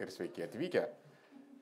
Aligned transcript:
ir 0.00 0.12
sveiki 0.12 0.44
atvykę. 0.46 0.84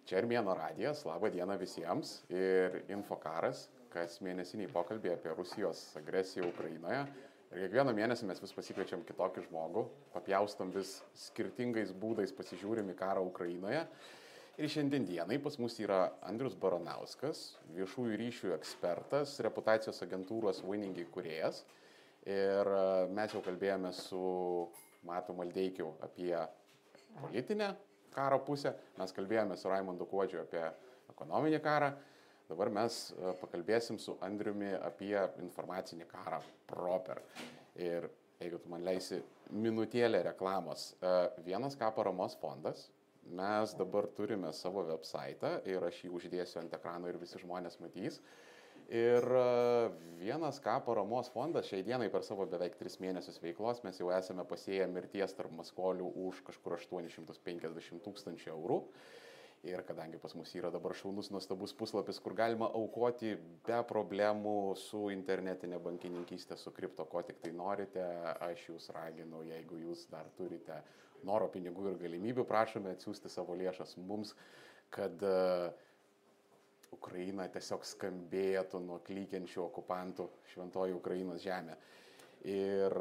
Čia 0.05 0.19
Armėno 0.21 0.53
radijas, 0.59 1.05
laba 1.09 1.31
diena 1.33 1.57
visiems 1.57 2.19
ir 2.29 2.83
Infokaras, 2.93 3.69
kas 3.93 4.19
mėnesiniai 4.25 4.69
pokalbiai 4.73 5.15
apie 5.17 5.33
Rusijos 5.33 5.87
agresiją 6.01 6.51
Ukrainoje. 6.51 7.07
Ir 7.55 7.63
kiekvieną 7.63 7.95
mėnesį 7.95 8.27
mes 8.29 8.43
vis 8.43 8.53
pasikviečiam 8.53 9.05
kitokį 9.07 9.47
žmogų, 9.47 9.85
papjaustam 10.13 10.73
vis 10.75 10.99
skirtingais 11.29 11.95
būdais, 12.03 12.35
pasižiūrim 12.35 12.91
į 12.91 12.97
karą 12.99 13.23
Ukrainoje. 13.29 13.85
Ir 14.59 14.71
šiandien 14.71 15.07
dienai 15.07 15.39
pas 15.43 15.57
mus 15.63 15.79
yra 15.83 16.01
Andrius 16.27 16.59
Baronauskas, 16.59 17.55
viešųjų 17.75 18.19
ryšių 18.21 18.53
ekspertas, 18.59 19.39
reputacijos 19.47 20.03
agentūros 20.05 20.61
Winningai 20.67 21.07
kuriejas. 21.15 21.63
Ir 22.27 22.71
e, 22.75 22.85
mes 23.15 23.35
jau 23.35 23.43
kalbėjome 23.45 23.91
su 23.97 24.21
Matu 25.07 25.35
Maldeikiu 25.37 25.91
apie 26.05 26.37
politinę 27.21 27.73
karo 28.15 28.41
pusę, 28.47 28.75
mes 28.99 29.15
kalbėjome 29.15 29.57
su 29.59 29.71
Raimondu 29.71 30.07
Kuodžiu 30.11 30.43
apie 30.45 30.63
ekonominį 31.13 31.61
karą, 31.65 31.93
dabar 32.49 32.71
mes 32.73 32.99
e, 33.13 33.33
pakalbėsim 33.41 33.99
su 34.03 34.17
Andriumi 34.25 34.73
apie 34.79 35.17
informacinį 35.43 36.09
karą 36.11 36.41
proper. 36.71 37.23
Ir 37.75 38.09
jeigu 38.41 38.61
tu 38.63 38.71
man 38.73 38.85
leisi 38.87 39.21
minutėlę 39.55 40.23
reklamos, 40.31 40.93
e, 41.01 41.15
vienas 41.47 41.77
K 41.81 41.91
paramos 41.97 42.37
fondas, 42.41 42.89
mes 43.25 43.73
dabar 43.79 44.07
turime 44.17 44.53
savo 44.53 44.85
website 44.85 45.55
ir 45.71 45.85
aš 45.87 46.03
jį 46.05 46.13
uždėsiu 46.19 46.61
ant 46.61 46.75
ekrano 46.77 47.09
ir 47.09 47.19
visi 47.21 47.41
žmonės 47.41 47.81
matys. 47.81 48.21
Ir 48.93 49.25
e, 49.25 49.91
vienas 50.21 50.61
K 50.61 50.77
paramos 50.85 51.31
fondas 51.33 51.69
šiai 51.71 51.85
dienai 51.87 52.11
per 52.13 52.25
savo 52.27 52.45
beveik 52.49 52.77
3 52.81 53.01
mėnesius 53.01 53.41
veiklos 53.41 53.81
mes 53.87 54.01
jau 54.01 54.11
esame 54.13 54.45
pasėję 54.45 54.87
mirties 54.93 55.33
tarp 55.39 55.53
maskolių 55.57 56.11
už 56.27 56.43
kažkur 56.49 56.77
850 56.77 58.05
tūkstančių 58.05 58.51
eurų. 58.53 58.81
Ir 59.65 59.81
kadangi 59.89 60.19
pas 60.21 60.35
mus 60.37 60.51
yra 60.53 60.69
dabar 60.69 60.93
šaunus 60.93 61.31
nuostabus 61.33 61.73
puslapis, 61.73 62.19
kur 62.21 62.35
galima 62.37 62.67
aukoti 62.77 63.31
be 63.65 63.79
problemų 63.89 64.75
su 64.77 65.07
internetinė 65.09 65.79
bankininkystė, 65.81 66.59
su 66.61 66.69
kripto, 66.77 67.07
ko 67.09 67.23
tik 67.25 67.41
tai 67.41 67.55
norite, 67.57 68.05
aš 68.45 68.67
jūs 68.69 68.91
raginu, 68.93 69.41
jeigu 69.49 69.81
jūs 69.87 70.05
dar 70.13 70.29
turite 70.37 70.83
noro 71.25 71.49
pinigų 71.49 71.95
ir 71.95 71.97
galimybių, 72.03 72.45
prašome 72.45 72.93
atsiųsti 72.93 73.33
savo 73.33 73.57
lėšas 73.57 73.97
mums, 74.05 74.35
kad 74.93 75.25
uh, 75.25 75.73
Ukraina 76.95 77.47
tiesiog 77.53 77.85
skambėtų 77.89 78.81
nuo 78.85 79.01
klykiančių 79.07 79.63
okupantų 79.67 80.29
šventoji 80.53 80.97
Ukrainos 80.97 81.43
žemė. 81.45 81.77
Ir 82.51 82.95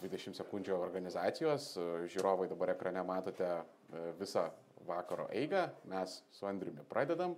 20 0.00 0.36
sekundžių 0.36 0.76
organizacijos, 0.76 1.72
žiūrovai 2.12 2.48
dabar 2.50 2.74
ekrane 2.74 3.02
matote 3.06 3.48
visą 4.20 4.50
vakaro 4.86 5.28
eigą, 5.34 5.66
mes 5.90 6.20
su 6.32 6.46
Andriumi 6.46 6.84
pradedam, 6.90 7.34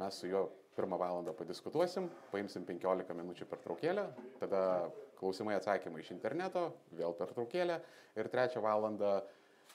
mes 0.00 0.20
su 0.20 0.30
juo 0.30 0.46
pirmą 0.76 0.98
valandą 1.00 1.32
padiskutuosim, 1.36 2.08
paimsim 2.30 2.66
15 2.68 3.16
minučių 3.16 3.48
per 3.48 3.62
traukėlę, 3.64 4.06
tada 4.40 4.62
klausimai 5.16 5.56
atsakymai 5.56 6.02
iš 6.04 6.12
interneto, 6.12 6.68
vėl 6.92 7.16
per 7.16 7.32
traukėlę 7.32 7.80
ir 8.20 8.28
trečią 8.32 8.60
valandą 8.64 9.18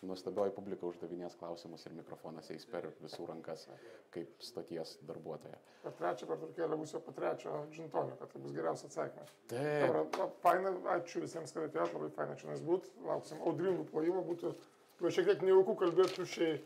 nuostabioji 0.05 0.53
publika 0.55 0.87
uždavinės 0.89 1.35
klausimus 1.37 1.85
ir 1.85 1.93
mikrofonas 1.93 2.49
eis 2.53 2.65
per 2.69 2.87
visų 3.03 3.27
rankas 3.29 3.67
kaip 4.13 4.41
stoties 4.41 4.95
darbuotoja. 5.07 5.59
Per 5.83 5.93
trečią 5.99 6.29
pertraukėlę 6.29 6.79
bus 6.79 6.95
jau 6.95 7.01
po 7.05 7.13
trečio 7.17 7.53
džintonio, 7.73 8.17
kad 8.19 8.33
tai 8.33 8.41
bus 8.41 8.55
geriausias 8.55 8.89
atsakymas. 8.89 9.33
Taip. 9.51 10.19
Faina, 10.41 10.73
ačiū 10.95 11.23
visiems, 11.25 11.53
kad 11.53 11.69
atėjote, 11.69 11.97
labai 11.97 12.11
faina 12.17 12.37
čia 12.39 12.49
nes 12.49 12.65
būt, 12.65 12.89
lauksim 13.05 13.41
audringų 13.45 13.87
plojimų, 13.93 14.25
būtų, 14.31 14.53
buvo 14.99 15.13
šiek 15.13 15.29
tiek 15.29 15.45
nejaukų 15.45 15.77
kalbėti 15.85 16.17
tušiai, 16.17 16.59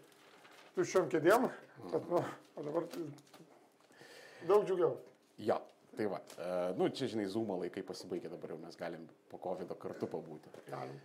tuščiom 0.80 1.12
kėdėm, 1.12 1.48
bet, 1.92 2.12
nu, 2.12 2.24
o 2.56 2.68
dabar 2.70 2.90
daug 4.48 4.68
džiugiau. 4.68 4.96
Jo. 5.44 5.62
Tai 5.96 6.10
va, 6.12 6.18
uh, 6.20 6.74
nu 6.76 6.90
čia 6.92 7.08
žinai, 7.08 7.24
Zoom 7.32 7.54
laikai 7.56 7.80
pasibaigė, 7.88 8.28
dabar 8.28 8.52
jau 8.52 8.58
mes 8.60 8.76
galim 8.76 9.06
po 9.32 9.40
COVID 9.40 9.70
kartu 9.80 10.10
pabūti. 10.12 10.52
Galim. 10.68 10.98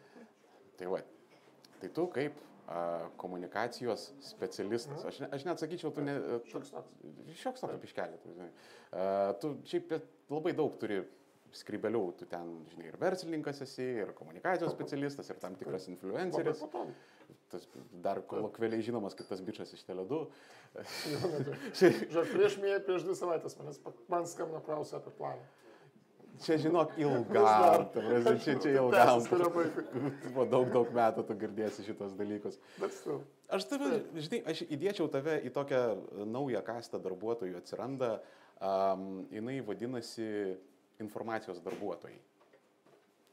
Tai 0.80 0.88
va, 0.91 0.98
Tai 1.80 1.92
tu 1.96 2.06
kaip 2.14 2.41
a, 2.66 2.82
komunikacijos 3.20 4.10
specialistas, 4.24 5.04
aš, 5.08 5.22
ne, 5.24 5.30
aš 5.36 5.46
net 5.48 5.62
sakyčiau, 5.62 5.94
tu 5.94 6.04
ne... 6.04 6.18
Šioks 6.50 6.74
toks. 6.74 6.98
Šioks 7.41 7.64
toks 7.64 7.80
piškelė, 7.84 8.20
tu 8.22 8.34
žinai. 8.34 8.50
Šiaip 9.70 9.96
labai 10.30 10.54
daug 10.56 10.76
turi 10.82 11.02
skribelių, 11.56 12.02
tu 12.18 12.26
ten, 12.30 12.50
žinai, 12.70 12.91
ir 12.92 12.98
verslininkas 13.00 13.62
esi, 13.64 13.86
ir 14.04 14.12
komunikacijos 14.18 14.74
specialistas, 14.74 15.30
ir 15.32 15.41
tam 15.42 15.56
tikras 15.58 15.88
influenceris. 15.91 16.62
Tas 17.50 17.66
dar 18.04 18.20
kolokvėliai 18.30 18.82
žinomas 18.86 19.16
kaip 19.18 19.26
tas 19.30 19.42
bičias 19.42 19.72
iš 19.74 19.82
Tele2. 19.88 20.20
Žiūrėk, 21.80 22.30
prieš 22.30 22.58
prieš 22.86 23.06
dvi 23.06 23.16
savaitės 23.18 23.58
manęs, 23.58 23.80
man 24.10 24.28
skambina 24.30 24.62
klausė 24.66 25.00
apie 25.00 25.14
planą. 25.18 25.42
Čia, 26.40 26.56
žinok, 26.56 26.94
ilgam. 26.96 27.88
Čia, 28.40 28.54
čia 28.56 28.70
ilgam. 28.80 29.20
Po 30.32 30.46
daug, 30.52 30.70
daug 30.72 30.88
metų 30.96 31.24
tu 31.28 31.36
girdėsi 31.36 31.84
šitos 31.84 32.14
dalykus. 32.16 32.56
Aš 33.52 33.66
tave, 33.68 34.00
žinai, 34.16 34.40
aš 34.48 34.62
įdėčiau 34.64 35.10
tave 35.12 35.36
į 35.44 35.52
tokią 35.52 35.82
naują 36.30 36.62
kastą 36.64 37.00
darbuotojų 37.04 37.60
atsiranda. 37.60 38.14
Um, 38.60 39.26
jinai 39.32 39.58
vadinasi 39.64 40.26
informacijos 41.00 41.60
darbuotojai. 41.64 42.18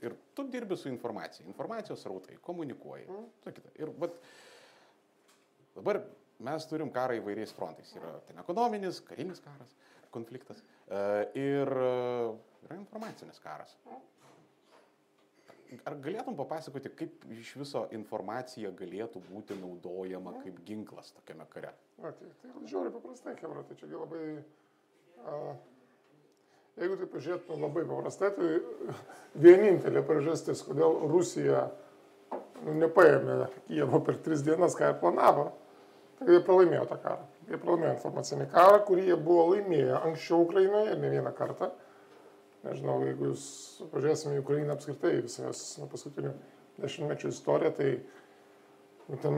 Ir 0.04 0.16
tu 0.36 0.46
dirbi 0.52 0.76
su 0.78 0.92
informacija. 0.92 1.48
Informacijos 1.48 2.04
rautai, 2.08 2.36
komunikuoji. 2.44 3.08
Mm. 3.08 3.62
Ir 3.82 3.92
vat, 4.04 4.20
dabar 5.80 6.04
mes 6.44 6.68
turim 6.70 6.92
karą 6.96 7.18
įvairiais 7.22 7.56
frontais. 7.56 7.96
Yra 7.98 8.18
ten 8.28 8.40
ekonominis, 8.44 9.00
karinis 9.08 9.42
karas, 9.44 9.74
konfliktas. 10.14 10.60
Uh, 10.60 10.77
ir 11.38 11.74
uh, 11.74 12.38
yra 12.68 12.78
informacinis 12.80 13.40
karas. 13.44 13.76
Ar 15.84 15.98
galėtum 16.00 16.36
papasakoti, 16.38 16.92
kaip 16.96 17.26
iš 17.36 17.50
viso 17.60 17.82
informacija 17.96 18.70
galėtų 18.76 19.20
būti 19.26 19.58
naudojama 19.60 20.38
kaip 20.44 20.62
ginklas 20.68 21.12
tokiame 21.16 21.48
kare? 21.52 21.74
Na, 22.00 22.14
tai, 22.16 22.30
tai 22.40 22.52
žiūri 22.72 22.94
paprastai, 22.94 23.36
Kemra, 23.40 23.66
tai 23.68 23.76
čia 23.80 23.90
labai... 23.92 24.22
A, 25.28 25.56
jeigu 26.80 27.00
tai 27.02 27.10
pažiūrėtume 27.12 27.60
labai 27.66 27.84
paprastai, 27.90 28.32
tai 28.38 28.48
vienintelė 29.44 30.06
priežastis, 30.08 30.64
kodėl 30.64 31.02
Rusija 31.12 31.66
nu, 32.64 32.78
nepaėmė 32.86 33.50
Kievo 33.68 34.00
per 34.08 34.22
tris 34.24 34.46
dienas, 34.48 34.78
ką 34.78 34.94
ir 34.94 35.02
planavo, 35.04 35.50
tai 36.22 36.32
jie 36.32 36.44
pralaimėjo 36.48 36.88
tą 36.94 37.02
karą. 37.04 37.28
Jie 37.48 37.60
pralaimėjo 37.62 37.96
informacinį 37.96 38.50
karą, 38.52 38.80
kurį 38.88 39.10
jie 39.10 39.20
buvo 39.24 39.50
laimėję 39.54 40.00
anksčiau 40.02 40.42
Ukrainoje, 40.44 40.98
ne 41.00 41.12
vieną 41.14 41.32
kartą 41.38 41.72
nežinau, 42.68 43.02
jeigu 43.06 43.32
jūs 43.32 43.44
pažiūrėsime 43.92 44.38
į 44.38 44.44
Ukrainą 44.44 44.76
apskritai, 44.76 45.20
visas 45.26 45.62
nuo 45.82 45.90
paskutinių 45.92 46.34
dešimtmečių 46.82 47.32
istoriją, 47.34 47.72
tai 47.78 47.92
nu, 49.08 49.20
ten 49.24 49.38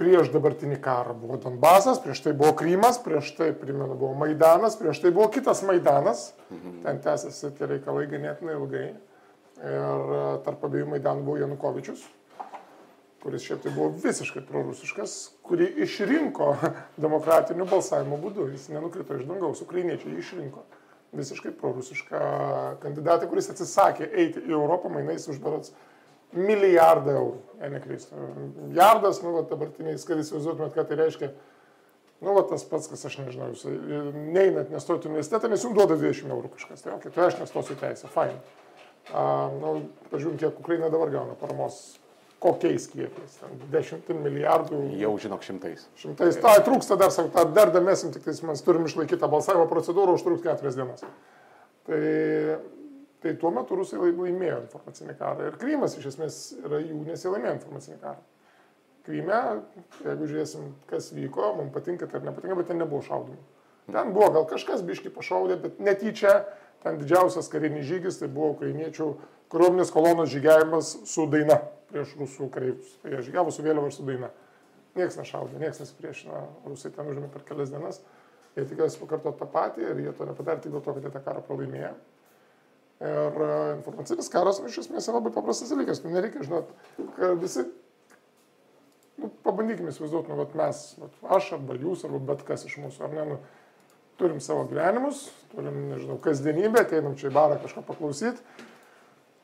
prieš 0.00 0.30
dabartinį 0.34 0.78
karą 0.84 1.16
buvo 1.18 1.38
Donbasas, 1.42 2.00
prieš 2.04 2.24
tai 2.26 2.34
buvo 2.36 2.52
Krymas, 2.58 3.00
prieš 3.02 3.32
tai, 3.38 3.50
primenu, 3.56 3.94
buvo 3.94 4.14
Maidanas, 4.18 4.78
prieš 4.80 5.02
tai 5.04 5.12
buvo 5.16 5.30
kitas 5.32 5.64
Maidanas, 5.66 6.28
mhm. 6.50 6.80
ten 6.84 7.02
tęsiasi 7.04 7.54
tie 7.56 7.70
reikalai 7.74 8.06
ganėtinai 8.10 8.58
ilgai. 8.58 8.88
Ir 9.56 10.10
tarp 10.44 10.66
abiejų 10.68 10.90
Maidanų 10.90 11.22
buvo 11.24 11.38
Janukovičius, 11.40 12.02
kuris 13.26 13.42
šiaip 13.42 13.64
tai 13.64 13.72
buvo 13.74 13.88
visiškai 13.98 14.44
prorusiškas, 14.46 15.14
kurį 15.46 15.66
išrinko 15.82 16.52
demokratiniu 17.04 17.66
balsavimo 17.66 18.20
būdu, 18.22 18.46
jis 18.54 18.68
nenukrito 18.70 19.18
iš 19.18 19.26
dangaus, 19.26 19.64
ukrainiečiai 19.66 20.14
išrinko 20.20 20.62
visiškai 21.16 21.50
prorusišką 21.58 22.20
kandidatą, 22.84 23.26
kuris 23.30 23.50
atsisakė 23.50 24.06
eiti 24.06 24.44
į 24.46 24.54
Europą 24.54 24.92
mainais 24.94 25.26
už 25.32 25.42
berots 25.42 25.74
milijardą 26.36 27.16
eurų, 27.16 27.42
jei 27.64 27.72
neklystu. 27.74 28.22
Milijardas, 28.60 29.20
nu, 29.24 29.34
dabartiniais, 29.50 30.06
kad 30.06 30.22
įsivaizduotumėt, 30.22 30.74
ką 30.76 30.86
tai 30.86 31.02
reiškia. 31.02 31.32
Nu, 32.22 32.32
va, 32.32 32.46
tas 32.46 32.62
pats, 32.68 32.86
kas 32.90 33.04
aš 33.10 33.20
nežinau, 33.24 33.50
jūs 33.52 33.66
neinat 34.34 34.70
nestojate 34.72 35.10
universitetą, 35.10 35.50
nes 35.50 35.66
jums 35.66 35.76
duoda 35.76 35.98
20 35.98 36.30
eurų 36.30 36.54
kažkas. 36.54 36.86
Tai, 36.86 36.96
okay, 37.00 37.12
tai 37.14 37.26
aš 37.30 37.42
nestosiu 37.42 37.76
teisę, 37.80 38.10
fine. 38.12 38.38
Uh, 39.06 39.54
nu, 39.60 39.76
pažiūrėjom, 40.10 40.38
kiek 40.40 40.62
Ukraina 40.62 40.90
dabar 40.92 41.12
gauna 41.14 41.36
paramos 41.38 41.78
kokiais 42.42 42.86
kiekiais, 42.92 43.38
dešimtim 43.72 44.20
milijardų. 44.24 44.82
Jau 45.00 45.12
žinok, 45.20 45.44
šimtais. 45.46 45.86
Šimtais. 46.00 46.38
Tai 46.42 46.56
trūksta 46.66 46.98
dar, 47.00 47.12
sako, 47.14 47.32
tą 47.34 47.46
dar 47.56 47.72
damesim, 47.74 48.12
tik 48.14 48.26
tais 48.26 48.42
mes 48.44 48.62
turim 48.64 48.86
išlaikyti 48.88 49.20
tą 49.22 49.30
balsavimo 49.32 49.66
procedūrą, 49.70 50.16
užtruks 50.18 50.44
keturias 50.44 50.78
dienas. 50.78 51.04
Tai, 51.86 52.00
tai 53.24 53.34
tuo 53.40 53.52
metu 53.54 53.78
rusai 53.78 54.00
laimėjo 54.02 54.62
informacinį 54.66 55.18
karą. 55.18 55.50
Ir 55.50 55.60
Krymas 55.60 55.96
iš 55.98 56.10
esmės 56.12 56.40
yra 56.60 56.80
jų, 56.82 57.02
nes 57.08 57.24
jie 57.24 57.32
laimėjo 57.32 57.58
informacinį 57.58 58.00
karą. 58.04 58.20
Kryme, 59.06 59.40
jeigu 60.02 60.26
žiūrėsim, 60.26 60.70
kas 60.90 61.12
vyko, 61.14 61.52
mums 61.60 61.70
patinka 61.74 62.08
tai 62.10 62.18
ar 62.18 62.26
nepatinka, 62.26 62.56
bet 62.58 62.72
ten 62.72 62.80
nebuvo 62.82 63.04
šaudimų. 63.06 63.38
Ten 63.86 64.10
buvo 64.10 64.32
gal 64.34 64.46
kažkas 64.50 64.82
biški 64.82 65.12
pašaudė, 65.14 65.60
bet 65.62 65.78
netyčia 65.78 66.40
ten 66.82 66.98
didžiausias 66.98 67.46
karinis 67.52 67.86
žygis 67.86 68.18
tai 68.18 68.26
buvo 68.26 68.56
ukrainiečių 68.56 69.06
kariuomenės 69.54 69.92
kolonos 69.94 70.32
žygiavimas 70.32 70.90
su 71.06 71.28
daina. 71.30 71.60
Prieš 71.90 72.16
rusų 72.20 72.50
kareivius. 72.52 72.96
Tai 73.02 73.14
jie 73.14 73.22
žygiavo 73.28 73.54
su 73.54 73.64
vėliava 73.64 73.90
ir 73.90 73.96
su 73.96 74.06
daina. 74.06 74.32
Niekas 74.96 75.18
nešaudė, 75.20 75.58
niekas 75.60 75.82
nesipriešino, 75.82 76.42
rusai 76.70 76.92
ten 76.94 77.08
užėmė 77.10 77.28
per 77.32 77.44
kelias 77.48 77.72
dienas. 77.72 78.00
Jie 78.56 78.64
tikėjosi 78.64 79.00
pakartoti 79.02 79.42
tą 79.42 79.48
patį 79.52 79.90
ir 79.90 79.98
jie 80.06 80.12
to 80.16 80.28
nepadarė 80.28 80.62
tik 80.64 80.72
dėl 80.72 80.84
to, 80.84 80.94
kad 80.96 81.04
jie 81.04 81.12
tą 81.12 81.20
karą 81.26 81.42
pralaimėjo. 81.44 81.90
Ir 83.04 83.42
e, 83.44 83.56
informacinis 83.76 84.30
karas, 84.32 84.62
nu, 84.62 84.70
iš 84.72 84.86
esmės, 84.86 85.04
yra 85.10 85.18
labai 85.18 85.34
paprastas 85.34 85.68
dalykas. 85.68 86.00
Nu, 86.00 86.14
nereikia 86.14 86.46
žinot, 86.46 86.70
kad 87.18 87.42
visi, 87.42 87.66
nu, 89.20 89.28
pabandykime 89.44 89.92
įsivaizduoti, 89.92 90.32
nu, 90.32 90.38
vat 90.40 90.56
mes, 90.56 90.80
vat 91.02 91.34
aš 91.36 91.50
arba 91.58 91.76
jūs, 91.76 92.06
arba 92.08 92.22
bet 92.32 92.46
kas 92.48 92.64
iš 92.64 92.78
mūsų, 92.80 93.04
ar 93.04 93.12
ne, 93.12 93.26
nu, 93.34 93.36
turim 94.16 94.40
savo 94.40 94.64
gyvenimus, 94.70 95.26
turim, 95.52 95.76
nežinau, 95.90 96.16
kasdienybę, 96.24 96.86
ateinam 96.86 97.18
čia 97.20 97.28
į 97.28 97.36
barą 97.36 97.60
kažką 97.60 97.84
paklausyti, 97.84 98.40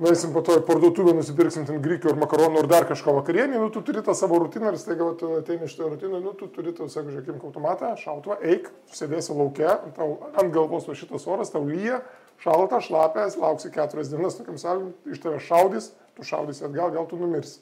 nueisim 0.02 0.32
po 0.34 0.42
to 0.44 0.56
į 0.58 0.64
parduotuvę, 0.66 1.14
nusipirksim 1.16 1.66
ten 1.68 1.78
grikių 1.82 2.12
ar 2.12 2.18
makaronų 2.22 2.62
ar 2.62 2.68
dar 2.70 2.86
kažko 2.88 3.14
vakarienį, 3.20 3.60
nu 3.62 3.70
tu 3.72 3.82
turi 3.86 4.02
tą 4.04 4.14
savo 4.18 4.40
rutiną 4.42 4.72
ir 4.72 4.78
staiga 4.80 5.08
tu 5.18 5.30
ateini 5.38 5.68
iš 5.68 5.76
to 5.78 5.88
rutiną, 5.92 6.20
nu 6.24 6.34
tu 6.38 6.48
turi 6.52 6.74
tau, 6.76 6.88
sako, 6.90 7.12
žiūrėkim, 7.14 7.38
automatą, 7.46 7.92
šautuvą, 8.00 8.40
eik, 8.54 8.68
sėdėsi 8.94 9.36
laukia, 9.36 9.78
tau 9.96 10.16
ant 10.32 10.54
galvos 10.54 10.88
va 10.90 10.96
šitas 10.98 11.26
oras, 11.30 11.52
tau 11.54 11.64
lyja, 11.68 12.00
šalta, 12.42 12.80
šlapęs, 12.82 13.38
lauksi 13.40 13.70
keturias 13.74 14.10
dienas, 14.10 14.38
tokiam 14.38 14.58
sąlygom, 14.58 14.94
iš 15.14 15.22
tave 15.22 15.42
šaudys, 15.42 15.92
tu 16.16 16.26
šaudysi 16.26 16.66
atgal, 16.66 16.90
gal 16.94 17.06
tu 17.10 17.20
numirsi. 17.20 17.60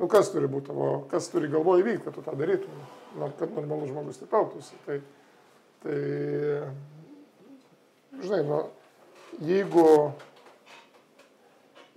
Nu 0.00 0.08
kas 0.10 0.30
turi 0.32 0.48
būti 0.50 0.70
tavo, 0.70 0.92
kas 1.10 1.28
turi 1.30 1.50
galvoje 1.52 1.84
įvykti, 1.84 2.04
kad 2.06 2.16
tu 2.16 2.24
tą 2.24 2.36
darytum, 2.38 2.84
nors 3.20 3.34
kad 3.38 3.52
normalus 3.54 3.90
žmogus 3.90 4.22
taip 4.22 4.32
elgtųsi. 4.38 4.78
Tai, 4.86 4.96
tai, 5.84 5.98
žinai, 8.22 8.40
nu, 8.48 8.62
jeigu 9.46 9.84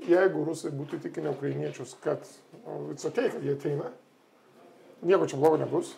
jeigu 0.03 0.43
rusai 0.47 0.73
būtų 0.75 0.99
įtikinę 0.99 1.31
ukrainiečius, 1.35 1.95
kad 2.03 2.25
it's 2.91 3.07
ok, 3.07 3.21
kad 3.37 3.43
jie 3.43 3.55
ateina, 3.55 3.91
nieko 5.05 5.29
čia 5.29 5.39
blogo 5.39 5.59
nebus, 5.61 5.93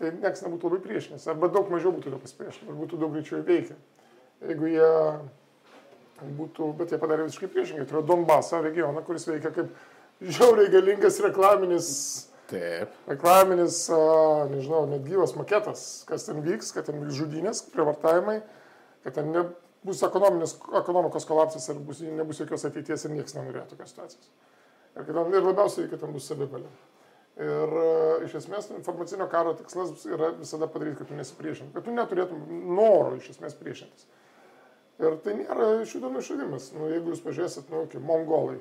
tai 0.00 0.14
niekas 0.16 0.44
nebūtų 0.46 0.70
labai 0.70 0.80
priešinęs, 0.86 1.28
arba 1.28 1.50
daug 1.52 1.68
mažiau 1.72 1.92
būtų 1.96 2.14
to 2.14 2.22
pasipriešinę, 2.22 2.70
arba 2.70 2.80
būtų 2.84 3.00
daug 3.02 3.14
greičiau 3.16 3.44
veikę. 3.44 3.76
Jeigu 4.48 4.72
jie 4.72 4.90
būtų, 6.38 6.72
bet 6.78 6.92
jie 6.92 6.98
padarė 7.00 7.28
visiškai 7.28 7.50
priešingai, 7.52 7.86
tai 7.88 7.96
yra 7.98 8.06
Donbaso 8.08 8.60
regioną, 8.64 9.04
kuris 9.04 9.26
veikia 9.28 9.52
kaip 9.54 9.72
žiauriai 10.20 10.72
galingas 10.72 11.20
reklaminis, 11.24 11.90
Taip. 12.50 12.92
reklaminis, 13.08 13.84
nežinau, 14.50 14.86
net 14.90 15.04
gyvas 15.06 15.36
maketas, 15.38 16.04
kas 16.08 16.26
ten 16.26 16.40
vyks, 16.44 16.72
kad 16.76 16.88
ten 16.88 16.98
vyks 17.00 17.20
žudynės, 17.20 17.62
prievartavimai, 17.72 18.40
kad 19.04 19.16
ten 19.16 19.30
ne, 19.32 19.44
bus 19.86 20.02
ekonomikos 20.04 21.26
kolapsas 21.28 21.68
ir 21.72 21.80
bus, 21.84 22.02
nebus 22.04 22.40
jokios 22.42 22.66
ateities 22.68 23.04
ir 23.06 23.14
niekas 23.14 23.36
nenorėjo 23.36 23.66
tokios 23.72 23.92
situacijos. 23.94 24.30
Ir, 24.96 25.04
kad, 25.06 25.20
ir 25.20 25.44
labiausiai, 25.46 25.88
kad 25.90 26.02
ten 26.02 26.12
bus 26.14 26.26
savivalė. 26.28 26.70
Ir 27.40 27.72
uh, 27.72 28.24
iš 28.26 28.34
esmės 28.42 28.68
informacinio 28.74 29.24
karo 29.32 29.54
tikslas 29.56 30.02
yra 30.10 30.32
visada 30.36 30.68
padaryti, 30.68 30.98
kad 30.98 31.08
tu 31.08 31.16
nesipriešintum, 31.16 31.72
kad 31.76 31.86
tu 31.86 31.94
neturėtum 31.94 32.42
noro 32.76 33.14
iš 33.16 33.30
esmės 33.36 33.56
priešintis. 33.56 34.08
Ir 35.00 35.16
tai 35.24 35.38
nėra 35.38 35.70
šių 35.88 36.02
dienų 36.02 36.20
išradimas. 36.20 36.66
Nu, 36.76 36.90
jeigu 36.92 37.14
jūs 37.14 37.22
pažiūrėsit, 37.24 37.70
nu, 37.72 37.86
kaip 37.88 38.04
mongolai. 38.04 38.58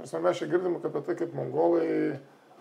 Mes 0.00 0.38
čia 0.40 0.48
girdim 0.50 0.80
apie 0.80 1.02
tai, 1.06 1.14
kaip 1.20 1.36
mongolai 1.36 1.86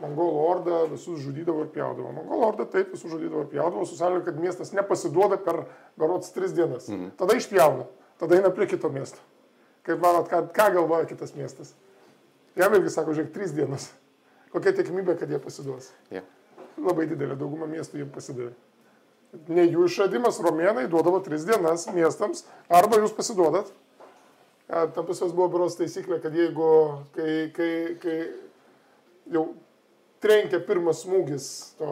mongolų 0.02 0.42
orda 0.50 0.82
visus 0.92 1.22
žudydavo 1.24 1.66
ir 1.66 1.72
pjaudavo. 1.76 2.12
Mongolų 2.18 2.48
orda 2.48 2.68
taip 2.70 2.92
visus 2.96 3.12
žudydavo 3.12 3.46
ir 3.46 3.52
pjaudavo, 3.54 3.86
su 3.86 3.98
sąlyga, 4.00 4.26
kad 4.30 4.42
miestas 4.42 4.74
nepasiduoda 4.76 5.38
per 5.42 5.64
berots 6.00 6.34
tris 6.36 6.56
dienas. 6.58 6.90
Mhm. 6.90 7.14
Tada 7.20 7.38
išpjauna, 7.38 7.88
tada 8.22 8.40
eina 8.40 8.52
prie 8.56 8.68
kito 8.72 8.92
miesto. 8.94 9.22
Kaip 9.88 10.02
manot, 10.02 10.28
ką, 10.30 10.44
ką 10.54 10.68
galvoja 10.76 11.08
kitas 11.10 11.34
miestas? 11.38 11.74
Jam 12.60 12.74
irgi 12.78 12.92
sako, 12.94 13.16
žiūrėk, 13.18 13.32
trys 13.34 13.54
dienas. 13.56 13.88
Kokia 14.52 14.76
tikimybė, 14.76 15.16
kad 15.18 15.32
jie 15.32 15.40
pasiduos? 15.42 15.90
Yeah. 16.12 16.28
Labai 16.82 17.08
didelė 17.10 17.38
dauguma 17.40 17.70
miestų 17.72 18.02
jiems 18.02 18.14
pasidavė. 18.14 18.52
Ne 19.48 19.64
jų 19.64 19.86
išradimas, 19.88 20.42
romėnai 20.44 20.90
duodavo 20.92 21.22
tris 21.24 21.46
dienas 21.48 21.88
miestams, 21.96 22.44
arba 22.68 23.00
jūs 23.00 23.14
pasiduodat. 23.16 23.72
Tam 24.68 25.08
pas 25.08 25.20
juos 25.20 25.34
buvo 25.36 25.48
biuros 25.52 25.78
taisyklė, 25.80 26.20
kad 26.24 26.36
jeigu, 26.36 26.68
kai, 27.16 27.32
kai, 27.56 27.72
kai 28.04 28.18
jau 29.32 29.50
trenkia 30.22 30.60
pirmas 30.66 31.04
smūgis 31.06 31.46
to 31.80 31.92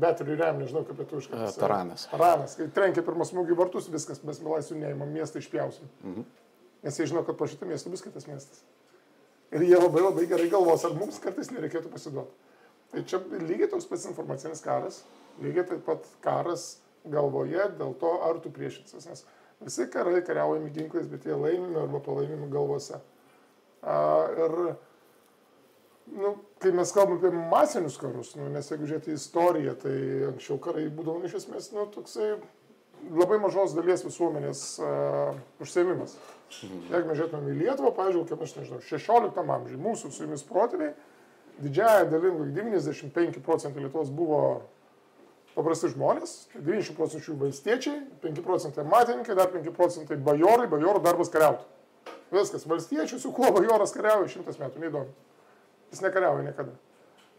Battery 0.00 0.36
Ram, 0.38 0.60
nežinau 0.60 0.84
kaip 0.86 1.00
lietuviškai. 1.02 1.50
Taranas. 1.58 2.06
Taranas. 2.12 2.56
Kai 2.58 2.68
trenkia 2.76 3.04
pirmas 3.06 3.32
smūgį 3.32 3.56
vartus, 3.58 3.90
viskas, 3.92 4.22
mes 4.26 4.40
milaisių 4.44 4.78
neįmam, 4.80 5.12
miestą 5.12 5.42
išpjausim. 5.42 5.88
Mhm. 6.04 6.26
Nes 6.86 6.98
jie 7.00 7.08
žino, 7.10 7.24
kad 7.26 7.38
po 7.38 7.48
šitą 7.50 7.68
miestą 7.68 7.90
bus 7.90 8.04
kitas 8.04 8.28
miestas. 8.28 8.62
Ir 9.54 9.62
jie 9.64 9.78
labai 9.78 10.02
labai 10.04 10.26
gerai 10.28 10.50
galvos, 10.52 10.84
ar 10.84 10.94
mums 10.98 11.18
kartais 11.22 11.50
nereikėtų 11.54 11.90
pasiduoti. 11.90 12.34
Tai 12.92 13.02
čia 13.08 13.20
lygiai 13.32 13.70
toks 13.70 13.88
pats 13.90 14.06
informacinis 14.10 14.62
karas, 14.62 15.00
lygiai 15.42 15.66
taip 15.66 15.82
pat 15.86 16.06
karas 16.22 16.76
galvoje 17.10 17.66
dėl 17.78 17.94
to, 18.00 18.12
ar 18.26 18.38
tu 18.42 18.52
priešinsies. 18.54 19.06
Nes 19.08 19.24
visi 19.62 19.86
karai 19.90 20.20
kariaujami 20.26 20.70
ginklais, 20.74 21.08
bet 21.10 21.26
jie 21.26 21.34
laimimi 21.34 21.78
arba 21.80 22.02
palaimimi 22.04 22.50
galvose. 22.52 23.00
A, 23.82 23.96
ir 24.34 24.76
nu, 26.12 26.36
kai 26.62 26.72
mes 26.76 26.92
kalbame 26.94 27.18
apie 27.18 27.46
masinius 27.50 27.98
karus, 28.00 28.34
nu, 28.38 28.50
nes 28.52 28.70
jeigu 28.70 28.86
žiūrėti 28.88 29.12
į 29.12 29.18
istoriją, 29.18 29.74
tai 29.82 29.96
anksčiau 30.32 30.60
karai 30.62 30.86
būdavo 30.92 31.24
iš 31.26 31.40
esmės 31.40 31.72
nu, 31.74 31.86
toksai 31.94 32.36
labai 33.12 33.38
mažos 33.42 33.74
dalies 33.76 34.04
visuomenės 34.06 34.62
uh, 34.80 35.34
užsiemimas. 35.62 36.16
Mhm. 36.62 36.86
Jeigu 36.92 37.10
mes 37.10 37.18
žiūrėtume 37.18 37.52
į 37.52 37.58
Lietuvą, 37.60 37.92
pavyzdžiui, 37.98 38.24
kaip 38.30 38.46
aš 38.46 38.56
nežinau, 38.60 38.80
16 38.86 39.42
amžiuje 39.58 39.82
mūsų 39.82 40.12
su 40.14 40.24
jumis 40.24 40.46
protėviai, 40.46 40.94
didžiaja 41.62 42.08
dalim, 42.12 42.40
95 42.54 43.42
procentai 43.44 43.84
Lietuvos 43.84 44.12
buvo 44.14 44.40
paprasti 45.56 45.88
žmonės, 45.92 46.34
90 46.56 46.96
procentų 46.98 47.32
jų 47.32 47.38
valstiečiai, 47.40 48.00
5 48.24 48.42
procentai 48.44 48.84
matininkai, 48.88 49.36
dar 49.38 49.48
5 49.52 49.72
procentai 49.76 50.18
bajorai, 50.20 50.68
bajorų 50.68 51.00
darbas 51.04 51.32
kariauti. 51.32 51.64
Viskas, 52.32 52.66
valstiečių 52.68 53.20
su 53.22 53.30
kuo 53.32 53.48
bajoras 53.54 53.94
kariauja 53.94 54.28
šimtas 54.34 54.58
metų, 54.60 54.82
neįdomu. 54.82 55.25
Jis 55.96 56.04
nekariauja 56.04 56.44
niekada. 56.44 56.74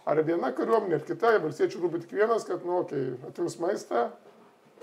Ar 0.07 0.17
viena 0.25 0.49
kariuomenė, 0.55 0.97
ar 0.97 1.03
kita, 1.05 1.35
valstiečių 1.43 1.83
rūpi 1.83 1.99
tik 2.01 2.15
vienas, 2.17 2.45
kad, 2.47 2.63
nu, 2.65 2.79
okei, 2.81 3.11
okay, 3.13 3.29
atims 3.29 3.57
maistą, 3.61 4.07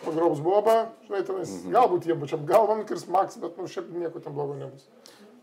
pagrobs 0.04 0.42
bobą, 0.44 0.76
žinai, 1.08 1.24
tenais, 1.26 1.50
mhm. 1.56 1.72
galbūt 1.74 2.06
jie 2.06 2.16
pačiam 2.20 2.44
galvom 2.46 2.84
kirs 2.86 3.08
maks, 3.10 3.40
bet, 3.42 3.58
nu, 3.58 3.66
šiaip 3.66 3.90
nieko 3.96 4.22
ten 4.22 4.36
blogo 4.36 4.54
nebus. 4.60 4.86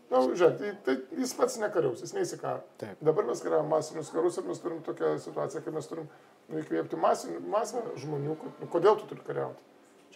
Na, 0.08 0.22
nu, 0.22 0.32
žiūrėk, 0.32 0.56
tai, 0.62 0.72
tai 0.86 1.20
jis 1.20 1.36
pats 1.36 1.58
nekariaus, 1.60 2.00
jis 2.04 2.16
neįsikaro. 2.16 2.64
Dabar 3.04 3.28
mes 3.28 3.44
kariavom 3.44 3.68
masinius 3.72 4.12
karus 4.14 4.40
ir 4.40 4.48
mes 4.48 4.64
turim 4.64 4.80
tokią 4.86 5.14
situaciją, 5.24 5.64
kai 5.64 5.76
mes 5.76 5.88
turim 5.92 6.08
nu, 6.48 6.60
įkvėpti 6.60 7.00
masę, 7.00 7.36
masę 7.52 7.84
žmonių, 8.00 8.36
nu, 8.60 8.68
kodėl 8.72 8.96
tu 9.00 9.08
turi 9.12 9.24
kariauti. 9.28 9.64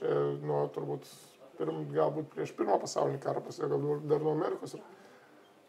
Čia, 0.01 0.13
nu, 0.45 0.63
turbūt, 0.73 1.09
pirm, 1.61 1.85
galbūt 1.93 2.29
prieš 2.33 2.53
pirmą 2.57 2.81
pasaulinį 2.81 3.23
karą 3.25 3.45
prasidėjo, 3.45 3.73
galbūt 3.75 4.09
dar 4.13 4.25
nuo 4.25 4.37
Amerikos 4.37 4.77
ir 4.77 4.85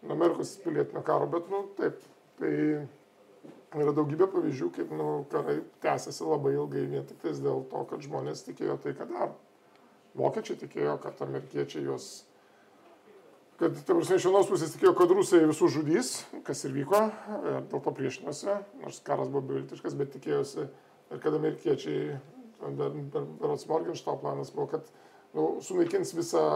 nuo 0.03 0.15
Amerikos 0.19 0.57
pilietinio 0.63 1.03
karo, 1.07 1.27
bet, 1.31 1.47
nu, 1.51 1.63
taip, 1.79 2.03
Tai 2.37 2.53
yra 3.81 3.93
daugybė 3.95 4.27
pavyzdžių, 4.31 4.69
kaip 4.75 4.93
nu, 4.95 5.09
karai 5.31 5.59
tęsiasi 5.83 6.25
labai 6.27 6.53
ilgai 6.55 6.85
vien 6.91 7.05
tik 7.09 7.25
dėl 7.25 7.65
to, 7.71 7.83
kad 7.89 8.03
žmonės 8.05 8.45
tikėjo 8.45 8.77
tai, 8.83 8.93
ką 8.97 9.09
daro. 9.09 9.33
Vokiečiai 10.17 10.57
tikėjo, 10.63 10.95
kad 11.01 11.19
amerikiečiai 11.21 11.83
juos, 11.85 12.07
kad, 13.59 13.75
ta 13.85 13.93
prasme, 13.93 14.17
iš 14.17 14.29
vienos 14.29 14.49
pusės 14.49 14.73
tikėjo, 14.73 14.93
kad 14.97 15.13
rusai 15.13 15.43
visus 15.45 15.73
žudys, 15.75 16.13
kas 16.47 16.63
ir 16.65 16.73
vyko, 16.77 17.03
ir 17.41 17.59
dėl 17.69 17.83
to 17.85 17.93
priešinosi, 17.99 18.55
nors 18.81 19.01
karas 19.05 19.29
buvo 19.33 19.45
beviltiškas, 19.51 19.97
bet 19.99 20.15
tikėjosi 20.15 20.63
ir 20.65 21.21
kad 21.21 21.37
amerikiečiai, 21.37 22.17
berots 22.63 23.67
Morgenštau 23.69 24.17
planas 24.23 24.53
buvo, 24.55 24.71
kad 24.73 24.89
nu, 25.37 25.57
sunaikins 25.61 26.15
visą 26.17 26.47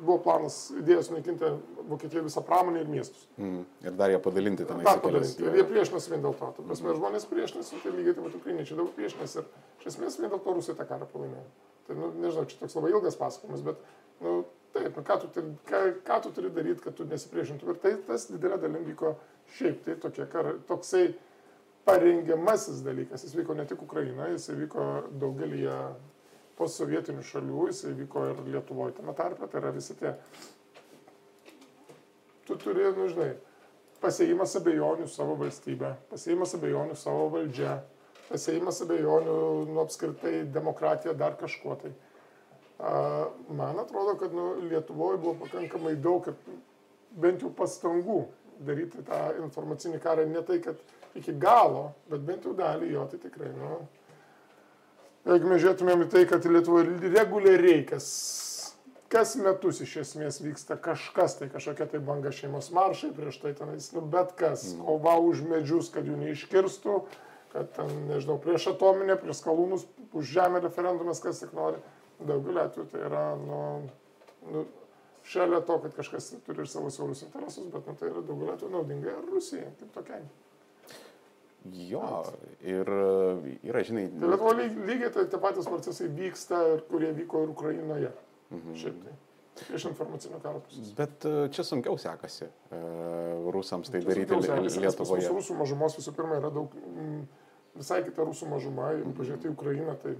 buvo 0.00 0.18
planas, 0.24 0.56
idėjas 0.76 1.08
sunaikinti 1.10 1.50
Vokietiją 1.90 2.22
visą 2.26 2.42
pramonę 2.46 2.82
ir 2.82 2.90
miestus. 2.90 3.26
Mm. 3.38 3.64
Ir 3.84 3.96
dar 3.98 4.12
ją 4.12 4.20
padalinti 4.24 4.66
tenai. 4.68 4.84
Dar 4.86 5.00
padalinti. 5.02 5.44
Ir 5.46 5.58
jie 5.60 5.66
priešinasi 5.68 6.12
vien 6.12 6.24
dėl 6.24 6.36
to. 6.38 6.50
Tu 6.56 6.66
prasme, 6.66 6.90
mm. 6.90 7.00
žmonės 7.00 7.26
priešinasi, 7.30 7.80
tai 7.82 7.92
lygiai 7.94 8.16
taip 8.16 8.28
pat 8.28 8.38
ukrainiečiai 8.40 8.78
daug 8.78 8.92
priešinasi. 8.96 9.42
Ir 9.42 9.82
iš 9.82 9.90
esmės 9.92 10.18
vien 10.20 10.32
dėl 10.32 10.42
to 10.44 10.56
rusai 10.56 10.76
tą 10.78 10.86
karą 10.88 11.08
pralaimėjo. 11.10 11.46
Tai, 11.88 11.98
nu, 11.98 12.12
nežinau, 12.22 12.46
čia 12.50 12.60
toks 12.60 12.76
labai 12.78 12.92
ilgas 12.94 13.18
pasakojimas, 13.18 13.64
bet, 13.66 13.80
nu, 14.22 14.36
taip, 14.76 14.92
nu, 14.94 15.06
ką, 15.08 15.18
tu 15.24 15.32
turi, 15.34 15.56
ką, 15.70 15.82
ką 16.06 16.20
tu 16.26 16.34
turi 16.36 16.52
daryti, 16.54 16.84
kad 16.84 16.96
tu 16.98 17.08
nesipriešintum. 17.10 17.72
Ir 17.74 17.82
tai 17.82 17.96
tas 18.06 18.28
didelė 18.30 18.60
dalim 18.62 18.86
vyko 18.86 19.16
šiaip, 19.56 19.82
tai 19.86 19.98
tokie 20.04 20.28
karai, 20.30 20.54
toksai 20.68 21.08
parengiamasis 21.88 22.84
dalykas. 22.86 23.24
Jis 23.26 23.34
vyko 23.40 23.56
ne 23.58 23.66
tik 23.66 23.82
Ukrainoje, 23.82 24.36
jis 24.36 24.52
vyko 24.60 24.86
daugelį 25.20 25.64
postsovietinių 26.60 27.24
šalių, 27.24 27.68
jisai 27.70 27.94
vyko 27.98 28.26
ir 28.30 28.42
Lietuvoje 28.52 28.98
tame 28.98 29.14
tarpe, 29.16 29.48
tai 29.48 29.62
yra 29.62 29.72
visi 29.74 29.96
tie, 29.98 30.12
tu 32.48 32.58
turi, 32.60 32.84
nu 32.96 33.08
žinai, 33.10 33.30
pasėjimas 34.02 34.56
abejonių 34.60 35.08
savo 35.10 35.36
valstybę, 35.40 35.94
pasėjimas 36.12 36.54
abejonių 36.58 36.96
savo 36.98 37.28
valdžia, 37.32 37.78
pasėjimas 38.30 38.80
abejonių, 38.84 39.36
nu 39.70 39.82
apskritai 39.84 40.44
demokratija, 40.52 41.16
dar 41.16 41.36
kažkuo 41.40 41.76
tai. 41.80 41.92
A, 42.80 43.28
man 43.52 43.80
atrodo, 43.82 44.16
kad 44.20 44.34
nu, 44.34 44.54
Lietuvoje 44.70 45.20
buvo 45.20 45.36
pakankamai 45.44 45.96
daug, 46.00 46.28
bent 47.20 47.44
jau 47.44 47.50
pastangų 47.52 48.22
daryti 48.64 49.04
tą 49.08 49.20
informacinį 49.40 50.00
karą 50.04 50.26
ne 50.28 50.42
tai, 50.46 50.60
kad 50.64 50.80
iki 51.16 51.34
galo, 51.40 51.90
bet 52.10 52.24
bent 52.24 52.46
jau 52.46 52.54
dalį 52.56 52.92
jo, 52.94 53.06
tai 53.10 53.20
tikrai, 53.22 53.50
nu, 53.56 53.80
jeigu 55.36 55.50
mes 55.50 55.62
žiūrėtumėm 55.62 56.04
į 56.06 56.10
tai, 56.12 56.24
kad 56.30 56.46
Lietuvoje 56.48 57.10
reguliariai, 57.12 57.82
kas, 57.88 58.06
kas 59.12 59.34
metus 59.40 59.82
iš 59.84 59.96
esmės 60.04 60.40
vyksta 60.42 60.78
kažkas, 60.80 61.36
tai 61.40 61.50
kažkokia 61.52 61.86
tai 61.92 62.00
banga 62.04 62.32
šeimos 62.34 62.70
maršai, 62.74 63.12
prieš 63.16 63.40
tai 63.42 63.52
tenais, 63.58 63.90
nu, 63.96 64.02
bet 64.02 64.32
kas, 64.38 64.70
mm. 64.72 64.84
kova 64.86 65.16
už 65.26 65.44
medžius, 65.50 65.92
kad 65.94 66.08
jų 66.08 66.18
neiškirstų, 66.20 66.98
kad 67.54 67.72
ten, 67.76 67.94
nežinau, 68.08 68.38
prieš 68.42 68.70
atominę, 68.74 69.18
prieš 69.20 69.42
skalūnus, 69.42 69.86
už 70.16 70.34
žemę 70.34 70.62
referendumas, 70.66 71.22
kas 71.22 71.42
tik 71.42 71.54
nori. 71.56 71.80
Daugelį 72.20 72.60
atvejų 72.66 72.90
tai 72.92 73.00
yra, 73.06 73.24
nu, 73.40 73.62
nu, 74.52 74.66
šalia 75.30 75.62
to, 75.64 75.78
kad 75.86 75.96
kažkas 75.96 76.34
turi 76.46 76.64
ir 76.64 76.68
savo 76.68 76.92
siaurus 76.92 77.24
interesus, 77.24 77.70
bet 77.72 77.88
nu, 77.88 77.96
tai 77.96 78.10
yra 78.12 78.22
daugelį 78.22 78.54
atvejų 78.54 78.72
naudinga 78.74 79.14
ir 79.14 79.30
Rusijai, 79.32 79.72
kaip 79.80 79.94
tokiai. 79.96 80.22
Jo, 81.68 82.22
ir 82.64 82.88
yra, 82.88 83.82
žinai. 83.84 84.06
Tai 84.14 84.30
Lietuvo 84.32 84.52
lygiai 84.56 85.10
tai 85.12 85.26
tie 85.28 85.40
patys 85.42 85.68
procesai 85.68 86.08
vyksta, 86.08 86.60
kurie 86.88 87.10
vyko 87.16 87.44
ir 87.44 87.52
Ukrainoje. 87.52 88.12
Mhm. 88.50 88.78
Šiaip 88.80 89.02
tai. 89.04 89.18
Iš 89.76 89.84
informacinio 89.90 90.38
karo 90.40 90.62
pusės. 90.64 90.94
Bet 90.96 91.26
e, 91.28 91.34
čia 91.52 91.64
sunkiau 91.66 91.98
sekasi 92.00 92.46
uh, 92.46 93.50
rusams 93.52 93.90
tai 93.92 94.00
čia 94.00 94.08
daryti 94.08 94.38
Lietuvoje. 94.80 95.28
Rusų 95.28 95.56
mažumos 95.58 95.98
visų 95.98 96.14
pirma 96.16 96.38
yra 96.40 96.48
daug, 96.54 96.72
m, 96.88 97.26
visai 97.76 98.00
kita 98.06 98.24
rusų 98.24 98.48
mažuma. 98.48 98.94
Jeigu 98.96 99.12
pažiūrėti 99.18 99.50
į 99.50 99.52
Ukrainą, 99.52 99.98
tai 100.00 100.16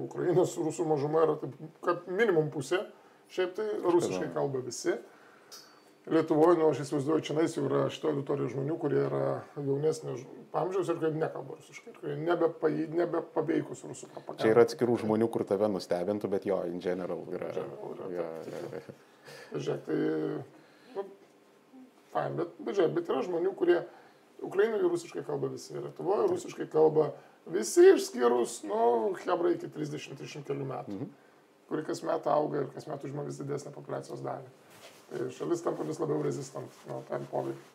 Ukrainos 0.00 0.56
rusų 0.60 0.86
mažuma 0.88 1.26
yra 1.26 1.36
taip, 1.42 1.60
kad 1.84 2.08
minimum 2.08 2.48
pusė. 2.54 2.86
Šiaip 3.32 3.54
tai 3.56 3.68
rusiškai 3.84 4.32
kalba 4.34 4.60
visi. 4.64 4.96
Lietuvoje, 6.10 6.56
nu, 6.58 6.66
aš 6.72 6.80
įsivaizduoju, 6.82 7.22
čia 7.22 7.34
nais 7.36 7.52
jau 7.54 7.62
yra 7.68 7.84
šito 7.92 8.10
auditorija 8.10 8.50
žmonių, 8.50 8.74
kurie 8.82 8.98
yra 9.04 9.26
jaunesnio 9.54 10.16
amžiaus 10.58 10.88
ir 10.90 10.96
kurie 10.98 11.10
nekalba 11.14 11.54
rusiškai, 11.60 11.92
kurie 12.00 12.16
nebepaveikus 12.18 13.84
nebe 13.84 13.92
rusų 13.92 14.08
propagandą. 14.10 14.42
Čia 14.42 14.50
yra 14.50 14.64
atskirų 14.66 14.96
žmonių, 15.04 15.28
kur 15.30 15.44
tave 15.46 15.68
nustebintų, 15.70 16.30
bet 16.32 16.48
jo, 16.48 16.58
in 16.66 16.82
general 16.82 17.22
yra. 17.30 17.52
General 17.54 17.94
yra 17.94 18.08
ja, 18.16 18.24
ja, 18.50 18.62
ja. 18.80 18.96
Žiūrėk, 19.54 19.84
tai, 19.86 19.98
nu, 20.96 21.04
fine, 22.16 22.34
bet, 22.40 22.56
bet, 22.58 22.80
žiūrėk, 22.80 22.96
bet 22.98 23.12
yra 23.14 23.22
žmonių, 23.28 23.54
kurie 23.62 23.78
Ukrainoje 24.42 24.90
rusiškai 24.90 25.22
kalba 25.28 25.52
visi, 25.52 25.76
Lietuvoje 25.78 26.26
rusiškai 26.32 26.66
kalba 26.72 27.12
visi 27.46 27.86
išskyrus, 27.92 28.58
nu, 28.66 29.12
hebra 29.22 29.54
iki 29.54 29.70
30-30 29.70 30.50
kelių 30.50 30.66
metų, 30.66 30.98
mhm. 30.98 31.14
kuri 31.70 31.86
kas 31.86 32.02
metą 32.02 32.34
auga 32.34 32.64
ir 32.64 32.68
kas 32.74 32.90
metą 32.90 33.06
užima 33.06 33.22
vis 33.30 33.38
didesnę 33.38 33.70
populacijos 33.78 34.26
dalį. 34.26 34.50
Tai 35.12 35.28
šalis 35.36 35.62
tampa 35.64 35.84
vis 35.84 36.00
labiau 36.00 36.24
rezistant 36.24 36.82
nu, 36.88 37.02
tam 37.08 37.28
poveikiu. 37.30 37.70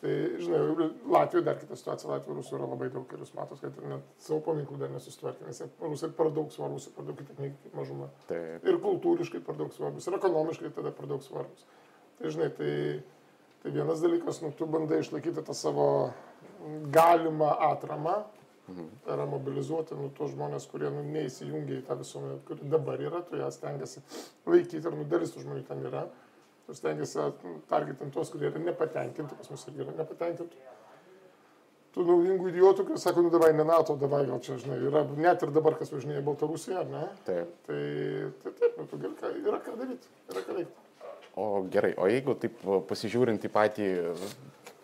Tai, 0.00 0.12
žinai, 0.40 0.88
Latvijoje 1.12 1.44
dar 1.44 1.58
kita 1.60 1.76
situacija, 1.76 2.08
Latvijoje 2.08 2.38
rusų 2.38 2.56
yra 2.56 2.66
labai 2.70 2.88
daug 2.92 3.10
ir 3.12 3.20
jūs 3.20 3.34
matot, 3.36 3.60
kad 3.60 3.76
net 3.84 4.06
savo 4.24 4.38
paminklų 4.46 4.78
dar 4.80 4.92
nesusitvarkė, 4.94 5.44
nes 5.44 5.60
rusai 5.82 6.08
per 6.16 6.30
daug 6.32 6.48
svarbus, 6.54 6.86
per 6.96 7.04
daug 7.04 7.20
kitaip 7.20 7.74
mažuma. 7.76 8.08
Taip. 8.30 8.64
Ir 8.64 8.78
kultūriškai 8.80 9.42
per 9.44 9.58
daug 9.58 9.74
svarbus, 9.76 10.08
ir 10.08 10.16
ekonomiškai 10.16 10.72
tada 10.78 10.92
per 10.96 11.08
daug 11.10 11.20
svarbus. 11.24 11.66
Tai, 12.16 12.32
žinai, 12.32 12.48
tai, 12.56 12.72
tai 13.60 13.74
vienas 13.76 14.00
dalykas, 14.00 14.40
nu, 14.40 14.54
tu 14.56 14.68
bandai 14.72 15.02
išlaikyti 15.04 15.44
tą 15.44 15.56
savo 15.56 15.86
galimą 16.96 17.50
atramą, 17.68 18.22
mhm. 18.70 18.88
tai 19.04 19.18
yra 19.18 19.28
mobilizuoti 19.28 20.00
nu, 20.00 20.08
tuos 20.16 20.32
žmonės, 20.32 20.64
kurie 20.72 20.88
nu, 20.96 21.04
neįsijungia 21.12 21.82
į 21.82 21.84
tą 21.90 22.00
visuomenę, 22.00 22.40
kuri 22.48 22.72
dabar 22.72 23.04
yra, 23.04 23.20
tu 23.28 23.36
ją 23.36 23.52
stengiasi 23.52 24.00
laikyti 24.48 24.80
ir 24.80 24.96
nu, 24.96 25.04
dalis 25.12 25.36
tų 25.36 25.44
žmonių 25.44 25.68
ten 25.68 25.84
yra 25.92 26.08
ir 26.68 26.76
stengiasi 26.76 27.30
targetinti 27.70 28.14
tuos, 28.14 28.30
kurie 28.32 28.50
yra 28.50 28.60
nepatenkinti, 28.66 29.38
pas 29.38 29.50
mus 29.52 29.66
irgi 29.70 29.84
yra 29.86 29.96
nepatenkinti. 30.02 30.68
Tų 31.90 32.04
naudingų 32.06 32.52
idiotų, 32.52 32.84
kurie 32.86 33.00
sako, 33.02 33.24
nu 33.26 33.32
davai 33.34 33.50
ne 33.50 33.64
NATO, 33.66 33.96
davai 33.98 34.22
gal 34.28 34.38
čia, 34.44 34.60
žinai, 34.62 34.76
yra 34.86 35.02
net 35.18 35.42
ir 35.42 35.50
dabar, 35.50 35.74
kas 35.78 35.90
važinėja 35.90 36.22
Baltarusiją, 36.22 36.84
ar 36.84 36.92
ne? 36.92 37.08
Taip. 37.26 37.56
Tai, 37.66 37.80
tai 38.44 38.52
taip, 38.60 38.76
nu, 38.78 38.86
tu 38.86 39.00
gali, 39.02 39.42
yra 39.42 39.58
ką 39.64 39.74
daryti, 39.80 40.12
yra 40.30 40.44
ką 40.46 40.54
veikti. 40.60 40.86
O 41.40 41.48
gerai, 41.70 41.90
o 41.98 42.06
jeigu 42.10 42.36
taip 42.38 42.62
pasižiūrint 42.86 43.42
į 43.46 43.50
patį, 43.54 43.88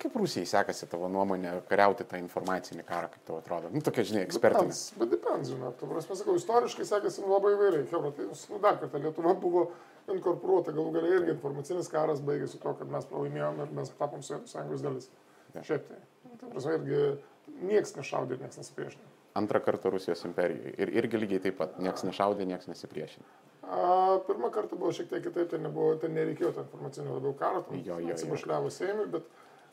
kaip 0.00 0.18
Rusijai 0.18 0.46
sekasi 0.50 0.86
tavo 0.90 1.08
nuomonė 1.10 1.56
kariauti 1.70 2.06
tą 2.10 2.18
informacinį 2.22 2.84
karą, 2.86 3.10
kaip 3.12 3.26
tau 3.26 3.38
atrodo? 3.38 3.70
Nu, 3.74 3.82
tokia, 3.86 4.04
žinai, 4.06 4.26
ekspertinė. 4.26 4.74
Bet 4.98 5.14
depends, 5.14 5.50
žinai, 5.54 5.72
tu 5.78 5.88
prasme 5.90 6.18
sakau, 6.18 6.36
istoriškai 6.38 6.86
sekasi 6.90 7.22
labai 7.26 7.54
įvairiai. 7.54 7.86
Hebra, 7.90 8.12
tai, 8.18 8.28
nu, 8.30 8.60
dar 8.62 8.78
kartą, 8.82 9.02
Lietuva 9.02 9.34
buvo 9.42 9.68
inkorporuota, 10.14 10.74
galų 10.74 10.92
galiai 10.96 11.20
irgi 11.20 11.34
informacinis 11.34 11.90
karas 11.92 12.22
baigėsi 12.24 12.60
to, 12.62 12.74
kad 12.78 12.90
mes 12.90 13.08
pralaimėjome 13.10 13.66
ir 13.66 13.74
mes 13.80 13.92
tapom 13.98 14.22
Sovietų 14.24 14.52
sąjungos 14.52 14.84
dalis. 14.84 15.08
Ja. 15.54 15.64
Šiaip 15.66 15.88
tai. 15.88 16.00
Tai 16.40 16.50
prasme, 16.52 16.76
irgi 16.78 17.62
niekas 17.70 17.96
nešaudė 17.96 18.36
ir 18.36 18.44
niekas 18.44 18.60
nesipriešino. 18.60 19.10
Antrą 19.36 19.60
kartą 19.64 19.90
Rusijos 19.92 20.22
imperijoje. 20.28 20.74
Ir 20.80 20.94
irgi 21.02 21.20
lygiai 21.20 21.42
taip 21.48 21.58
pat. 21.58 21.74
Niekas 21.82 22.06
nešaudė, 22.08 22.46
niekas 22.48 22.70
nesipriešino. 22.70 23.26
A, 23.66 24.20
pirmą 24.28 24.52
kartą 24.54 24.78
buvo 24.78 24.92
šiek 24.94 25.10
tiek 25.10 25.24
kitaip, 25.26 25.50
tai, 25.50 25.58
nebuvo, 25.60 25.96
tai 26.00 26.12
nereikėjo 26.14 26.52
to 26.54 26.62
informacinio 26.62 27.16
labiau 27.16 27.34
karo, 27.36 27.64
ten 27.66 28.12
atsibašliavo 28.14 28.70
Seimui, 28.70 29.08
bet, 29.10 29.26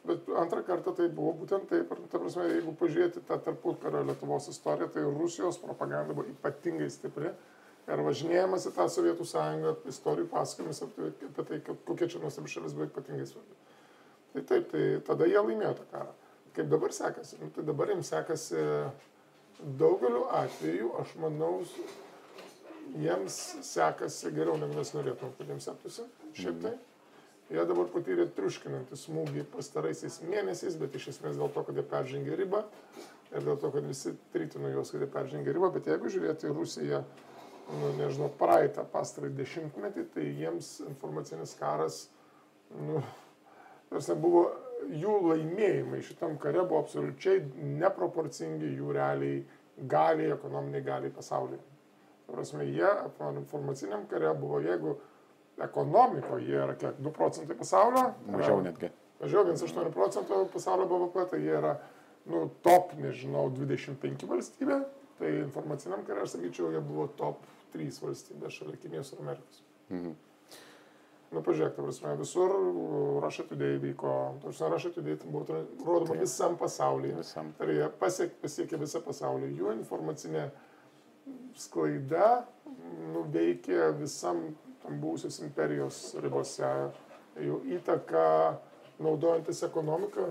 bet 0.09 0.31
antrą 0.41 0.63
kartą 0.65 0.95
tai 0.97 1.07
buvo 1.13 1.35
būtent 1.43 1.69
taip. 1.69 1.93
Ir, 1.93 2.01
ta 2.09 2.21
prasme, 2.23 2.47
jeigu 2.55 2.73
pažiūrėti 2.79 3.21
tą 3.27 3.37
tarputkario 3.45 4.01
Lietuvos 4.09 4.49
istoriją, 4.49 4.89
tai 4.95 5.05
Rusijos 5.05 5.61
propaganda 5.61 6.17
buvo 6.17 6.25
ypatingai 6.33 6.89
stipri 6.91 7.35
ir 7.91 8.03
važinėjimas 8.07 8.67
į 8.69 8.73
tą 8.75 8.87
Sovietų 8.91 9.27
sąjungą, 9.27 9.73
istorijų 9.91 10.29
pasakojimas 10.31 10.83
apie, 10.85 11.09
apie 11.29 11.47
tai, 11.49 11.59
kokia 11.87 12.09
čia 12.13 12.21
nuostabi 12.23 12.51
šalis 12.51 12.75
buvo 12.77 12.87
ypatingai 12.87 13.27
svarbi. 13.27 13.57
Tai 14.33 14.45
taip, 14.49 14.69
tai 14.71 14.85
tada 15.07 15.27
jie 15.29 15.41
laimėjo 15.41 15.73
tą 15.79 15.89
karą. 15.91 16.13
Kaip 16.53 16.69
dabar 16.69 16.93
sekasi? 16.93 17.41
Nu, 17.41 17.49
tai 17.53 17.65
dabar 17.65 17.91
jiems 17.91 18.09
sekasi 18.13 18.63
daugeliu 19.79 20.23
atveju, 20.33 20.93
aš 21.01 21.13
manau, 21.21 21.53
jiems 22.99 23.37
sekasi 23.65 24.31
geriau, 24.33 24.57
negu 24.61 24.77
mes 24.77 24.93
norėtume, 24.95 25.33
kad 25.37 25.53
jiems 25.53 25.69
sektųsi. 25.69 26.07
Šiaip 26.37 26.59
tai. 26.63 26.73
Jie 27.53 27.63
dabar 27.69 27.89
patyrė 27.91 28.25
triuškinantį 28.33 28.97
smūgį 28.97 29.43
pastaraisiais 29.53 30.21
mėnesiais, 30.25 30.77
bet 30.79 30.95
iš 30.97 31.11
esmės 31.11 31.35
dėl 31.37 31.51
to, 31.53 31.65
kad 31.67 31.77
jie 31.77 31.83
peržengė 31.85 32.37
ribą 32.39 32.63
ir 33.33 33.43
dėl 33.43 33.59
to, 33.59 33.69
kad 33.73 33.85
visi 33.85 34.13
tritino 34.33 34.71
juos, 34.71 34.93
kad 34.93 35.03
jie 35.03 35.09
peržengė 35.11 35.53
ribą, 35.53 35.69
bet 35.75 35.89
jeigu 35.91 36.09
žiūrėti 36.13 36.49
į 36.49 36.55
Rusiją, 36.57 37.01
nu, 37.71 37.93
nežinau, 37.99 38.29
praeitą 38.39 38.85
pastarąjį 38.91 39.37
dešimtmetį, 39.39 40.05
tai 40.13 40.27
jiems 40.39 40.75
informacinis 40.87 41.55
karas, 41.59 42.03
nu, 42.75 43.01
tarsi 43.91 44.15
buvo 44.19 44.47
jų 44.89 45.17
laimėjimai 45.29 46.01
šitam 46.03 46.37
kare 46.41 46.63
buvo 46.65 46.81
absoliučiai 46.83 47.43
neproporcingi 47.79 48.73
jų 48.77 48.95
realiai 48.97 49.43
galiai, 49.89 50.33
ekonominiai 50.35 50.83
galiai 50.85 51.13
pasaulyje. 51.13 51.61
Prasme, 52.27 52.65
jie 52.65 52.89
informaciniam 53.37 54.05
kare 54.09 54.33
buvo, 54.39 54.59
jeigu 54.63 54.97
ekonomikoje 55.61 56.47
jie 56.47 56.59
yra 56.59 56.75
kiek 56.79 56.99
2 56.99 57.13
procentai 57.13 57.57
pasaulio. 57.57 58.09
Mažiau 58.33 58.61
netgi. 58.65 58.89
Mažiau 59.21 59.45
1,8 59.47 59.91
procentų 59.93 60.39
pasaulio 60.53 60.87
BVP, 60.89 61.25
tai 61.31 61.39
jie 61.43 61.53
yra, 61.59 61.77
nu, 62.31 62.47
top, 62.65 62.95
nežinau, 62.99 63.45
25 63.53 64.27
valstybė, 64.27 64.81
Tai 65.19 65.31
informaciniam 65.39 66.05
kare, 66.07 66.25
aš 66.25 66.37
sakyčiau, 66.37 66.71
jie 66.73 66.81
buvo 66.83 67.07
top 67.19 67.43
3 67.73 68.01
valstybės 68.03 68.59
šalia 68.59 68.79
Kinijos 68.81 69.13
ir 69.13 69.25
Amerikos. 69.25 69.63
Mhm. 69.89 70.13
Nu, 71.33 71.41
pažiūrėk, 71.41 71.73
prasme, 71.79 72.11
visur 72.19 72.51
Russia 73.23 73.43
Today 73.49 73.79
vyko, 73.81 74.11
prasme, 74.43 74.67
Russia 74.69 74.91
Today 74.93 75.17
buvo 75.23 75.63
rodoma 75.81 76.19
visam 76.19 76.57
pasaulyje. 76.59 77.15
Visam. 77.23 77.49
Ir 77.65 77.71
jie 77.73 77.87
pasiek, 78.01 78.35
pasiekė 78.41 78.77
visą 78.83 79.01
pasaulį. 79.01 79.49
Jų 79.57 79.71
informacinė 79.79 80.43
sklaida 81.57 82.43
nuveikė 83.15 83.89
visam 83.97 84.43
tam 84.83 84.99
buvusios 85.01 85.39
imperijos 85.41 86.03
ribose. 86.21 86.69
Jų 87.41 87.63
įtaka 87.79 88.27
naudojantis 89.01 89.63
ekonomiką 89.65 90.29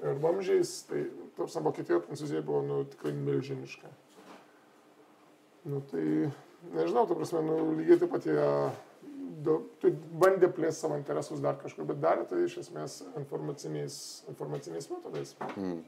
ir 0.00 0.20
vamžiais, 0.22 0.78
tai 0.88 1.04
tarsi 1.36 1.62
Vokietijoje, 1.62 2.02
Prancūzijoje 2.06 2.44
buvo 2.46 2.64
nu, 2.66 2.80
tikrai 2.90 3.12
milžiniška. 3.16 3.92
Nu, 5.66 5.80
tai 5.90 6.04
nežinau, 6.72 7.06
tu 7.06 7.16
prasme, 7.18 7.42
nu, 7.46 7.56
lygiai 7.78 8.00
taip 8.02 8.12
pat 8.14 8.28
jie 8.28 8.50
tai 9.82 9.90
bandė 10.20 10.48
plėsti 10.52 10.84
savo 10.84 10.98
interesus 10.98 11.42
dar 11.42 11.58
kažkur, 11.60 11.86
bet 11.88 12.00
darė 12.02 12.26
tai 12.28 12.44
iš 12.46 12.60
esmės 12.64 13.00
informaciniais, 13.18 13.98
informaciniais 14.30 14.88
metodais. 14.92 15.34
Mm. 15.56 15.82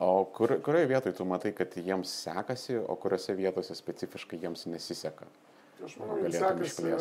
O 0.00 0.24
kur, 0.32 0.54
kurioje 0.64 0.88
vietoje 0.88 1.16
tu 1.18 1.26
matai, 1.28 1.52
kad 1.56 1.74
jiems 1.76 2.12
sekasi, 2.24 2.78
o 2.80 2.96
kuriuose 3.00 3.36
vietose 3.36 3.76
specifiškai 3.76 4.40
jiems 4.40 4.64
nesiseka? 4.72 5.28
Aš 5.84 5.96
manau, 6.00 6.18
kad 6.24 6.36
sekasi 6.36 6.94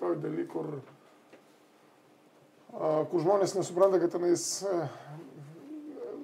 toj 0.00 0.16
daly, 0.22 0.46
kur, 0.48 0.70
kur 2.72 3.24
žmonės 3.24 3.56
nesupranta, 3.58 4.00
kad 4.00 4.16
tenais 4.16 4.46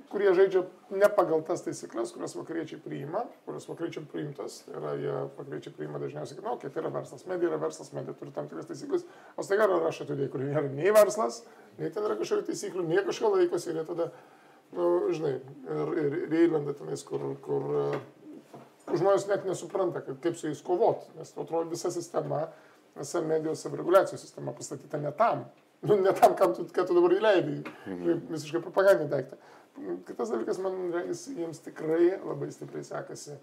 kurie 0.09 0.33
žaidžia 0.35 0.65
ne 0.95 1.09
pagal 1.13 1.43
tas 1.47 1.63
taisyklės, 1.65 2.13
kurias 2.15 2.35
vakariečiai 2.39 2.81
priima, 2.83 3.25
kurias 3.47 3.69
vakariečiai 3.69 4.07
priimtas, 4.09 4.63
tai 4.65 4.77
yra 4.81 4.95
jie 4.99 5.15
vakariečiai 5.37 5.75
priima 5.77 6.01
dažniausiai, 6.03 6.39
kad, 6.39 6.45
na, 6.47 6.55
nu, 6.55 6.59
okay, 6.59 6.73
tai 6.73 6.83
yra 6.83 6.93
verslas, 6.95 7.27
medija 7.29 7.51
yra 7.53 7.61
verslas, 7.61 7.93
medija 7.97 8.17
turi 8.17 8.33
tam 8.37 8.49
tikras 8.49 8.71
taisyklės, 8.71 9.05
o 9.37 9.45
staiga 9.47 9.69
yra 9.69 9.81
rašo 9.85 10.09
tudėjai, 10.09 10.33
kurie 10.33 10.49
nėra 10.49 10.65
nei 10.73 10.95
verslas, 10.97 11.43
nei 11.79 11.93
ten 11.95 12.09
yra 12.09 12.17
kažkokių 12.21 12.49
taisyklių, 12.49 12.87
nei 12.89 13.05
kažko 13.07 13.33
laikosi. 13.37 13.71
Ir 13.73 13.83
jie 13.83 13.87
tada, 13.91 14.09
na, 14.73 14.81
nu, 14.81 14.89
žinai, 15.13 15.35
ir, 15.77 15.95
ir, 16.05 16.19
ir 16.25 16.37
įlenda 16.47 16.75
tenais, 16.79 17.05
kur, 17.09 17.29
kur, 17.45 17.69
kur 18.89 19.01
žmonės 19.03 19.29
net 19.29 19.47
nesupranta, 19.49 20.03
kaip, 20.07 20.23
kaip 20.25 20.41
su 20.41 20.49
jais 20.49 20.65
kovoti, 20.65 21.13
nes 21.21 21.37
atrodo 21.37 21.69
visa 21.73 21.93
sistema, 21.95 22.47
visa 22.97 23.23
medijos 23.25 23.61
savireguliacijos 23.65 24.25
sistema 24.25 24.57
pastatyta 24.57 25.01
ne 25.05 25.13
tam, 25.21 25.45
nu, 25.81 26.01
ne 26.01 26.13
tam, 26.13 26.35
kam 26.37 26.55
tu, 26.57 26.65
tu 26.65 26.97
dabar 26.97 27.15
įleidai, 27.15 27.61
mhm. 27.87 28.27
visiškai 28.33 28.65
propagandinį 28.65 29.13
daiktą. 29.13 29.39
Kitas 30.09 30.33
dalykas, 30.33 30.59
man 30.63 30.89
regis, 30.91 31.29
jiems 31.31 31.63
tikrai 31.63 32.17
labai 32.17 32.51
stipriai 32.51 32.87
sekasi 32.87 33.37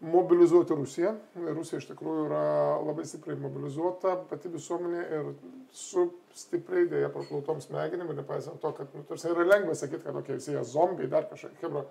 mobilizuoti 0.00 0.74
Rusiją. 0.74 1.12
Rusija 1.54 1.78
iš 1.78 1.90
tikrųjų 1.90 2.24
yra 2.26 2.44
labai 2.80 3.04
stipriai 3.06 3.36
mobilizuota, 3.40 4.14
pati 4.30 4.48
visuomenė 4.52 5.02
ir 5.18 5.28
su 5.76 6.06
stipriai 6.36 6.88
dėja 6.88 7.10
praplautom 7.12 7.60
smegenim 7.60 8.08
ir 8.08 8.20
nepaisant 8.22 8.62
to, 8.62 8.72
kad 8.78 8.94
nu, 8.96 9.04
tarsi 9.08 9.28
yra 9.30 9.44
lengva 9.44 9.76
sakyti, 9.76 10.02
kad 10.06 10.16
tokie 10.16 10.32
okay, 10.32 10.40
visi 10.40 10.54
jie 10.54 10.64
zombiai, 10.64 11.10
dar 11.12 11.28
kažkokie, 11.28 11.60
hebra, 11.66 11.84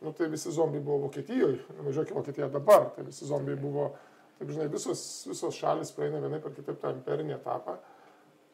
nu 0.00 0.14
tai 0.16 0.30
visi 0.32 0.52
zombiai 0.56 0.82
buvo 0.82 1.04
Vokietijoje, 1.04 1.60
važiuokime 1.84 2.22
Vokietiją 2.22 2.48
dabar, 2.54 2.88
tai 2.96 3.04
visi 3.10 3.28
zombiai 3.28 3.60
buvo, 3.60 3.90
taip 4.40 4.54
žinai, 4.54 4.70
visos, 4.72 5.04
visos 5.28 5.60
šalis 5.60 5.92
praeina 5.92 6.22
vienaip 6.24 6.48
ar 6.48 6.56
kitaip 6.56 6.80
tą 6.80 6.94
imperinį 6.96 7.36
etapą 7.36 7.76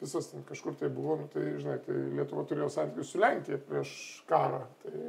visas 0.01 0.31
ten 0.31 0.45
kažkur 0.45 0.77
tai 0.79 0.91
buvo, 0.93 1.17
nu, 1.23 1.29
tai 1.33 1.45
žinai, 1.57 1.79
tai 1.85 1.97
Lietuva 2.19 2.45
turėjo 2.49 2.69
santykius 2.73 3.13
su 3.13 3.21
Lenkija 3.21 3.59
prieš 3.69 3.93
karą. 4.29 4.63
Tai, 4.83 5.03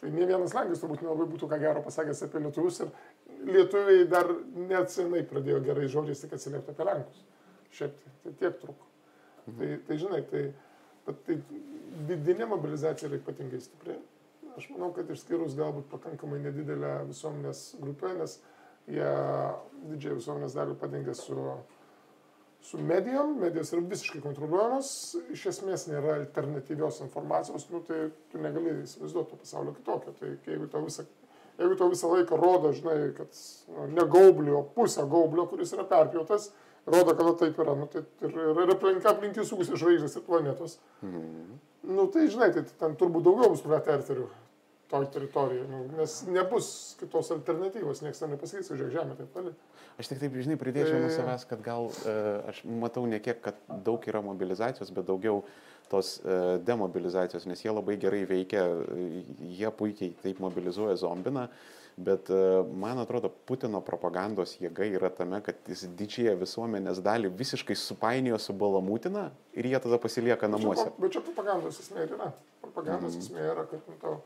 tai 0.00 0.12
ne 0.14 0.28
vienas 0.28 0.54
Lenkijos 0.56 0.82
turbūt 0.82 1.04
nelabai 1.04 1.28
būtų 1.32 1.48
ką 1.50 1.60
gero 1.60 1.82
pasakęs 1.84 2.24
apie 2.26 2.42
lietuvius 2.44 2.82
ir 2.84 2.92
lietuviai 3.48 4.06
dar 4.10 4.30
net 4.56 4.92
senai 4.94 5.24
pradėjo 5.28 5.60
gerai 5.66 5.88
žodžiais 5.92 6.24
tik 6.24 6.36
atsiliepti 6.38 6.74
apie 6.74 6.88
Lenkus. 6.88 7.24
Šiaip 7.78 7.96
tai, 8.02 8.14
tai 8.24 8.36
tiek 8.42 8.60
truko. 8.62 8.86
Mhm. 9.46 9.58
Tai, 9.58 9.72
tai 9.88 9.98
žinai, 10.04 10.22
tai, 10.30 10.44
tai 11.26 11.40
vidinė 12.08 12.48
mobilizacija 12.48 13.10
yra 13.10 13.20
ypatingai 13.20 13.60
stipri. 13.64 13.98
Aš 14.58 14.70
manau, 14.72 14.90
kad 14.94 15.10
išskyrus 15.12 15.54
galbūt 15.58 15.86
pakankamai 15.92 16.40
nedidelę 16.42 17.04
visuomenės 17.10 17.76
grupę, 17.78 18.10
nes 18.18 18.40
jie 18.90 19.10
didžiąją 19.92 20.16
visuomenės 20.18 20.56
dalį 20.56 20.74
padengia 20.80 21.14
su 21.14 21.36
su 22.62 22.78
medijom, 22.78 23.36
medijos 23.40 23.72
yra 23.72 23.82
visiškai 23.90 24.20
kontroliuojamos, 24.22 24.90
iš 25.32 25.46
esmės 25.52 25.86
nėra 25.88 26.18
alternatyvios 26.18 27.00
informacijos, 27.04 27.68
nu, 27.72 27.80
tai 27.86 28.08
tu 28.32 28.40
negali 28.42 28.74
įsivaizduoti 28.82 29.38
pasaulio 29.40 29.74
kitokio. 29.76 30.14
Tai 30.18 30.32
jeigu 30.46 30.66
tau 30.72 30.82
visą, 30.84 31.06
jeigu 31.60 31.78
tau 31.78 31.92
visą 31.92 32.10
laiką 32.12 32.40
rodo, 32.40 32.72
žinai, 32.76 32.98
kad 33.16 33.42
nu, 33.72 33.86
ne 33.94 34.08
gaublio, 34.16 34.64
pusę 34.74 35.06
gaublio, 35.08 35.46
kuris 35.50 35.72
yra 35.76 35.86
perpjautas, 35.88 36.50
rodo, 36.88 37.14
kad 37.14 37.32
taip 37.44 37.62
yra, 37.62 37.76
nu, 37.78 37.88
tai 37.92 38.02
ir, 38.26 38.34
ir, 38.34 38.60
ir 38.64 38.74
aplinka 38.74 39.14
aplink 39.14 39.38
jų 39.38 39.46
sukusi 39.48 39.78
žvaigždės 39.78 40.18
ir 40.18 40.26
planetos. 40.28 40.76
Mhm. 41.04 41.56
Nu, 41.88 42.04
tai 42.12 42.26
žinai, 42.28 42.50
tai 42.52 42.66
ten 42.80 42.98
turbūt 43.00 43.24
daugiau 43.24 43.54
bus 43.54 43.62
praterterių 43.64 44.26
toj 44.90 45.06
teritorijoj, 45.12 45.66
nu, 45.68 45.82
nes 45.98 46.14
nebus 46.32 46.96
kitos 47.00 47.30
alternatyvos, 47.34 48.00
niekas 48.04 48.22
ten 48.22 48.32
nepasakys, 48.32 48.70
žiūrėk, 48.72 48.94
žemė 48.94 49.16
taip 49.18 49.32
toli. 49.34 49.52
Aš 50.00 50.12
tik 50.12 50.20
taip, 50.22 50.36
žinai, 50.40 50.56
pridėčiau 50.60 51.00
nuo 51.02 51.10
savęs, 51.12 51.44
kad 51.50 51.64
gal 51.64 51.90
uh, 51.90 52.28
aš 52.48 52.62
matau 52.64 53.04
ne 53.10 53.18
kiek, 53.20 53.40
kad 53.44 53.58
daug 53.84 54.04
yra 54.08 54.22
mobilizacijos, 54.24 54.92
bet 54.94 55.08
daugiau 55.08 55.42
tos 55.92 56.16
uh, 56.22 56.56
demobilizacijos, 56.64 57.44
nes 57.50 57.64
jie 57.64 57.74
labai 57.74 57.98
gerai 58.00 58.22
veikia, 58.28 58.64
jie 59.58 59.74
puikiai 59.76 60.14
taip 60.22 60.40
mobilizuoja 60.44 60.96
zombiną, 61.02 61.48
bet 61.98 62.30
man 62.78 63.00
atrodo, 63.02 63.26
Putino 63.50 63.80
propagandos 63.82 64.52
jėga 64.62 64.86
yra 64.86 65.10
tame, 65.10 65.40
kad 65.42 65.58
jis 65.66 65.82
didžiąją 65.98 66.36
visuomenės 66.38 67.02
dalį 67.02 67.32
visiškai 67.34 67.74
supainiojo 67.74 68.38
su 68.38 68.54
balamutina 68.54 69.32
ir 69.58 69.66
jie 69.66 69.80
tada 69.82 69.98
pasilieka 69.98 70.46
namuose. 70.46 70.86
Bet 71.02 71.16
čia 71.16 71.24
propagandos 71.26 71.80
esmė 71.82 72.06
yra. 72.06 72.30
Propagandos 72.62 73.16
mm. 73.16 73.24
esmė 73.26 73.48
yra, 73.50 73.66
kad 73.66 73.90
nu, 73.90 73.98
tau 73.98 74.20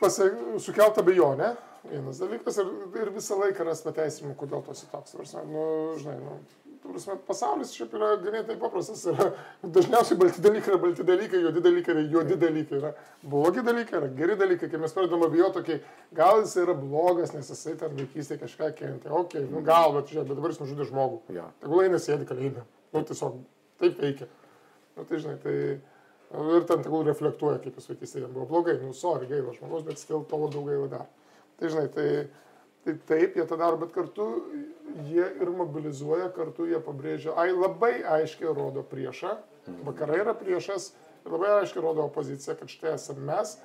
pasak, 0.00 0.36
sukelt 0.62 0.98
abejonę, 1.02 1.54
vienas 1.90 2.20
dalykas, 2.22 2.60
ir, 2.62 2.70
ir 3.00 3.10
visą 3.14 3.40
laiką 3.40 3.66
ras 3.66 3.82
pateisimų, 3.86 4.36
kodėl 4.38 4.64
tu 4.66 4.74
esi 4.74 4.88
toks. 4.92 5.16
Prasme, 5.16 5.44
nu, 5.50 5.66
žinai, 6.00 6.16
nu, 6.22 6.38
prasme, 6.86 7.16
pasaulis 7.26 7.72
šiaip 7.76 7.94
yra 7.96 8.12
ganėtinai 8.22 8.58
paprastas. 8.60 9.02
Yra, 9.10 9.28
dažniausiai 9.62 10.18
balti 10.20 10.42
dalykai 10.44 10.72
yra 10.72 10.80
balti 10.82 11.06
dalykai, 11.06 11.40
juodi 11.44 11.62
dalykai 11.64 11.94
yra 11.94 12.04
juodi 12.14 12.38
dalykai. 12.40 12.80
Yra 12.80 12.92
blogi 13.22 13.64
dalykai, 13.66 13.98
yra 14.00 14.12
geri 14.20 14.38
dalykai. 14.42 14.70
Kai 14.72 14.80
mes 14.82 14.96
pradedam 14.96 15.26
abijoti, 15.26 15.62
okay, 15.62 15.80
gal 16.16 16.42
jis 16.44 16.56
yra 16.62 16.76
blogas, 16.78 17.34
nes 17.36 17.50
jisai 17.52 17.76
ten 17.80 17.96
vaikystėje 17.98 18.42
kažką 18.44 18.70
kentė. 18.78 19.12
Ok, 19.22 19.38
nu 19.50 19.64
gal, 19.66 19.94
bet, 19.96 20.12
žiūrėk, 20.12 20.30
bet 20.30 20.40
dabar 20.40 20.54
jis 20.54 20.62
nužudė 20.62 20.88
žmogų. 20.90 21.20
Ja. 21.36 21.50
Tegul 21.64 21.84
eina 21.84 22.00
sėdi 22.02 22.28
kalėjime. 22.28 22.64
Nu, 22.94 23.02
tiesiog 23.02 23.38
taip 23.82 24.00
veikia. 24.02 24.30
Nu, 24.96 25.04
tai 25.04 25.22
žinai, 25.22 25.36
tai... 25.42 25.58
Ir 26.34 26.64
ten 26.66 26.82
tegul 26.82 27.04
reflektuoja, 27.06 27.60
kaip 27.62 27.76
jis 27.78 27.86
vaikystėje 27.92 28.28
buvo 28.32 28.48
blogai, 28.50 28.74
nu, 28.82 28.90
sorry, 28.96 29.28
gaila 29.30 29.54
žmogus, 29.54 29.84
bet 29.86 30.00
skil 30.02 30.24
to 30.26 30.40
labiau 30.40 30.64
gaila 30.66 30.88
dar. 30.90 31.06
Tai 31.60 31.70
žinai, 31.70 31.86
tai, 31.94 32.08
tai 32.84 32.96
taip 33.08 33.38
jie 33.38 33.46
tą 33.46 33.58
daro, 33.60 33.78
bet 33.78 33.94
kartu 33.94 34.26
jie 35.06 35.22
ir 35.22 35.52
mobilizuoja, 35.54 36.32
kartu 36.34 36.66
jie 36.66 36.80
pabrėžia, 36.82 37.36
ai 37.38 37.54
labai 37.54 38.00
aiškiai 38.18 38.50
rodo 38.58 38.82
priešą, 38.90 39.36
vakarai 39.86 40.18
yra 40.24 40.34
priešas, 40.36 40.90
labai 41.30 41.54
aiškiai 41.60 41.86
rodo 41.86 42.04
opoziciją, 42.10 42.58
kad 42.58 42.74
štai 42.74 42.96
esame 42.96 43.26
mes 43.30 43.56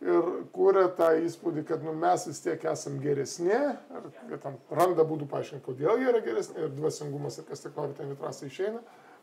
ir 0.00 0.30
kūrė 0.54 0.86
tą 0.96 1.10
įspūdį, 1.26 1.64
kad 1.68 1.84
nu, 1.84 1.92
mes 1.96 2.24
vis 2.28 2.40
tiek 2.44 2.62
esame 2.72 3.00
geresni, 3.04 3.56
ir 4.30 4.40
tam 4.42 4.56
randa 4.72 5.04
būdų 5.06 5.28
paaiškinti, 5.32 5.64
kodėl 5.66 6.00
jie 6.00 6.08
yra 6.12 6.22
geresni, 6.24 6.56
ir 6.60 6.72
dvasingumas, 6.76 7.38
ir 7.40 7.48
kas 7.48 7.64
tik 7.64 7.76
nori 7.76 7.96
ten 7.98 8.12
vitrasai 8.12 8.48
išeina. 8.48 8.80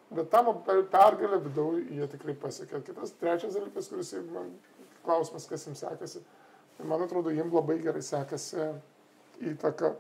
Bet 0.10 0.30
tam 0.32 0.50
pergalę 0.64 1.40
vidau 1.44 1.76
jie 1.78 2.08
tikrai 2.08 2.36
pasiekė. 2.40 2.82
Kitas, 2.88 3.12
trečias 3.20 3.58
dalykas, 3.58 3.90
kuris, 3.92 4.14
man 4.32 4.54
klausimas, 5.04 5.48
kas 5.50 5.68
jiems 5.68 5.84
sekasi, 5.84 6.22
man 6.88 7.04
atrodo, 7.04 7.34
jiems 7.36 7.54
labai 7.54 7.80
gerai 7.84 8.04
sekasi 8.06 8.70
įtaka 9.52 9.94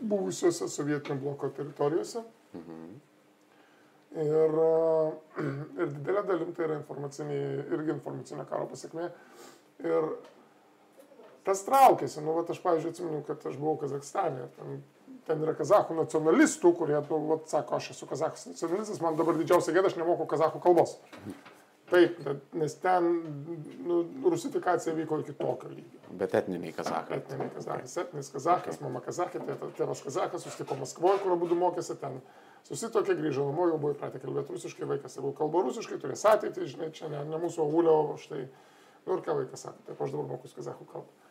buvusiuose 0.00 0.68
sovietinio 0.70 1.18
bloko 1.20 1.50
teritorijose. 1.56 2.22
Mhm. 2.54 2.90
Ir, 4.20 4.56
ir 5.78 5.90
didelė 5.94 6.22
dalim 6.26 6.54
tai 6.54 6.66
yra 6.66 6.78
informacinė, 6.80 7.36
irgi 7.76 7.94
informacinio 7.94 8.46
karo 8.50 8.66
pasiekmė. 8.70 9.10
Ir 9.86 10.08
tas 11.46 11.62
traukėsi. 11.66 12.22
Nu, 12.24 12.34
vat, 12.38 12.50
aš, 12.50 12.58
pavyzdžiui, 12.64 12.94
atsimenu, 12.94 13.20
kad 13.26 13.46
aš 13.46 13.58
buvau 13.60 13.78
Kazakstane. 13.82 14.48
Ten 14.56 14.80
ten 15.28 15.44
yra 15.44 15.54
kazachų 15.58 15.96
nacionalistų, 15.98 16.74
kurie, 16.78 16.98
nu, 17.10 17.20
vat, 17.30 17.48
sako, 17.50 17.78
aš 17.78 17.92
esu 17.94 18.08
kazachas 18.10 18.46
nacionalistas, 18.50 19.00
man 19.04 19.18
dabar 19.18 19.38
didžiausia 19.38 19.74
gėda, 19.76 19.90
aš 19.90 19.98
nemoku 20.00 20.26
kazachų 20.30 20.62
kalbos. 20.64 20.98
Taip, 21.90 22.20
nes 22.54 22.74
ten 22.78 23.06
nu, 23.82 23.96
rusifikacija 24.30 24.94
vyko 24.94 25.18
iki 25.24 25.32
tokio 25.34 25.72
lygio. 25.72 26.02
Bet 26.20 26.36
etniniai 26.38 26.70
kazachai. 26.76 27.18
Etniniai 27.18 27.50
kazachai. 27.54 27.88
Etninis 28.04 28.30
kazachas, 28.30 28.76
okay. 28.76 28.84
mama 28.86 29.02
kazachė, 29.02 29.42
tai 29.46 29.56
tėvas 29.78 30.02
kazachas, 30.06 30.44
susitiko 30.46 30.78
Maskvoje, 30.78 31.18
kur 31.24 31.34
abu 31.34 31.50
mokėsi 31.58 31.98
ten. 31.98 32.20
Susitokė, 32.68 33.16
grįžo 33.18 33.48
namo, 33.48 33.66
jau 33.72 33.80
buvo 33.80 33.94
įpratę 33.96 34.20
kalbėti 34.22 34.54
rusiškai, 34.54 34.86
vaikas 34.86 35.18
jau 35.18 35.32
kalba 35.34 35.64
rusiškai, 35.66 35.98
turės 35.98 36.22
ateitį, 36.30 36.68
žinai, 36.74 36.90
čia 36.94 37.10
ne, 37.10 37.24
ne 37.26 37.40
mūsų 37.42 37.64
avulio, 37.64 37.96
o 38.12 38.18
štai, 38.20 38.44
nu 39.06 39.16
ir 39.16 39.24
ką 39.26 39.38
vaikas 39.40 39.64
sako, 39.66 39.82
taip 39.88 40.04
aš 40.04 40.14
dabar 40.14 40.28
mokus 40.36 40.54
kazachų 40.58 40.86
kalbą. 40.92 41.29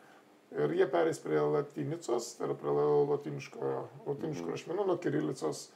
Ir 0.58 0.72
jie 0.74 0.88
perės 0.90 1.20
prie 1.22 1.42
latinicos, 1.46 2.32
tai 2.38 2.48
yra 2.48 2.56
prie 2.58 2.72
latiniško, 2.74 3.74
latiniško 4.08 4.48
mhm. 4.48 4.54
rašmenų, 4.56 4.86
nuo 4.88 4.98
kirilicos. 5.02 5.68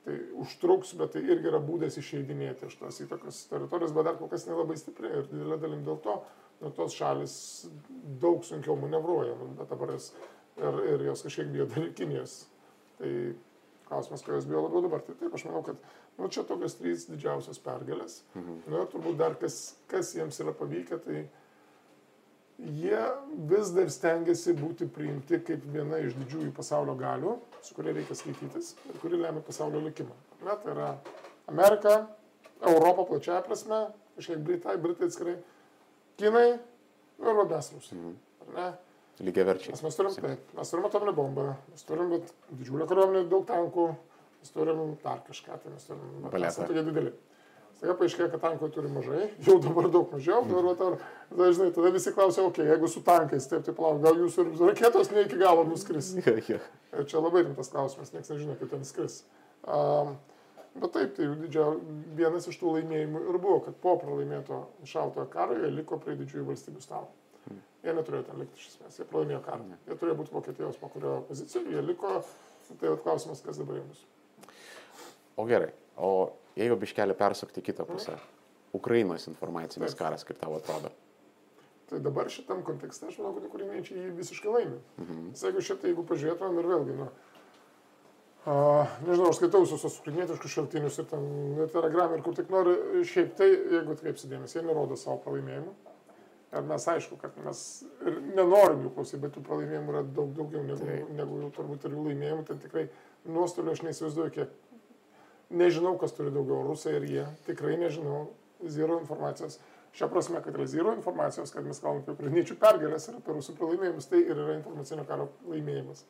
Tai 0.00 0.14
užtruks, 0.40 0.94
bet 0.96 1.10
tai 1.12 1.20
irgi 1.26 1.50
yra 1.50 1.58
būdas 1.60 1.98
išeidinėti 2.00 2.70
iš 2.70 2.78
tos 2.80 3.02
įtakos 3.04 3.42
teritorijos, 3.50 3.92
bet 3.92 4.06
dar 4.06 4.16
kol 4.16 4.30
kas 4.32 4.46
nelabai 4.48 4.78
stipriai 4.80 5.18
ir 5.18 5.26
didelė 5.28 5.58
dalim 5.60 5.82
dėl 5.84 5.98
to, 6.00 6.14
nu, 6.62 6.70
tos 6.72 6.96
šalis 6.96 7.34
daug 8.22 8.40
sunkiau 8.48 8.78
manevruoja, 8.80 9.34
bet 9.58 9.68
dabar 9.68 9.92
jas 9.98 10.08
ir, 10.56 10.80
ir 10.94 11.04
jos 11.10 11.26
kažkiek 11.26 11.52
bijo 11.52 11.68
dar 11.74 11.90
Kinijos. 11.98 12.38
Tai 12.96 13.12
klausimas, 13.90 14.22
ko 14.24 14.38
jos 14.38 14.48
bijo 14.48 14.64
labiau 14.64 14.84
dabar. 14.86 15.04
Tai 15.04 15.18
taip, 15.20 15.34
aš 15.34 15.44
manau, 15.48 15.62
kad 15.66 15.84
nu, 16.16 16.28
čia 16.32 16.46
tokios 16.48 16.76
trys 16.78 17.06
didžiausios 17.10 17.60
pergalės. 17.64 18.22
Mhm. 18.34 18.62
Nu, 18.70 18.86
turbūt 18.92 19.20
dar 19.20 19.36
kas, 19.40 19.60
kas 19.90 20.14
jiems 20.16 20.40
yra 20.44 20.54
pavykę, 20.56 21.00
tai 21.04 21.26
jie 22.60 23.00
vis 23.50 23.70
dar 23.74 23.90
stengiasi 23.92 24.54
būti 24.58 24.88
priimti 24.92 25.40
kaip 25.46 25.64
viena 25.72 26.00
iš 26.02 26.16
didžiųjų 26.18 26.52
pasaulio 26.56 26.96
galių, 26.98 27.36
su 27.64 27.76
kuria 27.76 27.94
reikia 27.96 28.16
skaitytis 28.18 28.74
ir 28.90 28.98
kuri 29.02 29.20
lemia 29.20 29.42
pasaulio 29.44 29.80
likimą. 29.86 30.16
Na, 30.44 30.56
tai 30.60 30.74
yra 30.74 30.90
Amerika, 31.50 31.96
Europa 32.60 33.06
plačiaja 33.08 33.40
prasme, 33.46 33.80
kažkiek 34.18 34.44
Britai, 34.44 34.76
Britai 34.82 35.08
atskirai, 35.08 35.38
Kinai 36.20 36.48
ir 36.52 37.42
mes 37.42 37.72
Rusija. 37.74 37.98
Mhm. 38.00 38.78
Lygiai 39.20 39.44
verčiai. 39.44 39.76
Mes 39.84 39.96
turim, 39.96 40.14
taip, 40.16 40.52
mes 40.56 40.70
turim 40.72 40.86
atominę 40.88 41.12
bombą, 41.16 41.50
mes 41.72 41.82
turim 41.84 42.12
didžiulę 42.56 42.86
kariuomenę, 42.88 43.26
daug 43.28 43.44
tankų, 43.48 43.88
mes 44.40 44.54
turim 44.54 44.94
dar 45.02 45.20
kažką, 45.26 45.58
tai 45.60 45.72
mes 45.74 45.84
turim... 45.88 46.06
Baletą. 46.32 46.64
Tokie 46.64 46.84
dideli. 46.86 47.12
Staiga 47.80 47.94
paaiškėjo, 47.96 48.26
kad 48.28 48.42
tankų 48.42 48.66
turi 48.74 48.90
mažai, 48.92 49.22
jau 49.46 49.54
dabar 49.64 49.86
daug 49.88 50.10
mažiau, 50.12 50.42
ir 50.44 50.66
vat 50.66 50.80
ar, 50.84 50.96
dažnai 51.32 51.70
tada 51.72 51.88
visi 51.94 52.10
klausia, 52.12 52.42
okei, 52.44 52.66
okay, 52.66 52.74
jeigu 52.74 52.90
su 52.92 53.00
tankais, 53.06 53.46
taip, 53.48 53.62
tai 53.64 53.72
palauk, 53.78 54.02
gal 54.04 54.18
jūsų 54.20 54.44
ir 54.44 54.60
raketos 54.68 55.08
ne 55.14 55.22
iki 55.24 55.38
galo 55.40 55.64
nuskris. 55.64 56.10
Ir 56.90 57.06
čia 57.08 57.22
labai 57.22 57.44
rimtas 57.46 57.70
klausimas, 57.72 58.10
niekas 58.12 58.32
nežino, 58.34 58.56
kaip 58.58 58.72
ten 58.74 58.82
skris. 58.84 59.20
Um, 59.62 60.16
bet 60.74 60.92
taip, 60.92 61.14
tai 61.16 61.28
didžia, 61.38 61.70
vienas 62.18 62.50
iš 62.50 62.58
tų 62.60 62.74
laimėjimų 62.74 63.22
ir 63.30 63.38
buvo, 63.38 63.60
kad 63.68 63.78
po 63.80 63.94
pralaimėto 64.02 64.58
šaltojo 64.90 65.28
karo 65.30 65.56
jie 65.62 65.70
liko 65.72 66.00
prie 66.02 66.18
didžiųjų 66.18 66.48
valstybių 66.50 66.82
stalo. 66.84 67.08
Jie 67.86 67.94
neturėjo 67.96 68.26
ten 68.26 68.42
likti 68.42 68.60
iš 68.60 68.72
esmės, 68.74 68.98
jie 68.98 69.06
pralaimėjo 69.08 69.40
karą. 69.46 69.78
Jie 69.86 69.96
turėjo 70.02 70.18
būti 70.18 70.34
Vokietijos 70.34 70.82
po 70.82 70.90
kurio 70.92 71.14
pozicijoje, 71.30 71.78
jie 71.78 71.86
liko, 71.86 72.18
tai 72.82 72.92
klausimas, 73.06 73.40
kas 73.46 73.62
dabar 73.62 73.78
jiems. 73.80 74.02
O 75.38 75.46
gerai, 75.48 75.70
o 75.96 76.10
Jeigu 76.58 76.76
biškelį 76.80 77.14
persukti 77.18 77.62
kitą 77.62 77.86
pusę. 77.88 78.16
Ukrainos 78.76 79.26
informacinis 79.26 79.96
karas, 79.98 80.24
kaip 80.26 80.38
tau 80.38 80.54
atrodo? 80.54 80.92
Tai 81.90 81.98
dabar 81.98 82.28
šitam 82.30 82.62
kontekste 82.62 83.08
aš 83.10 83.18
manau, 83.18 83.32
kad 83.34 83.48
ukrainiečiai 83.48 84.04
jį 84.04 84.12
visiškai 84.20 84.52
laimi. 84.54 84.78
Mhm. 85.02 85.24
Jeigu 85.40 85.62
šitą, 85.66 85.90
jeigu 85.90 86.06
pažiūrėtumėm 86.06 86.60
ir 86.62 86.68
vėlgi, 86.70 86.96
nu, 87.00 87.08
a, 88.46 88.54
nežinau, 89.08 89.32
aš 89.32 89.40
skaitau 89.40 89.64
visus 89.64 89.98
ukrainietiškus 89.98 90.54
šaltinius 90.54 91.00
ir 91.02 91.08
ten 91.10 91.26
ir 91.58 91.72
telegramą 91.74 92.18
ir 92.18 92.22
kur 92.26 92.36
tik 92.38 92.52
nori, 92.54 92.76
šiaip 93.10 93.34
tai, 93.40 93.50
jeigu 93.74 93.96
atkreipsi 93.96 94.30
dėmesį, 94.30 94.60
jie 94.60 94.66
nerodo 94.68 94.98
savo 95.00 95.18
pralaimėjimų. 95.24 95.74
Ir 96.50 96.64
mes 96.66 96.86
aišku, 96.94 97.18
kad 97.18 97.34
mes 97.42 97.58
nenorim 98.34 98.86
jų 98.86 98.94
klausyti, 98.94 99.20
bet 99.22 99.34
tų 99.34 99.42
pralaimėjimų 99.46 99.92
yra 99.92 100.06
daug 100.06 100.32
daugiau 100.34 100.62
negu, 100.66 100.86
tai. 100.86 101.02
negu 101.14 101.42
jų 101.42 101.50
turbūt 101.58 101.86
ir 101.86 101.94
jų 101.94 102.06
laimėjimų. 102.08 102.46
Tai 102.46 102.56
tikrai 102.64 102.88
nuostolių 103.30 103.74
aš 103.74 103.84
neįsivaizduoju, 103.86 104.32
kiek 104.34 104.56
Nežinau, 105.50 105.96
kas 105.98 106.14
turi 106.14 106.30
daugiau, 106.30 106.62
rusai 106.62 106.94
ir 107.00 107.06
jie. 107.10 107.26
Tikrai 107.48 107.74
nežinau. 107.80 108.28
Zero 108.70 109.00
informacijos. 109.00 109.58
Šią 109.96 110.06
prasme, 110.12 110.38
kad 110.44 110.54
yra 110.54 110.66
zero 110.70 110.92
informacijos, 110.94 111.50
kad 111.50 111.66
mes 111.66 111.80
kalbame 111.82 112.04
apie 112.04 112.14
ukrainiečių 112.14 112.54
pergalės 112.60 113.08
ir 113.10 113.16
apie 113.18 113.34
rusų 113.34 113.56
pralaimėjimus, 113.58 114.06
tai 114.06 114.20
ir 114.22 114.36
yra 114.36 114.54
informacinio 114.54 115.02
karo 115.08 115.26
laimėjimas. 115.50 116.04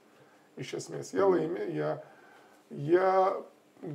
Iš 0.61 0.75
esmės, 0.81 1.13
jie 1.15 1.25
laimė, 1.25 1.69
jie, 1.73 1.93
jie 2.91 3.95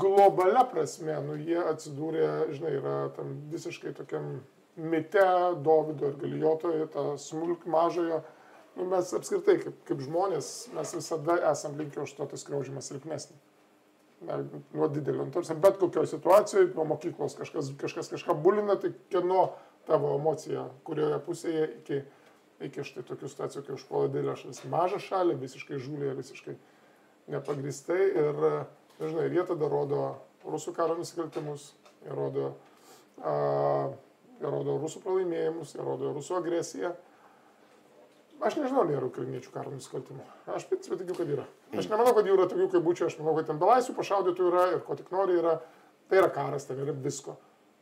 globalia 0.00 0.62
prasme, 0.70 1.18
nu, 1.26 1.36
jie 1.36 1.58
atsidūrė, 1.60 2.30
žinai, 2.54 2.72
yra 2.78 2.94
tam 3.18 3.34
visiškai 3.52 3.92
tokiam 3.98 4.38
mite 4.78 5.26
Davido 5.66 6.08
ir 6.08 6.16
Galijotoje, 6.22 6.88
tą 6.94 7.04
smulk 7.20 7.68
mažojo. 7.68 8.22
Nu, 8.78 8.88
mes 8.88 9.12
apskritai, 9.12 9.58
kaip, 9.66 9.84
kaip 9.90 10.00
žmonės, 10.06 10.70
mes 10.72 10.96
visada 10.96 11.36
esam 11.50 11.76
linkę 11.76 12.00
užstoti 12.06 12.40
skriaužimą 12.40 12.80
silpnesnį 12.86 13.36
nuo 14.20 14.88
didelio 14.88 15.24
nutolsio, 15.24 15.56
bet 15.62 15.78
kokioje 15.78 16.12
situacijoje, 16.12 16.72
nuo 16.74 16.84
mokyklos 16.92 17.36
kažkas, 17.38 17.70
kažkas 17.80 18.10
kažką 18.12 18.34
bulina, 18.42 18.76
tai 18.80 18.92
kieno 19.12 19.50
tavo 19.86 20.14
emocija, 20.16 20.66
kurioje 20.84 21.20
pusėje 21.26 21.66
iki, 21.78 22.00
iki 22.68 22.86
štai 22.86 23.04
tokių 23.08 23.30
situacijų, 23.30 23.64
kai 23.66 23.76
užpuola 23.76 24.10
didelę 24.12 24.34
šalis 24.40 24.64
mažą 24.68 25.00
šalį, 25.04 25.38
visiškai 25.44 25.80
žūlė, 25.84 26.12
visiškai 26.18 26.56
nepagristai 27.32 28.00
ir, 28.08 28.42
žinai, 29.00 29.28
jie 29.32 29.46
tada 29.48 29.70
rodo 29.70 30.02
rusų 30.48 30.74
karo 30.76 30.98
nusikaltimus, 30.98 31.70
jie 32.04 32.14
rodo, 32.18 32.52
a, 33.22 33.34
jie 34.40 34.50
rodo 34.50 34.80
rusų 34.82 35.04
pralaimėjimus, 35.04 35.76
jie 35.76 35.84
rodo 35.84 36.12
rusų 36.16 36.40
agresiją 36.42 36.96
Aš 38.38 38.54
nežinau, 38.54 38.84
yra 38.86 39.06
ukrainiečių 39.08 39.50
karo 39.50 39.72
nusikaltimų. 39.74 40.22
Aš 40.54 40.68
principė 40.70 41.00
tikiu, 41.00 41.16
kad 41.18 41.30
yra. 41.34 41.46
Aš 41.76 41.90
nemanau, 41.90 42.14
kad 42.16 42.24
jų 42.24 42.38
yra 42.38 42.46
tokių 42.48 42.68
kaip 42.72 42.84
būčiau, 42.86 43.10
aš 43.10 43.18
manau, 43.20 43.34
kad 43.36 43.50
ten 43.50 43.58
belaisvių 43.60 43.94
pašaudytų 43.98 44.46
yra 44.48 44.64
ir 44.72 44.84
ko 44.86 44.96
tik 44.96 45.10
nori 45.12 45.36
yra. 45.36 45.58
Tai 46.08 46.22
yra 46.22 46.30
karas, 46.32 46.64
ten 46.64 46.78
yra 46.80 46.94
visko. 46.96 47.34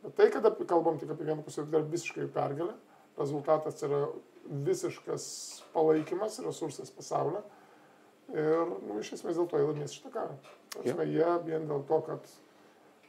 Bet 0.03 0.17
tai, 0.17 0.27
kad 0.33 0.47
kalbam 0.67 0.97
tik 0.99 1.13
apie 1.13 1.29
vieną 1.29 1.45
pusę, 1.45 1.63
tai 1.63 1.79
yra 1.79 1.87
visiškai 1.87 2.27
pergalė. 2.35 2.73
Rezultatas 3.17 3.79
yra 3.87 4.01
visiškas 4.67 5.27
palaikymas, 5.73 6.41
resursas 6.43 6.91
pasaulio. 6.93 7.45
Ir 8.35 8.75
nu, 8.83 8.97
iš 8.99 9.13
esmės 9.15 9.39
dėl 9.39 9.47
to 9.47 9.61
jie 9.61 9.69
laimės 9.69 9.95
šitą 9.95 10.11
karą. 10.11 10.35
Prasme, 10.75 11.07
jie 11.07 11.31
vien 11.47 11.69
dėl 11.69 11.85
to, 11.87 12.01
kad 12.09 12.27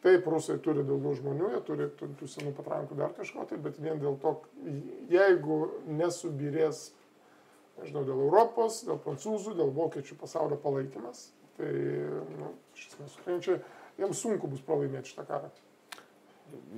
taip, 0.05 0.29
rusai 0.31 0.61
turi 0.63 0.85
daugiau 0.87 1.17
žmonių, 1.19 1.51
jie 1.57 1.63
turi 1.67 1.89
tų 1.99 2.29
senų 2.31 2.55
patrankų 2.55 2.99
dar 3.01 3.15
kažko, 3.17 3.49
tai, 3.51 3.59
bet 3.63 3.81
vien 3.83 3.99
dėl 3.99 4.15
to, 4.23 4.37
jeigu 5.11 5.59
nesubirės 5.91 6.93
nežinau, 7.83 8.05
dėl 8.07 8.21
Europos, 8.27 8.83
dėl 8.87 9.01
prancūzų, 9.03 9.55
dėl 9.59 9.73
vokiečių 9.77 10.19
pasaulio 10.21 10.59
palaikymas. 10.63 11.29
Tai, 11.59 11.71
nu, 12.39 12.53
iš 12.77 12.91
esmės, 12.93 13.17
ukrainiečiai, 13.19 13.59
jiems 13.99 14.21
sunku 14.23 14.51
bus 14.51 14.63
pralaimėti 14.67 15.13
šitą 15.13 15.25
karą. 15.29 15.51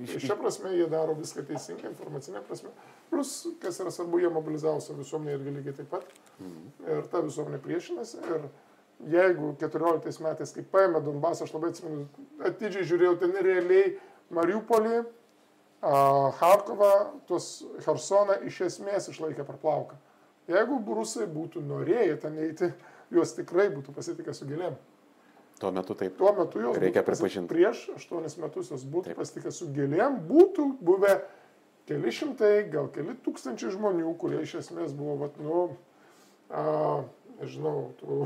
Tai 0.07 0.19
šia 0.19 0.35
prasme 0.35 0.73
jie 0.75 0.87
daro 0.91 1.13
viską 1.15 1.45
teisingai, 1.47 1.91
informacinė 1.93 2.41
prasme. 2.47 2.73
Plus, 3.11 3.31
kas 3.61 3.79
yra 3.83 3.91
svarbu, 3.93 4.19
jie 4.19 4.31
mobilizavo 4.33 4.81
savo 4.83 5.03
visuomenę 5.03 5.37
irgi 5.37 5.53
lygiai 5.57 5.77
taip 5.77 5.89
pat. 5.93 6.11
Mhm. 6.39 6.67
Ir 6.87 7.07
ta 7.11 7.21
visuomenė 7.23 7.61
priešinasi. 7.63 8.19
Ir 8.35 8.49
jeigu 9.15 9.53
14 9.61 10.23
metais, 10.25 10.53
kai 10.55 10.65
paėmė 10.73 11.01
Donbasą, 11.05 11.47
aš 11.47 11.55
labai 11.55 11.71
atsimenu, 11.71 12.05
atidžiai 12.49 12.87
žiūrėjau 12.89 13.17
ten 13.21 13.35
realiai 13.37 13.95
Mariupolį, 14.35 15.01
Harkovą, 15.81 16.91
tuos 17.25 17.63
Hersoną 17.85 18.37
iš 18.45 18.59
esmės 18.67 19.09
išlaikė 19.09 19.45
per 19.47 19.57
plauką. 19.61 19.97
Jeigu 20.49 20.79
rusai 20.95 21.27
būtų 21.29 21.61
norėję 21.65 22.15
ten 22.23 22.39
eiti, 22.41 22.71
juos 23.13 23.35
tikrai 23.37 23.69
būtų 23.73 23.93
pasitikę 23.93 24.33
su 24.33 24.47
gėlėm. 24.49 24.79
Tuo 25.61 25.69
metu 25.71 25.93
taip. 25.93 26.15
Tuo 26.17 26.31
metu 26.33 26.63
jos 26.63 26.79
reikia 26.81 27.03
pripažinti. 27.05 27.51
Prieš 27.51 27.83
aštuonis 27.93 28.39
metus 28.41 28.71
jos 28.73 28.85
būtų 28.89 29.13
pasitikę 29.17 29.53
su 29.53 29.69
gėlėm, 29.75 30.23
būtų 30.25 30.65
buvę 30.81 31.19
keli 31.89 32.13
šimtai, 32.15 32.65
gal 32.73 32.89
keli 32.93 33.13
tūkstančiai 33.25 33.73
žmonių, 33.75 34.15
kurie 34.17 34.41
iš 34.41 34.55
esmės 34.63 34.95
buvo, 34.97 35.19
vat, 35.21 35.37
nu, 35.43 35.67
a, 36.49 37.03
nežinau, 37.41 37.91
tų, 37.99 38.25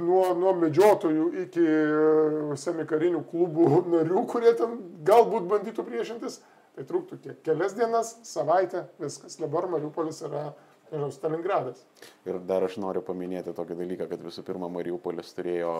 nuo, 0.00 0.24
nuo 0.38 0.56
medžiotojų 0.58 1.28
iki 1.44 1.66
semikarinių 2.58 3.22
klubų 3.30 3.84
narių, 3.92 4.26
kurie 4.30 4.52
ten 4.58 4.78
galbūt 5.06 5.48
bandytų 5.50 5.86
priešintis. 5.86 6.40
Tai 6.76 6.84
truktų 6.84 7.16
kiek? 7.24 7.38
Kelias 7.46 7.72
dienas, 7.76 8.12
savaitę, 8.28 8.84
viskas. 9.00 9.38
Dabar 9.40 9.64
Mariupolis 9.72 10.20
yra 10.26 10.50
nežinau, 10.90 11.10
Stalingradas. 11.14 11.80
Ir 12.28 12.38
dar 12.46 12.66
aš 12.66 12.76
noriu 12.82 13.02
paminėti 13.04 13.54
tokį 13.56 13.78
dalyką, 13.78 14.08
kad 14.10 14.22
visų 14.22 14.44
pirma, 14.46 14.68
Mariupolis 14.72 15.32
turėjo 15.36 15.72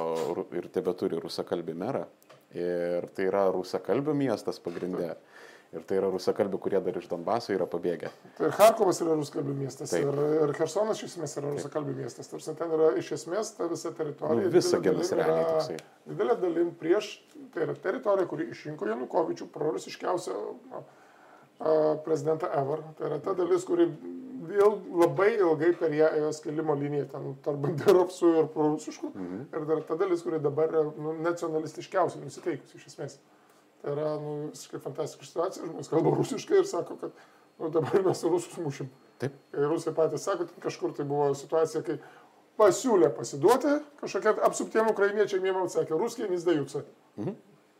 ir 0.57 0.71
tebe 0.73 0.95
turi 0.99 1.21
rusakalbį 1.21 1.75
merą. 1.77 2.07
Ir 2.57 3.07
tai 3.15 3.29
yra 3.29 3.47
rusakalbių 3.53 4.15
miestas 4.17 4.59
pagrindė. 4.63 5.13
Taip. 5.15 5.46
Ir 5.75 5.83
tai 5.83 5.99
yra 5.99 6.09
rusakalbių, 6.13 6.59
kurie 6.63 6.79
dar 6.81 6.97
iš 6.97 7.09
Donbaso 7.11 7.51
yra 7.53 7.67
pabėgę. 7.69 8.13
Tai 8.39 8.49
ir 8.49 8.55
Harkovas 8.55 9.01
yra 9.03 9.17
rusakalbių 9.19 9.57
miestas. 9.59 9.91
Taip. 9.93 10.07
Ir, 10.07 10.21
ir 10.47 10.53
Hersonas 10.57 11.01
iš 11.01 11.11
esmės 11.11 11.35
yra 11.41 11.51
rusakalbių 11.57 11.97
miestas. 11.99 12.31
Tarsi 12.31 12.55
ten 12.59 12.75
yra 12.77 12.93
iš 13.01 13.11
esmės 13.19 13.51
ta 13.57 13.67
visa 13.71 13.91
teritorija. 13.97 14.47
Nu, 14.47 14.53
visa 14.55 14.81
gelas 14.85 15.11
realiai 15.13 15.49
toksai. 15.51 15.81
Didelė 16.07 16.39
dalim 16.45 16.71
prieš, 16.79 17.11
tai 17.55 17.67
yra 17.67 17.75
teritorija, 17.83 18.31
kuri 18.31 18.47
išrinko 18.55 18.89
Janukovičių, 18.93 19.51
prorusiškiausią 19.57 20.39
prezidentą 22.07 22.53
ever. 22.63 22.87
Tai 22.97 23.11
yra 23.11 23.21
ta 23.27 23.35
dalis, 23.37 23.67
kuri 23.67 23.89
vėl 24.47 24.77
labai 25.03 25.33
ilgai 25.37 25.73
per 25.79 25.95
ją 25.97 26.11
ėjo 26.21 26.33
skilimo 26.37 26.77
liniją, 26.79 27.07
ten 27.13 27.33
tarp 27.45 27.63
banderovsų 27.65 28.33
ir 28.43 28.51
prorusiškų. 28.55 29.13
Mhm. 29.15 29.47
Ir 29.51 29.67
dar 29.71 29.83
ta 29.89 29.99
dalis, 29.99 30.23
kuri 30.25 30.41
dabar 30.43 30.73
nu, 30.95 31.17
nacionalistiškiausiai 31.27 32.25
nusiteikusi 32.25 32.79
iš 32.79 32.93
esmės. 32.93 33.19
Tai 33.83 33.95
yra 33.95 34.13
nu, 34.21 34.35
visiškai 34.51 34.81
fantastiška 34.83 35.29
situacija, 35.29 35.67
žmonės 35.67 35.91
kalba 35.93 36.13
rusiškai 36.17 36.61
ir 36.63 36.69
sako, 36.69 36.97
kad 37.01 37.17
nu, 37.61 37.71
dabar 37.75 38.05
mes 38.07 38.23
rusus 38.27 38.57
mušim. 38.63 38.89
Taip. 39.21 39.37
Ir 39.57 39.69
rusai 39.71 39.95
patys 39.97 40.27
sako, 40.29 40.49
kažkur 40.65 40.95
tai 40.97 41.07
buvo 41.09 41.29
situacija, 41.37 41.85
kai 41.87 41.99
pasiūlė 42.61 43.11
pasiduoti, 43.17 43.79
kažkokie 44.01 44.35
apsuptiem 44.49 44.91
ukrainiečiai 44.93 45.45
jiem 45.45 45.63
atsakė, 45.63 45.97
ruskiai 46.01 46.29
nizdajuca. 46.33 46.85
Mhm. 47.21 47.37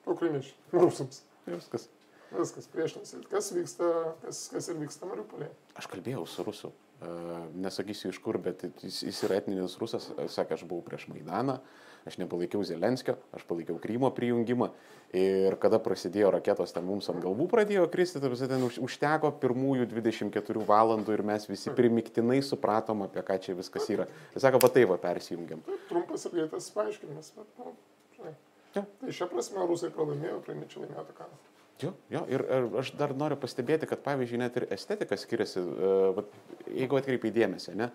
Ukrainiečiai, 0.07 0.57
rusams. 0.85 1.23
Viskas. 1.47 1.89
Viskas 2.37 2.67
priešinasi. 2.73 3.21
Kas 3.31 3.53
vyksta, 3.55 3.91
kas, 4.25 4.47
kas 4.53 4.69
ir 4.73 4.81
vyksta 4.81 5.09
Mariupolėje. 5.09 5.53
Aš 5.79 5.89
kalbėjau 5.93 6.25
su 6.29 6.45
rusu. 6.47 6.73
Uh, 6.97 7.45
nesakysiu 7.61 8.09
iš 8.11 8.19
kur, 8.25 8.39
bet 8.41 8.65
jis, 8.83 9.03
jis 9.05 9.19
yra 9.27 9.37
etninis 9.43 9.77
rusas, 9.81 10.09
sakė, 10.33 10.57
aš 10.57 10.65
buvau 10.65 10.81
prieš 10.87 11.05
Maidaną, 11.11 11.59
aš 12.07 12.21
nepalaikiau 12.23 12.65
Zelenskio, 12.67 13.17
aš 13.37 13.47
palaikiau 13.49 13.81
Krymo 13.83 14.13
prijungimą 14.15 14.71
Ir 15.15 15.55
kada 15.63 15.79
prasidėjo 15.79 16.33
raketos, 16.35 16.73
ten 16.75 16.83
mums 16.85 17.07
ant 17.13 17.21
galvų 17.23 17.47
pradėjo 17.53 17.85
kristi, 17.93 18.19
tai 18.21 18.31
visai 18.33 18.49
ten 18.51 18.65
užteko 18.67 19.31
pirmųjų 19.41 19.87
24 19.93 20.65
valandų 20.67 21.15
ir 21.15 21.23
mes 21.29 21.47
visi 21.47 21.71
primiktinai 21.77 22.41
supratom, 22.43 23.05
apie 23.07 23.23
ką 23.25 23.39
čia 23.45 23.55
viskas 23.55 23.87
yra. 23.95 24.09
Jis 24.35 24.43
sako, 24.43 24.61
va 24.65 24.71
taip, 24.75 24.91
va 24.91 24.99
persijungiam. 25.01 25.63
Trumpas 25.89 26.27
ir 26.27 26.35
greitas 26.35 26.69
paaiškinimas. 26.75 27.33
Bet, 27.39 27.55
nu, 27.63 27.73
žinai. 28.19 28.35
ja. 28.75 28.83
Tai 28.83 29.17
šia 29.21 29.31
prasme 29.31 29.71
rusai 29.71 29.93
pralaimėjo, 29.95 30.43
ukrainiečiai 30.43 30.85
laimėjo 30.85 31.09
tą 31.09 31.19
karą. 31.23 31.43
Jo, 31.85 31.97
jo, 32.11 32.27
ir, 32.33 32.43
ir 32.57 32.71
aš 32.83 32.95
dar 32.99 33.13
noriu 33.15 33.39
pastebėti, 33.39 33.87
kad 33.89 34.03
pavyzdžiui, 34.03 34.41
net 34.43 34.57
ir 34.59 34.67
estetika 34.75 35.17
skiriasi, 35.21 35.63
uh, 35.63 36.07
vat, 36.17 36.39
jeigu 36.73 36.99
atkreipiai 36.99 37.35
dėmesį, 37.37 37.77
ne, 37.79 37.93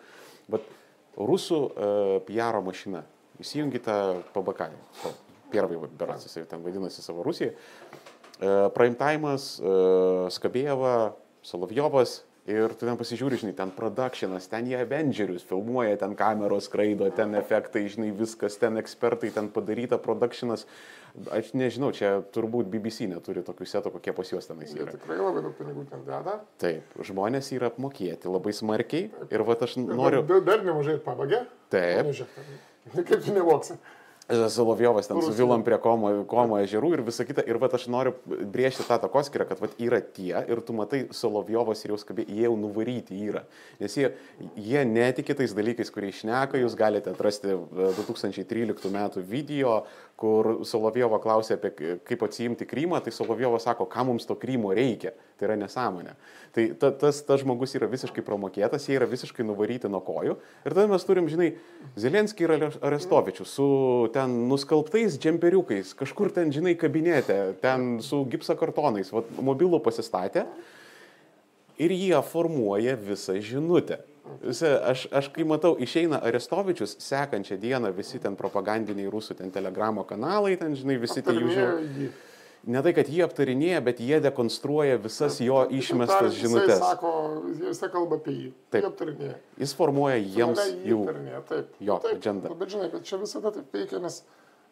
bet 0.54 0.68
rusų 1.18 1.64
uh, 1.66 2.20
PR 2.28 2.62
mašina, 2.64 3.02
Įsijungite 3.42 3.98
Pabakanį. 4.36 4.80
Pirmąjį 5.52 5.92
beras, 6.00 6.26
jisai 6.28 6.46
ten 6.48 6.64
vadinasi 6.64 7.04
savo 7.04 7.26
Rusijai. 7.28 7.56
Primetimas, 8.76 9.54
Skabėjava, 10.34 11.14
Solovjovas, 11.46 12.22
Ir 12.50 12.74
tu 12.74 12.88
ten 12.88 12.98
pasižiūri, 12.98 13.38
žinai, 13.38 13.54
ten 13.54 13.70
produkšinas, 13.76 14.48
ten 14.50 14.66
jie 14.66 14.80
Avengerius 14.82 15.44
filmuoja, 15.46 15.94
ten 16.02 16.16
kameros 16.18 16.66
skraido, 16.66 17.06
ten 17.14 17.36
efektai, 17.38 17.84
žinai, 17.86 18.10
viskas, 18.18 18.56
ten 18.58 18.82
ekspertai, 18.82 19.30
ten 19.36 19.52
padaryta 19.54 20.00
produkšinas. 20.02 20.66
Aš 21.30 21.52
nežinau, 21.54 21.92
čia 21.94 22.16
turbūt 22.34 22.72
BBC 22.72 23.06
neturi 23.12 23.44
tokių 23.46 23.68
setų, 23.70 23.92
kokie 23.94 24.16
pas 24.18 24.34
juos 24.34 24.50
tenais 24.50 24.74
yra. 24.74 24.90
Jie 24.90 24.98
tikrai 24.98 25.20
labai 25.22 25.46
daug 25.46 25.54
pinigų 25.60 25.86
ten 25.92 26.02
deda. 26.08 26.40
Taip, 26.64 26.98
žmonės 27.12 27.52
yra 27.54 27.70
apmokėti 27.70 28.32
labai 28.32 28.56
smarkiai. 28.58 29.12
Taip. 29.14 29.38
Ir 29.38 29.46
va 29.46 29.60
aš 29.62 29.78
noriu. 29.84 30.26
Dar, 30.26 30.42
dar 30.48 30.66
nemažai 30.66 30.98
pabagė. 31.04 31.44
Taip. 31.70 32.08
Panežia, 32.08 32.30
ten... 32.34 32.58
kaip 33.08 33.20
tu 33.26 33.34
nevoksi. 33.36 33.80
Solovjovas 34.50 35.08
ten 35.08 35.22
su 35.22 35.32
vilom 35.36 35.64
prie 35.64 35.78
Komo, 35.82 36.12
Komo 36.30 36.60
ežerų 36.62 36.94
ir 36.96 37.02
visa 37.04 37.26
kita. 37.28 37.44
Ir 37.48 37.58
va 37.60 37.68
aš 37.74 37.88
noriu 37.92 38.14
brėžti 38.26 38.86
tą 38.88 38.96
takoskirą, 39.02 39.48
kad 39.50 39.60
va 39.60 39.68
yra 39.82 40.00
tie 40.02 40.44
ir 40.48 40.62
tu 40.64 40.76
matai 40.78 41.02
Solovjovas 41.16 41.84
ir 41.84 41.94
jau 41.94 42.00
skabė, 42.00 42.26
jie 42.30 42.46
jau 42.46 42.54
nuvaryti 42.60 43.18
yra. 43.28 43.44
Nes 43.82 43.98
jie, 43.98 44.14
jie 44.56 44.86
netiki 44.88 45.36
tais 45.38 45.56
dalykais, 45.58 45.92
kurie 45.92 46.14
išneka, 46.14 46.62
jūs 46.62 46.78
galite 46.80 47.12
atrasti 47.12 47.58
2013 48.00 48.72
e, 48.88 48.94
metų 48.96 49.26
video, 49.28 49.82
kur 50.20 50.62
Solovjovo 50.68 51.18
klausė 51.22 51.56
apie 51.58 51.72
kaip 52.06 52.24
atsiimti 52.26 52.68
Krymą, 52.70 53.00
tai 53.02 53.14
Solovjovas 53.16 53.66
sako, 53.66 53.88
kam 53.90 54.12
mums 54.12 54.28
to 54.30 54.36
Krymo 54.38 54.74
reikia. 54.78 55.14
Tai 55.40 55.48
yra 55.48 55.56
nesąmonė. 55.58 56.14
Tai 56.54 56.66
ta, 56.78 56.92
tas, 56.94 57.24
tas 57.26 57.42
žmogus 57.42 57.74
yra 57.80 57.88
visiškai 57.90 58.22
promokėtas, 58.26 58.86
jie 58.86 59.00
yra 59.00 59.08
visiškai 59.10 59.46
nuvaryti 59.48 59.90
nuo 59.90 60.04
kojų. 60.06 60.36
Ir 60.62 60.76
tada 60.76 60.86
mes 60.92 61.08
turim, 61.08 61.30
žinai, 61.32 61.48
Zelenskį 61.98 62.46
ir 62.46 62.68
Arestovičių 62.70 63.48
su 63.50 63.70
ten 64.14 64.36
nuskalbtais 64.52 65.18
džemperiukais, 65.18 65.96
kažkur 65.98 66.30
ten, 66.36 66.54
žinai, 66.54 66.76
kabinete, 66.78 67.40
ten 67.64 67.98
su 68.06 68.22
gipsa 68.30 68.54
kartonais, 68.60 69.10
vat, 69.16 69.34
mobilų 69.42 69.82
pasistatė 69.82 70.46
ir 71.82 71.98
jie 71.98 72.22
formuoja 72.30 72.94
visą 73.00 73.40
žinutę. 73.42 74.04
Aš, 74.52 75.06
aš 75.12 75.30
kai 75.34 75.44
matau, 75.48 75.74
išeina 75.82 76.22
Arestovičius, 76.24 76.98
sekančią 77.02 77.58
dieną 77.62 77.90
visi 77.98 78.20
ten 78.22 78.38
propagandiniai 78.40 79.10
rusų, 79.12 79.38
ten 79.40 79.54
telegramo 79.54 80.06
kanalai, 80.08 80.56
ten, 80.62 80.76
žinai, 80.78 81.00
visi 81.02 81.24
tie 81.26 81.36
jų 81.38 81.56
žinai 81.56 82.12
ne 82.64 82.82
tai, 82.86 82.94
kad 82.94 83.10
jie 83.10 83.24
aptarinėja, 83.26 83.82
bet 83.86 84.02
jie 84.04 84.20
dekonstruoja 84.22 85.00
visas 85.02 85.40
jo 85.42 85.64
išmestas 85.74 86.36
žinutės. 86.38 86.78
Jis 86.78 86.84
sako, 86.84 87.14
jis 87.58 87.82
kalba 87.94 88.20
apie 88.22 88.36
jį. 88.36 88.52
Taip. 88.70 88.84
Jie 88.84 88.92
aptarinėja. 88.92 89.38
Jis 89.64 89.74
formuoja 89.78 90.20
jiems 90.22 90.62
jų. 90.86 91.00
Taip. 91.50 91.72
Jo, 91.82 91.98
taip, 92.04 92.20
agendą. 92.20 92.54
Bet 92.60 92.74
žinai, 92.76 92.90
bet 92.94 93.08
čia 93.10 93.22
visada 93.22 93.54
taip 93.56 93.74
veikia, 93.74 94.02
nes 94.04 94.22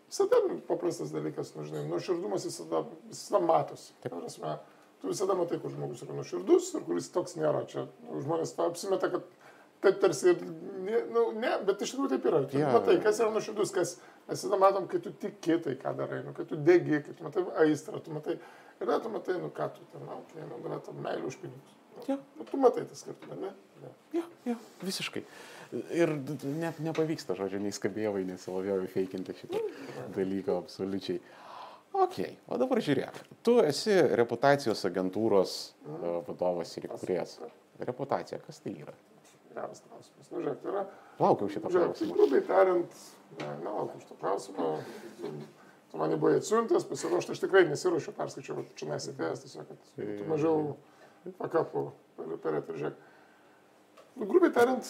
visada 0.09 0.41
paprastas 0.69 1.13
dalykas, 1.15 1.53
nu, 1.57 1.65
žinai, 1.65 1.88
nuoširdumas 1.89 2.45
visada, 2.49 2.83
visada 3.09 3.41
matosi. 3.45 3.95
Prasme, 4.05 4.55
tu 5.01 5.09
visada 5.13 5.38
matai, 5.39 5.62
kur 5.62 5.73
žmogus 5.73 6.05
yra 6.05 6.17
nuoširdus 6.19 6.73
ir 6.77 6.85
kuris 6.85 7.09
toks 7.13 7.38
nėra. 7.39 7.65
Čia 7.69 7.88
nu, 8.05 8.21
žmonės 8.25 8.53
apsimeta, 8.67 9.09
kad 9.15 9.25
taip 9.83 9.99
tarsi 10.01 10.33
ir, 10.33 10.43
nu, 11.13 11.25
ne, 11.39 11.51
bet 11.67 11.83
iš 11.83 11.93
tikrųjų 11.93 12.11
taip 12.13 12.29
yra. 12.29 12.41
Tu 12.49 12.59
yeah. 12.59 12.73
matai, 12.75 12.97
kas 13.03 13.21
yra 13.21 13.31
nuoširdus, 13.33 13.73
kas, 13.75 13.95
mes 14.29 14.45
tada 14.45 14.59
matom, 14.61 14.87
kai 14.91 15.01
tu 15.03 15.13
tiki 15.21 15.59
tai, 15.63 15.75
ką 15.79 15.93
darai, 15.99 16.21
nu, 16.25 16.33
kai 16.37 16.47
tu 16.49 16.59
degi, 16.59 17.01
kai 17.05 17.15
tu 17.15 17.27
matai 17.27 17.45
aistrą, 17.65 18.01
tu 18.03 18.15
matai, 18.15 18.37
ir 18.79 18.85
tada 18.85 18.99
tu 19.03 19.13
matai, 19.13 19.37
nu 19.41 19.51
ką 19.55 19.69
tu 19.75 19.85
ten, 19.93 20.07
okay, 20.17 20.45
nu, 20.49 20.61
yra 20.67 20.81
tam 20.85 20.99
meilė 21.05 21.27
už 21.29 21.39
pinigus. 21.43 21.75
Nu, 21.95 22.05
yeah. 22.07 22.23
nu, 22.39 22.47
tu 22.49 22.61
matai 22.61 22.85
tas 22.89 23.03
skirtumą, 23.05 23.39
ne? 23.43 23.53
Ne, 23.79 23.93
ja, 24.17 24.25
ja, 24.47 24.57
visiškai. 24.83 25.23
Ir 25.93 26.15
ne, 26.17 26.71
nepavyksta, 26.81 27.35
žodžiu, 27.37 27.59
nei 27.61 27.75
skabėjai, 27.75 28.23
nei 28.25 28.39
salovėjai 28.41 28.89
feikinti 28.89 29.35
šitą 29.37 29.61
dalyką 30.15 30.57
absoliučiai. 30.63 31.21
Ok, 31.99 32.19
o 32.49 32.57
dabar 32.61 32.81
žiūrėk, 32.85 33.15
tu 33.45 33.55
esi 33.65 33.95
reputacijos 34.17 34.81
agentūros 34.85 35.55
uh, 35.85 36.19
vadovas 36.27 36.75
ir 36.77 36.85
įkūrėjas. 36.89 37.39
Reputacija, 37.81 38.37
kas 38.45 38.61
tai 38.61 38.75
yra? 38.83 38.93
Geras 39.53 39.81
klausimas. 39.85 40.29
Nu, 40.29 40.43
žiūrėk, 40.43 40.67
yra. 40.69 40.85
Laukiau 41.19 41.49
šitą 41.51 41.71
žiūrėk, 41.73 41.93
klausimą. 41.93 42.17
Grubiai 42.19 42.45
tariant, 42.47 42.99
ne, 43.39 43.49
nelaukiau 43.63 44.03
šitą 44.03 44.17
klausimą. 44.21 44.69
Tu 45.89 45.97
mane 45.97 46.17
buvai 46.21 46.38
atsiuntęs, 46.38 46.85
pasiruošti, 46.85 47.33
aš 47.33 47.41
tikrai 47.41 47.63
nesiruošiu, 47.65 48.13
perskaičiau, 48.17 48.62
čia 48.77 48.89
nesitėjęs, 48.91 49.45
tiesiog, 49.45 49.71
kad 49.71 49.93
tu 49.97 50.27
mažiau 50.29 50.75
pakapų 51.39 51.88
per 52.43 52.59
eteržėk. 52.59 52.99
Nu, 54.19 54.27
grubiai 54.27 54.51
tariant, 54.53 54.83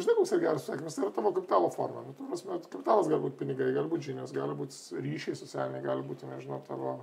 žinai, 0.00 0.16
koks 0.16 0.32
yra 0.32 0.42
geras 0.46 0.66
sakymas, 0.66 0.96
tai 0.96 1.04
yra 1.04 1.12
tavo 1.14 1.30
kapitalo 1.36 1.68
forma. 1.74 2.02
Nu, 2.06 2.14
prasme, 2.16 2.56
kapitalas 2.72 3.10
gali 3.10 3.22
būti 3.26 3.38
pinigai, 3.42 3.68
gali 3.76 3.90
būti 3.90 4.08
žinios, 4.10 4.32
gali 4.34 4.56
būti 4.56 5.02
ryšiai 5.04 5.38
socialiniai, 5.38 5.84
gali 5.84 6.06
būti, 6.08 6.26
nežinau, 6.30 6.58
tavo, 6.66 6.94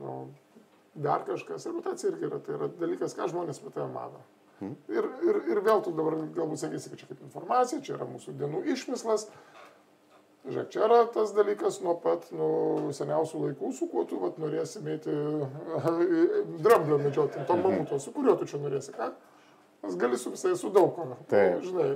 nu, 0.00 0.16
dar 0.96 1.26
kažkas. 1.28 1.68
Reputacija 1.68 2.10
irgi 2.14 2.26
yra, 2.30 2.40
tai 2.42 2.56
yra 2.56 2.70
dalykas, 2.80 3.14
ką 3.18 3.28
žmonės 3.30 3.60
apie 3.60 3.74
tave 3.74 3.90
mano. 3.92 4.24
Hmm. 4.58 4.74
Ir, 4.90 5.06
ir, 5.22 5.38
ir 5.52 5.60
vėl 5.62 5.82
tu 5.84 5.92
dabar 5.94 6.16
galbūt 6.34 6.62
sakysi, 6.64 6.90
kad 6.90 7.02
čia 7.02 7.08
kaip 7.12 7.22
informacija, 7.28 7.80
čia 7.84 7.94
yra 7.94 8.08
mūsų 8.10 8.34
dienų 8.40 8.64
išmislas. 8.74 9.28
Žiūrėk, 10.48 10.68
čia 10.72 10.84
yra 10.86 10.98
tas 11.12 11.32
dalykas 11.36 11.80
nuo 11.84 11.94
pat 12.00 12.28
nu, 12.34 12.48
seniausių 12.96 13.42
laikų, 13.44 13.72
su 13.76 13.88
kuo 13.90 14.04
tu 14.08 14.20
vat, 14.22 14.38
norėsi 14.40 14.82
mėti 14.84 15.14
dramblio 16.64 17.00
medžioti, 17.02 17.44
to 17.46 17.58
mamuto, 17.58 17.98
su 18.02 18.14
kuriuo 18.14 18.38
tu 18.40 18.48
čia 18.48 18.62
norėsi, 18.62 18.94
ką? 18.96 19.10
Nes 19.84 19.98
gali 19.98 20.18
su 20.18 20.32
visai, 20.34 20.56
su 20.58 20.72
daug 20.74 20.94
ko. 20.96 21.10
Taip. 21.30 21.58
Nu, 21.58 21.66
žinai, 21.68 21.90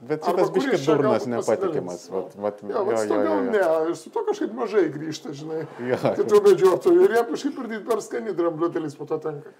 Bet 0.00 0.22
šitas 0.24 0.50
biškis 0.54 0.84
durnas 0.86 1.26
nepatikimas. 1.28 2.06
Vat, 2.10 2.36
vat, 2.36 2.62
jo, 2.62 2.84
vat, 2.84 3.02
jo, 3.08 3.14
jo, 3.14 3.24
jo. 3.24 3.40
Ne, 3.50 3.64
ir 3.90 3.96
su 3.98 4.12
to 4.14 4.22
kažkaip 4.24 4.52
mažai 4.56 4.86
grįžta, 4.94 5.34
žinai. 5.36 5.64
Ja. 5.90 5.98
Kitų 6.16 6.40
medžiotojų 6.46 7.04
ir 7.04 7.16
jie 7.18 7.24
kažkaip 7.32 7.58
ir 7.66 7.82
per 7.88 8.00
skani 8.04 8.32
dramblio 8.38 8.70
dalis 8.72 8.96
po 8.96 9.04
to 9.10 9.18
tenka. 9.20 9.52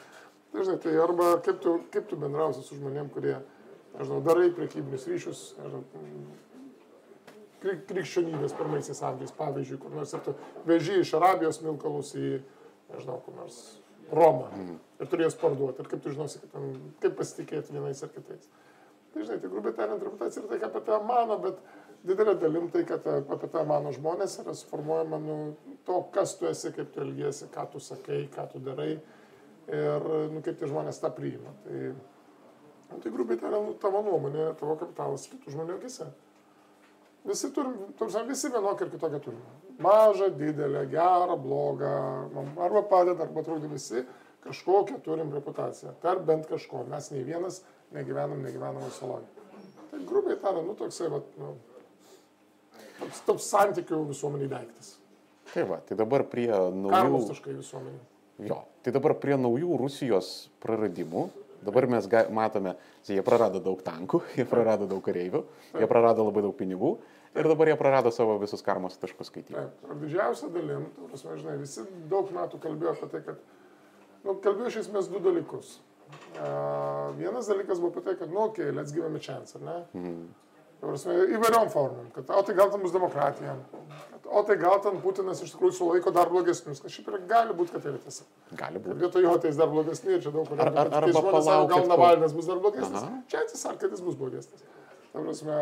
Dažnai 0.53 0.79
tai 0.83 0.97
arba 0.99 1.37
kaip 1.45 1.61
tu, 1.63 1.77
kaip 1.95 2.09
tu 2.11 2.19
bendrausi 2.19 2.63
su 2.67 2.79
žmonėm, 2.79 3.11
kurie, 3.15 3.37
nežinau, 3.95 4.23
darai 4.27 4.49
priekybinius 4.55 5.07
ryšius, 5.07 5.43
nežinau, 5.61 5.85
krikščionybės 7.61 8.57
pirmaisiais 8.59 9.03
amžiais, 9.07 9.35
pavyzdžiui, 9.37 9.79
kur 9.83 9.95
nors 9.95 10.15
ir 10.17 10.25
tu 10.25 10.35
veži 10.67 11.01
iš 11.03 11.13
Arabijos 11.19 11.61
milkalus 11.63 12.15
į, 12.19 12.41
nežinau, 12.95 13.21
kur 13.27 13.37
nors 13.37 13.61
Romą 14.11 14.49
mm. 14.51 14.79
ir 14.99 15.11
turės 15.13 15.37
parduoti. 15.39 15.85
Ir 15.85 15.91
kaip 15.93 16.03
tu 16.03 16.11
žinosi, 16.11 16.41
kaip, 16.43 16.51
ten, 16.57 16.73
kaip 17.05 17.15
pasitikėti 17.21 17.77
vienais 17.77 18.03
ar 18.03 18.11
kitais. 18.11 18.49
Tai 19.15 19.23
žinai, 19.23 19.39
tai 19.43 19.51
grubiai 19.53 19.77
tariant, 19.77 20.03
reputacija 20.03 20.43
yra 20.43 20.51
tai, 20.51 20.59
ką 20.63 20.71
apie 20.71 20.83
tą 20.89 20.99
mano, 21.07 21.37
bet 21.45 21.61
didelė 22.07 22.35
dalim 22.41 22.67
tai, 22.75 22.83
kad 22.89 23.07
apie 23.07 23.51
tą 23.53 23.63
mano 23.69 23.93
žmonės 23.95 24.41
yra 24.43 24.57
suformuojama 24.59 25.23
nu, 25.23 25.39
to, 25.87 26.01
kas 26.15 26.35
tu 26.41 26.51
esi, 26.51 26.73
kaip 26.75 26.91
tu 26.95 27.05
elgiesi, 27.05 27.47
ką 27.55 27.69
tu 27.71 27.83
sakai, 27.83 28.25
ką 28.35 28.49
tu 28.51 28.63
darai 28.67 28.97
ir 29.69 30.09
nu, 30.33 30.41
kaip 30.45 30.59
tie 30.59 30.69
žmonės 30.71 31.01
tą 31.03 31.11
priima. 31.15 31.53
Tai, 31.65 31.93
nu, 32.91 32.99
tai 33.03 33.13
grubiai 33.13 33.41
tariant, 33.41 33.69
nu, 33.69 33.77
tavo 33.83 34.03
nuomonė, 34.07 34.51
tavo 34.61 34.77
kapitalas 34.81 35.29
kitų 35.31 35.55
žmonių 35.57 35.79
akise. 35.79 36.11
Visi 37.29 37.51
turim, 37.53 37.75
turim, 37.99 38.29
visi 38.31 38.49
vienokią 38.49 38.87
ir 38.87 38.93
kitokią 38.95 39.21
turime. 39.21 39.59
Mažą, 39.81 40.31
didelę, 40.37 40.87
gerą, 40.93 41.37
blogą, 41.41 41.91
arba 42.61 42.83
padeda, 42.89 43.27
arba 43.27 43.45
trukdo 43.45 43.69
visi, 43.69 44.05
kažkokią 44.45 45.01
turim 45.05 45.33
reputaciją. 45.37 45.93
Per 46.01 46.23
bent 46.25 46.49
kažko. 46.49 46.87
Mes 46.89 47.11
nei 47.13 47.25
vienas 47.25 47.61
negyvenam 47.93 48.41
negyvenamą 48.45 48.89
saloje. 48.97 49.29
Tai 49.91 50.01
grubiai 50.07 50.39
tariant, 50.41 50.67
nu 50.69 50.77
toksai, 50.79 51.11
va, 51.13 51.21
nu, 51.41 51.53
toks, 53.01 53.21
toks 53.29 53.51
santykių 53.53 54.01
visuomeniai 54.15 54.53
daiktas. 54.55 54.95
Tai 55.51 55.67
va, 55.67 55.81
tai 55.85 55.99
dabar 55.99 56.25
prie 56.31 56.49
naujų... 56.49 56.95
Karlos 56.95 57.29
taškai 57.33 57.57
visuomeniai. 57.59 58.07
Jo, 58.49 58.63
tai 58.85 58.95
dabar 58.95 59.17
prie 59.21 59.37
naujų 59.41 59.77
Rusijos 59.81 60.51
praradimų, 60.63 61.27
dabar 61.67 61.87
mes 61.91 62.07
ga, 62.11 62.25
matome, 62.33 62.75
jie 63.09 63.23
prarado 63.27 63.61
daug 63.63 63.83
tankų, 63.85 64.23
jie 64.39 64.47
prarado 64.49 64.89
daug 64.91 65.03
kareivių, 65.05 65.45
jie 65.77 65.89
prarado 65.91 66.27
labai 66.29 66.45
daug 66.47 66.57
pinigų 66.57 66.95
ir 67.35 67.47
dabar 67.47 67.71
jie 67.71 67.77
prarado 67.79 68.11
savo 68.15 68.39
visus 68.43 68.65
karmos 68.67 68.99
taškus 69.01 69.31
skaityti. 69.31 69.67
Didžiausia 70.03 70.51
dalim, 70.55 70.89
prasme, 71.11 71.37
žinai, 71.43 71.61
visi 71.61 71.87
daug 72.11 72.33
metų 72.35 72.61
kalbėjo 72.63 72.97
apie 72.97 73.11
tai, 73.13 73.23
kad, 73.29 73.41
nu, 74.25 74.37
kalbėjo 74.43 74.73
iš 74.73 74.83
esmės 74.87 75.11
du 75.13 75.23
dalykus. 75.23 75.79
Uh, 76.35 77.13
vienas 77.15 77.47
dalykas 77.47 77.79
buvo 77.79 77.93
apie 77.93 78.03
tai, 78.09 78.17
kad, 78.19 78.33
nu, 78.33 78.49
okei, 78.49 78.67
okay, 78.67 78.75
let's 78.75 78.95
give 78.95 79.07
him 79.07 79.15
a 79.15 79.23
chance, 79.23 79.59
ne? 79.63 79.83
Mhm. 79.95 80.23
Prasme, 80.81 81.15
įvairiom 81.37 81.69
formom, 81.73 82.07
kad, 82.15 82.31
o 82.33 82.41
tai 82.47 82.55
gal 82.57 82.71
tam 82.73 82.81
bus 82.81 82.93
demokratija, 82.95 83.53
o 84.25 84.43
tai 84.49 84.57
gal 84.61 84.79
ten 84.81 84.97
Putinas 85.03 85.43
iš 85.45 85.53
tikrųjų 85.53 85.77
sulaiko 85.77 86.13
dar 86.17 86.31
blogesnius, 86.33 86.81
kad 86.81 86.95
šiaip 86.95 87.11
ir 87.11 87.19
gali 87.29 87.57
būti, 87.57 87.75
kad 87.75 87.85
tai 87.85 87.93
yra 87.93 88.01
tiesa. 88.01 88.25
Gali 88.57 88.81
būti. 88.81 88.97
Vietoj 89.03 89.27
jo 89.27 89.35
jis 89.45 89.61
dar 89.61 89.69
blogesni, 89.69 90.17
čia 90.25 90.33
daug 90.33 90.49
kur. 90.49 90.63
Ar, 90.65 90.73
ar, 90.73 90.93
arba 91.03 91.13
žmonės 91.13 91.45
sako, 91.51 91.69
gal 91.75 91.87
Navalnas 91.91 92.37
bus 92.37 92.49
dar 92.49 92.63
blogesnis, 92.65 92.97
Aha. 93.03 93.21
čia 93.29 93.45
atsisako, 93.45 93.77
kad 93.83 93.97
jis 93.99 94.05
bus 94.09 94.17
blogesnis. 94.23 94.65
Prasme, 95.13 95.61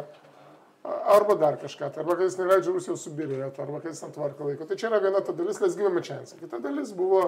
arba 1.16 1.38
dar 1.42 1.58
kažką, 1.64 1.90
tai 1.90 2.04
arba 2.04 2.20
kad 2.20 2.28
jis 2.28 2.38
neleidžia 2.38 2.78
Rusijos 2.78 3.04
subirėti, 3.08 3.62
arba 3.66 3.82
kad 3.82 3.90
jis 3.90 4.06
ant 4.06 4.14
tvarko 4.14 4.52
laiko. 4.52 4.70
Tai 4.70 4.78
čia 4.78 4.92
yra 4.92 5.02
viena 5.02 5.24
ta 5.24 5.34
dalis, 5.34 5.58
kas 5.58 5.74
gyvame 5.78 6.04
čia. 6.06 6.22
Kita 6.38 6.62
dalis 6.62 6.94
buvo, 6.94 7.24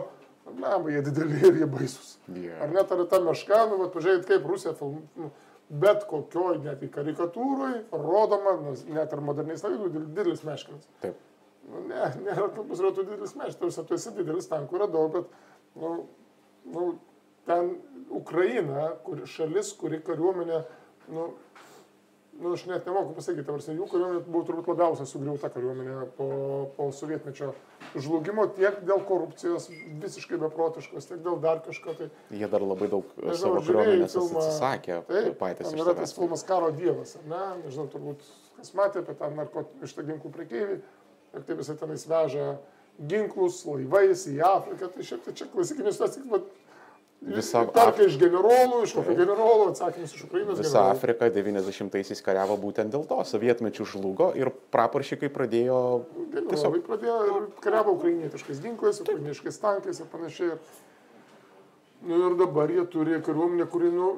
na, 0.63 0.79
jie 0.87 1.03
dideli 1.11 1.43
ir 1.43 1.63
jie 1.65 1.71
baisus. 1.75 2.19
Yeah. 2.31 2.63
Ar 2.63 2.71
net 2.71 2.93
ar 2.95 3.07
ta 3.11 3.19
meška, 3.25 3.65
nu, 3.73 3.89
pažiūrėjit, 3.91 4.29
kaip 4.31 4.47
Rusija 4.47 4.79
filmuoja. 4.79 5.09
Nu, 5.19 5.33
bet 5.71 6.07
kokioj, 6.11 6.59
net 6.65 6.83
į 6.83 6.91
karikatūroj, 6.95 7.77
rodoma, 7.95 8.57
net 8.91 9.13
ir 9.15 9.23
moderniais 9.25 9.63
laikais, 9.65 9.93
didelis 9.95 10.43
meškinas. 10.47 10.89
Taip. 11.05 11.21
Nu, 11.71 11.85
ne, 11.87 12.09
nėra, 12.27 12.49
tu 12.57 12.65
ratu 12.67 13.05
didelis 13.05 13.37
meštas, 13.39 13.79
tu 13.87 13.99
esi 13.99 14.15
didelis, 14.17 14.51
tankų 14.51 14.81
yra 14.81 14.91
daug, 14.91 15.15
bet, 15.15 15.31
nu, 15.79 15.93
nu, 16.75 16.89
ten 17.47 17.77
Ukraina, 18.11 18.91
kuri 19.07 19.29
šalis, 19.31 19.73
kuri 19.79 20.03
kariuomenė, 20.07 20.65
nu, 21.15 21.31
nu, 22.41 22.53
aš 22.57 22.65
net 22.71 22.87
nemoku 22.89 23.15
pasakyti, 23.17 23.45
tarsi 23.47 23.75
jų 23.77 23.87
kariuomenė 23.91 24.23
buvo 24.27 24.43
turbūt 24.49 24.71
labiausiai 24.73 25.09
sugriauta 25.09 25.51
kariuomenė 25.53 25.97
po, 26.17 26.29
po 26.77 26.89
sovietmečio 26.97 27.53
žlugimo, 27.95 28.47
tiek 28.57 28.81
dėl 28.87 29.03
korupcijos 29.09 29.69
visiškai 30.03 30.41
beprotiškos, 30.41 31.09
tiek 31.11 31.23
dėl 31.25 31.41
dar 31.43 31.63
kažko. 31.67 31.97
Tai, 31.99 32.11
Jie 32.33 32.51
dar 32.51 32.65
labai 32.65 32.91
daug 32.93 33.09
Nežinau, 33.17 33.41
savo 33.43 33.65
kariuomenės 33.67 34.17
filmą? 34.17 34.45
atsisakė 34.45 35.01
taip, 35.11 35.33
patys 35.41 35.71
ten 35.71 35.85
yra 35.85 35.97
tas 35.99 36.17
filmas 36.17 36.47
Karo 36.49 36.73
dievas, 36.77 37.17
ar 37.21 37.29
ne? 37.31 37.45
Nežinau, 37.67 37.89
turbūt 37.93 38.25
kas 38.59 38.75
matė 38.77 39.05
apie 39.05 39.17
tą 39.21 39.31
narkotikų 39.37 39.89
iš 39.89 39.97
tą 39.97 40.07
ginklų 40.09 40.35
prekeivių, 40.37 40.81
ir 41.37 41.47
kaip 41.49 41.63
jisai 41.63 41.79
tenais 41.81 42.07
veža 42.11 42.51
ginklus 43.11 43.63
laivais 43.65 44.27
į 44.29 44.41
Afriką, 44.45 44.91
tai 44.93 45.07
šiaip 45.07 45.25
tai 45.25 45.35
čia 45.39 45.47
klasikinis 45.53 46.01
tas 46.01 46.19
bet 46.31 46.49
Visa 47.21 47.67
Perka 47.69 48.07
iš 48.07 48.15
generolų, 48.17 48.79
iš 48.87 48.95
kokio 48.97 49.13
generolo, 49.19 49.67
atsakymus 49.69 50.15
iš 50.17 50.23
Ukrainos 50.25 50.57
Visa 50.57 50.71
generolų. 50.71 50.95
Afrika 50.97 51.27
90-aisiais 51.35 52.23
kariavo 52.25 52.57
būtent 52.63 52.95
dėl 52.95 53.05
to. 53.05 53.19
Sovietmečių 53.29 53.85
žlugo 53.93 54.31
ir 54.41 54.49
praporšikai 54.73 55.29
pradėjo 55.35 55.81
tiesiog 56.33 56.79
Generolai 56.79 56.81
pradėjo 56.87 57.17
ir 57.29 57.49
kariavo 57.61 57.93
ukrainietiškais 57.99 58.63
ginklais, 58.65 59.03
ukrainietiškais 59.05 59.61
tankais 59.61 60.01
ir 60.01 60.09
panašiai. 60.09 60.57
Nu, 62.09 62.23
ir 62.31 62.39
dabar 62.41 62.73
jie 62.73 62.87
turi 62.89 63.21
kariuomenę, 63.21 63.67
kuri, 63.69 63.93
nu, 63.93 64.15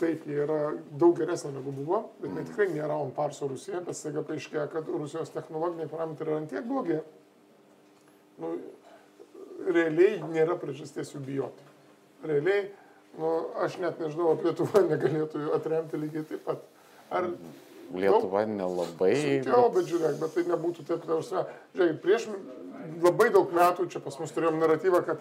taip, 0.00 0.24
jie 0.24 0.40
yra 0.46 0.72
daug 0.96 1.12
geresnė 1.20 1.52
negu 1.58 1.74
buvo, 1.76 2.00
bet 2.22 2.30
mm. 2.30 2.48
tikrai 2.48 2.70
nėra 2.72 2.96
on 3.04 3.12
par 3.12 3.36
su 3.36 3.50
Rusija, 3.50 3.82
bet 3.84 4.00
staiga 4.00 4.24
paaiškėjo, 4.24 4.64
kad 4.72 4.88
Rusijos 4.88 5.34
technologiniai 5.36 5.92
parametrai 5.92 6.32
yra 6.32 6.40
antiek 6.40 6.64
blogi. 6.64 7.02
Nu, 8.40 8.56
realiai 9.68 10.22
nėra 10.32 10.56
priežasties 10.56 11.12
jų 11.12 11.20
bijoti. 11.28 11.73
Realiai, 12.24 12.68
nu, 13.18 13.30
aš 13.64 13.78
net 13.82 14.00
nežinau, 14.00 14.32
ar 14.34 14.44
Lietuva 14.44 14.84
negalėtų 14.92 15.48
atremti 15.56 16.00
lygiai 16.00 16.26
taip 16.28 16.44
pat. 16.48 16.64
Ar 17.14 17.28
Lietuva 17.94 18.44
nelabai. 18.48 19.14
Sunkiau, 19.20 19.70
bet 19.74 19.90
žiūrėk, 19.90 20.20
bet 20.22 20.36
tai 20.36 20.44
nebūtų 20.48 20.86
taip, 20.88 21.02
ta 21.04 21.18
prasme, 21.18 21.44
žiūrėk, 21.76 21.98
prieš 22.02 22.28
labai 23.04 23.28
daug 23.34 23.52
metų 23.54 23.88
čia 23.92 24.00
pas 24.04 24.16
mus 24.20 24.32
turėjom 24.34 24.56
naratyvą, 24.62 25.02
kad 25.06 25.20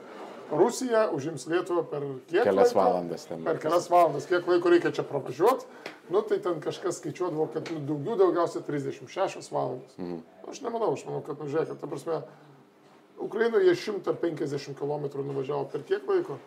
Rusija 0.54 1.08
užims 1.16 1.46
Lietuvą 1.50 1.84
per 1.90 2.04
kiek 2.30 2.46
Kelias 2.46 2.74
laiko? 2.74 2.80
valandas 2.80 3.28
ten. 3.28 3.44
Per 3.46 3.60
kelias 3.64 3.88
valandas, 3.90 4.28
kiek 4.30 4.48
laiko 4.48 4.72
reikia 4.74 4.92
čia 4.94 5.06
pravažiuoti, 5.08 5.68
nu 6.14 6.22
tai 6.28 6.38
ten 6.44 6.60
kažkas 6.64 7.00
skaičiuodavo, 7.00 7.48
kad 7.54 7.72
nu, 7.74 7.82
daugiau 7.88 8.20
daugiausiai 8.20 8.64
36 8.68 9.52
valandas. 9.54 9.96
Mhm. 9.98 10.20
Aš 10.52 10.62
nemanau, 10.66 10.92
aš 10.94 11.06
manau, 11.08 11.24
kad, 11.26 11.40
nu 11.40 11.50
žiūrėk, 11.50 11.80
ta 11.80 11.90
prasme, 11.90 12.22
Ukrainoje 13.24 13.72
jie 13.72 13.76
150 13.80 14.76
km 14.78 15.24
nuvažiavo 15.24 15.66
per 15.72 15.86
kiek 15.88 16.06
laiko? 16.10 16.38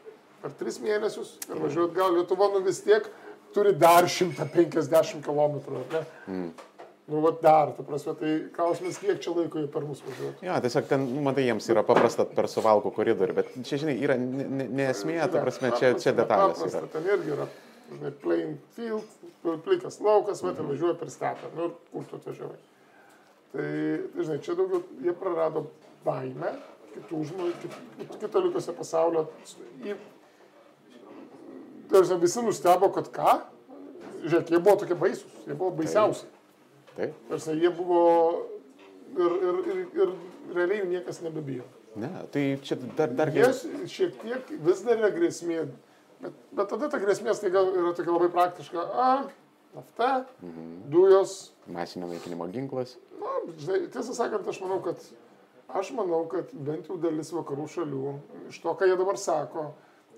Per 0.43 0.55
3 0.61 0.81
mėnesius 0.85 1.37
ir 1.49 1.61
važiuot 1.63 1.95
gal 1.97 2.15
Lietuva 2.17 2.51
nu 2.53 2.63
vis 2.65 2.83
tiek 2.85 3.09
turi 3.57 3.73
dar 3.77 4.09
150 4.09 5.23
km? 5.25 5.61
Mm. 6.27 6.51
Nu, 7.07 7.21
va 7.23 7.31
dar, 7.39 7.71
ta 7.71 7.85
prasme, 7.87 8.13
tai 8.19 8.31
klausimas, 8.55 8.97
kiek 8.99 9.21
čia 9.23 9.31
laiko 9.31 9.61
jie 9.63 9.69
per 9.71 9.85
mus 9.87 10.01
važiuoja. 10.03 10.33
Ja, 10.43 10.57
tiesiog 10.63 10.89
ten, 10.91 11.05
nu, 11.07 11.21
matai, 11.23 11.45
jiems 11.47 11.69
yra 11.71 11.85
paprasta 11.87 12.27
per 12.27 12.49
suvalkų 12.51 12.91
koridorių, 12.97 13.37
bet 13.37 13.53
čia, 13.61 13.79
žinai, 13.85 13.95
yra 14.03 14.17
ne, 14.19 14.67
ne, 14.67 14.89
ta 14.97 15.39
prasme, 15.39 15.71
čia, 15.79 15.93
čia 16.03 16.11
detalės 16.19 16.59
Paprasta, 16.59 16.81
yra. 16.83 16.91
ten 16.97 17.07
irgi 17.13 17.35
yra, 17.37 17.47
žinai, 17.93 18.11
plain 18.25 18.57
field, 18.75 19.15
plikas 19.69 20.01
laukas, 20.03 20.43
va, 20.43 20.57
ten 20.59 20.67
važiuoja 20.67 20.97
per 20.99 21.15
stepę, 21.15 21.53
nu, 21.55 21.69
kur 21.93 22.11
tu 22.11 22.19
atvažiavai. 22.19 22.59
Tai, 23.55 23.71
žinai, 24.19 24.41
čia 24.43 24.59
daugiau 24.59 24.83
jie 25.07 25.15
prarado 25.23 25.69
baimę 26.03 26.57
kitų 26.97 27.23
žmonių, 27.31 27.55
kit, 27.63 27.79
kito 28.19 28.43
likusio 28.49 28.75
pasaulio. 28.75 29.29
Žinai, 31.91 32.19
visi 32.21 32.43
nustebo, 32.43 32.91
kad 32.95 33.09
ką, 33.15 33.37
žiūrėk, 34.27 34.51
jie 34.51 34.61
buvo 34.61 34.77
tokie 34.81 34.99
baisus, 34.99 35.41
jie 35.47 35.55
buvo 35.55 35.71
baisiausi. 35.79 36.27
Taip? 36.97 37.17
Tarsi 37.31 37.57
jie 37.61 37.71
buvo 37.77 38.03
ir, 39.15 39.33
ir, 39.49 39.59
ir, 39.73 39.83
ir 40.01 40.15
realiai 40.57 40.83
jų 40.83 40.93
niekas 40.95 41.21
nebebijo. 41.25 41.67
Ne, 41.97 42.11
tai 42.33 42.45
čia 42.65 42.77
dar, 42.97 43.13
dar 43.17 43.33
Jie 43.33 43.49
šiek 43.89 44.17
tiek 44.21 44.51
vis 44.67 44.83
dar 44.85 44.99
yra 45.01 45.09
grėsmė, 45.15 45.63
bet, 46.21 46.35
bet 46.59 46.73
tada 46.73 46.91
ta 46.93 47.01
grėsmė 47.01 47.33
staiga 47.37 47.63
yra 47.71 47.95
tokia 47.97 48.13
labai 48.13 48.29
praktiška. 48.35 48.83
A, 48.85 49.13
nafta, 49.77 50.11
mhm. 50.43 50.75
dujos. 50.93 51.37
masinio 51.73 52.11
naikinimo 52.11 52.49
ginklas. 52.53 52.97
Na, 53.21 53.39
žinai, 53.57 53.87
tiesą 53.93 54.17
sakant, 54.17 54.49
aš 54.49 54.61
manau, 54.65 54.83
kad, 54.85 55.01
aš 55.81 55.95
manau, 55.97 56.25
kad 56.33 56.53
bent 56.53 56.91
jau 56.91 56.99
dalis 57.01 57.33
vakarų 57.33 57.69
šalių, 57.79 58.15
iš 58.53 58.61
to, 58.65 58.77
ką 58.77 58.91
jie 58.91 58.99
dabar 59.01 59.21
sako, 59.21 59.71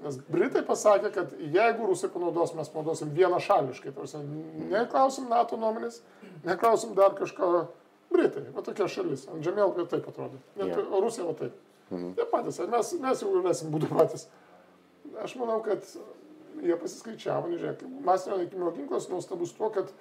nes 0.04 0.18
Britai 0.28 0.62
pasakė, 0.66 1.10
kad 1.14 1.34
jeigu 1.38 1.88
Rusai 1.88 2.10
panaudos, 2.12 2.54
mes 2.58 2.70
panaudosim 2.72 3.10
vienašališkai. 3.16 3.92
Neklausim 4.70 5.28
NATO 5.30 5.58
nuomonės, 5.60 6.02
neklausim 6.46 6.94
dar 6.98 7.16
kažko. 7.18 7.68
Britai, 8.08 8.46
va 8.54 8.62
tokia 8.64 8.86
šalis, 8.88 9.26
ant 9.28 9.44
žemėlapio 9.44 9.84
taip 9.90 10.06
atrodo. 10.08 10.38
Net 10.56 10.70
yeah. 10.70 10.94
Rusija 11.04 11.26
va 11.26 11.34
taip. 11.36 11.56
Mhm. 11.90 12.14
Jie 12.16 12.24
patys, 12.30 12.60
mes, 12.72 12.92
mes 13.02 13.24
jau 13.24 13.32
rasim 13.44 13.72
būdų 13.74 13.90
patys. 13.92 14.28
Aš 15.20 15.34
manau, 15.40 15.58
kad 15.64 15.84
jie 16.64 16.76
pasiskaičiavo, 16.80 17.50
nežiūrėk, 17.52 17.84
masinio 18.04 18.38
naikinimo 18.40 18.72
ginklas 18.76 19.08
nuostabus 19.12 19.52
tuo, 19.56 19.68
kad 19.74 19.92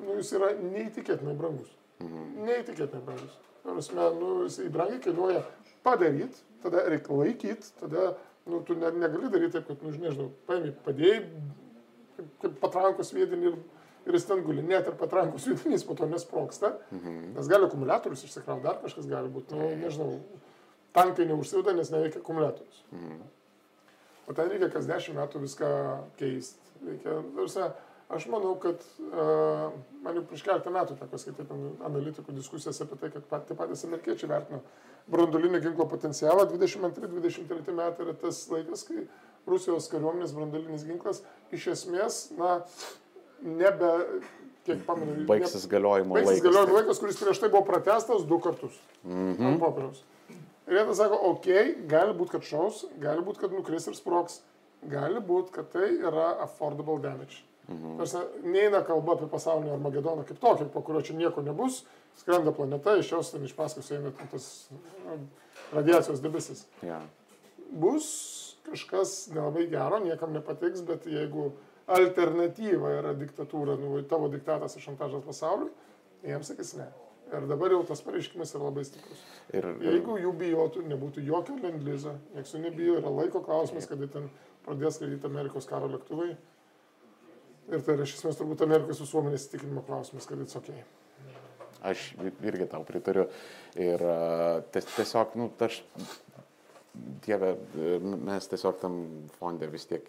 nu, 0.00 0.16
jis 0.18 0.32
yra 0.34 0.50
neįtikėtinai 0.58 1.36
brangus. 1.38 1.70
Mhm. 2.02 2.26
Neįtikėtinai 2.48 3.02
brangus. 3.06 3.38
Prasme, 3.64 4.10
nu, 4.18 4.32
jis 4.44 4.58
brangiai 4.74 5.02
kainuoja 5.06 5.44
padaryti, 5.86 6.42
tada 6.64 6.84
reikia 6.90 7.20
laikyti, 7.20 7.70
tada 7.80 8.14
nu, 8.46 8.60
tu 8.66 8.76
ne, 8.78 8.90
negali 8.90 9.30
daryti 9.32 9.58
taip, 9.58 9.68
kad, 9.70 9.84
nu, 9.84 9.92
nežinau, 10.04 10.30
paėmė, 10.48 10.72
padėjai, 10.86 11.20
kaip, 12.16 12.32
kaip 12.42 12.58
patrankos 12.62 13.12
vėdinį 13.16 13.50
ir, 13.50 13.60
ir 14.08 14.18
jis 14.18 14.26
ten 14.28 14.42
guli. 14.46 14.64
Net 14.66 14.90
ir 14.90 14.98
patrankos 15.00 15.46
vėdinys 15.50 15.86
po 15.88 15.96
to 15.98 16.08
nesproksta, 16.10 16.74
mhm. 16.94 17.34
nes 17.38 17.50
gali 17.50 17.68
akumuliatorius 17.68 18.26
išsikrauti, 18.26 18.66
dar 18.66 18.82
kažkas 18.82 19.08
gali 19.10 19.32
būti, 19.32 19.56
nu, 19.56 19.70
nežinau, 19.80 20.18
tankai 20.94 21.28
neužsiveda, 21.30 21.74
nes 21.76 21.90
neveikia 21.94 22.22
akumuliatorius. 22.22 22.84
Mhm. 22.92 23.24
O 24.24 24.32
ten 24.32 24.48
reikia 24.48 24.70
kas 24.72 24.86
dešimt 24.88 25.18
metų 25.20 25.42
viską 25.42 25.70
keisti. 26.20 26.60
Reikia, 26.84 27.18
tarsi, 27.36 27.66
aš 28.14 28.26
manau, 28.32 28.54
kad 28.62 28.80
uh, 29.10 29.74
man 30.04 30.18
jau 30.18 30.24
prieš 30.28 30.44
keletą 30.46 30.72
metų 30.74 30.96
teko 31.00 31.20
skaityti 31.20 31.58
analitikų 31.88 32.34
diskusijas 32.36 32.80
apie 32.84 32.98
tai, 33.00 33.10
kad 33.14 33.26
pat, 33.30 33.46
tie 33.48 33.56
patys 33.58 33.84
amerikiečiai 33.88 34.30
vertino 34.30 34.62
brandolinio 35.10 35.60
ginklo 35.64 35.86
potencialą. 35.90 36.46
22-23 36.52 37.74
metai 37.76 38.06
yra 38.06 38.16
tas 38.20 38.40
laikas, 38.52 38.86
kai 38.88 39.04
Rusijos 39.48 39.90
kariuomenės 39.92 40.32
brandolinis 40.36 40.86
ginklas 40.88 41.20
iš 41.52 41.68
esmės, 41.74 42.22
na, 42.38 42.62
nebe, 43.44 43.90
kiek 44.64 44.80
pamenu, 44.86 45.26
Baigsis 45.28 45.66
galiojimo 45.68 46.16
Baigsis 46.16 46.38
laikas. 46.38 46.46
galiojimo 46.48 46.78
laikas, 46.78 47.00
kuris 47.02 47.20
prieš 47.20 47.42
tai 47.42 47.52
buvo 47.52 47.64
pratestas 47.68 48.24
du 48.28 48.40
kartus. 48.40 48.78
Mhm. 49.04 49.52
Ant 49.52 49.60
popieriaus. 49.60 50.04
Ir 50.64 50.78
jie 50.78 50.94
sako, 50.96 51.18
okay, 51.34 51.74
gali 51.88 52.14
būti, 52.16 52.38
kad 52.38 52.46
šaus, 52.48 52.86
gali 53.00 53.20
būti, 53.24 53.42
kad 53.42 53.52
nukris 53.52 53.84
ir 53.90 53.96
sproks, 53.98 54.40
gali 54.88 55.20
būti, 55.20 55.52
kad 55.58 55.68
tai 55.74 55.90
yra 55.92 56.30
affordable 56.40 56.96
damage. 57.04 57.42
Mhm. 57.68 57.96
Tarsi 57.96 58.20
neina 58.44 58.82
kalba 58.84 59.14
apie 59.16 59.28
pasaulinį 59.32 59.72
Armagedoną 59.78 60.26
kaip 60.28 60.40
tokį, 60.42 60.68
po 60.72 60.82
kurio 60.84 61.00
čia 61.04 61.16
nieko 61.16 61.42
nebus, 61.42 61.84
skrenda 62.20 62.52
planeta, 62.52 62.98
iš 63.00 63.12
jos 63.14 63.32
ten 63.32 63.44
iš 63.46 63.54
paskos 63.56 63.88
eina 63.94 64.12
tas 64.32 64.48
na, 65.06 65.16
radiacijos 65.72 66.20
debesis. 66.20 66.66
Ja. 66.84 67.00
Bus 67.72 68.08
kažkas 68.68 69.14
nelabai 69.32 69.64
gero, 69.72 70.00
niekam 70.04 70.36
nepatiks, 70.36 70.84
bet 70.84 71.08
jeigu 71.08 71.52
alternatyva 71.90 72.92
yra 73.00 73.14
diktatūra, 73.16 73.78
nu, 73.80 73.96
tavo 74.08 74.28
diktatas 74.32 74.76
ir 74.76 74.84
šantažas 74.84 75.24
pasauliu, 75.24 75.72
jiems 76.24 76.52
sakys 76.52 76.76
ne. 76.78 76.90
Ir 77.34 77.46
dabar 77.48 77.72
jau 77.72 77.80
tas 77.88 78.02
pareiškimas 78.04 78.52
yra 78.54 78.68
labai 78.68 78.84
stiprus. 78.86 79.20
Ir, 79.48 79.64
ir, 79.64 79.86
Jeigu 79.88 80.18
jų 80.20 80.32
bijotų, 80.38 80.84
nebūtų 80.90 81.24
jokio 81.24 81.56
lendlizo, 81.62 82.18
nieks 82.36 82.52
jų 82.54 82.60
nebijo, 82.66 82.98
yra 83.00 83.10
laiko 83.10 83.40
klausimas, 83.44 83.88
kada 83.90 84.06
ten 84.12 84.28
pradės 84.66 84.98
skraidyti 84.98 85.28
Amerikos 85.28 85.68
karo 85.68 85.88
lėktuvai. 85.90 86.34
Ir 87.72 87.80
tai 87.80 87.96
yra 87.96 88.04
iš 88.04 88.18
esmės 88.18 88.36
turbūt 88.36 88.62
Amerikos 88.66 89.00
visuomenės 89.00 89.48
įtikinimo 89.48 89.84
klausimas, 89.86 90.28
kad 90.28 90.40
it's 90.44 90.56
ok. 90.58 90.70
aš 91.84 92.14
irgi 92.44 92.66
tau 92.72 92.84
pritariu. 92.88 93.26
Ir 93.80 94.04
tiesiog, 94.72 95.36
nu, 95.40 95.50
aš, 95.64 95.82
Dieve, 97.24 97.56
mes 98.22 98.44
tiesiog 98.46 98.76
tam 98.78 98.98
fonde 99.40 99.66
vis 99.66 99.88
tiek 99.90 100.04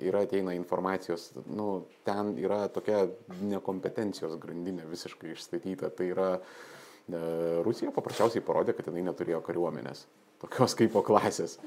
yra 0.00 0.22
ateina 0.24 0.54
informacijos, 0.56 1.26
nu, 1.52 1.82
ten 2.06 2.30
yra 2.40 2.62
tokia 2.72 3.02
nekompetencijos 3.42 4.38
grandinė 4.40 4.86
visiškai 4.88 5.34
išstatyta. 5.34 5.90
Tai 5.92 6.06
yra, 6.08 6.30
e, 6.38 7.20
Rusija 7.66 7.92
paprasčiausiai 7.92 8.44
parodė, 8.46 8.72
kad 8.78 8.88
jinai 8.88 9.04
neturėjo 9.10 9.42
kariuomenės, 9.44 10.06
tokios 10.40 10.78
kaip 10.80 10.94
po 10.96 11.04
klasės. 11.04 11.58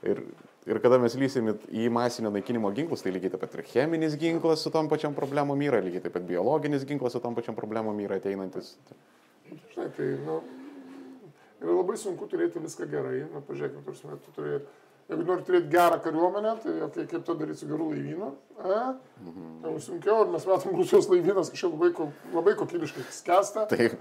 Ir, 0.00 0.24
ir 0.70 0.80
kada 0.82 0.98
mes 1.02 1.16
lysim 1.18 1.52
į 1.68 1.88
masinio 1.92 2.30
naikinimo 2.34 2.70
ginklus, 2.76 3.02
tai 3.04 3.12
lygiai 3.14 3.32
taip 3.34 3.42
pat 3.42 3.56
ir 3.58 3.64
cheminis 3.66 4.16
ginklas 4.20 4.62
su 4.64 4.70
tom 4.74 4.88
pačiam 4.90 5.16
problemom 5.16 5.62
yra, 5.66 5.82
lygiai 5.82 6.04
taip 6.04 6.14
pat 6.16 6.26
biologinis 6.28 6.86
ginklas 6.88 7.16
su 7.16 7.22
tom 7.22 7.34
pačiam 7.38 7.58
problemom 7.58 7.98
yra 8.04 8.20
ateinantis. 8.20 8.76
Žinai, 9.50 9.88
tai, 9.96 10.10
nu, 10.26 10.38
yra 11.62 11.74
labai 11.80 11.96
sunku 11.98 12.28
turėti 12.30 12.62
viską 12.62 12.86
gerai. 12.90 13.24
Na, 13.32 13.42
pažiūrėkime, 13.46 13.82
tu, 13.86 14.14
tu 14.26 14.36
turi, 14.36 14.60
jeigu 15.10 15.26
nori 15.26 15.46
turėti 15.48 15.72
gerą 15.74 15.98
kariuomenę, 16.04 16.54
tai 16.62 16.76
okay, 16.86 17.08
kaip 17.10 17.26
to 17.26 17.36
daryti 17.40 17.64
su 17.64 17.70
geru 17.70 17.90
laivynu? 17.90 18.30
E? 18.60 18.80
Mhm. 19.24 19.50
Tai 19.64 19.74
sunkiau, 19.88 20.22
ir 20.24 20.32
mes 20.36 20.46
matom, 20.48 20.78
Rusijos 20.78 21.10
laivynas 21.10 21.52
kažkaip 21.52 21.74
labai, 21.74 22.10
labai 22.36 22.56
kokybiškai 22.62 23.06
skęsta. 23.18 23.66
Taip. 23.74 23.98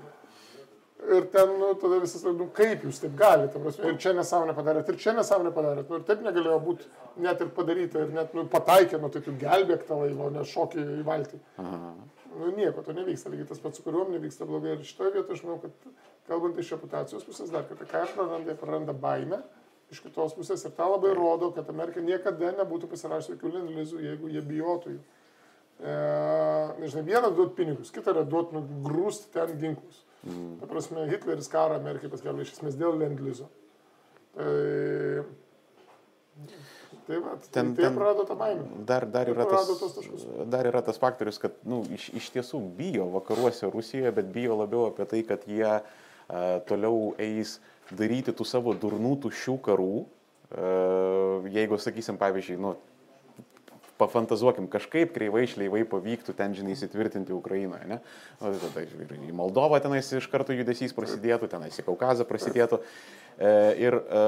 Ir 0.99 1.25
ten, 1.31 1.53
nu, 1.59 1.73
tada 1.79 1.97
visas, 2.03 2.25
nu, 2.27 2.49
kaip 2.51 2.83
jūs 2.83 2.97
taip 2.99 3.13
galite, 3.17 3.55
prasme, 3.63 3.87
ir 3.87 3.99
čia 4.03 4.11
nesąmonę 4.17 4.51
padarėt, 4.57 4.89
ir 4.91 4.97
čia 4.99 5.13
nesąmonę 5.15 5.53
padarėt, 5.55 5.87
nu, 5.87 6.01
ir 6.01 6.03
taip 6.09 6.25
negalėjo 6.25 6.57
būti 6.65 6.89
net 7.23 7.39
ir 7.39 7.51
padaryta, 7.55 8.01
ir 8.03 8.11
net, 8.17 8.33
nu, 8.35 8.43
pataikė, 8.51 8.99
nu, 8.99 9.07
tai 9.13 9.21
tu 9.23 9.31
gelbėk 9.39 9.85
tą 9.87 9.95
laivą, 10.01 10.27
o 10.27 10.33
ne 10.35 10.43
šokį 10.43 10.83
į 10.97 11.05
valtį. 11.07 11.39
Aha. 11.63 11.93
Nu, 12.33 12.51
nieko, 12.57 12.83
to 12.83 12.93
nevyksta, 12.97 13.31
lygiai 13.31 13.47
tas 13.47 13.61
pats 13.63 13.79
su 13.79 13.85
kuriuom 13.85 14.11
nevyksta 14.13 14.47
blogai. 14.49 14.75
Ir 14.75 14.83
šitoje 14.85 15.15
vietoje 15.15 15.39
aš 15.39 15.45
manau, 15.47 15.57
kad 15.63 15.95
kalbant 16.27 16.59
iš 16.59 16.73
reputacijos 16.75 17.23
pusės, 17.25 17.53
dar 17.53 17.63
kartą, 17.69 17.87
ką 17.89 18.03
praranda, 18.17 18.57
praranda 18.59 18.97
baimę, 19.05 19.39
iš 19.89 20.03
kitos 20.03 20.35
pusės 20.37 20.67
ir 20.67 20.75
tą 20.77 20.91
labai 20.91 21.15
rodo, 21.17 21.49
kad 21.55 21.71
Amerika 21.71 22.03
niekada 22.03 22.51
nebūtų 22.59 22.91
pasirašęs 22.91 23.33
jokių 23.33 23.55
lendlizų, 23.55 24.03
jeigu 24.03 24.35
jie 24.35 24.43
bijotų 24.51 24.93
jų. 24.93 25.01
E, 25.79 25.95
nežinai, 26.83 27.07
vieną 27.07 27.31
duot 27.33 27.55
pinigus, 27.57 27.91
kitą 27.95 28.13
yra 28.13 28.27
duot 28.27 28.53
nu, 28.53 28.61
grūsti 28.85 29.31
ten 29.33 29.55
ginklus. 29.61 30.03
Mm. 30.27 30.57
Ta 30.59 30.67
prasme, 30.67 31.05
Hitleris 31.07 31.47
karą 31.51 31.77
Amerikai 31.79 32.09
paskelbė 32.11 32.43
iš 32.43 32.57
esmės 32.57 32.75
dėl 32.79 32.97
lendlizo. 32.99 33.47
Tai, 34.35 35.23
tai 37.07 37.19
va, 37.23 37.37
ten, 37.51 37.71
tai 37.75 37.85
ten 37.85 37.95
prarado 37.95 38.25
tą 38.27 38.35
baimę. 38.39 38.67
Dar, 38.87 39.07
dar, 39.07 39.31
yra 39.31 39.47
tas, 39.47 39.71
dar 40.51 40.67
yra 40.69 40.83
tas 40.85 40.99
faktorius, 41.01 41.39
kad 41.41 41.55
nu, 41.67 41.81
iš, 41.95 42.09
iš 42.19 42.29
tiesų 42.35 42.61
bijo 42.77 43.07
vakaruose 43.15 43.71
Rusijoje, 43.71 44.11
bet 44.19 44.31
bijo 44.35 44.59
labiau 44.59 44.89
apie 44.91 45.07
tai, 45.09 45.23
kad 45.27 45.47
jie 45.47 45.71
uh, 45.79 45.83
toliau 46.69 47.13
eis 47.19 47.57
daryti 47.89 48.35
tų 48.35 48.47
savo 48.47 48.75
durnų 48.77 49.15
tuščių 49.25 49.57
karų. 49.65 49.93
Uh, 50.49 51.47
jeigu, 51.53 51.77
sakysim, 51.77 52.17
pavyzdžiui, 52.19 52.59
nu, 52.61 52.75
pafantazuokim, 53.99 54.69
kažkaip 54.71 55.11
kreivai 55.15 55.43
šleivai 55.49 55.83
pavyktų 55.89 56.35
ten, 56.37 56.55
žinai, 56.57 56.77
įsitvirtinti 56.77 57.35
Ukrainoje, 57.35 57.85
ne? 57.89 57.99
O, 58.39 58.53
tada 58.63 58.85
ir 58.85 59.13
į 59.19 59.35
Moldovą 59.35 59.81
tenais 59.83 60.09
iš 60.15 60.29
karto 60.31 60.55
judesys 60.55 60.95
prasidėtų, 60.95 61.51
tenais 61.51 61.77
į 61.79 61.85
Kaukazą 61.89 62.27
prasidėtų. 62.29 62.79
E, 63.37 63.53
ir 63.83 63.99
e, 63.99 64.25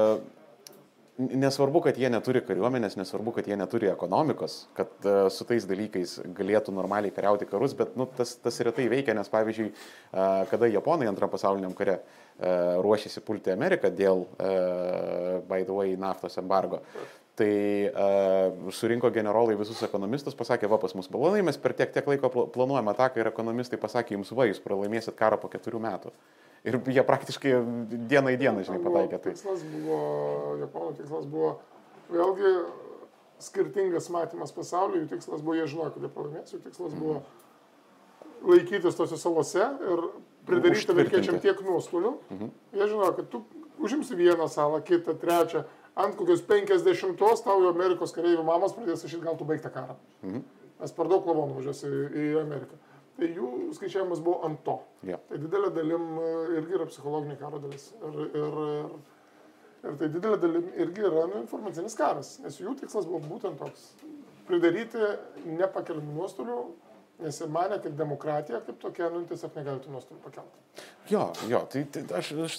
nesvarbu, 1.18 1.82
kad 1.86 1.98
jie 2.00 2.08
neturi 2.12 2.40
kariuomenės, 2.44 2.96
nesvarbu, 2.96 3.34
kad 3.36 3.48
jie 3.48 3.56
neturi 3.58 3.90
ekonomikos, 3.92 4.56
kad 4.76 4.92
uh, 5.04 5.26
su 5.32 5.44
tais 5.48 5.66
dalykais 5.68 6.18
galėtų 6.36 6.74
normaliai 6.74 7.12
kariauti 7.14 7.48
karus, 7.50 7.74
bet 7.78 7.96
nu, 8.00 8.06
tas, 8.16 8.34
tas 8.40 8.60
retai 8.64 8.88
veikia, 8.90 9.14
nes 9.16 9.28
pavyzdžiui, 9.32 9.68
uh, 9.72 10.42
kada 10.50 10.70
Japonai 10.72 11.10
antram 11.10 11.30
pasauliniam 11.32 11.74
kare 11.76 11.98
uh, 12.00 12.80
ruošėsi 12.84 13.22
pulti 13.26 13.52
Ameriką 13.52 13.92
dėl, 13.92 14.24
uh, 14.24 15.42
by 15.50 15.66
the 15.68 15.76
way, 15.76 15.96
naftos 16.00 16.40
embargo, 16.40 16.80
Tai 17.32 17.48
uh, 17.88 18.72
surinko 18.76 19.08
generolai 19.08 19.54
visus 19.56 19.78
ekonomistus, 19.86 20.36
pasakė, 20.36 20.68
va 20.68 20.76
pas 20.82 20.92
mus 20.92 21.08
balonai, 21.08 21.40
mes 21.46 21.56
per 21.56 21.72
tiek, 21.78 21.88
tiek 21.94 22.10
laiko 22.10 22.28
planuojame 22.28 22.92
ataką 22.92 23.22
ir 23.22 23.30
ekonomistai 23.30 23.78
pasakė, 23.80 24.18
jums 24.18 24.34
va, 24.36 24.44
jūs 24.50 24.60
pralaimėsit 24.60 25.16
karą 25.16 25.38
po 25.40 25.48
keturių 25.52 25.80
metų. 25.80 26.12
Ir 26.68 26.76
jie 26.92 27.02
praktiškai 27.08 27.54
dieną 28.10 28.34
į 28.34 28.38
dieną, 28.42 28.66
žinai, 28.68 28.82
pataikė. 28.84 29.22
Tai. 29.24 29.32
Tikslas 29.32 29.64
buvo, 29.72 30.02
Japonų 30.60 30.92
tikslas 31.00 31.24
buvo, 31.32 31.54
vėlgi 32.12 32.52
skirtingas 33.42 34.10
matymas 34.12 34.52
pasaulio, 34.54 35.00
jų 35.00 35.08
tikslas 35.16 35.40
buvo, 35.40 35.56
jie 35.56 35.70
žinojo, 35.72 35.94
kad 35.96 36.04
jie 36.04 36.12
pralaimės, 36.12 36.52
jų 36.52 36.60
tikslas 36.68 36.94
buvo 37.00 37.22
laikytis 38.52 38.98
tose 38.98 39.16
salose 39.18 39.64
ir 39.88 40.04
pridaryti 40.46 40.92
amerikiečiam 40.92 41.40
tiek 41.42 41.64
nuostolių. 41.64 42.16
Mhm. 42.28 42.54
Jie 42.76 42.88
žinojo, 42.92 43.12
kad 43.18 43.32
tu 43.32 43.42
užimsi 43.82 44.18
vieną 44.18 44.48
salą, 44.52 44.82
kitą, 44.84 45.16
trečią 45.18 45.64
ant 45.94 46.16
kokios 46.16 46.42
50-os 46.48 47.44
tau 47.44 47.60
jau 47.60 47.72
Amerikos 47.72 48.14
kareivių 48.16 48.44
mamos 48.46 48.74
pradės 48.76 49.04
sakyti, 49.04 49.24
gal 49.26 49.36
tu 49.38 49.48
baigtą 49.48 49.72
karą. 49.74 49.98
Mhm. 50.24 50.44
Nes 50.82 50.94
per 50.96 51.10
daug 51.10 51.26
lavonų 51.28 51.60
važiuosi 51.60 51.86
į, 51.86 52.02
į 52.10 52.28
Ameriką. 52.42 52.78
Tai 53.18 53.28
jų 53.28 53.48
skaičiavimas 53.76 54.22
buvo 54.24 54.40
ant 54.48 54.62
to. 54.66 54.78
Yeah. 55.06 55.20
Tai 55.28 55.38
didelė 55.38 55.68
dalim 55.76 56.06
e, 56.18 56.30
irgi 56.58 56.78
yra 56.78 56.86
psichologinė 56.88 57.36
karo 57.38 57.60
dalis. 57.62 57.90
Ir, 58.00 58.16
ir, 58.24 58.56
ir, 58.64 58.94
ir 59.90 59.98
tai 60.00 60.08
didelė 60.14 60.38
dalim 60.42 60.70
irgi 60.80 61.04
yra 61.06 61.26
nu, 61.28 61.42
informacinis 61.44 61.94
karas. 61.98 62.38
Nes 62.42 62.56
jų 62.58 62.72
tikslas 62.80 63.06
buvo 63.10 63.20
būtent 63.28 63.60
toks. 63.60 63.92
Pridaryti 64.48 65.12
nepakeliamų 65.60 66.16
nuostolių 66.16 66.56
Nes 67.22 67.38
jie 67.40 67.46
mane, 67.50 67.78
kad 67.82 67.94
demokratija 67.96 68.60
kaip 68.66 68.78
tokia, 68.82 69.08
nu, 69.12 69.22
tiesiog 69.28 69.54
negali 69.58 69.82
tų 69.82 69.92
nuostolių 69.94 70.20
pakelti. 70.24 70.84
Jo, 71.10 71.26
jo, 71.50 71.60
tai, 71.70 71.82
tai 71.92 72.02
aš, 72.18 72.30
aš 72.46 72.56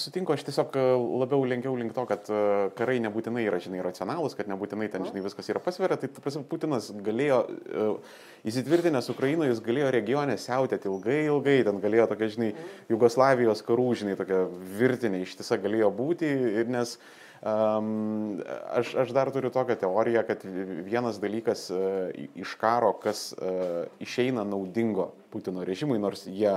sutinku, 0.00 0.34
aš 0.34 0.44
tiesiog 0.48 0.76
e, 0.76 0.84
labiau 1.22 1.46
lenkiau 1.48 1.76
link 1.78 1.94
to, 1.96 2.04
kad 2.08 2.28
uh, 2.32 2.66
karai 2.76 2.98
nebūtinai 3.04 3.44
yra, 3.46 3.60
žinai, 3.62 3.80
racionalūs, 3.84 4.36
kad 4.36 4.50
nebūtinai 4.50 4.88
ten, 4.92 5.06
žinai, 5.08 5.22
viskas 5.24 5.48
yra 5.52 5.62
pasveria. 5.62 5.98
Tai, 6.00 6.10
prasme, 6.18 6.44
Putinas 6.48 6.90
galėjo, 7.06 7.40
uh, 7.48 8.20
įsitvirtinęs 8.48 9.12
Ukrainoje, 9.12 9.52
jis 9.54 9.64
galėjo 9.64 9.90
regione 9.94 10.36
siautėti 10.40 10.90
ilgai, 10.90 11.20
ilgai, 11.30 11.58
ten 11.68 11.80
galėjo 11.84 12.08
tokia, 12.12 12.30
žinai, 12.36 12.52
Jugoslavijos 12.92 13.64
karų, 13.68 13.90
žinai, 14.02 14.18
tokia 14.20 14.44
virtinė 14.80 15.22
ištisa 15.26 15.60
galėjo 15.62 15.92
būti, 16.02 16.32
ir 16.62 16.72
nes 16.72 16.96
uh, 16.96 17.20
aš, 17.42 18.94
aš 18.94 19.10
dar 19.10 19.30
turiu 19.34 19.50
tokią 19.50 19.76
teoriją, 19.80 20.22
kad 20.26 20.44
vienas 20.86 21.18
dalykas 21.18 21.70
uh, 21.74 22.10
iš 22.38 22.54
karo, 22.60 22.92
kas 23.02 23.32
uh, 23.34 23.86
išeina 24.00 24.44
naudingo 24.46 25.10
Putino 25.32 25.64
režimui, 25.66 25.98
nors 25.98 26.26
jie 26.26 26.52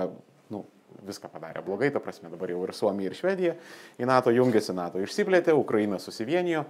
nu, 0.54 0.66
viską 1.08 1.32
padarė 1.34 1.64
blogai, 1.66 1.90
ta 1.90 2.02
prasme 2.04 2.30
dabar 2.30 2.54
jau 2.54 2.62
ir 2.68 2.74
Suomija, 2.78 3.10
ir 3.10 3.18
Švedija 3.18 3.56
į 3.98 4.10
NATO 4.10 4.34
jungiasi, 4.36 4.76
NATO 4.78 5.02
išsiplėtė, 5.02 5.56
Ukraina 5.58 5.98
susivienijo, 6.02 6.68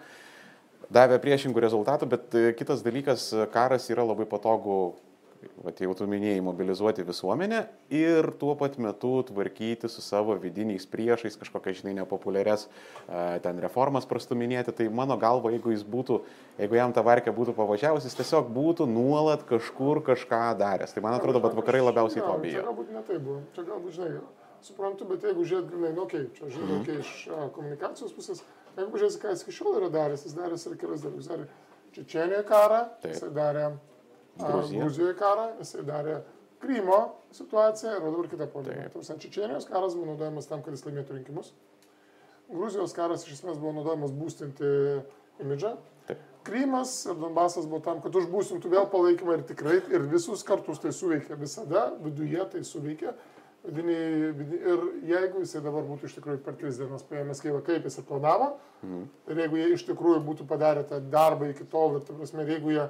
davė 0.94 1.20
priešingų 1.20 1.66
rezultatų, 1.68 2.08
bet 2.16 2.40
uh, 2.40 2.54
kitas 2.56 2.86
dalykas, 2.88 3.34
karas 3.52 3.90
yra 3.92 4.08
labai 4.08 4.30
patogu 4.32 4.96
vat, 5.64 5.80
jau 5.82 5.94
tu 5.98 6.06
minėjai, 6.10 6.42
mobilizuoti 6.46 7.06
visuomenę 7.06 7.62
ir 7.94 8.28
tuo 8.40 8.54
pat 8.60 8.78
metu 8.82 9.12
tvarkyti 9.28 9.90
su 9.92 10.04
savo 10.04 10.36
vidiniais 10.42 10.86
priešais 10.90 11.38
kažkokias, 11.40 11.82
žinai, 11.82 11.96
nepopuliarias 12.02 12.68
ten 13.44 13.60
reformas 13.64 14.08
prastuminėti. 14.10 14.74
Tai 14.76 14.88
mano 14.94 15.18
galva, 15.22 15.54
jeigu 15.56 15.74
jis 15.74 15.84
būtų, 15.88 16.22
jeigu 16.62 16.80
jam 16.80 16.96
ta 16.96 17.04
varkė 17.06 17.34
būtų 17.36 17.56
pavažiavus, 17.58 18.08
jis 18.08 18.18
tiesiog 18.22 18.50
būtų 18.56 18.88
nuolat 18.90 19.46
kažkur 19.50 20.04
kažką 20.06 20.44
daręs. 20.62 20.96
Tai 20.96 21.06
man 21.06 21.18
atrodo, 21.20 21.44
bet 21.44 21.58
vakarai 21.58 21.84
labiausiai 21.86 22.26
to 22.26 22.36
bijo. 22.44 22.62
Čia 22.62 22.68
galbūt 22.70 22.92
ne 22.96 23.06
taip 23.10 23.24
buvo. 23.26 23.40
Čia 23.56 23.68
galbūt, 23.70 23.98
žinai, 24.00 24.22
suprantu, 24.66 25.08
bet 25.10 25.26
jeigu 25.26 25.46
žiūrėt, 25.46 25.72
grinai, 25.72 25.94
nu, 25.96 26.06
okei, 26.06 26.26
okay, 26.26 26.38
čia 26.38 26.50
žiūrėt, 26.50 26.70
mm. 26.72 26.84
okay, 26.84 27.02
iš 27.04 27.12
a, 27.30 27.50
komunikacijos 27.56 28.16
pusės, 28.16 28.42
jeigu 28.80 29.02
žiūrėt, 29.02 29.20
ką 29.22 29.34
jis 29.34 29.44
iki 29.46 29.58
šiol 29.60 29.80
yra 29.82 29.92
daręs, 29.94 30.26
jis 30.26 30.38
daręs 30.38 30.66
ir 30.66 30.78
kelias 30.82 31.06
dalykus. 31.06 31.30
Darė 31.30 31.50
Čečenijoje 31.96 32.44
karą, 32.50 32.80
jis 33.08 33.22
darė 33.36 33.70
Gruzijoje 34.40 35.16
karą, 35.20 35.52
jisai 35.60 35.86
darė 35.88 36.20
Krymo 36.60 37.00
situaciją 37.36 37.98
ir 37.98 38.04
dabar 38.04 38.30
kitą 38.32 38.48
politiką. 38.52 38.90
Tarsi 38.94 39.18
Čečenijos 39.20 39.68
karas 39.70 39.96
buvo 39.96 40.14
naudojamas 40.14 40.48
tam, 40.50 40.64
kad 40.64 40.74
jis 40.74 40.86
laimėtų 40.88 41.20
rinkimus. 41.20 41.52
Gruzijos 42.50 42.94
karas 42.96 43.26
iš 43.26 43.40
esmės 43.40 43.60
buvo 43.62 43.74
naudojamas 43.76 44.14
būstinti 44.16 44.72
imidžą. 45.44 45.76
Krymas 46.46 46.92
ir 47.10 47.18
Donbasas 47.18 47.66
buvo 47.66 47.82
tam, 47.86 48.02
kad 48.04 48.16
užbūsintų 48.16 48.70
vėl 48.70 48.86
palaikymą 48.92 49.40
ir 49.40 49.46
tikrai 49.50 49.80
ir 49.90 50.06
visus 50.12 50.44
kartus 50.46 50.82
tai 50.82 50.92
suveikia 50.94 51.38
visada, 51.40 51.88
viduje 52.04 52.44
tai 52.52 52.62
suveikia. 52.68 53.16
Vidiniai, 53.66 54.30
vidiniai, 54.38 54.74
ir 54.76 54.84
jeigu 55.10 55.42
jisai 55.42 55.64
dabar 55.66 55.88
būtų 55.88 56.06
iš 56.06 56.20
tikrųjų 56.20 56.44
per 56.46 56.54
tris 56.60 56.78
dienas 56.78 57.02
paėmęs 57.10 57.42
Kyivą, 57.42 57.64
kaip 57.66 57.88
jis 57.88 57.98
ir 57.98 58.06
planavo, 58.06 58.52
mhm. 58.84 59.08
ir 59.34 59.42
jeigu 59.42 59.58
jie 59.58 59.70
iš 59.74 59.86
tikrųjų 59.88 60.20
būtų 60.28 60.46
padarę 60.52 60.84
tą 60.86 61.00
darbą 61.02 61.50
iki 61.50 61.66
tol, 61.72 61.98
ir, 61.98 62.06
prasme, 62.06 62.46
jeigu 62.46 62.76
jie 62.76 62.86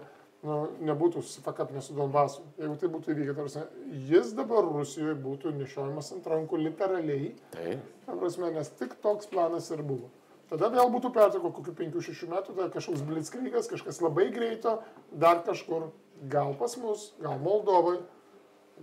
nu, 0.45 0.57
nebūtų 0.85 1.23
susifakapinę 1.23 1.81
su 1.81 1.95
Donbasu. 1.97 2.43
Jeigu 2.59 2.75
tai 2.81 2.89
būtų 2.93 3.13
įvykę, 3.13 3.35
tarsi, 3.37 3.63
jis 4.09 4.33
dabar 4.37 4.67
Rusijoje 4.67 5.15
būtų 5.23 5.55
nešiojamas 5.57 6.11
ant 6.15 6.29
rankų 6.29 6.59
literaliai. 6.61 7.31
Tai. 7.55 7.79
Prasme, 8.05 8.51
nes 8.53 8.69
tik 8.79 8.95
toks 9.03 9.29
planas 9.31 9.71
ir 9.73 9.83
buvo. 9.85 10.11
Tada 10.49 10.69
vėl 10.69 10.91
būtų 10.93 11.09
pertrauko 11.13 11.49
kokių 11.57 11.73
5-6 11.79 12.27
metų, 12.29 12.53
tada 12.53 12.67
kažkoks 12.73 13.01
blitzkrygas, 13.07 13.69
kažkas 13.71 13.97
labai 14.03 14.27
greito, 14.33 14.77
dar 15.09 15.41
kažkur, 15.47 15.87
gal 16.29 16.53
pas 16.59 16.75
mus, 16.77 17.07
gal 17.21 17.39
Moldovai, 17.41 17.97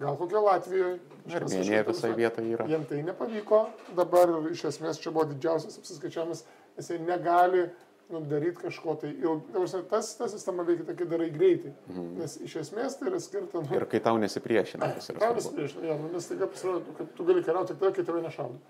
gal 0.02 0.18
kokia 0.18 0.42
Latvijoje. 0.42 0.96
Armėnija 1.30 1.84
visai 1.86 2.10
vietoje 2.18 2.56
yra. 2.56 2.66
Jiems 2.66 2.90
tai 2.90 3.04
nepavyko, 3.06 3.62
dabar 3.94 4.34
iš 4.50 4.66
esmės 4.72 4.98
čia 4.98 5.14
buvo 5.14 5.28
didžiausias 5.30 5.78
apsiskaičiavimas, 5.78 6.42
jisai 6.80 6.98
negali 7.06 7.68
nu, 8.12 8.20
daryti 8.28 8.62
kažko 8.62 8.94
tai 9.00 9.10
ilgai. 9.10 9.82
Tas, 9.90 10.12
ta 10.18 10.28
sistema 10.28 10.64
veikia 10.68 10.86
tokia 10.90 11.08
darai 11.08 11.30
greitai. 11.32 11.72
Mhm. 11.88 12.12
Nes 12.20 12.36
iš 12.44 12.58
esmės 12.62 12.98
tai 13.00 13.08
yra 13.10 13.20
skirta. 13.22 13.62
Nu, 13.64 13.76
ir 13.78 13.86
kai 13.90 14.02
tau 14.04 14.20
nesipriešina. 14.20 14.92
Tau 15.18 15.34
nesipriešina, 15.38 15.86
ja, 15.90 15.98
nu, 16.00 16.12
nes 16.12 16.28
taiga 16.30 16.48
pasirodo, 16.52 16.96
kad 16.98 17.10
tu 17.16 17.26
gali 17.28 17.44
kariauti 17.46 17.72
tik 17.72 17.82
tada, 17.82 17.92
kai 17.96 18.06
tave 18.08 18.22
nešaudo. 18.26 18.60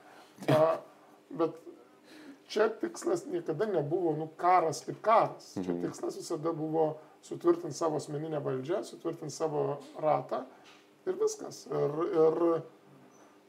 Bet 1.43 1.57
čia 2.53 2.69
tikslas 2.83 3.27
niekada 3.27 3.67
nebuvo, 3.67 4.15
nu, 4.19 4.29
karas 4.37 4.85
kaip 4.87 5.01
karas. 5.05 5.55
Čia 5.57 5.67
mhm. 5.67 5.83
tikslas 5.87 6.21
visada 6.21 6.53
buvo 6.57 6.93
sutvirtinti 7.23 7.77
savo 7.77 7.99
asmeninę 8.03 8.43
valdžią, 8.43 8.83
sutvirtinti 8.85 9.35
savo 9.35 9.81
ratą 10.03 10.45
ir 11.07 11.19
viskas. 11.19 11.65
Ir, 11.71 11.99
ir 12.13 12.41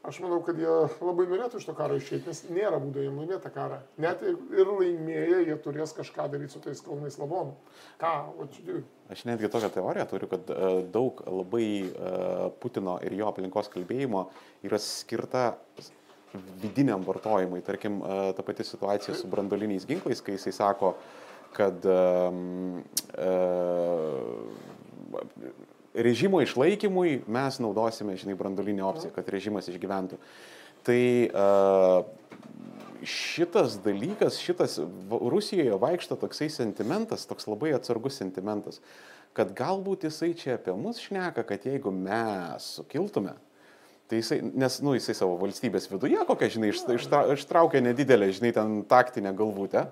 Aš 0.04 0.18
manau, 0.20 0.42
kad 0.44 0.58
jie 0.60 0.68
labai 1.00 1.24
norėtų 1.30 1.56
iš 1.60 1.64
to 1.64 1.72
karo 1.76 1.94
išeiti, 1.96 2.28
nes 2.28 2.42
nėra 2.52 2.76
būdo 2.82 3.00
jiems 3.00 3.22
laimėti 3.22 3.50
karą. 3.54 3.78
Net 4.04 4.20
ir 4.26 4.68
laimėję, 4.68 5.38
jie 5.48 5.56
turės 5.64 5.94
kažką 5.96 6.26
daryti 6.34 6.52
su 6.52 6.60
tais 6.60 6.82
kalnais 6.84 7.16
lavonų. 7.16 7.54
Ką, 8.02 8.10
o 8.36 8.46
čia 8.52 8.82
Aš 9.14 9.22
netgi 9.28 9.48
tokią 9.52 9.70
teoriją 9.72 10.04
turiu, 10.10 10.28
kad 10.28 10.52
uh, 10.52 10.82
daug 10.92 11.22
labai 11.24 11.68
uh, 11.88 12.52
Putino 12.60 12.98
ir 13.04 13.16
jo 13.16 13.30
aplinkos 13.30 13.72
kalbėjimo 13.72 14.26
yra 14.64 14.80
skirta 14.80 15.54
vidiniam 16.60 17.04
vartojimui. 17.06 17.64
Tarkim, 17.64 18.02
uh, 18.04 18.28
ta 18.36 18.44
pati 18.44 18.64
situacija 18.68 19.16
su 19.16 19.30
brandoliniais 19.32 19.88
ginklais, 19.88 20.20
kai 20.24 20.36
jisai 20.36 20.52
sako, 20.56 20.94
kad 21.56 21.84
um, 21.88 22.82
uh, 23.16 24.52
režimo 25.94 26.42
išlaikymui 26.42 27.22
mes 27.30 27.60
naudosime, 27.62 28.18
žinai, 28.18 28.34
brandolinę 28.38 28.84
opciją, 28.86 29.14
kad 29.14 29.28
režimas 29.30 29.70
išgyventų. 29.70 30.18
Tai 30.84 31.00
uh, 31.30 32.04
šitas 33.06 33.78
dalykas, 33.84 34.40
šitas 34.42 34.78
Rusijoje 35.10 35.78
vaikšto 35.80 36.18
toksai 36.20 36.50
sentimentas, 36.52 37.28
toks 37.30 37.46
labai 37.48 37.72
atsargus 37.76 38.18
sentimentas, 38.20 38.80
kad 39.34 39.54
galbūt 39.56 40.06
jisai 40.08 40.34
čia 40.38 40.58
apie 40.58 40.74
mus 40.78 41.00
šneka, 41.02 41.46
kad 41.46 41.64
jeigu 41.66 41.92
mes 41.94 42.66
sukiltume, 42.78 43.34
tai 44.10 44.20
jisai, 44.20 44.40
nes, 44.44 44.80
nu, 44.84 44.94
jisai 44.98 45.16
savo 45.16 45.38
valstybės 45.40 45.88
viduje 45.90 46.26
kokią, 46.28 46.50
žinai, 46.58 46.72
ištra, 46.74 47.24
ištraukia 47.34 47.82
nedidelę, 47.84 48.28
žinai, 48.34 48.52
ten 48.56 48.82
taktinę 48.88 49.32
galvutę. 49.36 49.88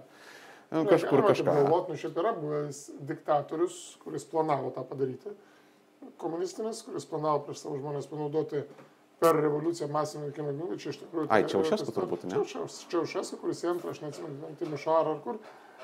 Nu, 0.73 0.87
kažkur 0.89 1.21
kažką. 1.27 1.53
Galvot, 1.53 1.89
nu 1.93 1.99
šiaip 2.01 2.17
yra 2.21 2.33
buvęs 2.37 2.85
diktatorius, 3.05 3.81
kuris 4.05 4.25
planavo 4.29 4.71
tą 4.73 4.85
padaryti 4.89 5.35
komunistinis, 6.23 6.83
kuris 6.87 7.07
planavo 7.09 7.45
prieš 7.47 7.65
savo 7.65 7.79
žmonės 7.81 8.09
panaudoti 8.11 8.65
per 9.23 9.39
revoliuciją 9.39 9.89
masinį 9.93 10.29
naikinimą 10.29 10.55
ginklų. 10.59 10.79
Čia 10.83 10.93
iš 10.93 11.03
tikrųjų... 11.05 11.29
Ai, 11.31 11.43
Čiaušesku 11.51 11.95
turbūt, 11.95 12.25
ne? 12.27 12.41
Čiaušesku, 12.91 13.39
kuris 13.43 13.63
į 13.63 13.71
antrą, 13.77 13.95
aš 13.95 14.03
neatsimenu, 14.03 14.55
Timišarą 14.59 15.15
ar 15.17 15.21
kur. 15.25 15.39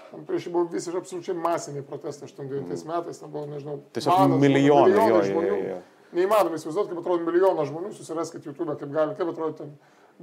Tam 0.08 0.24
prieš 0.26 0.48
jį 0.48 0.54
buvo 0.54 0.70
visiškai 0.72 1.02
absoliučiai 1.02 1.36
masiniai 1.38 1.84
protestai 1.86 2.28
89 2.30 2.64
mm. 2.64 2.88
metais, 2.88 3.20
ten 3.20 3.32
buvo, 3.32 3.44
nežinau, 3.50 3.76
tiesiog 3.96 4.34
milijonai, 4.40 4.94
milijonai 4.94 5.28
žmonių. 5.28 5.50
Jo, 5.50 5.58
jo. 5.68 5.78
Neįmanoma 6.16 6.56
įsivaizduoti, 6.56 6.94
kaip 6.94 7.02
atrodo 7.02 7.26
milijonas 7.26 7.68
žmonių, 7.68 7.90
susiraskite 7.92 8.48
YouTube, 8.48 8.76
kaip 8.80 8.94
gali, 8.94 9.16
kaip 9.18 9.32
atrodo 9.34 9.58
ten 9.58 9.74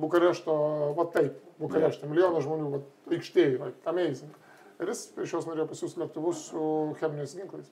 Bukarešto, 0.02 0.56
va 0.98 1.06
taip, 1.14 1.38
Bukarešte, 1.62 2.10
milijonas 2.10 2.48
žmonių, 2.48 2.72
va, 2.74 2.82
aikštėje, 3.14 3.60
va, 3.62 3.70
amazing. 3.94 4.34
Ir 4.82 4.92
jis 4.92 5.06
iš 5.24 5.38
jos 5.38 5.46
norėjo 5.48 5.70
pasiūsti 5.70 6.02
lėktuvus 6.02 6.42
su 6.50 6.64
cheminiais 7.00 7.38
ginklais. 7.38 7.70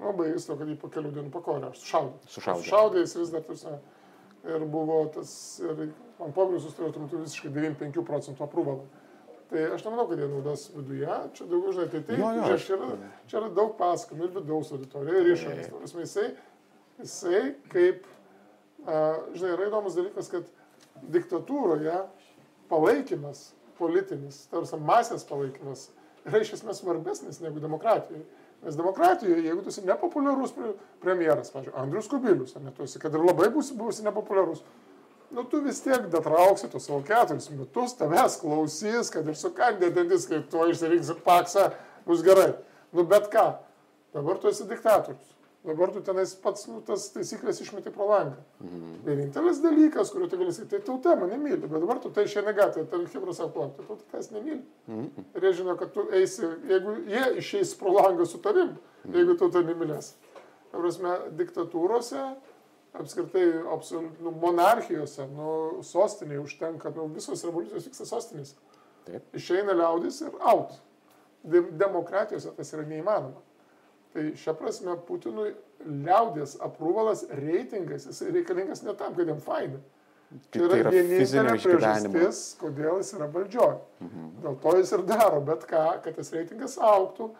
Labai 0.00 0.30
jis 0.30 0.46
to, 0.48 0.56
kad 0.56 0.68
jį 0.70 0.76
po 0.80 0.88
kelių 0.92 1.10
dienų 1.16 1.32
pakorė, 1.34 1.70
aš 1.70 1.82
sušaudė. 1.82 2.30
Sušaudė. 2.34 2.64
Sušaudė, 2.64 3.02
jis 3.04 3.16
vis 3.20 3.32
dar 3.34 3.42
tuose. 3.44 3.74
Ir 4.48 4.62
buvo 4.72 5.02
tas, 5.12 5.32
ir 5.60 5.90
man 6.16 6.32
pogrindus 6.32 6.72
turėjo 6.76 6.94
tuo 6.94 7.02
metu 7.04 7.18
visiškai 7.20 7.50
95 7.52 8.04
procentų 8.08 8.46
aprūvalą. 8.46 8.86
Tai 9.50 9.64
aš 9.74 9.84
nemanau, 9.84 10.06
kad 10.08 10.22
jie 10.22 10.28
naudos 10.30 10.62
viduje, 10.72 11.16
čia 11.36 11.44
daugiau, 11.50 11.74
žinai, 11.74 11.88
tai 11.90 12.00
taip, 12.06 12.22
Jo, 12.22 12.30
jo, 12.38 12.56
čia, 12.62 12.76
yra, 12.78 13.10
čia 13.28 13.38
yra 13.40 13.50
daug 13.58 13.74
pasakojimų 13.76 14.28
ir 14.28 14.34
vidaus 14.38 14.70
auditorija, 14.76 15.20
ir 15.20 15.30
išorės. 15.34 15.70
Prasme, 15.74 16.04
Jisai, 16.06 16.26
jisai 17.02 17.40
kaip, 17.72 18.06
a, 18.86 19.00
žinai, 19.34 19.52
yra 19.56 19.66
įdomus 19.66 19.98
dalykas, 19.98 20.30
kad 20.30 20.48
diktatūroje 21.16 21.96
palaikymas 22.70 23.48
politinis, 23.80 24.44
tarsi 24.52 24.78
masės 24.80 25.26
palaikymas, 25.26 25.88
yra 26.28 26.44
iš 26.44 26.54
esmės 26.60 26.80
svarbesnis 26.84 27.42
negu 27.42 27.60
demokratijoje. 27.62 28.22
Nes 28.60 28.76
demokratijoje, 28.76 29.44
jeigu 29.44 29.62
tu 29.64 29.72
esi 29.72 29.82
nepopuliarus 29.86 30.52
pre- 30.52 30.74
premjeras, 31.00 31.48
pavyzdžiui, 31.54 31.76
Andrius 31.80 32.08
Kubilius, 32.12 32.52
ar 32.56 32.62
ne, 32.66 32.74
tu 32.76 32.84
esi, 32.84 33.00
kad 33.00 33.14
ir 33.16 33.24
labai 33.24 33.48
būsi, 33.54 33.72
būsi 33.78 34.04
nepopuliarus, 34.04 34.60
nu 35.32 35.44
tu 35.48 35.62
vis 35.64 35.80
tiek 35.80 36.10
datrauksi 36.12 36.68
tuos 36.68 36.84
savo 36.84 37.00
keturis 37.06 37.48
metus, 37.54 37.96
tavęs 37.96 38.36
klausys, 38.42 39.08
kad 39.14 39.28
ir 39.30 39.38
sukandė 39.38 39.88
dantis, 39.96 40.28
kai 40.28 40.42
tu 40.52 40.66
išsirinksi 40.68 41.16
paksą, 41.24 41.70
bus 42.04 42.20
gerai. 42.26 42.52
Nu 42.92 43.06
bet 43.08 43.30
ką, 43.32 43.46
dabar 44.12 44.40
tu 44.42 44.52
esi 44.52 44.68
diktatorius. 44.68 45.36
Dabar 45.64 45.90
tu 45.92 46.00
tenais 46.00 46.30
pats 46.40 46.62
nu, 46.70 46.78
tas 46.80 47.10
taisyklės 47.12 47.58
išmeti 47.60 47.90
pro 47.92 48.06
langą. 48.08 48.38
Mhm. 48.64 48.92
Vienintelis 49.04 49.58
dalykas, 49.60 50.08
kuriuo 50.14 50.28
tu 50.32 50.38
gali 50.40 50.54
sakyti, 50.56 50.70
tai 50.78 50.80
tauta 50.86 51.16
mane 51.20 51.36
myli, 51.36 51.58
bet 51.60 51.74
dabar 51.82 51.98
tu 52.00 52.08
tai 52.16 52.24
šiandien 52.24 52.56
gatvėje, 52.56 52.86
tai 52.88 53.00
Hebras 53.12 53.36
sako, 53.36 53.66
tai 53.76 53.84
tauta 53.84 54.06
tavęs 54.12 54.30
nemyli. 54.32 54.62
Mhm. 54.88 55.26
Ir 55.36 55.42
jie 55.44 55.52
žino, 55.58 55.74
kad 55.76 55.92
tu 55.92 56.06
eisi, 56.16 56.48
jeigu 56.70 56.94
jie 57.10 57.24
išeis 57.42 57.74
pro 57.76 57.92
langą 57.92 58.24
su 58.26 58.38
tavim, 58.40 58.72
jeigu 59.04 59.36
tu 59.36 59.50
tai 59.50 59.62
nemylės. 59.68 60.14
Prasme, 60.72 61.12
diktatūrose, 61.36 62.24
apskritai, 62.94 63.60
absol- 63.68 64.08
nu, 64.20 64.30
monarchijose, 64.30 65.28
nu, 65.28 65.82
sostiniai 65.82 66.38
užtenka, 66.40 66.90
nu, 66.96 67.06
visos 67.08 67.44
revoliucijos 67.44 67.84
vyksta 67.84 68.06
sostinėse. 68.08 68.54
Taip. 69.04 69.22
Išeina 69.34 69.76
liaudis 69.76 70.22
ir 70.22 70.32
out. 70.40 70.80
De 71.44 71.60
demokratijose 71.60 72.50
tas 72.56 72.72
yra 72.72 72.82
neįmanoma. 72.86 73.42
Tai 74.10 74.26
šia 74.34 74.54
prasme 74.58 74.96
Putinui 75.06 75.52
liaudės 75.86 76.56
aprūvalas, 76.64 77.24
reitingas, 77.40 78.08
jis 78.10 78.24
reikalingas 78.34 78.82
ne 78.82 78.94
tam, 78.98 79.14
kad 79.14 79.28
jam 79.30 79.38
faina. 79.44 79.78
Tai 80.30 80.66
tai 80.70 80.78
yra 80.78 80.90
vienintelė 80.94 81.54
priežastis, 81.58 82.40
kodėl 82.60 83.00
jis 83.00 83.14
yra 83.16 83.26
valdžioje. 83.34 83.78
Mhm. 84.02 84.26
Dėl 84.44 84.58
to 84.62 84.74
jis 84.78 84.92
ir 84.94 85.06
daro, 85.08 85.40
bet 85.46 85.64
ką, 85.70 85.86
kad 86.04 86.18
tas 86.18 86.30
reitingas 86.34 86.76
auktų, 86.78 87.30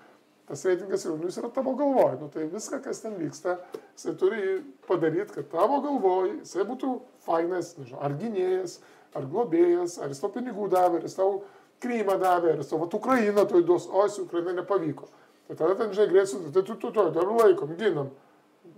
tas 0.51 0.65
reitingas 0.67 1.07
jau 1.07 1.15
jis 1.23 1.39
yra 1.39 1.53
tavo 1.55 1.77
galvoje. 1.79 2.19
Nu, 2.23 2.31
tai 2.35 2.49
viską, 2.51 2.81
kas 2.83 3.03
ten 3.05 3.15
vyksta, 3.19 3.61
jisai 3.95 4.17
turi 4.19 4.43
padaryti, 4.89 5.37
kad 5.39 5.51
tavo 5.53 5.79
galvoje 5.85 6.41
jisai 6.41 6.67
būtų 6.67 6.97
fainas, 7.27 7.77
nežinau, 7.79 8.03
ar 8.03 8.19
gynėjas, 8.19 8.81
ar 9.15 9.31
globėjas, 9.31 10.01
ar 10.03 10.11
jis 10.11 10.23
tau 10.23 10.33
pinigų 10.35 10.67
davė, 10.75 10.99
ar 10.99 11.07
jis 11.07 11.19
tau 11.19 11.41
Krymą 11.81 12.19
davė, 12.21 12.53
ar 12.53 12.61
jis 12.61 12.75
tau 12.75 12.83
vat, 12.83 12.95
Ukrainą 12.99 13.47
tu 13.49 13.63
įduos, 13.63 13.87
o 13.87 14.03
su 14.11 14.27
Ukraina 14.27 14.53
nepavyko. 14.59 15.07
Tai 15.51 15.57
tada 15.59 15.75
ten, 15.75 15.91
žinai, 15.91 16.11
grėsiu, 16.13 16.45
tai 16.55 16.63
tu, 16.63 16.77
tu, 16.79 16.93
tu, 16.95 17.05
dar 17.11 17.27
laikom, 17.27 17.73
ginam. 17.79 18.13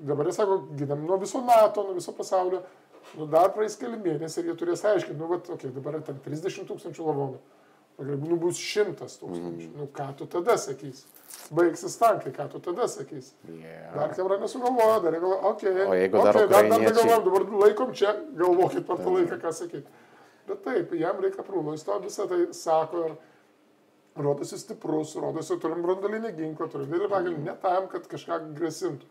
Dabar 0.09 0.25
jie 0.31 0.33
sako, 0.33 0.55
ginam 0.79 1.03
nuo 1.05 1.19
viso 1.21 1.43
NATO, 1.45 1.83
nuo 1.85 1.93
viso 1.99 2.15
pasaulio. 2.17 2.63
Nu, 3.19 3.27
dar 3.29 3.51
praeis 3.53 3.75
keli 3.77 3.99
mėnesiai 4.01 4.41
ir 4.41 4.53
jie 4.53 4.55
turės 4.57 4.85
aiškinti, 4.89 5.19
nu, 5.21 5.29
vat, 5.29 5.51
okay, 5.53 5.69
dabar 5.75 5.99
ten 6.07 6.17
30 6.25 6.65
tūkstančių 6.71 7.09
lavonų. 7.11 7.43
Jeigu 8.01 8.31
nu, 8.31 8.39
bus 8.41 8.57
100 8.57 8.95
tūkstančių, 8.97 9.51
mm. 9.51 9.75
nu 9.77 9.89
ką 9.93 10.07
tu 10.17 10.27
tada 10.33 10.57
sakysi? 10.57 11.05
Baigsis 11.53 11.99
tankai, 12.01 12.33
ką 12.33 12.47
tu 12.55 12.61
tada 12.65 12.87
sakysi? 12.89 13.35
Yeah. 13.51 13.91
Dar 13.93 14.15
kamera 14.17 14.39
nesugalvojo, 14.41 14.95
dar 15.05 15.19
galvoja, 15.19 15.43
okei. 15.51 15.75
Okay, 15.75 15.85
O 15.85 15.99
jeigu 15.99 16.23
dar 16.25 16.39
okay, 16.39 16.47
dar, 16.47 16.49
dar 16.49 16.65
ukrainiečiai- 16.65 16.89
negalvojam, 16.89 17.27
dabar 17.29 17.67
laikom 17.67 17.93
čia, 18.01 18.15
galvokit 18.41 18.89
per 18.89 19.05
tą 19.05 19.13
laiką, 19.19 19.39
ką 19.45 19.53
sakyti. 19.61 20.01
Bet 20.49 20.65
taip, 20.65 20.97
jam 20.99 21.21
reikia 21.21 21.45
prūlo, 21.45 21.77
jis 21.77 21.85
to 21.85 22.01
visą 22.07 22.27
tai 22.33 22.41
sako 22.57 23.05
ir 23.11 23.15
rodosi 24.17 24.59
stiprus, 24.61 25.15
rodosi 25.21 25.57
turim 25.61 25.83
brandalinį 25.85 26.33
ginklą, 26.37 26.69
turim 26.73 26.91
didelį 26.91 27.09
pagalbą, 27.13 27.45
ne 27.47 27.55
tam, 27.63 27.89
kad 27.93 28.09
kažką 28.11 28.39
grasintų, 28.59 29.09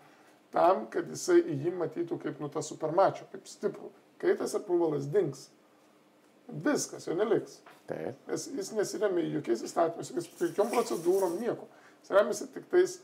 tam, 0.53 0.85
kad 0.93 1.09
jisai 1.09 1.39
į 1.41 1.57
jį 1.65 1.73
matytų 1.79 2.19
kaip 2.21 2.41
nu 2.43 2.49
tą 2.53 2.63
supermačio, 2.65 3.27
kaip 3.31 3.49
stiprų. 3.49 3.91
Kai 4.21 4.35
tas 4.37 4.53
aprūvalas 4.57 5.07
dings, 5.09 5.47
viskas, 6.65 7.07
jo 7.07 7.15
neliks. 7.17 7.61
Taip. 7.89 8.19
Nes 8.29 8.47
jis 8.53 8.73
nesiremia 8.77 9.23
jokiais 9.37 9.63
įstatymais, 9.65 10.11
jokiom 10.43 10.69
procedūrom, 10.73 11.39
nieko. 11.41 11.65
Jis 12.01 12.13
remiasi 12.15 12.49
tik 12.53 12.67
tais 12.71 12.99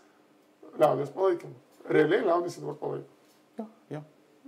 liaudės 0.78 1.10
palaikymu. 1.16 1.56
Realiai 1.90 2.26
liaudės 2.28 2.58
jį 2.58 2.66
dabar 2.66 2.78
palaiko. 2.82 3.18
Jo, 3.58 3.66
jo. 3.96 4.04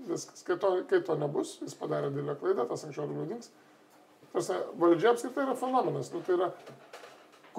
Viskas. 0.10 0.43
Kai 0.47 0.60
to, 0.62 0.72
kai 0.89 1.02
to 1.06 1.16
nebus, 1.20 1.58
jis 1.64 1.76
padarė 1.80 2.12
didelę 2.14 2.38
klaidą, 2.39 2.68
tas 2.70 2.86
anksčiau 2.86 3.08
ar 3.08 3.12
vėliau 3.12 3.32
dings. 3.34 3.52
Tarsi, 4.34 4.56
valdžia 4.80 5.14
apskritai 5.14 5.47
yra 5.47 5.56
fenomenas. 5.58 6.12
Nu, 6.14 6.22
tai 6.26 6.38
yra, 6.38 6.52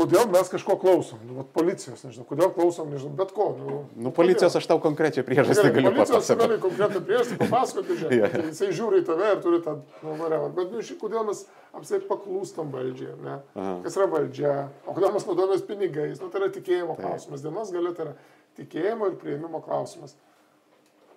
kodėl 0.00 0.26
mes 0.32 0.48
kažko 0.50 0.74
klausom? 0.80 1.20
Nu, 1.28 1.36
vat, 1.38 1.50
policijos, 1.54 2.00
nežinau, 2.06 2.24
kodėl 2.28 2.50
klausom, 2.56 2.88
nežinau, 2.90 3.12
bet 3.20 3.30
ko. 3.36 3.50
Nu, 3.60 3.78
Nu, 4.06 4.12
policijos 4.16 4.56
aš 4.56 4.66
tau 4.70 4.80
konkrečią 4.82 5.22
priežastį 5.28 5.68
galiu 5.76 5.92
policijos 5.92 6.26
papasakoti. 6.26 6.40
gali 6.48 6.58
konkretų 6.64 7.02
priežastį 7.10 7.38
papasakoti, 7.44 7.92
Jo. 7.92 7.98
žiūrėk. 8.02 8.32
Tai 8.38 8.42
Jisai 8.48 8.70
žiūri 8.80 9.02
į 9.02 9.06
tave 9.10 9.30
ir 9.36 9.42
turi 9.44 9.60
tą, 9.68 9.76
nu, 10.02 10.16
whatever. 10.20 10.48
Bet, 10.56 10.72
nu, 10.72 10.82
ši- 10.88 10.98
kodėl 11.04 11.26
mes 11.28 11.44
apsai 11.76 12.00
paklūstam 12.08 12.72
valdžiai, 12.74 13.14
ne? 13.22 13.36
Aha. 13.54 13.76
Kas 13.84 13.96
yra 14.00 14.08
valdžia? 14.16 14.56
O 14.86 14.96
kodėl 14.96 15.12
mes 15.14 15.26
naudojamės 15.28 15.64
pinigais? 15.68 16.20
Nu, 16.20 16.28
tai 16.32 16.40
yra 16.42 16.50
tikėjimo 16.56 16.96
Taip. 16.96 17.04
klausimas. 17.06 17.44
Dienos 17.46 17.70
galia 17.76 17.92
tai 17.94 18.08
yra 18.08 18.14
tikėjimo 18.58 19.06
ir 19.12 19.16
prieimimo 19.20 19.60
klausimas. 19.62 20.16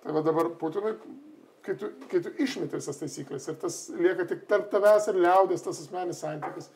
Tai 0.04 0.12
va 0.12 0.20
dabar 0.22 0.50
Putinui, 0.60 0.94
kai 1.64 1.74
tu, 1.80 1.88
kai 2.10 2.20
tu 2.20 2.30
išmeti 2.44 2.76
visas 2.76 2.98
taisyklės 3.00 3.48
ir 3.48 3.54
tas 3.56 3.78
lieka 3.96 4.26
tik 4.28 4.42
tarp 4.50 4.66
tavęs 4.70 5.08
ir 5.08 5.14
liaudės 5.24 5.64
tas 5.64 5.80
asmenis 5.80 6.20
santykis, 6.20 6.68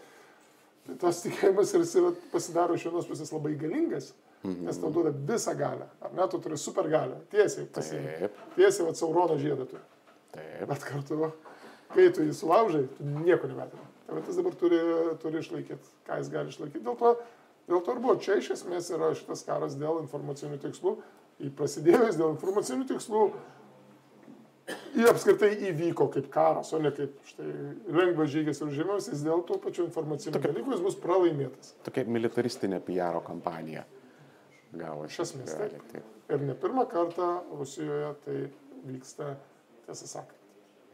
tai 0.88 0.96
tas 1.04 1.20
tikėjimas 1.26 1.74
ir 1.76 1.84
jis 1.84 1.94
yra 2.00 2.10
pasidaro 2.32 2.74
iš 2.78 2.88
vienos 2.88 3.06
pusės 3.10 3.32
labai 3.34 3.54
galingas, 3.60 4.14
Mhm. 4.44 4.64
nes 4.68 4.76
tau 4.78 4.90
duoda 4.94 5.10
visą 5.10 5.52
galę. 5.58 5.88
Ar 6.00 6.12
ne, 6.14 6.26
tu 6.30 6.38
turi 6.38 6.56
super 6.56 6.86
galę, 6.88 7.16
tiesiai 7.30 7.66
pasiemi. 7.74 8.28
Tiesiai, 8.54 8.86
va, 8.86 8.92
saurono 8.94 9.34
žiedą 9.36 9.66
turi. 9.66 9.82
Taip. 10.32 10.68
Bet 10.70 10.84
kartu, 10.86 11.32
kai 11.94 12.04
tu 12.14 12.22
jį 12.22 12.32
sulaužai, 12.38 12.84
tu 12.96 13.04
nieko. 13.04 13.48
Tai 13.50 14.14
va, 14.14 14.22
jis 14.28 14.36
dabar 14.38 14.54
turi, 14.54 14.78
turi 15.18 15.42
išlaikyti, 15.42 15.90
ką 16.06 16.18
jis 16.22 16.30
gali 16.30 16.48
išlaikyti. 16.54 16.84
Dėl 16.86 16.96
to, 17.00 17.16
dėl 17.68 17.82
to 17.84 17.92
ir 17.96 17.98
buvo. 18.04 18.14
Čia 18.22 18.38
iš 18.38 18.50
esmės 18.54 18.92
yra 18.94 19.10
šitas 19.18 19.42
karas 19.44 19.74
dėl 19.74 19.98
informacinių 20.04 20.60
tikslų. 20.62 20.94
Į 21.42 21.50
prasidėjus 21.58 22.16
dėl 22.18 22.32
informacinių 22.36 22.86
tikslų 22.94 23.32
jie 24.96 25.08
apskritai 25.10 25.50
įvyko 25.70 26.08
kaip 26.14 26.28
karas, 26.32 26.70
o 26.76 26.80
ne 26.82 26.92
kaip 26.94 27.16
štai 27.28 27.48
lengvas 27.94 28.30
žygis 28.32 28.62
ir 28.64 28.72
žemiausias, 28.76 29.12
jis 29.16 29.24
dėl 29.26 29.42
tų 29.48 29.58
pačių 29.64 29.86
informacinių 29.88 30.42
dalykų 30.44 30.74
jis 30.74 30.84
bus 30.84 30.98
pralaimėtas. 31.02 31.74
Tokia 31.86 32.04
militaristinė 32.08 32.80
PR 32.86 33.20
kampanija 33.26 33.84
gavosi. 34.72 35.14
Iš 35.14 35.20
esmės, 35.26 35.54
taip. 35.58 35.84
taip. 35.92 36.14
Ir 36.28 36.44
ne 36.44 36.56
pirmą 36.60 36.84
kartą 36.90 37.28
Rusijoje 37.56 38.12
tai 38.24 38.38
vyksta, 38.88 39.34
tiesą 39.86 40.10
sakant. 40.10 40.36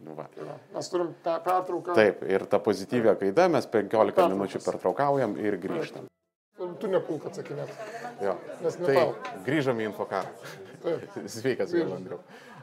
Nu 0.05 0.16
va. 0.18 0.26
Tai 0.34 0.49
va, 0.49 0.57
Mes 0.74 0.90
turim 0.90 1.12
tą 1.24 1.36
pertrauką. 1.45 1.95
Taip, 1.97 2.24
ir 2.28 2.45
ta 2.51 2.59
pozityvia 2.62 3.14
kaida 3.20 3.47
mes 3.49 3.66
15 3.66 3.95
Pertraukas. 3.95 4.34
minučių 4.34 4.61
pertraukaujam 4.66 5.38
ir 5.40 5.57
grįžtam. 5.62 6.11
Tu 6.80 6.90
nepulk 6.90 7.28
atsakinėti. 7.30 7.76
Jo. 8.22 8.34
Nes 8.62 8.76
ne 8.78 8.88
Tai 8.88 8.97
tau. 8.99 9.14
grįžom 9.47 9.80
į 9.80 9.88
infokarą. 9.90 10.51
Taip. 10.84 11.16
Sveikas, 11.30 11.72
vėl 11.74 11.95
Andriu. 11.95 12.18
Uh, 12.18 12.54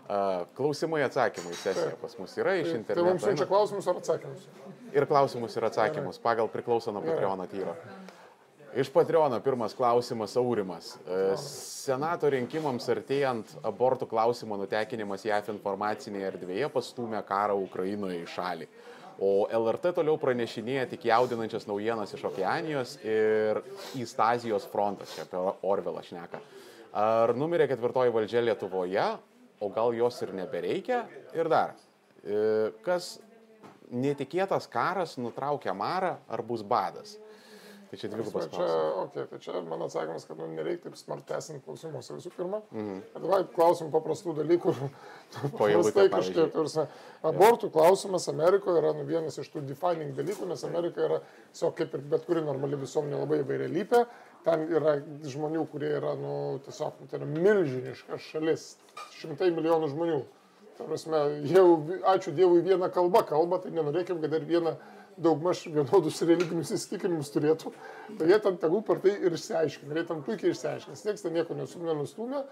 klausimai 0.57 1.03
atsakymai 1.05 1.53
sesija 1.55 1.95
pas 2.01 2.17
mus 2.19 2.33
yra 2.37 2.55
iš 2.59 2.71
Tai 2.71 2.73
mums 2.73 2.89
interneto. 2.89 3.25
siunčia 3.25 3.47
klausimus 3.47 3.87
ar 3.87 3.99
atsakymus. 4.01 4.47
Ir 4.91 5.05
klausimus 5.07 5.55
ir 5.55 5.67
atsakymus 5.69 6.19
pagal 6.19 6.49
priklauso 6.51 6.91
nuo 6.91 7.01
Patreono 7.05 7.45
tyro. 7.47 7.75
Iš 8.75 8.89
Patreono 8.91 9.39
pirmas 9.43 9.73
klausimas 9.75 10.35
Aurimas. 10.39 10.93
E, 11.07 11.35
Senato 11.37 12.29
rinkimams 12.31 12.87
artėjant 12.91 13.55
abortų 13.67 14.07
klausimo 14.07 14.55
nutekinimas 14.59 15.25
JAF 15.27 15.49
informacinėje 15.51 16.27
erdvėje 16.33 16.69
pastumė 16.71 17.19
karą 17.27 17.55
Ukrainoje 17.59 18.21
į 18.23 18.27
šalį. 18.31 18.67
O 19.21 19.45
LRT 19.53 19.91
toliau 19.97 20.15
pranešinėja 20.17 20.87
tik 20.89 21.03
jaudinančias 21.11 21.67
naujienas 21.67 22.15
iš 22.15 22.23
Okeanijos 22.31 22.95
ir 23.03 23.59
į 23.99 24.07
Stazijos 24.07 24.65
frontas, 24.71 25.11
čia 25.15 25.27
apie 25.27 25.43
Orvelą 25.67 26.01
šneka. 26.07 26.39
Ar 26.97 27.35
numirė 27.35 27.67
ketvirtoji 27.71 28.11
valdžia 28.15 28.41
Lietuvoje, 28.41 29.03
o 29.61 29.69
gal 29.69 29.93
jos 29.95 30.21
ir 30.25 30.33
nebereikia? 30.35 31.05
Ir 31.37 31.49
dar, 31.51 31.75
e, 32.25 32.71
kas 32.85 33.13
netikėtas 33.91 34.67
karas 34.71 35.17
nutraukia 35.21 35.75
marą 35.77 36.17
ar 36.27 36.43
bus 36.45 36.63
badas? 36.63 37.17
Tai 37.91 37.97
čia 37.99 38.07
dvigubas 38.07 38.45
klausimas. 38.47 38.71
okay, 39.03 39.25
tai 39.27 39.37
čia 39.43 39.61
mano 39.67 39.89
atsakymas, 39.89 40.23
kad 40.23 40.37
nu, 40.39 40.45
nereikia 40.55 40.85
taip 40.85 40.95
smartesnį 40.95 41.57
klausimuose 41.65 42.15
visų 42.15 42.29
pirma. 42.37 42.61
Mm 42.71 43.01
Davai 43.17 43.41
klausim 43.51 43.89
paprastų 43.91 44.37
dalykų. 44.37 44.71
Paprastai 45.59 46.05
kažkaip. 46.13 46.53
tarsi, 46.55 46.85
Abortų 47.27 47.67
klausimas 47.75 48.29
Amerikoje 48.31 48.79
yra 48.79 48.93
nu, 48.95 49.03
vienas 49.09 49.35
iš 49.43 49.51
tų 49.51 49.65
defining 49.67 50.15
dalykų, 50.15 50.47
nes 50.47 50.63
Amerika 50.69 51.03
yra, 51.03 51.19
tiesiog 51.51 51.75
kaip 51.81 51.99
ir 51.99 52.07
bet 52.15 52.23
kuri 52.29 52.45
normali 52.47 52.79
visuomenė, 52.79 53.19
labai 53.25 53.41
įvairialypė. 53.43 54.05
Ten 54.45 54.63
yra 54.73 54.95
žmonių, 55.29 55.65
kurie 55.69 55.91
yra, 55.99 56.15
nu, 56.17 56.35
tiesiog, 56.65 57.03
tai 57.09 57.19
yra 57.19 57.27
milžiniška 57.29 58.17
šalis. 58.31 58.71
Šimtai 59.19 59.51
milijonų 59.53 59.91
žmonių. 59.91 60.21
Ta 60.77 60.87
prasme, 60.87 61.19
jau, 61.51 61.65
ačiū 62.09 62.33
Dievui, 62.33 62.63
vieną 62.65 62.89
kalbą 62.93 63.21
kalba, 63.29 63.59
tai 63.61 63.73
nenorėkim, 63.75 64.17
kad 64.23 64.33
dar 64.33 64.47
vieną 64.47 64.73
daugmaž 65.21 65.65
vienodus 65.69 66.21
religinius 66.25 66.71
įsitikinimus 66.73 67.31
turėtų. 67.33 67.73
Tai 68.17 68.29
jie 68.29 68.39
ten 68.41 68.57
tegul 68.61 68.83
per 68.87 69.01
tai 69.03 69.13
ir 69.19 69.35
išsiaiškina. 69.37 69.97
Jie 69.97 70.05
ten 70.09 70.23
puikiai 70.25 70.53
išsiaiškina. 70.55 70.97
Niekas 70.97 71.25
ten 71.25 71.35
nieko 71.35 71.57
nenustumė. 71.57 72.43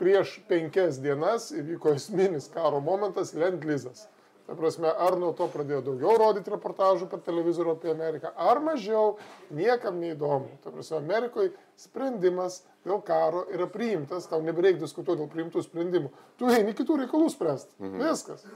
Prieš 0.00 0.36
penkias 0.50 1.00
dienas 1.02 1.48
įvyko 1.54 1.94
esminis 1.96 2.50
karo 2.52 2.80
momentas- 2.84 3.34
Lendlizas. 3.40 4.06
Ta 4.46 4.54
prasme, 4.54 4.86
ar 4.86 5.16
nuo 5.18 5.32
to 5.34 5.48
pradėjo 5.50 5.80
daugiau 5.88 6.12
rodyti 6.20 6.52
reportažų 6.52 7.08
per 7.10 7.18
televizorių 7.26 7.72
apie 7.74 7.90
Ameriką, 7.90 8.30
ar 8.38 8.60
mažiau, 8.62 9.16
niekam 9.50 9.98
neįdomu. 9.98 10.60
Ta 10.62 10.70
prasme, 10.70 11.00
Amerikoje 11.00 11.50
sprendimas 11.82 12.60
dėl 12.86 13.02
karo 13.06 13.42
yra 13.50 13.66
priimtas, 13.70 14.28
tau 14.30 14.38
nebereikia 14.46 14.84
diskutuoti 14.84 15.24
dėl 15.24 15.32
priimtų 15.32 15.64
sprendimų. 15.66 16.12
Tu 16.38 16.50
eini 16.54 16.76
kitų 16.78 17.00
reikalų 17.02 17.32
spręsti. 17.34 17.74
Mhm. 17.82 18.04
Viskas. 18.04 18.46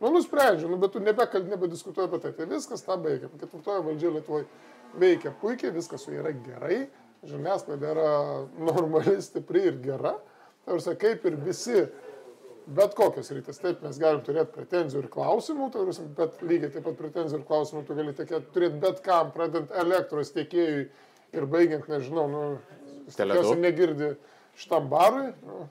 Nu, 0.00 0.10
nusprendžiu, 0.14 0.68
nu, 0.70 0.78
bet 0.78 0.92
tu 0.94 1.02
nebekal, 1.02 1.46
nebediskutuoji 1.46 2.10
apie 2.10 2.20
tai. 2.22 2.32
Tai 2.34 2.46
viskas 2.50 2.82
tą 2.86 2.98
baigia. 3.02 3.30
Ketvirtoji 3.38 3.86
valdžia 3.86 4.12
Lietuvoje 4.14 4.46
veikia 4.98 5.32
puikiai, 5.40 5.74
viskas 5.74 6.04
su 6.06 6.14
ja 6.14 6.22
yra 6.22 6.32
gerai, 6.46 6.80
žiniasklaida 7.26 7.94
yra 7.94 8.10
normali, 8.70 9.18
stipri 9.22 9.66
ir 9.70 9.80
gera. 9.82 10.14
Tarsi 10.68 10.94
kaip 11.00 11.24
ir 11.26 11.38
visi, 11.40 11.86
bet 12.76 12.94
kokios 12.98 13.30
rytis, 13.32 13.60
taip 13.62 13.82
mes 13.84 13.98
galim 14.00 14.20
turėti 14.26 14.52
pretenzijų 14.54 15.04
ir 15.04 15.10
klausimų, 15.12 15.70
tarsi, 15.74 16.04
bet 16.18 16.42
lygiai 16.44 16.72
taip 16.74 16.86
pat 16.88 16.98
pretenzijų 17.00 17.40
ir 17.40 17.46
klausimų 17.48 17.84
tu 17.88 17.96
gali 17.98 18.14
turėti 18.18 18.82
bet 18.82 19.00
kam, 19.04 19.32
pradedant 19.34 19.72
elektros 19.84 20.34
tiekėjui 20.36 20.84
ir 21.36 21.48
baigiant, 21.48 21.88
nežinau, 21.90 22.28
nu, 22.32 22.44
jis 23.06 23.18
Tele2? 23.18 23.34
tikriausiai 23.34 23.62
negirdi 23.62 24.12
šitam 24.58 24.88
barui. 24.92 25.30
Nu, 25.46 25.66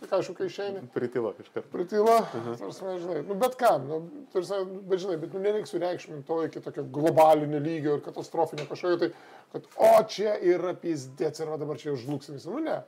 tik 0.00 0.12
aišku, 0.18 0.34
kai 0.36 0.48
išeini 0.50 0.82
Pritilo 0.92 1.32
kažkaip. 1.36 1.68
pritila, 1.72 2.18
tarsi, 2.32 2.90
žinai, 3.04 3.22
nu, 3.28 3.36
bet 3.40 3.56
kam, 3.60 3.86
nu, 3.88 4.00
tarsi, 4.34 4.58
bet 4.90 5.02
žinai, 5.04 5.16
bet 5.22 5.32
nu, 5.36 5.44
nereikia 5.44 5.70
sureikšminti 5.70 6.26
to 6.28 6.42
iki 6.48 6.62
tokio 6.64 6.84
globalinio 6.98 7.62
lygio 7.62 7.96
ir 7.96 8.04
katastrofinio 8.04 8.66
kažkokio, 8.68 8.98
tai, 9.00 9.40
kad, 9.54 9.70
o 9.76 9.94
čia 10.10 10.36
yra 10.42 10.74
pizdėts 10.82 11.42
ir 11.42 11.52
va 11.52 11.60
dabar 11.62 11.80
čia 11.80 11.96
žlugsim 11.96 12.36
visi, 12.36 12.50
nu 12.52 12.64
ne. 12.66 12.80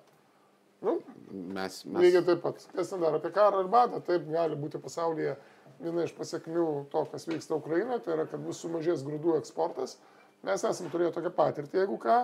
Nu, 0.84 0.98
Mes, 1.28 1.82
lygiai 1.84 2.22
mes 2.22 2.26
taip 2.28 2.42
pat, 2.44 2.62
kas 2.72 2.92
ten 2.92 3.02
dar 3.04 3.16
apie 3.18 3.30
karą 3.34 3.64
ir 3.64 3.70
badą, 3.72 4.00
taip 4.04 4.24
gali 4.30 4.56
būti 4.56 4.80
pasaulyje 4.80 5.34
viena 5.82 6.06
iš 6.06 6.14
pasiekmių 6.16 6.66
to, 6.92 7.02
kas 7.12 7.28
vyksta 7.28 7.58
Ukrainoje, 7.58 8.00
tai 8.04 8.14
yra, 8.16 8.26
kad 8.30 8.40
bus 8.42 8.62
sumažės 8.64 9.04
grūdų 9.06 9.36
eksportas. 9.38 9.98
Mes 10.46 10.64
esame 10.64 10.90
turėję 10.92 11.12
tokią 11.16 11.32
patirtį, 11.36 11.82
jeigu 11.82 11.98
ką, 12.00 12.18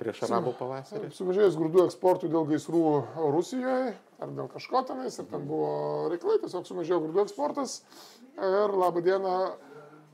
prieš 0.00 0.24
arabų 0.26 0.56
pavasarį. 0.58 1.12
Sumažėjus 1.14 1.58
grūdų 1.60 1.84
eksportui 1.86 2.32
dėl 2.32 2.48
gaisrų 2.48 2.84
Rusijoje 3.36 3.92
ar 4.20 4.32
dėl 4.36 4.48
kažko 4.52 4.82
tenais, 4.88 5.16
ir 5.18 5.28
ten 5.30 5.46
buvo 5.48 6.08
reikalai, 6.12 6.40
tiesiog 6.42 6.66
sumažėjo 6.68 7.00
grūdų 7.06 7.22
eksportas. 7.24 7.80
Ir 8.40 8.74
labą 8.76 9.02
dieną, 9.04 9.36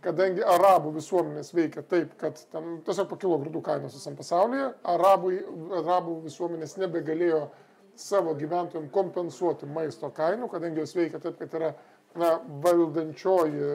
kadangi 0.04 0.44
arabų 0.44 0.92
visuomenės 0.96 1.52
veikia 1.56 1.82
taip, 1.86 2.14
kad 2.20 2.38
ten 2.52 2.80
tiesiog 2.86 3.08
pakilo 3.10 3.38
grūdų 3.42 3.62
kainos 3.64 3.96
visam 3.96 4.16
pasaulyje, 4.18 4.70
arabų, 4.94 5.32
arabų 5.80 6.18
visuomenės 6.26 6.76
nebegalėjo 6.80 7.46
savo 7.96 8.34
gyventojams 8.36 8.92
kompensuoti 8.92 9.68
maisto 9.72 10.10
kainų, 10.14 10.50
kadangi 10.52 10.82
jos 10.82 10.92
veikia 10.96 11.20
taip, 11.22 11.38
kad 11.40 11.54
yra 11.56 11.72
na, 12.16 12.36
valdančioji 12.64 13.70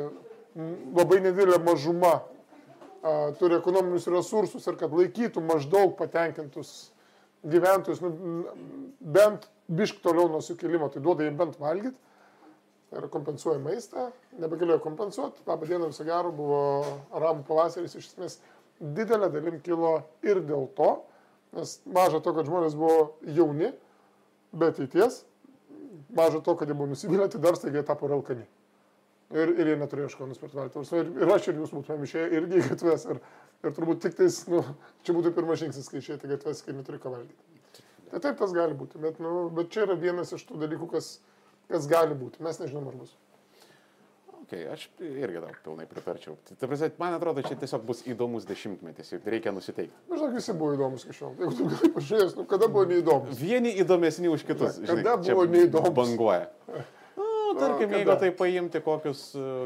labai 0.96 1.22
nedidelė 1.24 1.62
mažuma 1.66 2.14
a, 2.20 3.32
turi 3.40 3.58
ekonominius 3.58 4.08
resursus 4.12 4.68
ir 4.68 4.78
kad 4.80 4.94
laikytų 4.94 5.42
maždaug 5.46 5.96
patenkintus 5.98 6.92
gyventojus, 7.42 8.02
nu, 8.04 8.46
bent 9.02 9.48
bišk 9.72 10.02
toliau 10.04 10.30
nuo 10.30 10.42
sukilimo, 10.46 10.92
tai 10.94 11.02
duoda 11.02 11.26
jiems 11.26 11.40
bent 11.40 11.58
valgyti. 11.62 11.98
Yra 12.92 13.08
kompensuoja 13.08 13.60
maistą, 13.64 14.10
nebegalėjo 14.42 14.82
kompensuoti. 14.84 15.46
Labą 15.48 15.68
dieną, 15.70 15.92
viso 15.94 16.04
gero, 16.04 16.34
buvo 16.36 16.64
arabų 17.16 17.46
pavasaris 17.48 17.96
iš 17.96 18.10
esmės 18.10 18.42
didelė 18.82 19.30
dalim 19.32 19.60
kilo 19.64 19.94
ir 20.26 20.42
dėl 20.44 20.68
to, 20.76 20.90
nes 21.56 21.78
maža 21.86 22.20
to, 22.24 22.34
kad 22.36 22.50
žmonės 22.50 22.76
buvo 22.76 23.14
jauni, 23.38 23.72
be 24.52 24.72
ateities, 24.74 25.22
maža 26.18 26.42
to, 26.44 26.58
kad 26.60 26.68
jie 26.68 26.76
buvo 26.76 26.90
nusivylę, 26.92 27.30
tai 27.32 27.40
dar 27.44 27.56
staigiai 27.60 27.86
tapo 27.88 28.10
relkani. 28.12 28.44
Ir, 29.32 29.54
ir 29.56 29.72
jie 29.72 29.78
neturėjo 29.80 30.10
iš 30.10 30.18
ko 30.20 30.28
nusipirkti. 30.28 30.84
Ir, 31.00 31.12
ir 31.24 31.30
aš 31.32 31.48
ir 31.48 31.62
jūs 31.62 31.72
būtumėm 31.72 32.04
išėję 32.04 32.28
irgi 32.36 32.60
į 32.60 32.66
gatves. 32.66 33.06
Ir, 33.14 33.22
ir 33.64 33.76
turbūt 33.78 34.02
tik 34.04 34.18
tais, 34.18 34.42
nu, 34.52 34.60
čia 35.08 35.16
būtų 35.16 35.32
pirmas 35.38 35.62
žingsnis, 35.62 35.88
kai 35.88 36.02
išėjote 36.02 36.32
gatves, 36.34 36.64
kai 36.66 36.76
neturi 36.76 37.00
ką 37.00 37.14
valgyti. 37.14 37.80
Tai 38.12 38.20
taip 38.20 38.42
tas 38.42 38.52
gali 38.52 38.76
būti, 38.76 39.00
bet, 39.00 39.22
nu, 39.24 39.46
bet 39.56 39.72
čia 39.72 39.86
yra 39.86 39.96
vienas 39.96 40.34
iš 40.36 40.44
tų 40.50 40.60
dalykų, 40.66 40.90
kas, 40.92 41.14
kas 41.72 41.90
gali 41.90 42.18
būti. 42.18 42.44
Mes 42.46 42.60
nežinom, 42.62 42.88
ar 42.92 43.02
bus. 43.02 43.16
Okay, 44.52 44.66
aš 44.68 44.90
irgi 45.00 45.40
tau 45.40 45.52
pilnai 45.64 45.86
pritarčiau. 45.88 46.34
Tai, 46.44 46.58
ta 46.60 46.68
prasme, 46.68 46.90
man 47.00 47.14
atrodo, 47.16 47.40
čia 47.46 47.56
tiesiog 47.56 47.86
bus 47.88 48.02
įdomus 48.10 48.44
dešimtmetis 48.50 49.14
ir 49.16 49.28
reikia 49.32 49.54
nusiteikti. 49.56 49.96
Na, 50.12 50.18
žinok, 50.20 50.34
visi 50.36 50.56
buvo 50.60 50.74
įdomus 50.76 51.06
iki 51.06 51.16
šiol. 51.16 51.38
Jeigu 51.40 51.54
tu 51.56 51.68
gali 51.72 51.92
pažiūrėjęs, 51.96 52.34
nu, 52.36 52.44
kada 52.52 52.68
buvo 52.68 52.84
neįdomus. 52.90 53.38
Vieni 53.40 53.72
įdomesni 53.80 54.28
už 54.28 54.44
kitus. 54.50 54.82
Ne, 54.84 54.90
kada 54.92 55.16
čia 55.24 55.38
buvo 55.38 55.48
neįdomūs? 55.54 55.96
Banguoja. 55.96 56.50
Nu, 57.52 57.60
tarkim, 57.60 57.90
kada? 57.90 57.98
jeigu 57.98 58.16
tai 58.20 58.30
paimti 58.32 58.80
kokius, 58.84 59.22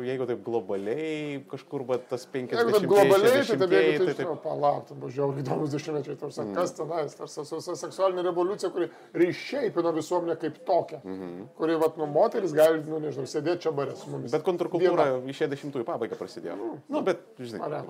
jeigu 0.05 0.25
taip 0.29 0.41
globaliai, 0.45 1.41
kažkur 1.51 1.83
va, 1.85 1.97
tas 2.11 2.25
50 2.33 2.57
Jeigu 2.57 2.73
taip 2.73 2.87
globaliai, 2.89 3.41
tai 3.45 3.57
taip, 3.61 3.73
jeigu 3.75 4.05
tai 4.07 4.13
taip, 4.13 4.29
taip 4.31 4.43
palauktum, 4.45 5.01
važiuoju, 5.03 5.35
įdomus 5.43 5.73
dešimtmečiai, 5.75 6.17
tarsi, 6.21 6.41
mm. 6.43 6.55
kas 6.57 6.73
tenais, 6.79 7.17
tarsi 7.19 7.45
seksualinė 7.83 8.23
revoliucija, 8.29 8.71
kuri 8.73 8.89
ryšiaipino 9.21 9.93
visuomenę 9.99 10.37
kaip 10.41 10.57
tokią, 10.69 11.01
mm 11.03 11.19
-hmm. 11.19 11.43
kuri, 11.59 11.75
vat, 11.83 11.99
nu, 12.01 12.07
moteris 12.15 12.55
gali, 12.57 12.81
nu, 12.89 13.01
nežinau, 13.03 13.27
sėdėti 13.29 13.67
čia 13.67 13.75
barė 13.75 13.97
su 13.99 14.09
mumis. 14.09 14.33
Bet 14.33 14.47
kontrkultūra 14.47 15.09
iš 15.29 15.43
60-ųjų 15.45 15.85
pabaigą 15.85 16.17
prasidėjo. 16.17 16.57
Na, 16.57 16.71
nu, 16.89 17.03
bet, 17.05 17.21
žinai, 17.39 17.83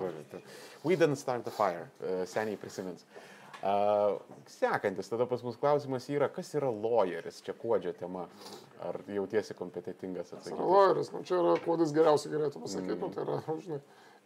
we 0.84 0.96
didn't 0.96 1.16
start 1.16 1.44
the 1.44 1.50
fire, 1.50 1.88
uh, 2.02 2.26
seniai 2.28 2.56
prisimins. 2.60 3.02
Uh, 3.02 3.35
sekantis, 4.50 5.10
tada 5.10 5.26
pas 5.26 5.42
mus 5.42 5.58
klausimas 5.60 6.08
yra, 6.12 6.28
kas 6.32 6.52
yra 6.58 6.70
lawyeris, 6.70 7.42
čia 7.46 7.54
kuodžia 7.56 7.94
tema. 7.96 8.26
Ar 8.84 8.98
jautiesi 9.08 9.54
kompetitingas 9.56 10.34
atsakyti? 10.36 10.60
Lojeris, 10.60 11.08
nu, 11.14 11.22
čia 11.24 11.38
yra 11.40 11.54
kodis 11.64 11.94
geriausiai 11.96 12.34
galėtų 12.34 12.60
pasakyti, 12.60 12.92
mm. 12.92 13.00
nu, 13.00 13.08
tai 13.14 13.24
yra, 13.24 13.60
žinai, 13.64 13.78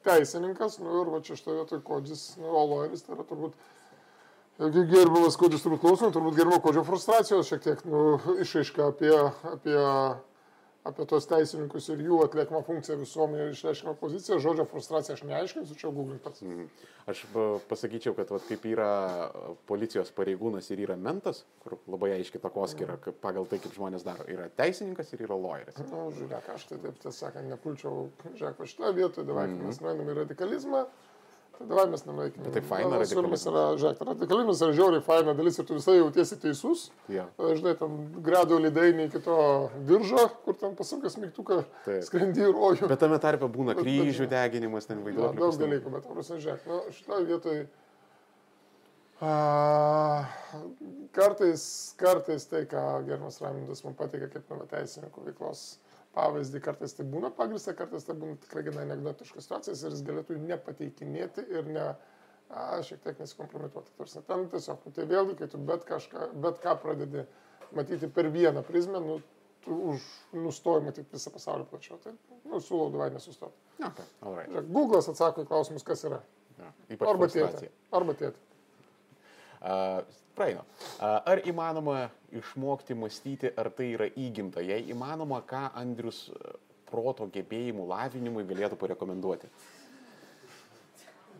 teisininkas, 0.08 0.80
nu, 0.82 0.96
ir 1.04 1.12
va 1.12 1.20
čia 1.22 1.36
šitoje 1.38 1.60
vietoje 1.60 1.84
kodis, 1.86 2.24
nu, 2.40 2.48
o 2.50 2.64
lojeris 2.72 3.06
tai 3.06 3.14
yra 3.14 3.26
turbūt 3.28 3.54
Jeigu 4.60 4.82
gerbiamas 4.90 5.38
kodis 5.40 5.62
turbūt 5.64 5.80
klausom, 5.80 6.10
turbūt 6.12 6.34
gerbimo 6.36 6.58
kodžio 6.60 6.82
frustracijos 6.84 7.48
šiek 7.48 7.62
tiek 7.64 7.78
nu, 7.88 8.18
išaiška 8.42 8.90
apie, 8.90 9.14
apie, 9.48 9.76
apie 10.84 11.04
tos 11.06 11.26
teisininkus 11.28 11.88
ir 11.92 12.00
jų 12.06 12.22
atliekamą 12.24 12.62
funkciją 12.64 12.96
visuomenėje 13.02 13.46
ir 13.50 13.56
išreiškimą 13.56 13.92
poziciją. 14.00 14.38
Žodžio 14.40 14.64
frustraciją 14.70 15.16
aš 15.18 15.22
neaiškinsiu, 15.28 15.76
čia 15.76 15.90
googlint 15.92 16.22
pats. 16.24 16.40
Mhm. 16.46 16.70
Aš 17.10 17.24
pasakyčiau, 17.68 18.14
kad 18.16 18.30
vat, 18.32 18.44
kaip 18.48 18.64
yra 18.70 18.88
policijos 19.68 20.12
pareigūnas 20.16 20.68
ir 20.72 20.84
yra 20.86 20.96
mentas, 20.96 21.42
kur 21.64 21.76
labai 21.90 22.12
aiškiai 22.16 22.42
takoskira 22.44 22.96
kaip- 23.02 23.18
pagal 23.20 23.48
tai, 23.50 23.58
kaip 23.58 23.74
žmonės 23.76 24.04
daro. 24.06 24.24
Yra 24.30 24.48
teisininkas 24.48 25.12
ir 25.12 25.26
yra 25.26 25.36
lawyeris. 25.36 25.76
Na, 25.80 25.86
nu, 25.90 26.10
žiūrėk, 26.16 26.48
aš 26.54 26.68
tai 26.70 26.78
taip, 26.78 26.98
tiesą 27.02 27.16
sakant, 27.26 27.48
nepulčiau, 27.50 28.08
žiūrėk, 28.34 28.64
šitoje 28.72 28.94
vietoje, 28.96 29.26
davai, 29.26 29.48
mm 29.48 29.66
mes 29.66 29.80
nueinam 29.82 30.08
į 30.08 30.14
radikalizmą, 30.22 30.86
tai 31.60 31.66
davai 31.68 31.84
mes 31.92 32.02
nenueikime. 32.08 32.44
Bet 32.48 32.54
tai 32.56 32.62
faina 32.64 32.96
radikalizmas. 32.96 33.42
Yra, 33.50 33.64
žiūrėk, 33.80 33.98
radikalizmas 34.08 34.62
yra 34.64 34.76
žiauriai 34.78 35.02
faina 35.04 35.34
dalis 35.36 35.58
ir 35.60 35.66
tu 35.68 35.76
visai 35.76 35.98
jautiesi 35.98 36.38
teisus. 36.40 36.86
Jo. 37.12 37.26
Žinai, 37.36 37.74
tam 37.76 37.98
grado 38.24 38.56
lydainį 38.64 39.10
iki 39.10 39.20
to 39.26 39.36
diržo, 39.90 40.24
kur 40.46 40.56
ten 40.62 40.72
pasukęs 40.78 41.18
mygtuką, 41.20 41.60
Taip. 41.84 42.00
skrendi 42.08 42.46
į 42.48 42.54
rojų. 42.56 42.88
Bet 42.88 43.02
tame 43.04 43.20
tarpe 43.20 43.44
būna 43.52 43.74
Bet- 43.76 43.84
kryžių 43.84 44.30
deginimas, 44.32 44.88
ten 44.88 45.02
Jo, 45.02 45.10
vaiduoklių. 45.10 45.42
daug 45.44 45.60
dalykų, 45.66 45.94
bet, 45.98 46.08
prasme, 46.16 46.40
žiūrėk, 46.46 46.66
nu, 46.72 46.80
šitoje 46.96 47.28
vietoje 47.28 47.68
kartais, 51.12 51.94
kartais 52.00 52.46
tai, 52.48 52.64
ką 52.70 53.04
Germas 53.04 53.36
Ramindas 53.44 53.84
man 53.84 53.92
pateikė 53.98 54.30
kaip 54.32 54.48
nuo 54.54 54.64
teisininkų 54.70 55.24
veiklos 55.28 55.64
pavyzdį, 56.16 56.60
kartais 56.64 56.94
tai 56.96 57.06
būna 57.08 57.30
pagrįsta, 57.34 57.74
kartais 57.78 58.06
tai 58.06 58.16
būna 58.18 58.38
tikrai 58.42 58.64
gana 58.66 58.84
anegdotiškas 58.86 59.46
situacijas 59.46 59.84
ir 59.84 59.94
jis 59.94 60.06
galėtų 60.06 60.36
jų 60.36 60.46
nepateikinėti 60.48 61.44
ir 61.54 61.68
ne, 61.70 61.86
a, 62.50 62.64
šiek 62.86 63.02
tiek 63.04 63.20
nesikompromituoti. 63.22 63.94
Tarsi, 63.98 64.22
ten 64.26 64.48
tiesiog, 64.50 64.82
nu, 64.86 64.94
tai 64.96 65.06
vėlgi, 65.10 65.36
kai 65.38 65.50
tu 65.52 65.60
bet, 65.70 65.86
kažką, 65.88 66.32
bet 66.42 66.58
ką 66.64 66.74
pradedi 66.82 67.26
matyti 67.76 68.10
per 68.10 68.30
vieną 68.34 68.64
prizmę, 68.66 69.02
nu, 69.04 69.20
tu 69.64 69.76
už 69.92 70.04
nustoji 70.34 70.84
matyti 70.88 71.14
visą 71.14 71.32
pasaulį 71.34 71.68
plačiau. 71.70 72.00
Tai, 72.02 72.14
nu, 72.42 72.58
siūlau 72.58 72.90
davai 72.94 73.10
nesustoti. 73.14 73.56
Okay, 73.78 74.06
right. 74.24 74.54
Google'as 74.72 75.10
atsako 75.12 75.44
į 75.44 75.50
klausimus, 75.50 75.86
kas 75.86 76.06
yra. 76.08 76.22
ja. 76.58 76.72
Ypač 76.90 77.12
Arba 77.12 77.28
tėtė. 77.30 77.70
Arba 77.94 78.16
tėtė. 78.18 78.49
Praeina. 79.60 80.64
Ar 81.04 81.42
įmanoma 81.44 82.08
išmokti 82.32 82.96
mąstyti, 82.96 83.50
ar 83.58 83.68
tai 83.76 83.92
yra 83.94 84.08
įgimta? 84.08 84.62
Jei 84.64 84.86
įmanoma, 84.94 85.42
ką 85.44 85.66
Andrius 85.76 86.28
uh, 86.32 86.54
proto 86.90 87.26
gebėjimų 87.30 87.86
lavinimui 87.90 88.46
galėtų 88.48 88.78
parekomenduoti? 88.80 89.50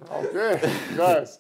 Ok, 0.09 0.37
guys. 0.97 1.39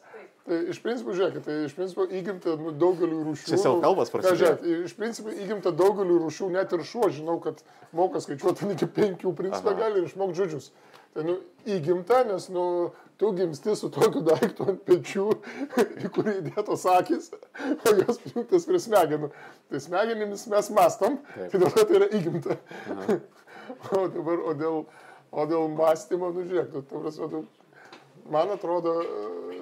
Tai 0.50 0.56
iš 0.72 0.78
principo, 0.82 1.12
žiūrėkit, 1.14 1.44
tai 1.44 1.56
iš 1.66 1.74
principo 1.76 2.06
įgimta 2.08 2.56
nu, 2.58 2.72
daugeliu 2.74 3.20
rūšių. 3.28 3.50
Čia 3.52 3.58
self-kalbas 3.60 4.08
Ką 4.10 4.16
prasidėjo. 4.16 4.54
Žiūrėk, 4.56 4.86
iš 4.88 4.94
principo 4.98 5.34
įgimta 5.36 5.72
daugeliu 5.76 6.16
rūšių, 6.24 6.48
net 6.56 6.72
ir 6.74 6.84
šuo, 6.88 7.10
žinau, 7.12 7.36
kad 7.44 7.60
moka 7.96 8.22
skaičiuoti 8.24 8.70
iki 8.74 8.88
penkių, 8.88 9.34
principą 9.36 9.76
gali 9.78 10.00
ir 10.00 10.08
išmokti 10.08 10.40
žodžius. 10.40 10.70
Tai, 11.14 11.26
nu, 11.28 11.36
įgimta, 11.68 12.22
nes, 12.30 12.48
nu, 12.54 12.64
tu 13.20 13.32
gimsti 13.32 13.76
su 13.76 13.90
tokiu 13.92 14.22
daiktu 14.24 14.64
ant 14.70 14.78
pečių, 14.88 15.24
į 16.06 16.08
kurį 16.14 16.32
įdėtos 16.38 16.86
akis, 16.88 17.26
o 17.60 17.92
jos 17.98 18.20
prijungtas 18.22 18.64
prie 18.64 18.78
smegenų. 18.80 19.28
Tai 19.68 19.80
smegenimis 19.84 20.46
mes 20.48 20.70
mastom, 20.72 21.18
Taip. 21.34 21.50
tai 21.52 21.60
dėl 21.60 21.74
to 21.74 21.84
tai 21.84 21.98
yra 21.98 22.08
įgimta. 22.16 22.56
o 23.98 24.06
dabar, 24.14 24.40
o 24.40 24.54
dėl, 24.56 24.78
o 25.36 25.44
dėl 25.50 25.68
mąstymo, 25.74 26.30
nu, 26.32 26.46
žiūrėk, 26.48 26.70
tu, 26.72 26.82
tu, 26.88 27.02
prasme, 27.02 27.28
tu, 27.34 27.42
man 28.32 28.54
atrodo, 28.54 28.94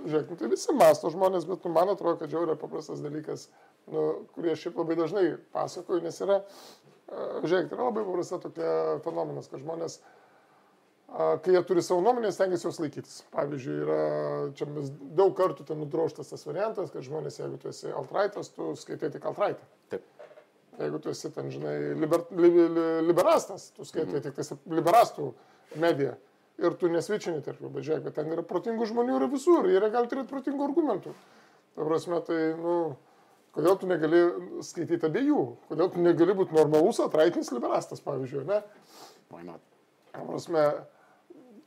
žiūrėk, 0.05 0.31
nu, 0.31 0.39
tai 0.39 0.53
visi 0.55 0.77
masto 0.79 1.11
žmonės, 1.17 1.49
bet 1.51 1.67
nu, 1.67 1.73
man 1.75 1.91
atrodo, 1.97 2.21
kad 2.23 2.31
žiauriai 2.31 2.61
paprastas 2.63 3.03
dalykas, 3.03 3.49
nu, 3.91 4.07
kurį 4.37 4.55
aš 4.55 4.69
šiaip 4.69 4.79
labai 4.85 5.01
dažnai 5.03 5.25
pasakoju, 5.57 6.07
nes 6.07 6.23
yra, 6.23 6.39
žiūrėk, 7.43 7.73
tai 7.73 7.75
yra 7.75 7.91
labai 7.91 8.07
paprasta 8.07 8.39
tokia 8.47 8.71
fenomenas, 9.03 9.51
kad 9.51 9.67
žmonės, 9.67 9.99
a, 9.99 10.18
kai 11.09 11.55
jie 11.55 11.63
turi 11.65 11.83
savo 11.83 12.03
nuomonę, 12.05 12.31
stengiasi 12.33 12.69
jos 12.69 12.79
laikytis. 12.83 13.23
Pavyzdžiui, 13.33 13.81
yra, 13.87 13.99
čia 14.59 14.69
mes 14.69 14.93
daug 15.17 15.33
kartų 15.39 15.65
ten 15.69 15.81
nudroštas 15.83 16.33
tas 16.35 16.45
variantas, 16.49 16.93
kad 16.93 17.07
žmonės, 17.07 17.41
jeigu 17.41 17.59
tu 17.63 17.73
esi 17.73 17.89
altraitas, 17.89 18.53
tu 18.53 18.75
skaitai 18.77 19.11
tik 19.15 19.27
altraitą. 19.29 19.65
Taip. 19.93 20.05
Jeigu 20.79 21.01
tu 21.03 21.11
esi 21.11 21.33
ten, 21.35 21.49
žinai, 21.51 21.75
liber, 21.99 22.29
li, 22.39 22.53
li, 22.55 22.87
liberastas, 23.09 23.71
tu 23.75 23.87
skaitai 23.89 24.21
tik 24.23 24.37
tais 24.37 24.53
liberastų 24.71 25.33
mediją 25.81 26.15
ir 26.59 26.75
tu 26.79 26.91
nesvičini 26.91 27.43
tarp 27.47 27.61
jų, 27.63 27.71
bet 27.73 27.87
žiūrėk, 27.87 28.05
bet 28.09 28.17
ten 28.19 28.31
yra 28.35 28.43
protingų 28.47 28.89
žmonių 28.91 29.19
yra 29.21 29.29
visur, 29.31 29.67
jie 29.71 29.79
yra 29.79 29.91
gali 29.95 30.11
turėti 30.11 30.33
protingų 30.33 30.67
argumentų. 30.67 31.15
Ta 31.79 31.87
prasme, 31.87 32.19
tai, 32.27 32.39
nu, 32.59 32.75
kodėl 33.55 33.79
tu 33.79 33.91
negali 33.91 34.23
skaityti 34.67 35.07
abiejų, 35.07 35.43
kodėl 35.71 35.93
tu 35.95 36.03
negali 36.03 36.35
būti 36.39 36.57
normalus 36.57 36.99
atraitinis 37.05 37.53
liberastas, 37.55 38.03
pavyzdžiui, 38.03 38.45
ne? 38.49 38.63
Why 39.31 39.47
not? 39.47 39.63
Ta 40.11 40.25
prasme, 40.27 40.65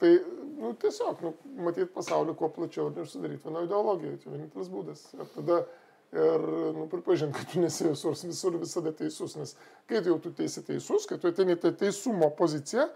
tai, 0.02 0.16
nu, 0.58 0.74
tiesiog, 0.82 1.22
nu, 1.26 1.36
matyti 1.68 1.92
pasaulį 1.94 2.36
kuo 2.40 2.50
plačiau 2.56 2.90
ir 2.90 2.98
neužsidaryti 2.98 3.48
vieno 3.48 3.64
ideologijoje, 3.68 4.18
tai 4.24 4.34
vienintelis 4.34 4.72
būdas. 4.74 5.06
Ir 5.18 5.30
tada, 5.36 5.60
ir, 6.16 6.50
nu, 6.78 6.88
pripažinti, 6.92 7.38
kad 7.38 7.54
tu 7.54 7.62
nesi 7.62 7.88
visur, 7.88 8.18
visur 8.18 8.58
visada 8.62 8.94
teisus, 8.98 9.38
nes 9.38 9.56
kai 9.90 10.02
tu 10.02 10.14
jau 10.14 10.18
tu 10.24 10.34
teisi 10.38 10.66
teisus, 10.66 11.08
kai 11.10 11.20
tu 11.22 11.30
ateini 11.30 11.58
tą 11.62 11.74
teisumo 11.78 12.32
poziciją, 12.38 12.88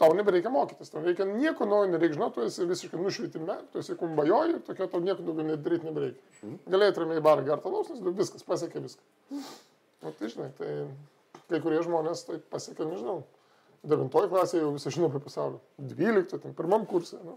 tau 0.00 0.10
nebereikia 0.18 0.50
mokytis, 0.50 0.90
tau 0.90 1.04
reikia 1.04 1.26
nieko 1.28 1.68
naujo, 1.70 1.92
nereikia 1.92 2.18
žinoti, 2.18 2.34
tu 2.40 2.46
esi 2.48 2.66
visiškai 2.66 3.00
nušvitime, 3.00 3.58
tu 3.72 3.82
esi 3.82 3.94
kumbajoji 3.98 4.58
tokio 4.66 4.88
tau 4.90 5.02
nieko 5.04 5.22
daugiau 5.22 5.46
nedaryti 5.52 5.86
nebereikia. 5.86 6.50
Galėjai 6.70 6.96
ramiai 6.98 7.22
barą 7.24 7.46
gerti 7.46 7.70
alaus, 7.70 7.92
nes 7.92 8.02
nu, 8.02 8.14
viskas, 8.18 8.42
pasiekė 8.48 8.82
viską. 8.82 9.06
Nu, 9.30 10.12
tai 10.18 10.32
žinai, 10.32 10.50
tai 10.58 10.72
kai 11.48 11.62
kurie 11.62 11.78
žmonės 11.86 12.26
tai 12.26 12.40
pasiekė, 12.50 12.88
nežinau, 12.90 13.22
devintoji 13.84 14.30
klasė 14.32 14.60
jau 14.62 14.70
visą 14.76 14.92
žino 14.94 15.10
apie 15.10 15.20
pasaulį, 15.24 15.58
dvylikto, 15.92 16.40
ten 16.42 16.54
pirmam 16.56 16.86
kursė. 16.90 17.20
Nu. 17.24 17.36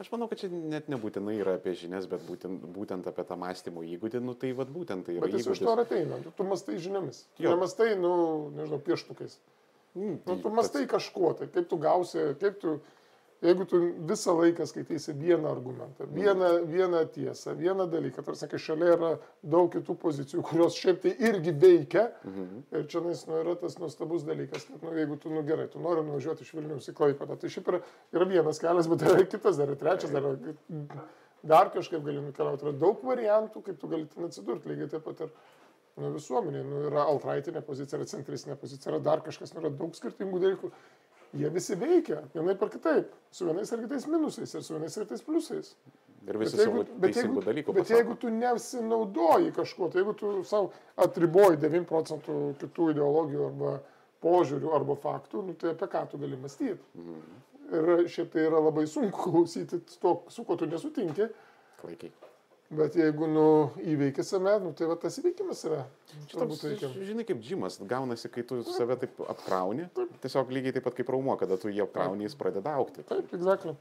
Aš 0.00 0.08
manau, 0.14 0.30
kad 0.30 0.40
čia 0.40 0.48
net 0.48 0.86
nebūtinai 0.88 1.34
yra 1.42 1.58
apie 1.58 1.74
žinias, 1.76 2.06
bet 2.08 2.22
būtent, 2.24 2.62
būtent 2.72 3.08
apie 3.10 3.24
tą 3.28 3.36
mąstymo 3.36 3.82
įgūdį, 3.84 4.22
nu 4.24 4.32
tai 4.32 4.54
vad 4.56 4.70
būtent 4.72 5.04
tai 5.04 5.18
yra 5.18 5.26
Bet 5.26 5.36
jis 5.36 5.50
iš 5.52 5.60
to 5.60 5.74
ateina, 5.76 6.16
tu, 6.24 6.32
tu 6.38 6.46
mastai 6.48 6.78
žiniomis. 6.80 7.26
Tu 7.36 7.44
Jo. 7.44 7.52
nemastai, 7.52 7.90
nu, 8.00 8.12
nežinau, 8.56 8.80
pieštukais. 8.86 9.36
Mm, 9.92 10.14
Nu, 10.14 10.16
tai 10.24 10.38
tu 10.40 10.52
mastai 10.56 10.86
kažkuo, 10.88 11.34
tai 11.36 11.50
kaip 11.52 11.68
tu 11.68 11.76
gausi, 11.82 12.30
kaip 12.40 12.56
tu, 12.62 12.78
jeigu 13.42 13.64
tu 13.68 13.78
visą 14.08 14.34
laiką 14.38 14.66
skaitysi 14.68 15.14
vieną 15.16 15.48
argumentą, 15.50 16.06
vieną, 16.12 16.50
vieną 16.68 17.00
tiesą, 17.14 17.54
vieną 17.56 17.86
dalyką, 17.90 18.22
tarsi, 18.26 18.48
kai 18.48 18.58
šalia 18.60 18.90
yra 18.96 19.10
daug 19.42 19.70
kitų 19.72 19.96
pozicijų, 20.02 20.42
kurios 20.44 20.76
šiaip 20.76 21.00
tai 21.06 21.14
irgi 21.30 21.52
veikia, 21.62 22.06
Mhm. 22.24 22.62
ir 22.72 22.86
čia 22.86 23.00
nu, 23.00 23.14
yra 23.40 23.54
tas 23.60 23.78
nuostabus 23.78 24.24
dalykas, 24.28 24.66
kad 24.68 24.82
nu, 24.82 24.92
jeigu 24.98 25.16
tu, 25.20 25.30
nu 25.30 25.42
gerai, 25.42 25.68
tu 25.72 25.78
nori 25.80 26.04
nuvažiuoti 26.04 26.42
iš 26.44 26.52
Vilnius 26.54 26.88
į 26.92 26.94
Klaipadą, 27.00 27.38
tai 27.40 27.48
šiaip 27.48 27.68
yra, 27.72 27.80
yra 28.12 28.24
vienas 28.28 28.58
kelias, 28.60 28.88
bet 28.88 29.00
yra 29.08 29.24
kitas, 29.24 29.56
dar 29.56 29.68
ir 29.72 29.76
trečias, 29.76 30.10
dar, 30.12 30.22
yra- 30.22 31.06
dar 31.42 31.70
kažkaip 31.72 32.04
gali 32.04 32.20
nukeliauti, 32.20 32.66
yra 32.68 32.72
daug 32.76 33.00
variantų, 33.02 33.62
kaip 33.64 33.80
tu 33.80 33.88
gali 33.88 34.04
ten 34.06 34.24
atsidurti, 34.28 34.68
lygiai 34.68 34.90
taip 34.92 35.04
pat 35.04 35.20
ir 35.24 35.30
nu, 35.96 36.12
visuomenė, 36.14 36.60
nu, 36.64 36.82
yra 36.90 37.02
altraitinė 37.08 37.62
pozicija, 37.64 37.98
yra 37.98 38.06
centristinė 38.08 38.56
pozicija, 38.60 38.92
yra 38.92 39.00
dar 39.02 39.20
kažkas, 39.24 39.54
nu, 39.54 39.60
yra 39.64 39.70
daug 39.70 39.96
skirtingų 39.96 40.38
dalykų. 40.40 40.70
Jie 41.32 41.50
visi 41.54 41.76
veikia, 41.78 42.22
vienai 42.34 42.56
par 42.58 42.70
kitaip, 42.72 43.12
su 43.30 43.46
vienais 43.46 43.70
ar 43.72 43.78
kitais 43.84 44.06
minusais 44.10 44.54
ir 44.54 44.62
su 44.66 44.74
vienais 44.74 44.96
ar 44.98 45.04
kitais 45.04 45.22
pliusais. 45.22 45.74
Ir 46.26 46.36
visi 46.36 46.56
Bet 46.56 46.66
savo 46.66 46.82
bet 46.84 47.14
teisingų 47.14 47.44
dalykų. 47.46 47.74
bet 47.74 47.90
jeigu 47.90 48.16
tu 48.20 48.28
nesinaudoji 48.28 49.52
kažkuo, 49.56 49.88
tai 49.90 50.02
jeigu 50.02 50.14
tu 50.18 50.32
savo 50.44 50.72
atriboji 51.00 51.56
9 51.62 51.86
procentų 51.88 52.38
kitų 52.60 52.90
ideologijų 52.94 53.46
arba 53.46 53.76
požiūrių 54.20 54.74
arba 54.76 54.96
faktų, 55.00 55.44
nu, 55.46 55.54
tai 55.54 55.70
apie 55.72 55.86
ką 55.88 56.02
tu 56.10 56.18
gali 56.18 56.36
mąstyti. 56.36 56.80
Mhm. 56.94 57.22
Ir 57.70 58.08
šiaip 58.10 58.32
tai 58.32 58.42
yra 58.48 58.58
labai 58.60 58.84
sunku 58.90 59.30
klausyti 59.30 59.78
to, 60.02 60.16
su 60.28 60.44
kuo 60.44 60.56
tu 60.56 60.66
nesutinki, 60.66 61.30
Klaikiai. 61.80 62.10
Bet 62.70 62.96
jeigu 62.98 63.28
nu, 63.30 63.46
įveikia 63.82 64.24
save, 64.26 64.56
nu, 64.62 64.72
tai 64.76 64.88
va 64.90 64.96
tas 65.00 65.16
įveikimas 65.20 65.62
yra. 65.68 65.80
Toks, 66.32 66.62
žinai, 66.96 67.26
kaip 67.28 67.40
džimas, 67.42 67.80
gaunasi, 67.90 68.30
kai 68.32 68.44
tu 68.46 68.60
save 68.66 68.96
taip 69.02 69.22
apkrauni, 69.30 69.88
tiesiog 70.22 70.52
lygiai 70.54 70.76
taip 70.76 70.86
pat 70.86 70.98
kaip 70.98 71.10
raumo, 71.14 71.34
kada 71.40 71.58
tu 71.60 71.72
jį 71.72 71.84
apkrauni, 71.86 72.28
jis 72.28 72.38
pradeda 72.38 72.76
aukti. 72.78 73.06
Taip, 73.10 73.34
exactly. 73.36 73.74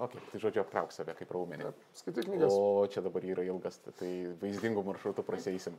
Ok, 0.00 0.14
tai 0.30 0.40
žodžiu, 0.40 0.62
apkrauk 0.64 0.94
save 0.96 1.12
kaip 1.18 1.32
raumenį. 1.36 1.68
Taip, 1.68 1.88
Skaityk 2.00 2.30
knygas. 2.30 2.54
O 2.56 2.86
čia 2.88 3.04
dabar 3.04 3.24
yra 3.28 3.44
ilgas, 3.44 3.76
tai 3.98 4.12
vaizdingų 4.40 4.84
maršrutų 4.86 5.24
praseisim. 5.26 5.76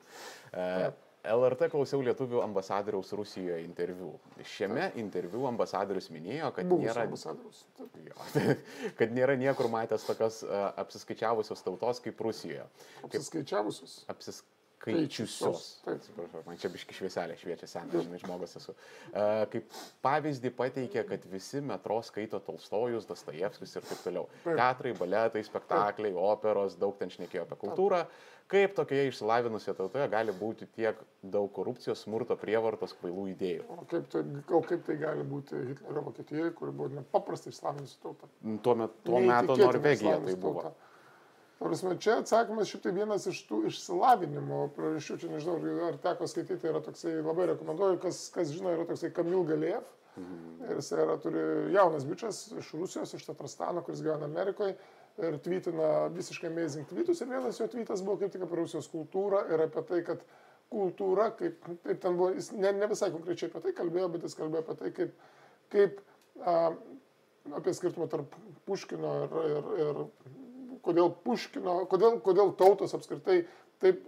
E, 0.53 0.91
LRT 1.21 1.67
klausiau 1.69 2.01
lietuvių 2.05 2.41
ambasadoriaus 2.41 3.11
Rusijoje 3.17 3.61
interviu. 3.65 4.13
Šiame 4.53 4.87
interviu 5.01 5.45
ambasadorius 5.49 6.09
minėjo, 6.13 6.49
kad 6.55 6.69
Buvusio 6.71 7.05
nėra. 7.05 7.35
Taip. 7.77 7.99
jo, 8.07 8.55
kad 8.99 9.13
nėra 9.13 9.35
niekur 9.37 9.69
matęs 9.71 10.07
tokios 10.07 10.41
uh, 10.47 10.71
apsiskaičiavusios 10.81 11.61
tautos 11.67 12.01
kaip 12.01 12.25
Rusijoje. 12.25 12.65
Kaip 13.03 13.11
Apsiskaičiavusius. 13.11 13.99
apsis, 14.11 14.41
skaičiusios. 14.81 15.67
Taip. 15.85 15.99
Atsiprašau, 15.99 16.41
man 16.47 16.57
čia 16.61 16.71
biški 16.73 16.95
švieselė 16.97 17.37
šviečia 17.39 17.69
senas, 17.69 18.05
žinai, 18.05 18.19
žmogus 18.21 18.57
esu. 18.57 18.73
E, 19.13 19.25
Kaip 19.53 19.77
pavyzdį 20.05 20.51
pateikė, 20.57 21.05
kad 21.09 21.25
visi 21.31 21.61
metro 21.65 21.99
skaito 22.05 22.41
Tolstojus, 22.45 23.05
Dostojevskis 23.09 23.77
ir 23.77 23.87
taip 23.91 24.03
toliau. 24.05 24.27
Taip. 24.41 24.57
Teatrai, 24.57 24.95
baletai, 24.97 25.45
spektakliai, 25.45 26.15
operos, 26.17 26.77
daug 26.81 26.97
ten 26.99 27.13
šnekėjo 27.13 27.45
apie 27.45 27.59
kultūrą. 27.61 28.05
Kaip 28.51 28.73
tokioje 28.75 29.07
išsilavinusioje 29.07 29.77
tautoje 29.77 30.05
gali 30.11 30.33
būti 30.35 30.65
tiek 30.75 30.97
daug 31.23 31.47
korupcijos, 31.55 32.01
smurto, 32.03 32.35
prievartos, 32.39 32.91
kvailų 32.99 33.29
idėjų? 33.31 33.67
O 33.71 33.85
kaip, 33.87 34.09
tai, 34.11 34.23
o 34.51 34.59
kaip 34.65 34.83
tai 34.87 34.97
gali 34.99 35.23
būti 35.27 35.55
Hitlerio 35.69 36.03
Vokietijoje, 36.09 36.51
kuri 36.57 36.73
buvo 36.75 36.91
nepaprastai 36.97 37.53
išslavinusi 37.53 37.99
tauta? 38.03 38.27
Tuo 38.65 38.75
metu, 38.81 39.05
tuo 39.07 39.21
metu 39.23 39.55
Norvegija 39.61 40.17
tai 40.19 40.35
buvo. 40.35 40.65
tauta. 40.65 40.89
Ta 41.61 41.69
prasme, 41.69 41.95
čia 42.01 42.17
atsakymas 42.19 42.67
šiaip 42.73 42.83
tai 42.83 42.91
vienas 42.95 43.29
iš 43.29 43.39
tų 43.47 43.61
išsilavinimo 43.69 44.61
priežasčių, 44.75 45.17
čia 45.21 45.31
nežinau, 45.31 45.57
ar 45.87 45.99
teko 46.03 46.27
skaityti, 46.27 46.71
yra 46.73 46.81
toksai, 46.83 47.19
labai 47.21 47.51
rekomenduoju, 47.53 47.99
kas, 48.03 48.23
kas 48.35 48.51
žino, 48.51 48.73
yra 48.75 48.87
toksai 48.89 49.13
Kamil 49.15 49.45
Galiev. 49.47 49.85
Ir 50.17 50.75
jis 50.75 50.89
yra, 50.91 51.15
turi 51.23 51.43
jaunas 51.71 52.03
bičias 52.03 52.49
iš 52.59 52.73
Rusijos, 52.75 53.13
iš 53.15 53.29
Tatrastano, 53.29 53.85
kuris 53.85 54.01
gyvena 54.03 54.27
Amerikoje 54.27 54.75
ir 55.19 55.37
tvytina 55.43 55.89
visiškai 56.15 56.49
amazing 56.51 56.87
tweetus. 56.89 57.21
Ir 57.21 57.31
vienas 57.31 57.59
jo 57.59 57.67
tweetas 57.71 58.03
buvo 58.05 58.19
kaip 58.21 58.31
tik 58.33 58.45
apie 58.45 58.59
Rusijos 58.61 58.87
kultūrą 58.91 59.43
ir 59.51 59.65
apie 59.67 59.83
tai, 59.89 60.01
kad 60.07 60.23
kultūra, 60.71 61.31
kaip, 61.35 61.59
kaip 61.83 61.99
ten 62.03 62.15
buvo, 62.15 62.31
jis 62.37 62.51
ne, 62.55 62.71
ne 62.77 62.87
visai 62.91 63.11
konkrečiai 63.11 63.51
apie 63.51 63.65
tai 63.65 63.73
kalbėjo, 63.75 64.07
bet 64.13 64.27
jis 64.27 64.37
kalbėjo 64.39 64.63
apie 64.63 64.77
tai, 64.79 64.91
kaip, 64.95 65.25
kaip 65.73 65.99
a, 66.47 66.55
apie 67.59 67.73
skirtumą 67.75 68.07
tarp 68.11 68.37
Puškino 68.69 69.11
ir, 69.25 69.35
ir, 69.51 69.69
ir 69.83 70.79
kodėl 70.85 71.11
Puškino, 71.25 71.81
kodėl, 71.91 72.21
kodėl 72.23 72.55
tautos 72.59 72.95
apskritai 72.95 73.41
taip 73.83 74.05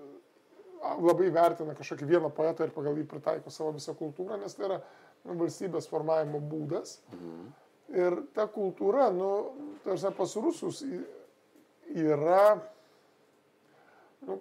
labai 0.83 1.29
vertina 1.33 1.75
kažkokį 1.77 2.07
vieną 2.09 2.31
poetą 2.35 2.67
ir 2.67 2.73
pagal 2.75 2.97
jį 2.99 3.05
pritaiko 3.09 3.51
savo 3.53 3.73
visą 3.75 3.95
kultūrą, 3.97 4.37
nes 4.41 4.55
tai 4.55 4.67
yra 4.67 4.79
nu, 5.23 5.37
valstybės 5.39 5.87
formavimo 5.91 6.41
būdas. 6.51 6.97
Ir 7.93 8.15
ta 8.33 8.47
kultūra, 8.49 9.11
nu, 9.13 9.29
tarsi 9.83 10.09
pas 10.17 10.31
rusus 10.41 10.81
yra, 11.93 12.55
nu, 14.25 14.39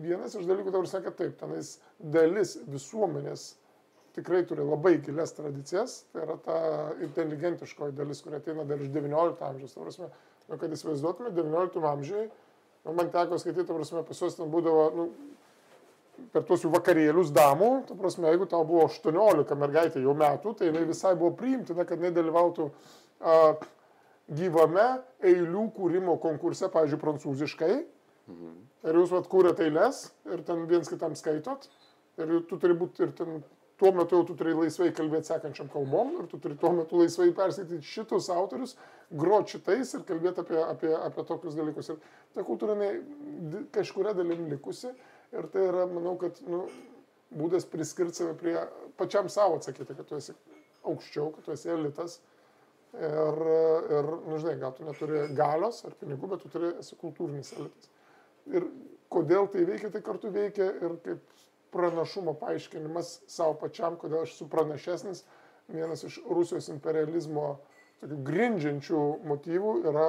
vienas 0.00 0.36
iš 0.38 0.46
dalykų, 0.48 0.72
tau 0.72 0.86
sakė 0.88 1.12
taip, 1.18 1.34
tenais 1.40 1.74
dalis 2.00 2.56
visuomenės 2.72 3.50
tikrai 4.16 4.44
turi 4.48 4.64
labai 4.64 4.98
gilias 5.04 5.32
tradicijas, 5.36 6.02
tai 6.12 6.24
yra 6.26 6.36
ta 6.44 6.56
inteligentiškoji 7.04 7.96
dalis, 7.96 8.20
kuri 8.24 8.38
ateina 8.38 8.64
dar 8.68 8.80
iš 8.80 8.90
XIX 8.92 9.44
amžiaus. 9.48 9.76
Prasme, 9.76 10.08
nu, 10.48 10.58
kad 10.60 10.72
įsivaizduotume, 10.76 11.32
XIX 11.36 11.86
amžiui, 11.92 12.26
nu, 12.84 12.96
man 12.98 13.12
teko 13.14 13.38
skaityti, 13.40 13.72
prasme, 13.72 14.04
pas 14.08 14.20
juos 14.24 14.36
ten 14.36 14.52
būdavo, 14.52 14.84
nu, 14.98 15.06
per 16.32 16.44
tuos 16.48 16.64
jų 16.64 16.70
vakarėlius 16.74 17.32
damų, 17.34 17.70
ta 17.88 17.96
prasme, 17.98 18.28
jeigu 18.30 18.46
tau 18.50 18.62
buvo 18.68 18.86
18 18.88 19.56
mergaitė 19.58 20.02
jau 20.04 20.14
metų, 20.18 20.54
tai 20.58 20.70
jinai 20.70 20.84
visai 20.88 21.14
buvo 21.18 21.32
priimtina, 21.38 21.86
kad 21.88 22.00
jinai 22.00 22.12
dalyvautų 22.16 22.68
a, 23.20 23.38
gyvame 24.32 24.86
eilių 25.24 25.66
kūrimo 25.76 26.18
konkurse, 26.22 26.70
pavyzdžiui, 26.72 27.00
prancūziškai. 27.02 27.72
Ir 28.82 28.98
jūs 28.98 29.12
vat 29.14 29.26
kūrėte 29.30 29.66
eilės 29.66 30.04
ir 30.30 30.44
ten 30.46 30.64
viens 30.70 30.88
kitam 30.88 31.16
skaitot. 31.18 31.68
Ir 32.20 32.38
tu 32.48 32.58
turi 32.60 32.74
būti 32.78 33.04
ir 33.06 33.12
ten, 33.18 33.42
tuo 33.80 33.92
metu 33.96 34.18
jau 34.18 34.26
tu 34.28 34.36
turi 34.38 34.54
laisvai 34.54 34.92
kalbėti 34.94 35.32
sekančiam 35.32 35.70
kalbom 35.72 36.12
ir 36.20 36.26
tu 36.30 36.38
turi 36.42 36.54
tuo 36.60 36.70
metu 36.76 37.00
laisvai 37.00 37.32
perskaityti 37.34 37.82
šitus 37.82 38.28
autorius, 38.30 38.76
groti 39.10 39.56
šitais 39.56 39.94
ir 39.96 40.04
kalbėti 40.08 40.44
apie, 40.44 40.60
apie, 40.62 40.92
apie 40.94 41.24
tokius 41.26 41.56
dalykus. 41.58 41.90
Ir 41.90 41.98
ta 42.36 42.44
kultūra 42.46 42.76
kažkuria 43.74 44.14
dalim 44.18 44.46
likusi 44.52 44.92
ir 45.32 45.48
tai 45.52 45.66
yra, 45.68 45.86
manau, 45.90 46.14
kad 46.20 46.38
nu, 46.46 46.66
būdas 47.32 47.66
priskirti 47.68 48.20
save 48.20 48.34
prie 48.38 48.56
pačiam 49.00 49.30
savo 49.32 49.56
atsakyti, 49.58 49.96
kad 49.96 50.08
tu 50.08 50.18
esi 50.18 50.34
aukščiau, 50.88 51.32
kad 51.36 51.46
tu 51.46 51.54
esi 51.56 51.72
elitas. 51.72 52.20
Ir, 52.92 53.38
ir 53.96 54.08
nu, 54.28 54.36
žinai, 54.36 54.58
gal 54.60 54.74
tu 54.76 54.84
neturi 54.84 55.24
galios 55.36 55.80
ar 55.88 55.94
pinigų, 55.96 56.28
bet 56.34 56.42
tu 56.44 56.50
turi 56.52 56.74
esi 56.82 56.98
kultūrinis 57.00 57.54
elitas. 57.56 57.88
Ir 58.52 58.66
kodėl 59.12 59.48
tai 59.52 59.64
veikia, 59.68 59.88
tai 59.94 60.02
kartu 60.04 60.32
veikia 60.32 60.68
ir 60.82 60.98
kaip 61.04 61.22
pranašumo 61.72 62.34
paaiškinimas 62.40 63.14
savo 63.32 63.56
pačiam, 63.62 63.96
kodėl 63.96 64.26
aš 64.26 64.34
esu 64.36 64.48
pranašesnis. 64.52 65.24
Vienas 65.72 66.04
iš 66.04 66.18
Rusijos 66.28 66.68
imperializmo 66.72 67.54
grindžiančių 68.02 69.02
motyvų 69.30 69.74
yra 69.88 70.08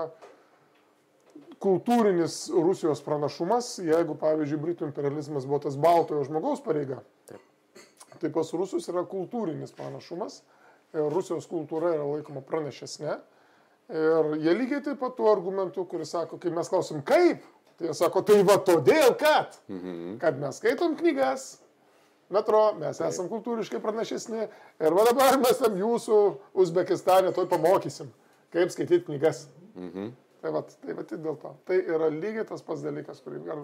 kultūrinis 1.64 2.38
Rusijos 2.52 3.02
pranašumas. 3.06 3.78
Jeigu, 3.84 4.18
pavyzdžiui, 4.20 4.60
Britų 4.62 4.90
imperializmas 4.90 5.48
buvo 5.48 5.62
tas 5.64 5.78
baltojo 5.80 6.26
žmogaus 6.28 6.64
pareiga, 6.66 7.00
tai 8.20 8.32
pas 8.34 8.52
rusus 8.56 8.88
yra 8.92 9.06
kultūrinis 9.08 9.74
pranašumas. 9.76 10.42
Rusijos 10.94 11.48
kultūra 11.50 11.96
yra 11.96 12.06
laikoma 12.06 12.44
pranašesnė. 12.46 13.18
Ir 13.94 14.30
jie 14.40 14.54
lygiai 14.56 14.84
taip 14.86 15.00
pat 15.02 15.16
tuo 15.18 15.32
argumentu, 15.32 15.84
kuris 15.90 16.14
sako, 16.14 16.38
kai 16.40 16.54
mes 16.54 16.70
klausim 16.72 17.02
kaip, 17.04 17.42
tai 17.78 17.90
jie 17.90 17.96
sako, 17.98 18.22
tai 18.24 18.40
va 18.48 18.56
todėl, 18.64 19.12
kad, 19.20 19.58
kad 20.22 20.40
mes 20.40 20.60
skaitom 20.62 20.96
knygas, 21.00 21.48
metro, 22.32 22.62
mes 22.80 23.02
esam 23.04 23.28
kultūriškai 23.32 23.82
pranašesni 23.84 24.46
ir 24.46 24.96
va 24.96 25.08
dabar 25.10 25.36
mes 25.42 25.60
tam 25.60 25.76
jūsų 25.78 26.20
Uzbekistane 26.64 27.34
toj 27.36 27.50
pamokysim, 27.52 28.14
kaip 28.56 28.72
skaityti 28.72 29.04
knygas. 29.10 29.48
Tai 30.44 30.52
va, 30.52 30.60
tai 30.68 30.94
va, 30.98 31.04
tai 31.08 31.18
dėl 31.24 31.38
to. 31.40 31.50
Tai 31.64 31.76
yra 31.96 32.10
lygiai 32.12 32.44
tas 32.48 32.64
pats 32.68 32.82
dalykas, 32.84 33.22
kurį 33.24 33.46
gal 33.46 33.62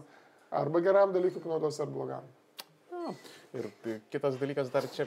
arba 0.55 0.80
geram 0.86 1.11
dalykui 1.11 1.41
panaudos, 1.43 1.80
ar 1.84 1.89
blogam. 1.91 2.30
Jo. 2.93 3.11
Ir 3.59 3.65
tai 3.84 3.95
kitas 4.13 4.38
dalykas, 4.39 4.69
dar 4.71 4.88
čia 4.93 5.05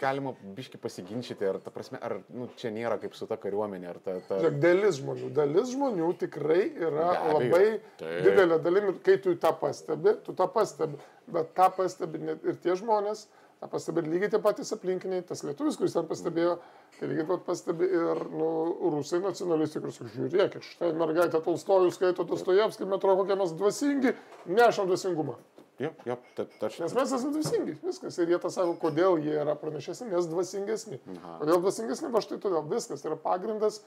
galima 0.00 0.34
biški 0.56 0.78
pasiginčyti, 0.82 1.46
ar, 1.48 1.60
ta 1.64 1.72
prasme, 1.72 1.96
ar 2.02 2.18
nu, 2.28 2.50
čia 2.60 2.72
nėra 2.74 2.98
kaip 3.00 3.16
su 3.16 3.28
ta 3.30 3.38
kariuomenė, 3.40 3.88
ar 3.90 4.00
ta... 4.04 4.18
ta... 4.28 4.42
Žiūrėk, 4.42 4.58
dalis 4.62 4.98
žmonių, 5.00 5.30
dalis 5.38 5.72
žmonių 5.72 6.10
tikrai 6.24 6.60
yra 6.88 7.08
Be 7.14 7.32
labai 7.38 7.64
Taip. 8.02 8.20
didelė 8.26 8.60
dalimi, 8.66 8.94
kai 9.06 9.16
tu 9.24 9.34
tą 9.40 9.54
pastebi, 9.60 10.16
tu 10.26 10.36
tą 10.36 10.50
pastebi, 10.52 11.00
bet 11.38 11.54
tą 11.56 11.70
pastebi 11.78 12.20
net 12.28 12.44
ir 12.44 12.60
tie 12.64 12.76
žmonės, 12.80 13.26
tą 13.64 13.70
pastebi 13.72 14.02
ir 14.02 14.10
lygiai 14.12 14.30
tie 14.34 14.40
patys 14.44 14.74
aplinkiniai, 14.76 15.24
tas 15.24 15.40
lietuvis, 15.46 15.78
kuris 15.80 15.94
ten 15.96 16.04
pastebėjo, 16.08 16.58
tai 16.98 17.08
lygiai 17.08 17.24
pat 17.30 17.46
pastebi 17.46 17.88
ir 17.88 18.20
nu, 18.28 18.48
rusai 18.92 19.22
nacionalistai, 19.24 19.80
kuris 19.80 19.96
sako, 19.96 20.10
žiūrėkit, 20.20 20.66
štai 20.74 20.92
mergaitė 21.00 21.40
Tolstojų 21.46 21.94
skaito 21.96 22.28
Dostojevskį, 22.28 22.90
metro 22.90 23.16
kokie 23.22 23.38
mes 23.40 23.56
dvasingi, 23.56 24.12
nešam 24.52 24.90
dvasingumą. 24.90 25.38
Jo, 25.80 25.90
jo, 26.06 26.16
ta, 26.36 26.44
ta, 26.60 26.68
Nes 26.68 26.92
mes 26.94 27.12
esame 27.16 27.32
dvasingi, 27.34 27.72
viskas. 27.82 28.18
Ir 28.22 28.30
jie 28.30 28.38
tą 28.38 28.50
sako, 28.52 28.76
kodėl 28.78 29.16
jie 29.24 29.32
yra 29.42 29.56
pranašesni, 29.58 30.06
nes 30.12 30.28
dvasingesni. 30.30 31.00
Kodėl 31.40 31.64
dvasingesni, 31.64 32.12
va 32.14 32.22
štai 32.22 32.38
todėl 32.44 32.62
viskas 32.70 33.02
yra 33.02 33.16
pagrindas 33.18 33.80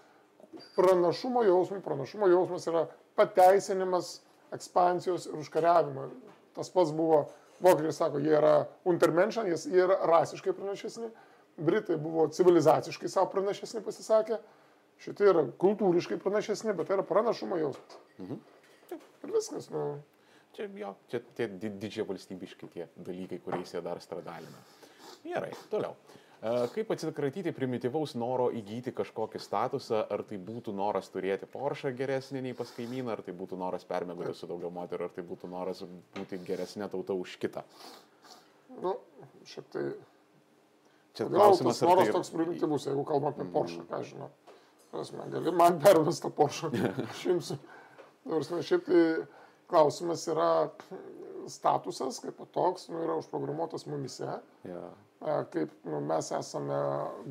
pranašumo 0.76 1.46
jausmui. 1.48 1.80
Pranašumo 1.86 2.28
jausmas 2.34 2.68
yra 2.68 2.88
pateisinimas 3.16 4.18
ekspansijos 4.58 5.30
ir 5.30 5.40
užkariavimo. 5.40 6.10
Tas 6.58 6.74
pats 6.74 6.92
buvo, 6.98 7.28
vokiečiai 7.64 7.94
sako, 7.94 8.20
jie 8.24 8.34
yra 8.38 8.68
untermenšan, 8.88 9.48
jie 9.50 9.82
yra 9.86 9.98
rasiškai 10.10 10.54
pranašesni. 10.54 11.10
Britai 11.58 11.98
buvo 11.98 12.28
civilizaciškai 12.30 13.10
savo 13.10 13.32
pranašesni 13.34 13.82
pasisakė. 13.86 14.38
Šitie 15.02 15.28
yra 15.30 15.44
kultūriškai 15.62 16.18
pranašesni, 16.22 16.74
bet 16.78 16.88
tai 16.90 16.98
yra 16.98 17.06
pranašumo 17.06 17.58
jausmas. 17.62 17.98
Ir 19.24 19.34
viskas, 19.34 19.70
nu. 19.74 20.02
čia, 20.58 20.66
jo, 20.74 20.96
čia 21.10 21.20
tie 21.38 21.48
di- 21.48 21.70
didžiai 21.70 22.06
valstybiški 22.08 22.70
tie 22.74 22.88
dalykai, 22.96 23.38
kuriais 23.46 23.74
jie 23.74 23.82
dar 23.86 24.00
stradalina. 24.02 24.62
Gerai, 25.26 25.52
toliau. 25.70 25.94
Kaip 26.42 26.92
atsikratyti 26.94 27.50
primityvaus 27.56 28.14
noro 28.14 28.52
įgyti 28.54 28.92
kažkokį 28.94 29.40
statusą, 29.42 30.04
ar 30.14 30.22
tai 30.30 30.38
būtų 30.38 30.74
noras 30.78 31.10
turėti 31.10 31.50
Porsche 31.50 31.90
geresnį 31.98 32.44
nei 32.46 32.54
pas 32.58 32.70
kaimyną, 32.76 33.16
ar 33.16 33.24
tai 33.26 33.34
būtų 33.34 33.58
noras 33.58 33.88
permėgoti 33.90 34.36
su 34.38 34.50
daugiau 34.50 34.70
moterų, 34.76 35.08
ar 35.10 35.16
tai 35.16 35.26
būtų 35.26 35.50
noras 35.50 35.82
būti 36.14 36.38
geresnė 36.46 36.92
tauta 36.94 37.18
už 37.18 37.40
kitą. 37.42 37.66
Nu, 38.84 38.94
šiaip 39.50 39.74
tai 39.74 39.88
Čia 41.18 41.26
Gal 41.34 41.58
tas 41.58 41.82
ar 41.82 41.90
noras 41.90 42.06
tai- 42.06 42.14
toks 42.14 42.30
primityvus, 42.30 42.84
jeigu 42.86 43.04
kalbam 43.04 43.34
apie 43.34 43.48
Porsche, 43.50 43.82
ką 43.90 44.02
aš 44.04 44.12
žinau. 44.14 44.30
Prasme, 44.92 45.26
gali 45.34 45.52
man 45.52 45.80
pervesti 45.82 46.28
tą 46.28 46.30
Porsche, 46.30 46.70
aš 47.10 47.24
imsiu. 47.34 47.58
Prasme, 48.28 48.60
šiaip 48.62 48.86
tai 48.86 49.02
klausimas 49.72 50.28
yra 50.30 50.70
statusas, 51.50 52.20
kaip 52.24 52.40
toks, 52.56 52.88
nu, 52.92 53.02
yra 53.06 53.16
užprogramuotas 53.22 53.86
mumise, 53.90 54.40
Ja. 54.68 54.82
a, 55.22 55.38
kaip 55.54 55.72
nu, 55.88 56.00
mes 56.06 56.32
esame 56.36 56.78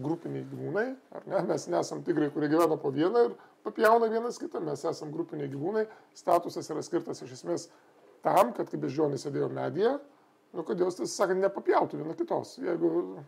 grupiniai 0.02 0.46
gyvūnai, 0.50 0.86
ar 1.18 1.26
ne, 1.30 1.42
mes 1.50 1.68
nesame 1.72 2.02
tigrai, 2.06 2.30
kurie 2.34 2.48
gyvena 2.52 2.78
po 2.80 2.90
vieną 2.94 3.26
ir 3.28 3.36
papjauna 3.66 4.08
vienas 4.12 4.38
kitą, 4.42 4.60
mes 4.64 4.84
esame 4.84 5.12
grupiniai 5.14 5.50
gyvūnai, 5.52 5.86
statusas 6.16 6.70
yra 6.72 6.82
skirtas 6.86 7.22
iš 7.26 7.36
esmės 7.40 7.68
tam, 8.26 8.52
kad 8.56 8.70
kaip 8.70 8.80
beždžionė 8.82 9.18
sėdėjo 9.22 9.50
medyje, 9.54 9.96
nu, 10.56 10.64
kad 10.66 10.80
jos, 10.80 10.96
tiesą 10.98 11.12
sakant, 11.12 11.42
nepapjautų 11.44 12.00
viena 12.00 12.14
kitos. 12.18 12.56
Jeigu 12.62 13.20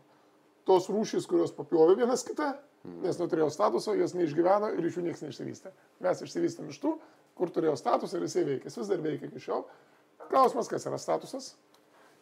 tos 0.69 0.89
rūšys, 0.93 1.27
kurios 1.29 1.53
papjovė 1.57 1.99
vienas 2.03 2.25
kitą, 2.27 2.55
nes 3.03 3.19
neturėjo 3.21 3.51
statuso, 3.53 3.95
jos 3.99 4.15
neišgyveno 4.17 4.71
ir 4.79 4.87
iš 4.89 4.99
jų 4.99 5.05
niekas 5.09 5.23
neišsivystė. 5.27 5.73
Mes 6.05 6.23
išsivystėm 6.25 6.69
iš 6.73 6.79
tų, 6.83 6.95
kur 7.39 7.51
turėjo 7.55 7.75
statusą 7.79 8.19
ir 8.19 8.27
jisai 8.27 8.45
veikia. 8.49 8.71
Jis 8.71 8.79
vis 8.81 8.91
dar 8.91 9.03
veikia 9.05 9.29
iki 9.29 9.43
šiol. 9.45 9.65
Klausimas, 10.31 10.71
kas 10.71 10.87
yra 10.89 11.01
statusas. 11.01 11.53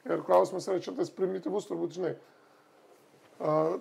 Ir 0.06 0.22
klausimas 0.26 0.68
yra 0.70 0.80
čia 0.82 0.94
tas 0.96 1.10
primityvus, 1.14 1.68
turbūt 1.68 1.98
žinai. 1.98 2.14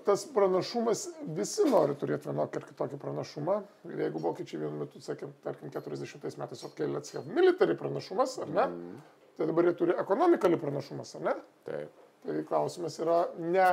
Tas 0.05 0.25
pranašumas, 0.35 1.05
visi 1.37 1.63
nori 1.69 1.95
turėti 1.95 2.27
vienokį 2.27 2.59
ar 2.59 2.65
kitokį 2.69 2.97
pranašumą. 2.99 3.59
Ir 3.87 4.01
jeigu 4.03 4.21
vokiečiai 4.23 4.65
vienu 4.65 4.81
metu, 4.81 4.99
sakė, 5.03 5.29
tarkim, 5.45 5.71
40 5.71 6.39
metais, 6.41 6.65
let's 6.91 7.15
have 7.15 7.29
military 7.31 7.77
pranašumas, 7.79 8.39
ar 8.43 8.51
ne? 8.51 8.65
Mm. 8.65 9.03
Tai 9.37 9.47
dabar 9.51 9.69
jie 9.69 9.75
turi 9.79 9.95
ekonomikali 9.99 10.59
pranašumas, 10.59 11.15
ar 11.19 11.29
ne? 11.29 11.35
Taip. 11.67 12.03
Tai 12.25 12.43
klausimas 12.49 12.99
yra 12.99 13.21
ne 13.39 13.69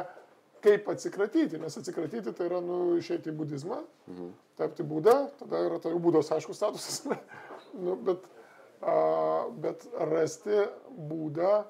kaip 0.62 0.88
atsikratyti, 0.92 1.58
nes 1.58 1.76
atsikratyti 1.78 2.32
tai 2.36 2.46
yra 2.46 2.60
nu, 2.62 2.78
išeiti 3.00 3.32
į 3.32 3.36
budizmą, 3.38 3.80
mhm. 4.06 4.28
tapti 4.60 4.86
būdą, 4.86 5.16
tada 5.40 5.64
yra 5.66 5.80
tai 5.82 5.94
būdos 5.98 6.30
aišku 6.36 6.54
statusas, 6.54 7.02
nu, 7.84 7.96
bet, 8.06 8.22
a, 8.22 8.41
bet 8.82 9.86
rasti 10.10 10.64
būdą 10.90 11.62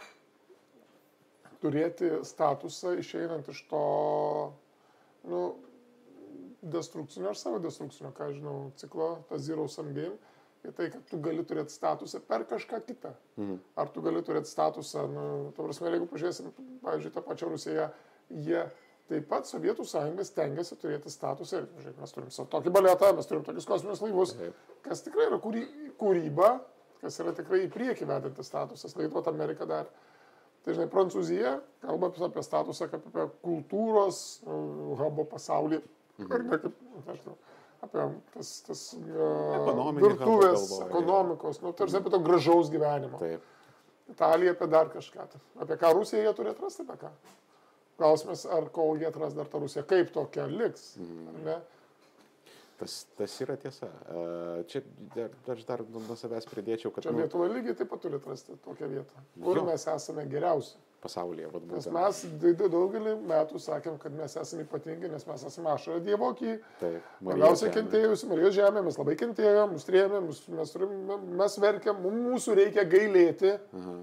turėti 1.62 2.10
statusą 2.26 2.96
išeinant 2.98 3.48
iš 3.52 3.60
to 3.70 3.82
nu, 5.28 5.42
destrukcinio 6.62 7.30
ar 7.30 7.38
savo 7.38 7.60
destrukcinio, 7.62 8.12
ką 8.16 8.32
žinau, 8.34 8.56
ciklo, 8.80 9.16
tas 9.28 9.42
Zero 9.44 9.68
Sum 9.70 9.92
Game, 9.94 10.16
į 10.62 10.72
tai, 10.78 10.88
kad 10.94 11.02
tu 11.10 11.18
gali 11.22 11.42
turėti 11.46 11.74
statusą 11.74 12.22
per 12.26 12.46
kažką 12.50 12.80
kitą. 12.86 13.12
Mhm. 13.36 13.58
Ar 13.76 13.90
tu 13.94 14.02
gali 14.02 14.22
turėti 14.22 14.50
statusą, 14.50 15.06
nu, 15.10 15.26
to 15.56 15.66
prasme, 15.66 15.90
jeigu 15.90 16.08
pažiūrėsim, 16.10 16.52
pavyzdžiui, 16.84 17.14
tą 17.14 17.24
pačią 17.26 17.50
Rusiją, 17.50 17.88
jie 18.46 18.64
taip 19.10 19.26
pat 19.28 19.48
Sovietų 19.50 19.84
sąjunga 19.86 20.24
stengiasi 20.24 20.78
turėti 20.80 21.10
statusą. 21.12 21.64
Žiūrėk, 21.82 21.98
mes 22.00 22.14
turim 22.14 22.30
tokį 22.54 22.74
baletą, 22.74 23.10
mes 23.16 23.28
turim 23.28 23.42
tokius 23.46 23.66
kosminius 23.68 24.02
laivus, 24.04 24.36
Taip. 24.38 24.60
kas 24.86 25.02
tikrai 25.04 25.26
yra 25.28 25.40
kūry, 25.42 25.66
kūryba, 26.00 26.52
kas 27.02 27.18
yra 27.22 27.34
tikrai 27.36 27.64
į 27.66 27.70
priekį 27.74 28.08
vedantis 28.08 28.48
statusas. 28.50 28.94
Tai 28.96 29.08
duot 29.10 29.30
Amerika 29.30 29.68
dar. 29.68 29.88
Tai 30.62 30.76
žinai, 30.76 30.88
Prancūzija 30.90 31.56
kalba 31.82 32.12
apie 32.28 32.44
statusą 32.46 32.86
kaip 32.92 33.08
apie 33.10 33.26
kultūros 33.42 34.20
uh, 34.46 34.92
hubo 35.00 35.26
pasaulį. 35.30 35.82
Mhm. 36.20 36.30
Ar 36.30 36.44
ne 36.46 36.60
kaip, 36.62 36.76
nežinau, 37.08 37.36
apie 37.82 38.06
tas, 38.36 38.52
tas 38.68 38.84
uh, 39.00 39.90
virtuvės, 39.98 40.68
ekonomikos, 40.86 41.62
nu, 41.64 41.74
tarsi 41.74 41.98
apie 41.98 42.12
to 42.14 42.22
gražaus 42.22 42.70
gyvenimo. 42.70 43.18
Taip. 43.22 43.48
Italija 44.12 44.54
apie 44.54 44.68
dar 44.70 44.90
kažką. 44.92 45.26
Apie 45.62 45.78
ką 45.80 45.92
Rusija 45.96 46.22
jie 46.26 46.34
turi 46.36 46.52
atrasti, 46.52 46.86
apie 46.86 47.00
ką? 47.00 47.10
Klausimas, 47.98 48.46
ar 48.50 48.66
kol 48.74 48.96
jie 49.00 49.06
atras 49.08 49.34
dar 49.36 49.48
tą 49.50 49.60
Rusiją, 49.62 49.84
kaip 49.88 50.10
tokia 50.14 50.46
liks. 50.50 50.94
Mm. 50.98 51.50
Tas, 52.82 52.94
tas 53.14 53.34
yra 53.44 53.54
tiesa. 53.62 53.86
Čia 54.66 54.80
dar, 55.14 55.34
aš 55.54 55.60
dar 55.68 55.82
nuo 55.86 56.16
savęs 56.18 56.48
pridėčiau, 56.50 56.90
kad... 56.90 57.04
Čia 57.06 57.12
nu, 57.14 57.20
Lietuva 57.22 57.46
lygiai 57.52 57.76
taip 57.78 57.92
pat 57.92 58.02
turi 58.02 58.18
atrasti 58.18 58.56
tokią 58.64 58.88
vietą, 58.90 59.22
kur 59.38 59.60
jo. 59.60 59.66
mes 59.68 59.84
esame 59.92 60.24
geriausi. 60.32 60.74
Pasaulyje, 61.02 61.48
vad 61.50 61.62
būtent. 61.66 61.94
Nes 61.94 62.24
mes 62.34 62.66
daugelį 62.72 63.14
metų 63.26 63.60
sakėm, 63.62 64.00
kad 64.02 64.14
mes 64.14 64.34
esame 64.38 64.66
ypatingi, 64.66 65.10
nes 65.10 65.24
mes 65.26 65.46
esame 65.48 65.70
ašarą 65.72 66.02
dievokį. 66.08 66.52
Taip. 66.82 67.08
Labiausiai 67.26 67.72
kentėjusi 67.74 68.30
Marijos 68.30 68.54
žemė, 68.58 68.84
mes 68.86 68.98
labai 68.98 69.16
kentėjom, 69.22 69.74
mus 69.74 69.86
trėmė, 69.86 70.20
mes, 70.26 70.44
mes, 70.58 70.76
mes 71.42 71.58
verkiam, 71.64 72.06
mūsų 72.06 72.58
reikia 72.60 72.86
gailėti. 72.86 73.56
Aha. 73.78 73.98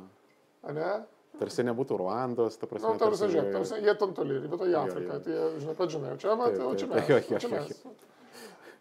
Ne? 0.75 0.91
Tarsi 1.39 1.63
nebūtų 1.67 2.01
Ruandos, 2.01 2.59
ta 2.59 2.67
prasme. 2.67 2.87
Na, 2.87 2.95
nu, 2.95 2.99
tarsi, 2.99 3.31
žiūrėk, 3.31 3.55
tarsi, 3.55 3.79
jie 3.83 3.95
tam 3.99 4.15
toli, 4.15 4.39
ryto 4.43 4.67
į 4.67 4.75
Afriką, 4.81 5.19
tai 5.23 5.35
jie, 5.35 5.49
žinai, 5.63 5.75
pat 5.79 5.95
žinai, 5.95 6.15
čia, 6.19 6.35
o 6.35 7.39
čia 7.39 7.51
mes. 7.55 7.75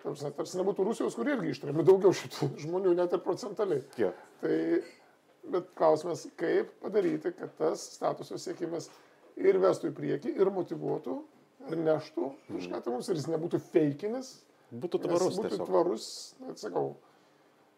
Tarsi, 0.08 0.30
tarsi 0.36 0.60
nebūtų 0.60 0.86
Rusijos, 0.86 1.16
kur 1.18 1.28
irgi 1.28 1.52
ištrėmė 1.52 1.84
daugiau 1.86 2.14
šitų 2.16 2.50
žmonių, 2.64 2.94
net 2.98 3.14
ir 3.14 3.22
procentaliai. 3.24 3.82
Jo. 4.00 4.12
Tai, 4.42 4.54
bet 5.52 5.68
klausimas, 5.78 6.26
kaip 6.40 6.72
padaryti, 6.84 7.32
kad 7.36 7.52
tas 7.60 7.84
statuso 7.96 8.38
siekimas 8.40 8.88
ir 9.38 9.60
vestų 9.62 9.92
į 9.92 9.96
priekį, 9.98 10.34
ir 10.40 10.52
motivuotų, 10.54 11.18
ir 11.68 11.82
neštų 11.84 12.32
kažką 12.48 12.82
tai 12.84 12.94
mums, 12.94 13.10
ir 13.10 13.20
jis 13.20 13.28
nebūtų 13.30 13.60
feikinis. 13.70 14.32
Būtų 14.68 15.04
tvarus. 15.04 15.38
Būtų 15.38 15.52
tiesiog. 15.54 15.68
tvarus, 15.70 16.08
net 16.44 16.60
sakau, 16.60 16.88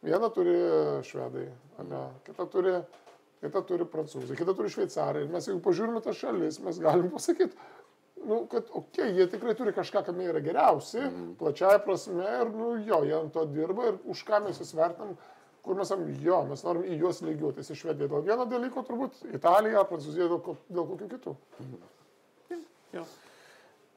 vieną 0.06 0.30
turi 0.34 0.56
švedai, 1.06 1.46
ne, 1.86 2.06
kitą 2.26 2.48
turi 2.50 2.80
kita 3.40 3.62
turi 3.64 3.86
prancūzai, 3.88 4.36
kita 4.36 4.52
turi 4.56 4.70
šveicarai. 4.72 5.24
Ir 5.24 5.30
mes 5.32 5.46
jeigu 5.48 5.62
pažiūrime 5.64 6.02
tas 6.04 6.18
šalis, 6.18 6.58
mes 6.64 6.80
galim 6.82 7.08
pasakyti, 7.12 7.56
nu, 8.26 8.46
kad, 8.50 8.68
okei, 8.70 9.04
okay, 9.04 9.16
jie 9.16 9.26
tikrai 9.32 9.54
turi 9.58 9.74
kažką, 9.76 10.04
kame 10.06 10.28
yra 10.28 10.42
geriausi, 10.44 11.00
mm. 11.00 11.34
plačiaja 11.40 11.80
prasme, 11.84 12.24
ir, 12.40 12.52
nu, 12.54 12.72
jo, 12.86 13.02
jie 13.08 13.16
ant 13.18 13.32
to 13.34 13.44
dirba 13.50 13.90
ir 13.90 14.00
už 14.12 14.24
ką 14.28 14.42
mes 14.46 14.60
vis 14.60 14.74
vertinam, 14.76 15.16
kur 15.64 15.78
mes 15.78 15.90
sakom, 15.92 16.08
jo, 16.24 16.42
mes 16.48 16.64
norim 16.66 16.86
į 16.88 17.00
juos 17.00 17.22
lygiuotis, 17.24 17.72
iš 17.72 17.84
Švedija 17.84 18.10
dėl 18.10 18.24
vieno 18.26 18.46
dalyko, 18.48 18.84
turbūt 18.88 19.24
Italija, 19.32 19.84
Prancūzija 19.88 20.28
dėl, 20.30 20.40
dėl 20.68 20.88
kokių 20.92 21.10
kitų. 21.16 21.36
Mm. 21.64 21.90
Ja, 22.50 22.60
jo. 22.98 23.06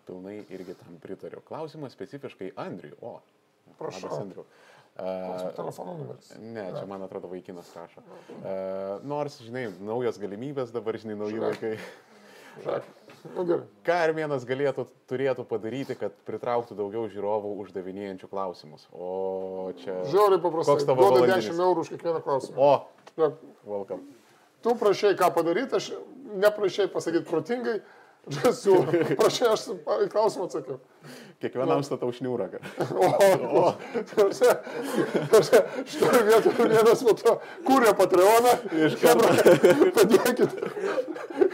Pilnai 0.03 0.41
irgi 0.51 0.76
tam 0.76 0.99
pritariu. 0.99 1.39
Klausimas 1.47 1.95
specifiškai 1.95 2.51
Andriui. 2.59 2.91
O, 2.99 3.15
prašau. 3.80 4.09
Labas, 4.09 4.24
Andriu. 4.26 4.47
Uh, 4.93 5.55
telefono 5.55 5.95
numeris. 5.97 6.28
Ne, 6.38 6.67
čia 6.76 6.84
man 6.86 7.01
atrodo 7.01 7.32
vaikinas 7.32 7.71
rašo. 7.74 8.03
Uh, 8.03 8.99
nors, 9.09 9.39
žinai, 9.41 9.63
naujos 9.82 10.19
galimybės 10.21 10.69
dabar, 10.76 10.99
žinai, 11.01 11.15
nauji 11.17 11.41
laikai. 11.41 11.71
Žiūrėk. 12.59 12.91
Nu, 13.24 13.45
gerai. 13.47 13.63
Ką 13.88 13.95
Armėnas 14.03 14.43
galėtų, 14.47 14.84
turėtų 15.07 15.45
padaryti, 15.47 15.95
kad 15.95 16.15
pritrauktų 16.28 16.76
daugiau 16.76 17.05
žiūrovų 17.11 17.53
uždavinėjančių 17.63 18.28
klausimus? 18.28 18.84
O 18.91 19.71
čia... 19.80 20.01
Žiauriai 20.11 20.41
paprastai. 20.43 20.76
Koks 20.76 20.88
tavo 20.89 21.07
duoda 21.07 21.38
10 21.39 21.61
eurų 21.63 21.86
už 21.86 21.93
kiekvieną 21.93 22.19
klausimą. 22.26 22.57
O, 22.59 22.74
Žiūrėk. 23.13 23.38
welcome. 23.69 24.03
Tu 24.63 24.76
prašai 24.80 25.13
ką 25.19 25.30
padaryti, 25.36 25.80
aš 25.80 25.89
neprašai 26.43 26.89
pasakyti 26.91 27.30
protingai, 27.30 27.78
Siūlau. 28.32 28.88
Prašai, 29.19 29.49
aš 29.51 29.65
į 29.74 30.09
klausimą 30.11 30.45
atsakiau. 30.47 30.78
Kiekvienam 31.43 31.82
statau 31.84 32.07
šniūrą. 32.15 32.45
O, 32.93 33.07
o. 33.59 33.63
Šitoje 35.84 36.21
vietoje 36.30 36.67
vienas 36.71 37.03
mato 37.03 37.34
kūrė 37.67 37.91
Patreoną. 37.99 38.53
Iš 38.88 38.95
karto. 39.01 39.28
Padėkit. 39.97 40.55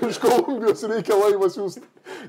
Iš 0.09 0.21
Kolumbijos 0.21 0.85
reikia 0.91 1.17
laivas 1.17 1.57
jūs. 1.57 1.79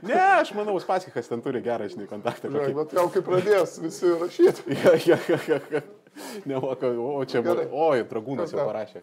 Ne, 0.09 0.17
aš 0.41 0.55
manau, 0.57 0.79
Spaskikas 0.81 1.29
ten 1.29 1.45
turi 1.45 1.61
gerą, 1.65 1.91
žinai, 1.93 2.09
kontaktą. 2.09 2.49
Žinai, 2.49 2.73
bet 2.81 2.97
jau 2.97 3.07
kai 3.13 3.25
pradės 3.27 3.77
visi 3.85 4.17
rašyti. 4.25 4.69
Ja, 4.81 4.97
ja, 5.05 5.19
ja, 5.29 5.61
ja. 5.75 5.81
Nemoka, 6.49 6.91
o 6.91 7.23
čia, 7.29 7.43
Gerai. 7.45 7.67
oi, 7.71 8.03
dragūnas 8.11 8.53
jau 8.55 8.67
parašė. 8.67 9.03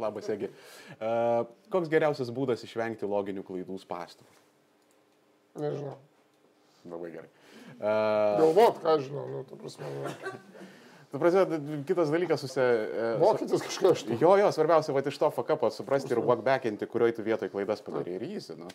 Labas, 0.00 0.28
Egi. 0.32 0.50
Uh, 0.96 1.44
koks 1.72 1.90
geriausias 1.92 2.32
būdas 2.34 2.64
išvengti 2.66 3.08
loginių 3.08 3.44
klaidų 3.46 3.78
spastų? 3.82 4.26
Nežinau. 5.60 5.96
Labai 6.90 7.12
gerai. 7.14 7.30
Uh, 7.76 8.40
Galvot, 8.40 8.82
ką 8.82 8.98
žinau, 9.04 9.24
nu, 9.30 9.42
tu 9.48 9.58
prasme. 9.60 9.90
Nu. 9.94 10.12
Tu 11.10 11.18
prasme, 11.18 11.58
kitas 11.88 12.12
dalykas 12.12 12.44
susi... 12.44 12.64
Mokytis 13.18 13.64
kažką 13.66 13.94
iš 13.96 14.04
to. 14.06 14.18
Jo, 14.20 14.36
jo, 14.38 14.50
svarbiausia, 14.54 14.94
va 14.94 15.02
iš 15.02 15.18
to 15.18 15.30
fakapo 15.34 15.70
suprasti 15.74 16.14
ir 16.14 16.22
walkbackinti, 16.22 16.86
kurioje 16.90 17.16
tu 17.18 17.26
vietoje 17.26 17.50
klaidas 17.50 17.82
padarė 17.82 18.14
ir 18.14 18.28
jis. 18.28 18.52
Nu. 18.58 18.70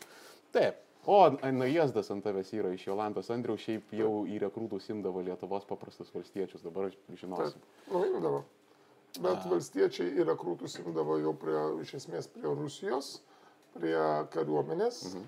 Taip. 0.56 0.82
O, 1.06 1.18
Najesdas 1.54 2.10
ant 2.10 2.26
tavęs 2.26 2.50
yra 2.58 2.72
iš 2.74 2.88
Jolantos 2.88 3.30
Andriaus, 3.34 3.62
šiaip 3.62 3.94
jau 3.94 4.24
į 4.26 4.40
rekrūtų 4.42 4.80
simdavo 4.82 5.22
Lietuvos 5.26 5.68
paprastus 5.70 6.10
valstiečius, 6.16 6.64
dabar 6.66 6.90
žinosim. 7.14 7.62
Nu, 7.92 8.02
imdavo. 8.10 8.42
Bet 9.22 9.46
A. 9.46 9.52
valstiečiai 9.52 10.16
į 10.18 10.26
rekrūtų 10.32 10.70
simdavo 10.72 11.20
jau 11.22 11.36
prie, 11.40 11.60
iš 11.86 11.94
esmės 12.02 12.28
prie 12.34 12.50
Rusijos, 12.50 13.20
prie 13.78 13.96
kariuomenės. 14.34 15.04
Mhm. 15.12 15.28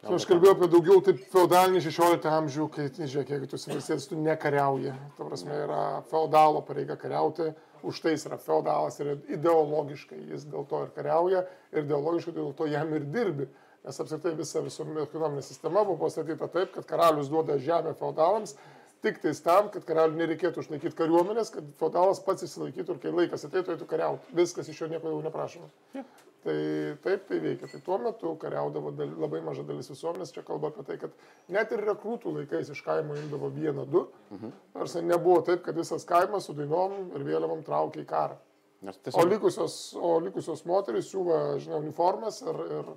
Tai 0.00 0.14
aš 0.16 0.24
kalbėjau 0.24 0.54
apie 0.56 0.66
daugiau 0.72 1.00
taip 1.04 1.18
feudalinį 1.28 1.80
16 1.84 2.28
amžių, 2.32 2.66
kai, 2.72 2.86
žiūrėk, 2.96 3.34
jeigu 3.34 3.48
tu 3.52 3.58
valstietis, 3.60 4.06
tu 4.08 4.16
nekariauji. 4.16 4.94
Ta 5.18 5.26
prasme, 5.28 5.58
yra 5.66 5.80
feudalo 6.08 6.62
pareiga 6.64 6.96
kariauti, 7.00 7.50
už 7.84 8.00
tai 8.00 8.14
jis 8.14 8.24
yra 8.30 8.38
feudalas 8.40 8.96
ir 9.00 9.18
ideologiškai 9.36 10.22
jis 10.32 10.46
dėl 10.48 10.64
to 10.70 10.80
ir 10.86 10.94
kariauja, 10.96 11.42
ir 11.74 11.84
ideologiškai 11.84 12.32
dėl 12.32 12.54
to 12.56 12.68
jam 12.72 12.94
ir 12.96 13.04
dirbi. 13.12 13.50
Nes 13.86 14.00
apskritai 14.02 14.34
visa 14.36 14.60
visuomenė 14.64 15.06
ekonominė 15.06 15.42
sistema 15.44 15.84
buvo 15.86 16.02
pastatyta 16.04 16.50
taip, 16.52 16.74
kad 16.74 16.88
karalius 16.88 17.30
duoda 17.32 17.56
žemę 17.58 17.94
feudalams, 17.96 18.56
tik 19.00 19.20
tais 19.22 19.40
tam, 19.40 19.70
kad 19.72 19.86
karaliui 19.88 20.20
nereikėtų 20.20 20.64
išlaikyti 20.64 20.96
kariuomenės, 20.98 21.52
kad 21.54 21.68
feudalas 21.80 22.20
pats 22.24 22.44
įsilaikytų 22.44 22.96
ir 22.96 23.00
kai 23.04 23.12
laikas 23.14 23.46
ateitų, 23.48 23.76
eitų 23.76 23.88
kariauti. 23.88 24.34
Viskas 24.36 24.68
iš 24.68 24.82
jo 24.82 24.90
nieko 24.92 25.14
jau 25.14 25.22
neprašoma. 25.24 25.70
Ja. 25.96 26.04
Tai 26.44 26.56
taip 27.04 27.26
tai 27.28 27.38
veikia. 27.40 27.68
Tai 27.68 27.80
tuo 27.84 27.98
metu 28.00 28.34
kariaudavo 28.40 28.92
dal, 28.96 29.10
labai 29.20 29.42
maža 29.44 29.64
dalis 29.68 29.90
visuomenės. 29.92 30.32
Čia 30.32 30.44
kalba 30.44 30.70
apie 30.72 30.84
tai, 30.88 30.96
kad 31.00 31.16
net 31.52 31.72
ir 31.76 31.84
rekrūtų 31.84 32.32
laikais 32.36 32.72
iš 32.72 32.80
kaimo 32.84 33.16
imdavo 33.16 33.50
vieną, 33.52 33.84
du. 33.88 34.06
Mhm. 34.32 34.54
Nors 34.76 34.96
nebuvo 35.04 35.40
taip, 35.48 35.64
kad 35.64 35.76
visas 35.76 36.04
kaimas 36.08 36.48
su 36.48 36.56
dainom 36.56 37.12
ir 37.16 37.26
vėliavom 37.28 37.64
traukia 37.64 38.04
į 38.04 38.08
karą. 38.08 38.40
Tiesiog... 38.80 39.20
O, 39.20 39.28
likusios, 39.28 39.74
o 40.00 40.14
likusios 40.24 40.64
moteris 40.64 41.10
siūva, 41.10 41.58
žinai, 41.60 41.82
uniformas 41.82 42.40
ir, 42.40 42.60
ir 42.78 42.92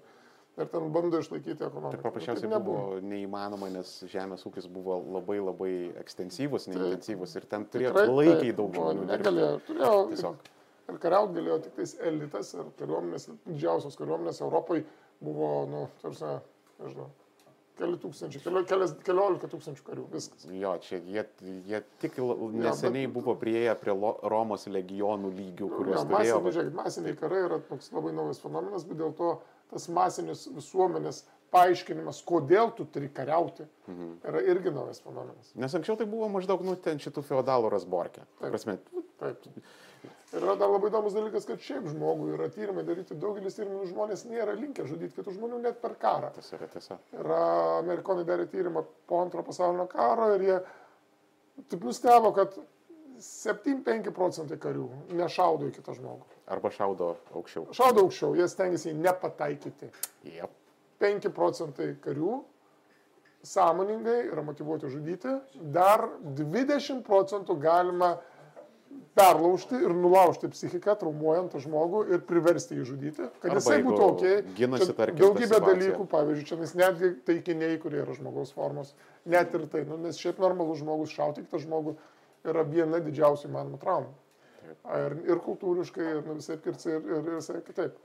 ir 0.57 0.67
ten 0.69 0.89
bando 0.93 1.19
išlaikyti 1.19 1.65
ekonomiką. 1.65 1.95
Tai 1.97 2.03
paprasčiausiai 2.05 2.49
nu, 2.51 2.59
buvo 2.63 2.99
neįmanoma, 3.01 3.69
nes 3.73 3.93
žemės 4.11 4.45
ūkis 4.49 4.67
buvo 4.71 4.99
labai 5.15 5.39
labai 5.41 5.71
ekstensyvus, 6.03 6.67
neintensyvus 6.71 7.35
ir 7.39 7.47
ten 7.49 7.65
turėjo 7.65 8.05
laikiai 8.11 8.53
daug 8.57 8.75
žmonių. 8.77 9.07
Negalėjo, 9.09 9.55
turėjo. 9.69 9.95
Tiesiog. 10.13 10.51
Ir 10.91 10.97
kariauti 10.99 11.37
galėjo 11.39 11.57
tik 11.63 11.75
tais 11.79 11.95
elitas 12.03 12.53
ir 12.57 12.69
kariuomenės, 12.79 13.29
didžiausios 13.47 13.95
kariuomenės 13.97 14.41
Europoje 14.43 14.83
buvo, 15.23 15.51
nu, 15.71 15.83
tarsi, 16.01 16.33
nežinau, 16.83 17.05
keli 17.79 17.95
tūkstančiai, 18.03 18.41
keli, 18.43 18.63
kelias, 18.69 18.91
keliolika 19.07 19.47
tūkstančių 19.49 19.85
karių, 19.87 20.03
viskas. 20.11 20.43
Jo, 20.51 20.73
čia 20.83 20.99
jie, 21.07 21.23
jie 21.71 21.79
tik 22.03 22.19
neseniai 22.19 23.07
bet- 23.07 23.13
buvo 23.15 23.33
prieėję 23.39 23.73
prie 23.79 23.95
Lo- 23.95 24.19
Romos 24.29 24.67
legionų 24.67 25.31
lygių, 25.39 25.71
kuriuos 25.71 26.03
Ja, 26.03 26.05
turėjo. 26.11 26.35
masiniai, 26.43 26.53
žiūrėkit, 26.59 26.75
masiniai 26.83 27.15
karai 27.23 27.41
yra 27.47 27.59
toks 27.71 27.89
labai 27.95 28.11
naujas 28.13 28.43
fenomenas, 28.43 28.83
bet 28.83 28.97
dėl 28.99 29.15
to 29.17 29.31
tas 29.73 29.87
masinis 29.89 30.47
visuomenės 30.55 31.23
paaiškinimas, 31.53 32.23
kodėl 32.25 32.71
tu 32.77 32.85
turi 32.89 33.09
kariauti, 33.13 33.67
Mhm. 33.87 34.13
yra 34.25 34.41
irgi 34.41 34.71
naujas 34.73 35.01
fenomenas. 35.03 35.51
Nes 35.55 35.73
anksčiau 35.77 35.97
tai 35.99 36.05
buvo 36.09 36.29
maždaug, 36.33 36.61
nu, 36.65 36.75
ten 36.75 36.97
šitų 36.97 37.21
feodalų 37.27 37.69
rasborkė. 37.75 38.23
Taip. 38.39 38.49
Prasme, 38.53 38.77
Taip. 39.19 39.45
Ir 40.33 40.41
yra 40.41 40.55
dar 40.57 40.67
labai 40.73 40.89
įdomus 40.89 41.13
dalykas, 41.13 41.45
kad 41.45 41.59
šiaip 41.61 41.85
žmogui 41.93 42.33
yra 42.33 42.47
tyrimai 42.49 42.81
daryti, 42.83 43.13
daugelis 43.21 43.53
tyrimų 43.55 43.85
žmonės 43.91 44.25
nėra 44.25 44.55
linkę 44.57 44.83
žudyti 44.89 45.13
kitų 45.19 45.35
žmonių 45.37 45.59
net 45.61 45.77
per 45.81 45.93
karą. 46.01 46.31
tas 46.33 46.49
yra 46.57 46.67
tiesa. 46.73 46.97
Yra 47.13 47.37
amerikonai 47.83 48.25
darė 48.25 48.47
tyrimą 48.49 48.83
po 49.07 49.21
antro 49.21 49.43
pasaulinio 49.43 49.85
karo 49.87 50.33
ir 50.33 50.41
jie 50.41 50.57
taip 51.69 51.83
nustebo, 51.85 52.33
kad 52.33 52.57
7-5 53.23 54.11
procentai 54.15 54.57
karių 54.59 54.87
nešaudo 55.15 55.69
į 55.69 55.75
kitą 55.77 55.95
žmogų. 55.95 56.27
Arba 56.51 56.71
šaudo 56.75 57.13
aukščiau. 57.31 57.69
Šaudo 57.75 58.03
aukščiau, 58.07 58.33
jie 58.35 58.47
stengiasi 58.51 58.95
nepataikyti. 58.97 59.91
Jep. 60.27 60.51
5 61.03 61.31
procentai 61.35 61.93
karių 62.03 62.41
sąmoningai 63.43 64.19
yra 64.31 64.43
motivuoti 64.43 64.91
žudyti, 64.91 65.33
dar 65.75 66.05
20 66.37 67.01
procentų 67.07 67.57
galima 67.59 68.13
perlaužti 69.17 69.77
ir 69.83 69.93
nulaužti 69.93 70.49
psichiką, 70.53 70.95
traumuojant 71.01 71.55
žmogų 71.61 72.03
ir 72.13 72.23
priversti 72.27 72.77
jį 72.77 72.85
žudyti, 72.91 73.27
kad 73.41 73.51
Arba 73.51 73.61
jisai 73.61 73.79
būtų 73.85 74.05
ok. 74.05 74.23
ginasi, 74.57 74.89
tarkim, 74.97 75.19
ta 75.19 75.25
Daugybė 75.25 75.59
dalykų, 75.65 76.07
pavyzdžiui, 76.13 76.47
čia 76.49 76.57
nes 76.61 76.73
netgi 76.77 77.11
taikiniai, 77.27 77.77
kurie 77.81 78.01
yra 78.03 78.15
žmogaus 78.17 78.53
formos, 78.55 78.93
net 79.29 79.53
ir 79.53 79.67
tai, 79.73 79.83
nu, 79.89 79.99
nes 80.01 80.19
šiaip 80.21 80.41
normalus 80.41 80.81
žmogus 80.81 81.13
šauti 81.13 81.45
kitą 81.45 81.61
žmogų 81.65 81.97
yra 82.49 82.63
viena 82.67 82.99
didžiausių 83.03 83.49
įmanomų 83.49 83.79
traumų. 83.81 84.13
Ir, 84.83 85.15
ir 85.27 85.39
kultūriškai, 85.43 86.05
ir 86.17 86.25
nu, 86.25 86.39
visai 86.39 86.57
kirci, 86.63 86.89
ir, 86.91 87.05
ir, 87.07 87.21
ir 87.21 87.37
visai 87.37 87.61
kitaip. 87.65 87.99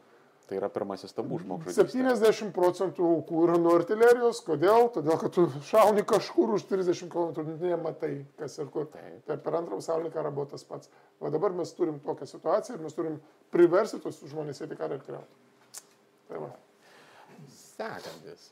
Tai 0.48 0.56
yra 0.56 0.70
pirmasis 0.72 1.12
tabų 1.12 1.42
žmogžudystė. 1.42 1.84
70 1.92 2.54
procentų 2.56 3.04
aukų 3.04 3.42
yra 3.44 3.58
nuo 3.60 3.74
artilerijos. 3.76 4.38
Kodėl? 4.46 4.86
Todėl, 4.94 5.18
kad 5.20 5.34
tu 5.36 5.44
šauni 5.68 6.04
kažkur 6.08 6.54
už 6.56 6.64
30 6.70 7.10
km, 7.12 7.50
nematai, 7.60 8.14
kas 8.40 8.56
ir 8.56 8.70
kur. 8.72 8.86
Taip. 8.94 9.18
Tai 9.28 9.36
per 9.44 9.58
antrą 9.58 9.76
pasaulinį 9.82 10.14
karą 10.14 10.32
buvo 10.32 10.48
tas 10.54 10.64
pats. 10.64 10.88
O 11.20 11.28
dabar 11.34 11.52
mes 11.58 11.74
turim 11.76 11.98
tokią 12.04 12.30
situaciją 12.30 12.78
ir 12.78 12.86
mes 12.86 12.96
turim 12.96 13.18
priversti 13.52 14.00
tos 14.00 14.22
žmonės 14.24 14.64
į 14.64 14.70
karą 14.72 14.96
ir 14.96 15.04
kariauti. 15.04 15.84
Tai 16.30 16.40
va. 16.46 16.50
Sekantis. 17.58 18.48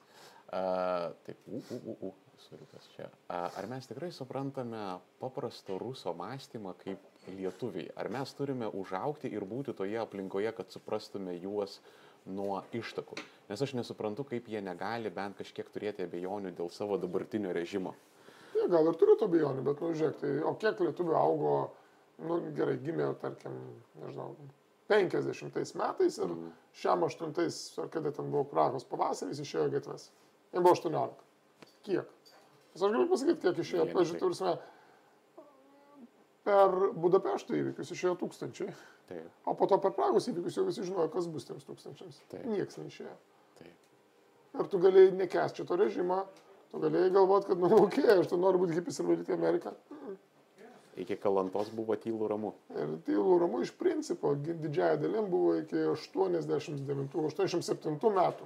Uh, 0.47 1.17
taip, 1.27 1.41
u, 1.49 1.59
u, 1.59 1.79
u, 1.81 1.97
u, 2.11 2.13
suriukas 2.45 2.89
čia. 2.95 3.07
Ar 3.33 3.69
mes 3.71 3.87
tikrai 3.89 4.11
suprantame 4.15 4.81
paprasto 5.21 5.79
ruso 5.79 6.15
mąstymą 6.17 6.75
kaip 6.83 7.31
lietuviai? 7.37 7.91
Ar 7.97 8.11
mes 8.13 8.35
turime 8.39 8.69
užaukti 8.69 9.31
ir 9.33 9.47
būti 9.49 9.75
toje 9.77 9.99
aplinkoje, 10.03 10.53
kad 10.57 10.75
suprastume 10.75 11.37
juos 11.39 11.79
nuo 12.27 12.61
ištakų? 12.77 13.19
Nes 13.51 13.63
aš 13.63 13.77
nesuprantu, 13.79 14.27
kaip 14.29 14.51
jie 14.51 14.63
negali 14.65 15.13
bent 15.15 15.39
kažkiek 15.41 15.71
turėti 15.75 16.07
abejonių 16.07 16.53
dėl 16.59 16.71
savo 16.75 16.99
dabartinio 17.01 17.55
režimo. 17.57 17.95
Jie 18.57 18.69
gal 18.73 18.89
ir 18.89 18.99
turiu 19.01 19.17
to 19.21 19.29
bijonių, 19.31 19.65
bet, 19.67 19.83
nu, 19.85 19.93
žiūrėk, 19.97 20.21
tai, 20.23 20.37
o 20.49 20.55
kiek 20.61 20.81
lietuvių 20.81 21.17
augo, 21.19 21.57
nu, 22.25 22.41
gerai, 22.57 22.79
gimė, 22.83 23.11
tarkim, 23.21 23.59
nežinau, 24.01 24.33
50 24.89 25.75
metais 25.77 26.19
ir 26.23 26.35
šiam 26.79 27.03
8, 27.03 27.33
ar 27.83 27.89
kada 27.93 28.13
ten 28.15 28.31
buvo 28.31 28.45
Prahos 28.49 28.87
pavasaris, 28.87 29.43
išėjo 29.43 29.69
gatves. 29.75 30.11
Jam 30.55 30.63
buvo 30.63 30.77
18. 30.79 31.25
Kiek? 31.87 32.16
Nes 32.77 32.83
aš 32.85 32.93
galiu 32.93 33.09
pasakyti, 33.09 33.41
kiek 33.41 33.57
išėjo, 33.63 33.85
pažiūrėjau, 33.89 34.21
tursime, 34.21 34.51
per 36.45 36.75
Budapešto 37.01 37.57
įvykius 37.57 37.89
išėjo 37.95 38.13
tūkstančiai, 38.21 38.69
Taip, 39.09 39.31
o 39.49 39.55
po 39.57 39.65
to 39.71 39.79
per 39.81 39.95
Prahos 39.97 40.29
įvykius 40.29 40.59
jau 40.59 40.65
visi 40.67 40.85
žinojo, 40.85 41.09
kas 41.15 41.29
bus 41.31 41.47
tiems 41.49 41.65
tūkstančiams. 41.65 42.17
Taip. 42.33 42.45
Niekas 42.51 42.77
neišėjo. 42.81 43.15
taip. 43.61 43.77
Ir 44.59 44.65
tu 44.73 44.77
galėjai 44.83 45.13
nekesti 45.15 45.65
to 45.65 45.75
režimo, 45.81 46.19
tu 46.73 46.77
galėjai 46.83 47.11
galvoti, 47.15 47.47
kad, 47.49 47.57
nu, 47.63 47.67
okei, 47.79 48.05
okay, 48.05 48.21
aš 48.21 48.27
tu 48.33 48.37
noriu 48.43 48.59
būti 48.65 48.77
hipis 48.77 49.01
ir 49.01 49.07
valyti 49.09 49.37
Ameriką. 49.37 49.71
Iki 51.01 51.15
kalantos 51.23 51.69
buvo 51.77 51.95
tylų 52.03 52.25
ramu. 52.35 52.51
Ir 52.77 52.89
tylų 53.09 53.33
ramu 53.45 53.59
iš 53.63 53.71
principo 53.81 54.27
didžiąją 54.37 54.97
dalim 55.01 55.25
buvo 55.33 55.51
iki 55.63 55.79
89-87 55.95 58.13
metų. 58.21 58.45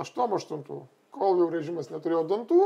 88, 0.00 0.82
kol 1.14 1.32
jau 1.42 1.48
režimas 1.54 1.86
neturėjo 1.92 2.22
dantų 2.34 2.60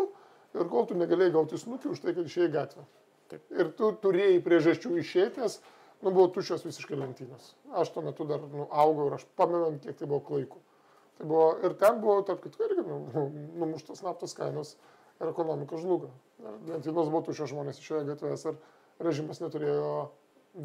ir 0.57 0.70
kol 0.70 0.88
tu 0.88 0.96
negalėjai 0.98 1.34
gauti 1.36 1.61
snukį 1.61 1.92
už 1.94 2.03
tai, 2.05 2.14
kad 2.16 2.26
išėjai 2.26 2.48
į 2.48 2.55
gatvę. 2.55 2.86
Taip. 3.30 3.44
Ir 3.55 3.70
tu 3.78 3.92
turėjai 4.03 4.40
priežasčių 4.42 4.96
išėtės, 5.03 5.61
nu 6.03 6.11
buvo 6.11 6.30
tuščios 6.34 6.64
visiškai 6.66 6.98
lentynos. 6.98 7.53
Aš 7.78 7.92
tuo 7.94 8.03
metu 8.07 8.26
dar 8.26 8.42
nu, 8.42 8.66
augau 8.70 9.07
ir 9.11 9.18
aš 9.20 9.26
pamenu, 9.38 9.68
ant 9.70 9.84
kiek 9.84 9.98
tai 9.98 10.09
buvo 10.11 10.22
klaikų. 10.26 10.62
Tai 11.20 11.28
buvo, 11.28 11.51
ir 11.62 11.76
ten 11.78 12.01
buvo, 12.03 12.22
tarp 12.26 12.42
kitko, 12.42 12.66
irgi 12.66 12.86
nu, 12.86 13.26
numuštos 13.61 14.03
naftos 14.07 14.34
kainos 14.34 14.74
ir 15.20 15.28
ekonomika 15.30 15.78
žlugo. 15.78 16.11
Lentynos 16.66 17.11
buvo 17.12 17.22
tuščios 17.28 17.53
žmonės 17.53 17.82
išėjo 17.82 18.07
į 18.07 18.09
gatves 18.14 18.46
ir 18.48 18.57
režimas 19.05 19.42
neturėjo 19.44 19.92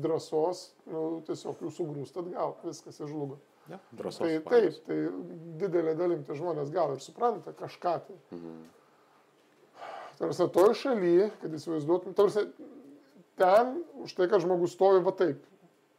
drąsos, 0.02 0.72
nu, 0.90 1.04
tiesiog 1.28 1.60
jų 1.62 1.74
sugrūst 1.76 2.18
atgal, 2.18 2.56
viskas 2.66 2.98
žlugo. 3.04 3.38
Ja, 3.70 3.78
drąsos. 3.98 4.24
Tai 4.24 4.40
taip, 4.50 4.80
tai 4.88 4.98
didelė 5.62 5.94
dalim 5.98 6.24
tie 6.26 6.38
žmonės 6.38 6.72
gal 6.74 6.96
ir 6.96 7.04
supranta 7.04 7.54
kažką 7.58 7.94
tai. 8.08 8.18
Mhm. 8.32 8.58
Tarsi 10.20 10.48
toj 10.56 10.74
šalyje, 10.80 11.30
kad 11.42 11.54
įsivaizduotum, 11.58 12.16
tarsi 12.16 12.46
ten 13.40 13.78
už 14.00 14.16
tai, 14.16 14.30
kad 14.32 14.44
žmogus 14.44 14.76
stovi 14.76 15.04
va 15.04 15.12
taip, 15.16 15.42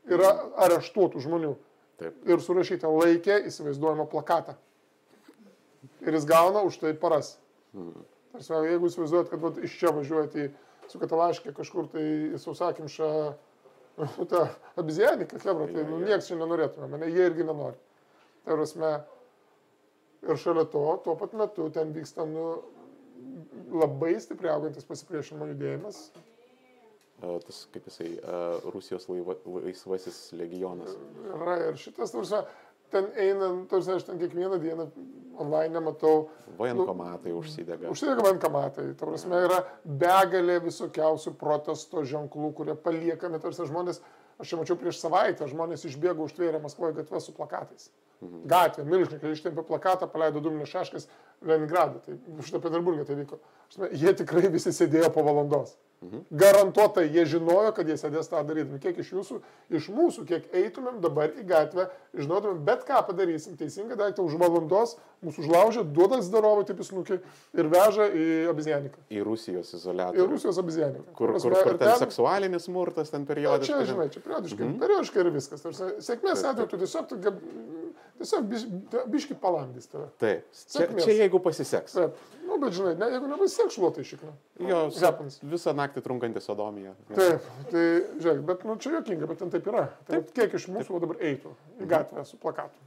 yra 0.09 0.31
areštuotų 0.67 1.21
žmonių 1.25 1.55
Taip. 2.01 2.17
ir 2.29 2.45
surašyta 2.45 2.89
laikė 2.93 3.43
įsivaizduojamą 3.51 4.07
plakatą. 4.13 4.57
Ir 6.05 6.17
jis 6.17 6.29
gauna 6.29 6.63
už 6.67 6.79
tai 6.81 6.95
paras. 6.97 7.37
Mhm. 7.75 8.07
Tarsi, 8.37 8.53
jeigu 8.71 8.89
įsivaizduojat, 8.91 9.33
kad 9.33 9.43
vat, 9.43 9.59
iš 9.65 9.77
čia 9.81 9.93
važiuojate 9.97 10.47
į 10.47 10.53
su 10.91 11.01
katalaškė 11.03 11.53
kažkur 11.57 11.89
tai 11.93 12.07
sausakimšą 12.41 13.11
nu, 14.19 14.27
tą 14.29 14.47
abizjaniką, 14.77 15.41
kebra, 15.41 15.69
tai 15.73 15.85
nu, 15.89 16.01
nieks 16.05 16.29
čia 16.31 16.39
nenorėtume, 16.41 16.89
mane 16.93 17.11
jie 17.11 17.29
irgi 17.31 17.47
nenori. 17.49 17.79
Tai 18.45 18.59
prasme, 18.59 18.93
ir 20.27 20.41
šalia 20.41 20.67
to, 20.71 20.85
tuo 21.05 21.17
pat 21.19 21.35
metu 21.39 21.69
ten 21.75 21.93
vyksta 21.97 22.27
nu, 22.29 22.47
labai 23.73 24.15
stipriai 24.23 24.55
augantis 24.55 24.87
pasipriešinimo 24.89 25.51
judėjimas. 25.53 26.01
Tas, 27.21 27.63
kaip 27.73 27.87
jisai, 27.89 28.11
Rusijos 28.75 29.09
laiva, 29.09 29.39
laisvasis 29.65 30.19
legionas. 30.37 30.97
Yra 31.33 31.55
ir 31.71 31.79
šitas, 31.81 32.13
tarsi, 32.13 32.43
ten 32.93 33.09
einant, 33.17 33.65
tarsi 33.71 33.95
aš 33.95 34.05
ten 34.05 34.21
kiekvieną 34.21 34.59
dieną 34.61 34.91
online 35.41 35.81
matau, 35.81 36.29
Vojenkomatai 36.57 37.33
užsidega. 37.37 37.91
Užsidega 37.93 38.25
bankamatai. 38.25 38.91
Ta 38.97 39.09
prasme, 39.09 39.41
yra 39.49 39.63
begalė 39.85 40.61
visokiausių 40.65 41.35
protesto 41.41 42.05
ženklų, 42.09 42.53
kurie 42.57 42.77
paliekami, 42.81 43.41
tarsi 43.43 43.67
žmonės, 43.69 44.01
aš 44.41 44.53
čia 44.53 44.61
mačiau 44.61 44.79
prieš 44.81 45.01
savaitę, 45.03 45.49
žmonės 45.51 45.85
išbėgo 45.89 46.29
užtvėrę 46.29 46.61
Maskvoje 46.63 46.97
gatvę 47.01 47.21
su 47.21 47.35
plakatais. 47.37 47.91
Mhm. 48.21 48.45
Gatvė, 48.49 48.87
milžinikai 48.89 49.33
ištempė 49.37 49.65
plakatą, 49.69 50.09
paleido 50.09 50.41
Duminį 50.45 50.69
Šeškas, 50.71 51.09
Leningradą. 51.43 52.01
Tai 52.07 52.19
šitą 52.43 52.61
Peterburgą 52.61 53.05
tai 53.05 53.19
vyko. 53.23 53.41
Žinau, 53.75 53.91
Jie 53.93 54.15
tikrai 54.15 54.49
visi 54.53 54.73
sėdėjo 54.73 55.11
po 55.15 55.25
valandos. 55.27 55.77
Mhm. 56.03 56.21
Garantuotai 56.31 57.09
jie 57.09 57.25
žinojo, 57.27 57.71
kad 57.73 57.89
jie 57.89 57.95
sėdės 57.97 58.29
tą 58.29 58.43
darydami. 58.45 58.79
Kiek 58.83 58.99
iš 59.01 59.15
jūsų, 59.15 59.39
iš 59.79 59.87
mūsų, 59.97 60.27
kiek 60.29 60.51
eitumėm 60.53 60.99
dabar 61.01 61.33
į 61.33 61.45
gatvę, 61.49 61.87
žinotumėm, 62.13 62.59
bet 62.67 62.85
ką 62.87 63.01
padarysim, 63.09 63.57
teisingą 63.57 63.97
daiktą 63.97 64.27
už 64.27 64.37
valandos, 64.39 64.99
mūsų 65.25 65.47
užlaužia, 65.47 65.87
duoda 65.97 66.21
zdarovą 66.23 66.67
taip 66.69 66.83
įsnukį 66.85 67.17
ir 67.57 67.71
veža 67.73 68.11
į 68.13 68.27
abizjaniką. 68.53 69.07
Į 69.09 69.25
Rusijos 69.25 69.73
Į 69.73 69.81
izolatorių. 69.81 70.29
Rusijos 70.35 70.61
abizjaniką. 70.61 71.07
Kur, 71.09 71.17
kur, 71.17 71.33
prasme, 71.33 71.63
kur 71.65 71.73
ir 71.73 71.81
ten 71.81 71.99
seksualinis 72.05 72.69
smurtas, 72.69 73.15
ten 73.15 73.25
Na, 73.25 73.31
periodiškai. 73.33 73.73
čia, 73.73 73.89
žinai, 73.95 74.09
čia 74.13 74.25
periodiškai, 74.27 74.65
-hmm. 74.67 74.79
periodiškai 74.85 75.25
ir 75.25 75.33
viskas. 75.33 75.65
Sėkmės 76.11 76.45
atveju 76.45 76.69
tu 76.75 76.83
tiesiog, 76.85 77.09
tiesiog 78.21 78.49
biš, 78.51 78.65
biški 79.13 79.37
palandys 79.41 79.91
tave. 79.93 80.09
Taip. 80.23 80.47
Čia, 80.55 80.81
Sėkmės. 80.81 81.07
čia 81.07 81.17
jeigu 81.21 81.41
pasiseks. 81.45 81.97
Taip, 81.99 82.25
nu, 82.47 82.59
bet 82.63 82.77
žinai, 82.77 82.95
ne, 83.01 83.11
jeigu 83.15 83.31
nepasiseks 83.31 83.77
šluotai 83.79 84.07
šikna. 84.09 84.33
Jo, 84.71 84.83
happens. 85.03 85.39
visą 85.55 85.75
naktį 85.77 86.03
trunkanti 86.07 86.43
sodomija. 86.45 86.97
Taip, 87.13 87.47
tai 87.71 87.87
žiūrėk, 88.23 88.43
bet 88.49 88.67
nu, 88.69 88.79
čia 88.83 88.97
jokinga, 88.99 89.31
bet 89.31 89.43
ten 89.45 89.55
taip 89.55 89.71
yra. 89.73 89.87
Tai 90.09 90.23
kiek 90.33 90.59
iš 90.59 90.69
mūsų 90.73 91.03
dabar 91.05 91.23
eitų 91.31 91.55
į 91.81 91.91
gatvę 91.93 92.27
su 92.29 92.41
plakatu. 92.43 92.85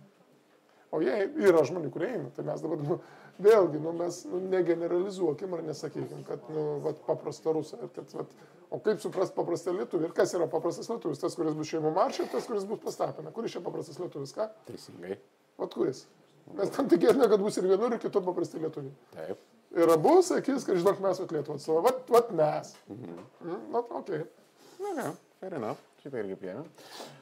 O 0.89 1.01
jie 1.05 1.13
yra 1.45 1.61
žmonių, 1.67 1.91
kurie 1.93 2.13
eina. 2.15 2.31
Tai 2.33 2.45
mes 2.47 2.61
dabar, 2.65 2.79
nu, 2.81 2.97
vėlgi, 3.43 3.81
nu, 3.83 3.93
mes 3.97 4.21
nu, 4.29 4.41
negeneralizuokim 4.51 5.55
ar 5.57 5.65
nesakykim, 5.67 6.23
kad, 6.27 6.45
nu, 6.53 6.65
vat, 6.85 7.01
paprasta 7.07 7.53
rusą. 7.55 7.79
Ir 7.85 7.91
kad, 7.95 8.13
vat, 8.17 8.33
o 8.69 8.79
kaip 8.85 9.01
suprast 9.03 9.35
paprastą 9.37 9.73
lietuvį? 9.75 10.09
Ir 10.09 10.15
kas 10.17 10.35
yra 10.37 10.49
paprastas 10.51 10.89
lietuvis? 10.91 11.21
Tas, 11.21 11.37
kuris 11.39 11.57
bus 11.57 11.71
šeimų 11.71 11.93
maršė, 11.95 12.29
tas, 12.33 12.47
kuris 12.49 12.67
bus 12.69 12.81
pastatome. 12.83 13.33
Kuris 13.35 13.55
čia 13.55 13.63
paprastas 13.65 14.01
lietuvis? 14.01 14.35
Ką? 14.37 14.49
Teisingai. 14.69 15.19
Vat 15.59 15.75
kuris? 15.75 16.05
Mes 16.57 16.71
tam 16.73 16.89
tikėtume, 16.89 17.29
kad 17.29 17.41
bus 17.43 17.59
ir 17.61 17.69
vienur, 17.69 17.93
ir 17.93 18.01
kitur 18.01 18.25
paprasti 18.25 18.61
lietuviai. 18.61 18.95
Taip. 19.13 19.45
Ir 19.77 19.93
abu 19.93 20.15
sakys, 20.25 20.65
kad 20.65 20.79
žinok, 20.81 21.01
mes 21.03 21.21
vat 21.21 21.33
Lietuvą 21.35 21.59
atstovą. 21.59 21.85
Vat, 21.85 22.01
vat 22.09 22.33
mes. 22.33 22.73
Mhm. 22.89 23.21
Mm, 23.45 23.79
okei. 23.83 24.01
Okay. 24.01 24.25
Na, 24.79 24.95
ne, 24.97 25.07
fair 25.41 25.59
enough. 25.59 25.87
Šitą 26.01 26.23
irgi 26.23 26.39
priėmė. 26.41 26.65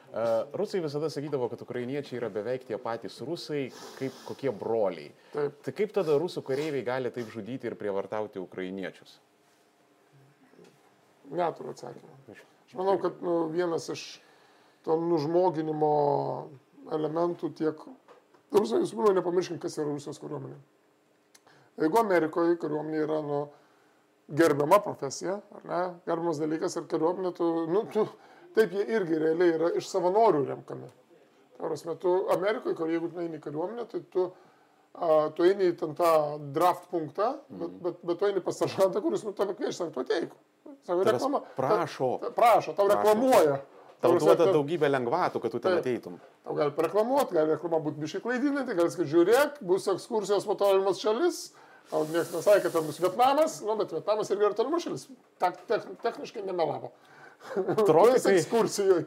Uh, 0.07 0.47
rusai 0.55 0.79
visada 0.79 1.09
sakydavo, 1.11 1.49
kad 1.51 1.61
ukrainiečiai 1.61 2.21
yra 2.21 2.29
beveik 2.31 2.63
tie 2.65 2.77
patys 2.79 3.19
rusai, 3.27 3.65
kaip 3.97 4.15
kokie 4.25 4.53
broliai. 4.55 5.09
Taip. 5.33 5.57
Tai 5.65 5.73
kaip 5.75 5.91
tada 5.97 6.15
rusų 6.17 6.45
kareiviai 6.47 6.85
gali 6.87 7.11
taip 7.11 7.27
žudyti 7.33 7.67
ir 7.67 7.75
prievartauti 7.75 8.39
ukrainiečius? 8.39 9.17
Neturiu 11.27 11.75
atsakymą. 11.75 12.15
Aš 12.31 12.77
manau, 12.79 12.95
kad 13.03 13.19
nu, 13.23 13.35
vienas 13.51 13.89
iš 13.91 14.05
to 14.87 14.95
nužmoginimo 15.01 15.91
elementų 16.95 17.51
tiek... 17.59 17.83
Rusai, 18.55 18.79
visų 18.85 18.95
pirma, 18.95 19.11
nepamirškim, 19.19 19.59
kas 19.59 19.75
yra 19.75 19.89
Rusijos 19.89 20.21
kariuomenė. 20.23 20.55
Jeigu 21.83 21.99
Amerikoje 21.99 22.55
kariuomenė 22.61 23.01
yra 23.03 23.19
nu, 23.27 23.41
gerbiama 24.39 24.79
profesija, 24.83 25.41
ar 25.59 25.67
ne, 25.67 25.81
gerbiamas 26.07 26.39
dalykas, 26.39 26.79
ir 26.79 26.87
kariuomenė, 26.91 27.33
tu, 27.35 27.49
nu, 27.71 27.83
tu, 27.91 28.07
taip 28.57 28.73
jie 28.73 28.85
irgi 28.97 29.19
realiai 29.21 29.53
yra 29.59 29.69
iš 29.77 29.87
savanorių 29.93 30.43
remkami. 30.49 30.89
Prasme, 31.57 31.95
tu 32.01 32.11
Amerikoje, 32.33 32.75
kur 32.77 32.89
jeigu 32.91 33.09
tu 33.13 33.21
eini 33.23 33.39
į 33.39 33.43
kariuomenę, 33.47 33.85
tai 33.89 34.01
tu, 34.13 34.27
a, 34.97 35.29
tu 35.33 35.45
eini 35.47 35.71
į 35.71 35.77
tą 35.97 36.11
draft 36.53 36.89
punktą, 36.91 37.31
bet, 37.49 37.69
Mhm. 37.69 37.79
bet, 37.85 38.03
bet 38.05 38.19
tu 38.19 38.25
eini 38.27 38.41
pas 38.45 38.59
seržantą, 38.61 39.01
kuris 39.01 39.23
nu 39.25 39.33
tave 39.33 39.55
kviečia, 39.57 39.73
sako, 39.79 39.91
tu 39.91 39.99
ateik. 40.05 40.35
Sako, 40.85 41.03
reklama. 41.03 41.41
prašo. 41.57 42.11
Ta, 42.21 42.29
prašo, 42.29 42.73
tau 42.75 42.85
Prašo. 42.87 42.97
reklamuoja. 42.97 43.57
Tau 44.01 44.11
prasme, 44.11 44.27
duoda 44.27 44.45
ta- 44.45 44.53
daugybę 44.53 44.87
lengvatų, 44.93 45.41
kad 45.41 45.51
tu 45.51 45.59
ten 45.59 45.77
ateitum. 45.79 46.19
Tau 46.45 46.53
gali 46.53 46.71
pareklamuoti, 46.71 47.33
gali 47.33 47.55
reklama 47.55 47.79
būti 47.81 47.97
bišiai 47.97 48.21
klaidinanti, 48.21 48.75
gali 48.77 48.89
sakyti, 48.93 49.09
žiūrėk, 49.15 49.57
bus 49.61 49.87
ekskursijos 49.87 50.45
po 50.45 50.53
tolimas 50.53 50.99
šalis, 51.01 51.53
tau 51.89 52.03
niekas 52.05 52.29
nesakė, 52.31 52.61
kad 52.61 52.71
ten 52.77 52.85
bus 52.85 52.99
Vietnamas, 53.01 53.61
nu, 53.65 53.75
bet 53.75 53.89
Vietnamas 53.91 54.29
irgi 54.29 54.45
yra 54.45 54.53
tolima 54.53 54.77
šalis. 54.79 55.07
Tak, 55.39 55.57
tech, 55.67 55.87
techniškai 56.03 56.45
nemelavo. 56.45 56.91
Tropikai. 57.87 58.35
ekskursijoje. 58.37 59.05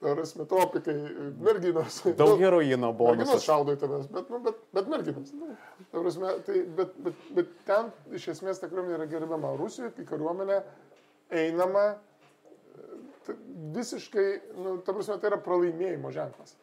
Tarasme, 0.00 0.44
tropikai, 0.44 0.94
merginos. 1.40 2.02
Daug 2.18 2.34
Nu, 2.34 2.40
heroino 2.42 2.90
Merginos 2.92 2.98
bonusas. 2.98 3.44
šaudo 3.46 3.72
į 3.72 3.78
tavęs, 3.80 4.10
bet, 4.12 4.28
nu, 4.30 4.40
bet, 4.44 4.58
bet 4.76 4.90
merginos. 4.92 5.30
Nu, 5.32 5.54
ta 5.90 6.02
prasme, 6.02 6.34
tai, 6.46 6.60
bet, 6.76 6.92
bet, 7.06 7.22
bet 7.38 7.54
ten 7.66 7.88
iš 8.18 8.26
esmės 8.34 8.60
ta 8.60 8.68
kariuomenė 8.68 8.98
yra 8.98 9.06
gerbiama. 9.14 9.54
Rusijoje, 9.56 9.94
kai 9.96 10.04
kariuomenė 10.10 10.58
einama, 11.40 11.86
visiškai, 13.74 14.26
nu, 14.60 14.76
ta 14.84 14.92
prasme, 14.94 15.16
tai 15.22 15.30
yra 15.32 15.40
pralaimėjimo 15.42 16.12
ženklas. 16.14 16.54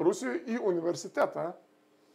Rusijoje 0.00 0.40
į 0.56 0.58
universitetą 0.72 1.50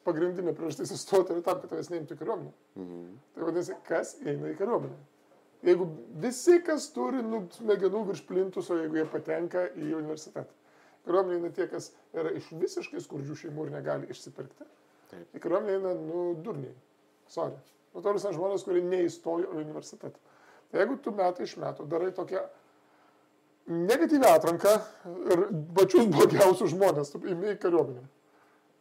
pagrindinė 0.05 0.55
priežastis 0.57 0.91
įstoti 0.97 1.35
yra 1.35 1.45
tam, 1.45 1.61
kad 1.61 1.69
tavęs 1.71 1.89
neimtų 1.93 2.17
į 2.17 2.19
kariuomenę. 2.23 2.51
Mhm. 2.81 3.07
Tai 3.37 3.45
vadinasi, 3.47 3.77
kas 3.87 4.15
eina 4.25 4.49
į 4.51 4.57
kariuomenę? 4.59 4.97
Jeigu 5.65 5.85
visi, 6.23 6.57
kas 6.65 6.87
turi 6.95 7.21
nu, 7.21 7.43
smegenų 7.53 8.05
virš 8.09 8.23
plintuso, 8.25 8.79
jeigu 8.81 8.97
jie 8.97 9.05
patenka 9.09 9.67
į 9.77 9.91
universitetą. 9.99 10.49
Kariuomenė 11.05 11.37
eina 11.37 11.51
tie, 11.53 11.67
kas 11.69 11.91
yra 12.17 12.31
iš 12.37 12.47
visiškai 12.53 13.01
skurdžių 13.01 13.37
šeimų 13.43 13.67
ir 13.67 13.75
negali 13.75 14.09
išsipirkti. 14.13 14.65
Taip. 15.11 15.27
Į 15.37 15.41
kariuomenę 15.43 15.77
eina, 15.77 15.93
nu, 15.97 16.23
durniai. 16.45 16.73
Sorry. 17.29 17.57
Nu, 17.93 18.01
to 18.01 18.13
visą 18.15 18.33
žmonės, 18.33 18.65
kurie 18.65 18.81
neįstojo 18.85 19.51
į 19.53 19.61
universitetą. 19.65 20.17
Tai 20.71 20.81
jeigu 20.81 20.97
tu 21.03 21.13
metai 21.15 21.45
iš 21.45 21.57
metų 21.61 21.85
darai 21.91 22.11
tokią 22.15 22.41
negatyvę 23.71 24.29
atranką 24.33 24.75
ir 25.33 25.45
pačius 25.77 26.07
blogiausius 26.11 26.73
žmonės, 26.73 27.13
tu 27.13 27.21
imi 27.27 27.53
į 27.53 27.57
kariuomenę. 27.61 28.05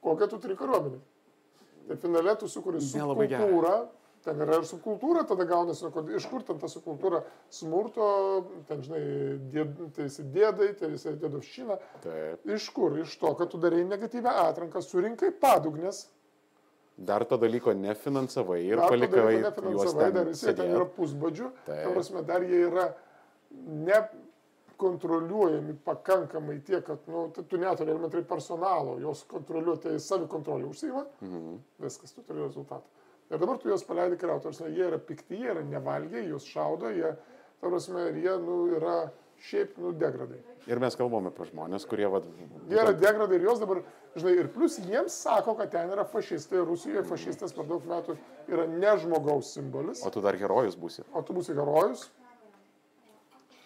Kokią 0.05 0.29
tu 0.31 0.39
turi 0.41 0.57
kariuomenę? 0.57 1.01
Tai 1.89 1.97
finale 1.99 2.37
tu 2.39 2.49
sukuri 2.49 2.81
subkultūrą, 2.85 3.75
ten 4.25 4.41
yra 4.45 4.59
ir 4.61 4.65
subkultūra, 4.69 5.25
tada 5.29 5.45
gaunasi, 5.49 5.85
nu, 5.89 6.05
iš 6.17 6.27
kur 6.31 6.43
ten 6.47 6.59
ta 6.61 6.69
subkultūra 6.69 7.23
smurto, 7.51 8.07
ten, 8.69 8.83
žinai, 8.85 9.03
dėd, 9.53 9.75
tai 9.97 10.07
visi 10.09 10.23
dėdai, 10.35 10.71
tai 10.79 10.91
visi 10.93 11.13
dėdovščina. 11.23 11.79
Iš 12.57 12.71
kur? 12.77 12.99
Iš 13.01 13.17
to, 13.23 13.35
kad 13.39 13.51
tu 13.53 13.59
darai 13.63 13.85
negatyvę 13.89 14.31
atranką, 14.49 14.83
surinkai 14.85 15.31
padugnės, 15.41 16.07
Dar 17.01 17.25
to 17.25 17.39
dalyko 17.41 17.73
nefinansavai 17.73 18.59
ir 18.67 18.77
dar 18.77 18.91
palikai 18.93 19.39
nefinansavai, 19.41 20.11
dar 20.13 20.27
visi 20.29 20.53
ten 20.53 20.69
yra 20.75 20.85
pusbadžių, 20.85 21.47
Taip. 21.65 21.79
ta 21.87 21.93
prasme, 21.95 22.21
dar 22.29 22.45
jie 22.45 22.59
yra 22.67 22.91
nekontroliuojami 23.87 25.75
pakankamai 25.85 26.59
tiek, 26.65 26.85
kad 26.85 26.99
nu, 27.09 27.31
tu 27.35 27.43
tu 27.49 27.57
neturi 27.57 27.91
elementariai 27.91 28.27
personalo, 28.29 28.99
jos 29.01 29.25
kontroliuoti, 29.33 29.83
tai 29.89 29.99
savikontrolė 29.99 30.69
užsima, 30.69 31.07
Mhm. 31.23 31.57
viskas, 31.81 32.13
tu 32.13 32.23
turi 32.23 32.43
rezultatą. 32.45 32.85
Ir 33.31 33.39
dabar 33.39 33.59
tu 33.63 33.71
juos 33.71 33.85
paleidi 33.87 34.19
kariauti, 34.19 34.49
tarsi 34.49 34.73
jie 34.75 34.87
yra 34.89 34.99
pikti, 34.99 35.39
jie 35.39 35.53
yra 35.53 35.63
nevalgiai, 35.63 36.27
juos 36.33 36.49
šaudo, 36.51 36.91
jie, 36.91 37.13
ta 37.61 37.71
prasme, 37.71 38.09
ir 38.11 38.19
jie 38.25 38.37
nu, 38.43 38.57
yra 38.75 38.97
šiaip 39.47 39.77
nu, 39.81 39.93
degradai. 39.97 40.41
Ir 40.69 40.81
mes 40.83 40.99
kalbame 40.99 41.31
apie 41.31 41.47
žmonės, 41.49 41.87
kurie, 41.89 42.09
vad, 42.11 42.27
Jie 42.69 42.81
yra 42.83 42.93
degradai 42.93 43.39
ir 43.39 43.47
jos 43.47 43.63
dabar, 43.63 43.85
žinai, 44.19 44.35
ir 44.43 44.51
plus 44.53 44.81
jiems 44.83 45.15
sako, 45.23 45.55
kad 45.61 45.71
ten 45.73 45.93
yra 45.95 46.05
fašistai, 46.11 46.65
Rusijoje 46.67 47.07
fašistas 47.09 47.55
per 47.57 47.69
daug 47.71 47.87
metų 47.89 48.19
yra 48.51 48.67
ne 48.71 48.97
žmogaus 49.01 49.55
simbolis, 49.55 50.03
o 50.05 50.11
tu 50.13 50.25
dar 50.25 50.37
herojus 50.41 50.77
būsi. 50.81 51.07
o 51.15 51.23
tu 51.23 51.37
būsi 51.39 51.55
herojus, 51.55 52.09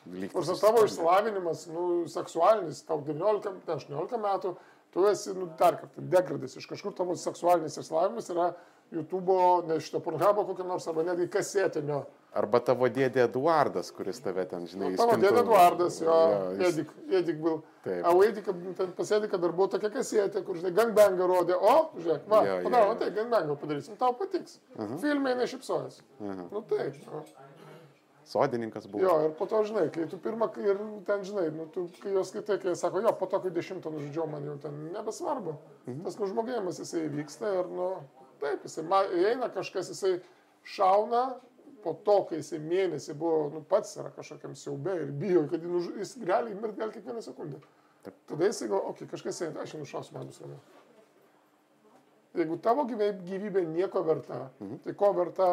Nors 0.04 0.60
tavo 0.60 0.82
išsilavinimas, 0.84 1.64
nu, 1.72 2.04
seksualinis, 2.12 2.82
tau 2.84 2.98
19, 3.00 3.62
ten 3.64 3.78
18 3.80 4.18
metų, 4.20 4.50
tu 4.92 5.06
esi, 5.08 5.32
nu, 5.32 5.48
dar 5.58 5.78
kartą, 5.80 6.04
degradas. 6.12 6.58
Iš 6.60 6.66
kažkur 6.68 6.92
tavo 6.96 7.16
seksualinis 7.16 7.78
išsilavinimas 7.80 8.28
yra 8.34 8.50
YouTube'o, 8.92 9.62
ne 9.68 9.80
šito 9.80 10.00
Pornhub'o 10.00 10.44
kokio 10.46 10.64
nors, 10.64 10.88
arba 10.88 11.02
netgi 11.02 11.28
kasetinio. 11.30 12.04
Arba 12.34 12.58
tavo 12.66 12.88
dėdė 12.90 13.28
Eduardas, 13.28 13.92
kuris 13.94 14.18
tave 14.22 14.42
ten, 14.50 14.64
žinai, 14.66 14.88
įsivaizduoja. 14.90 15.12
Tavo 15.12 15.22
dėdė 15.22 15.42
Eduardas, 15.44 16.00
jo, 16.02 16.16
jo 16.32 16.48
jis... 16.58 16.66
Edik, 16.72 16.90
Edik 17.20 17.38
buvo. 17.38 17.60
Taip. 17.84 18.08
O 18.10 18.24
Edik, 18.26 18.48
ten 18.80 18.90
pas 18.96 19.12
Ediką 19.18 19.38
dar 19.38 19.54
buvo 19.54 19.68
tokia 19.70 19.90
kasetė, 19.94 20.42
kur, 20.42 20.58
žinai, 20.58 20.72
gangbangą 20.74 21.28
rodė, 21.30 21.54
o, 21.54 21.74
žiūrėk, 21.94 22.26
va, 22.32 22.42
padarom, 22.66 22.98
tai 22.98 23.12
gangbangą 23.14 23.54
padarysim, 23.60 23.98
tau 24.00 24.16
patiks. 24.18 24.58
Mhm. 24.74 24.82
Uh 24.82 24.90
-huh. 24.90 25.00
Filmai 25.04 25.34
nešipsojas. 25.38 26.00
Uh 26.18 26.26
mhm. 26.26 26.40
-huh. 26.40 26.52
Nu 26.52 26.62
taip. 26.62 26.94
Nu. 27.12 27.22
Sodininkas 28.24 28.86
buvo. 28.88 29.04
Jo, 29.04 29.14
ir 29.24 29.32
po 29.38 29.46
to, 29.46 29.62
žinai, 29.64 29.90
kai 29.92 30.08
tu 30.08 30.18
pirmą, 30.18 30.48
ir 30.64 30.78
ten, 31.06 31.24
žinai, 31.24 31.50
nu, 31.52 31.66
tu, 31.66 31.88
kai 32.02 32.12
jos 32.12 32.28
skaitai, 32.28 32.58
kai 32.58 32.76
sako, 32.76 33.00
jo, 33.00 33.12
po 33.12 33.26
to, 33.26 33.40
kai 33.40 33.50
dešimtą 33.50 33.90
nužudžiau, 33.92 34.26
man 34.26 34.44
jau 34.44 34.58
ten 34.58 34.92
nebesvarbu. 34.92 35.52
Mhm. 35.52 35.92
Uh 35.92 35.94
-huh. 35.94 36.04
Tas 36.04 36.18
nužmogėjimas 36.18 36.78
jisai 36.80 37.08
vyksta 37.08 37.54
ir, 37.60 37.66
nu, 37.68 37.90
taip, 38.40 38.64
jisai 38.66 38.84
įeina 39.20 39.48
kažkas, 39.52 39.90
jisai 39.92 40.18
šauna, 40.64 41.24
po 41.84 41.92
to, 42.06 42.16
kai 42.28 42.40
jisai 42.40 42.60
mėnesį 42.64 43.14
buvo, 43.20 43.50
nu, 43.52 43.60
pats 43.68 43.96
yra 44.00 44.10
kažkokiam 44.14 44.54
siaube 44.56 44.94
ir 45.02 45.12
bijo, 45.12 45.44
kad 45.50 45.64
nuž- 45.68 45.92
jis 46.00 46.16
gali 46.24 46.54
mirti 46.54 46.80
gal 46.80 46.92
kiekvieną 46.94 47.22
sekundę. 47.22 47.60
Tada 48.04 48.46
jisai 48.48 48.68
galvoja, 48.68 48.88
okei, 48.88 49.04
okay, 49.04 49.10
kažkas 49.12 49.42
eina, 49.44 49.60
aš 49.60 49.74
jį 49.74 49.82
nušausiu, 49.82 50.16
man 50.16 50.26
bus 50.26 50.40
ramiau. 50.40 50.60
Jeigu 52.34 52.58
tavo 52.58 52.84
gyvy- 52.88 53.20
gyvybė 53.28 53.66
nieko 53.68 54.02
verta, 54.04 54.50
mhm. 54.60 54.80
tai 54.84 54.94
ko 54.94 55.12
verta, 55.12 55.50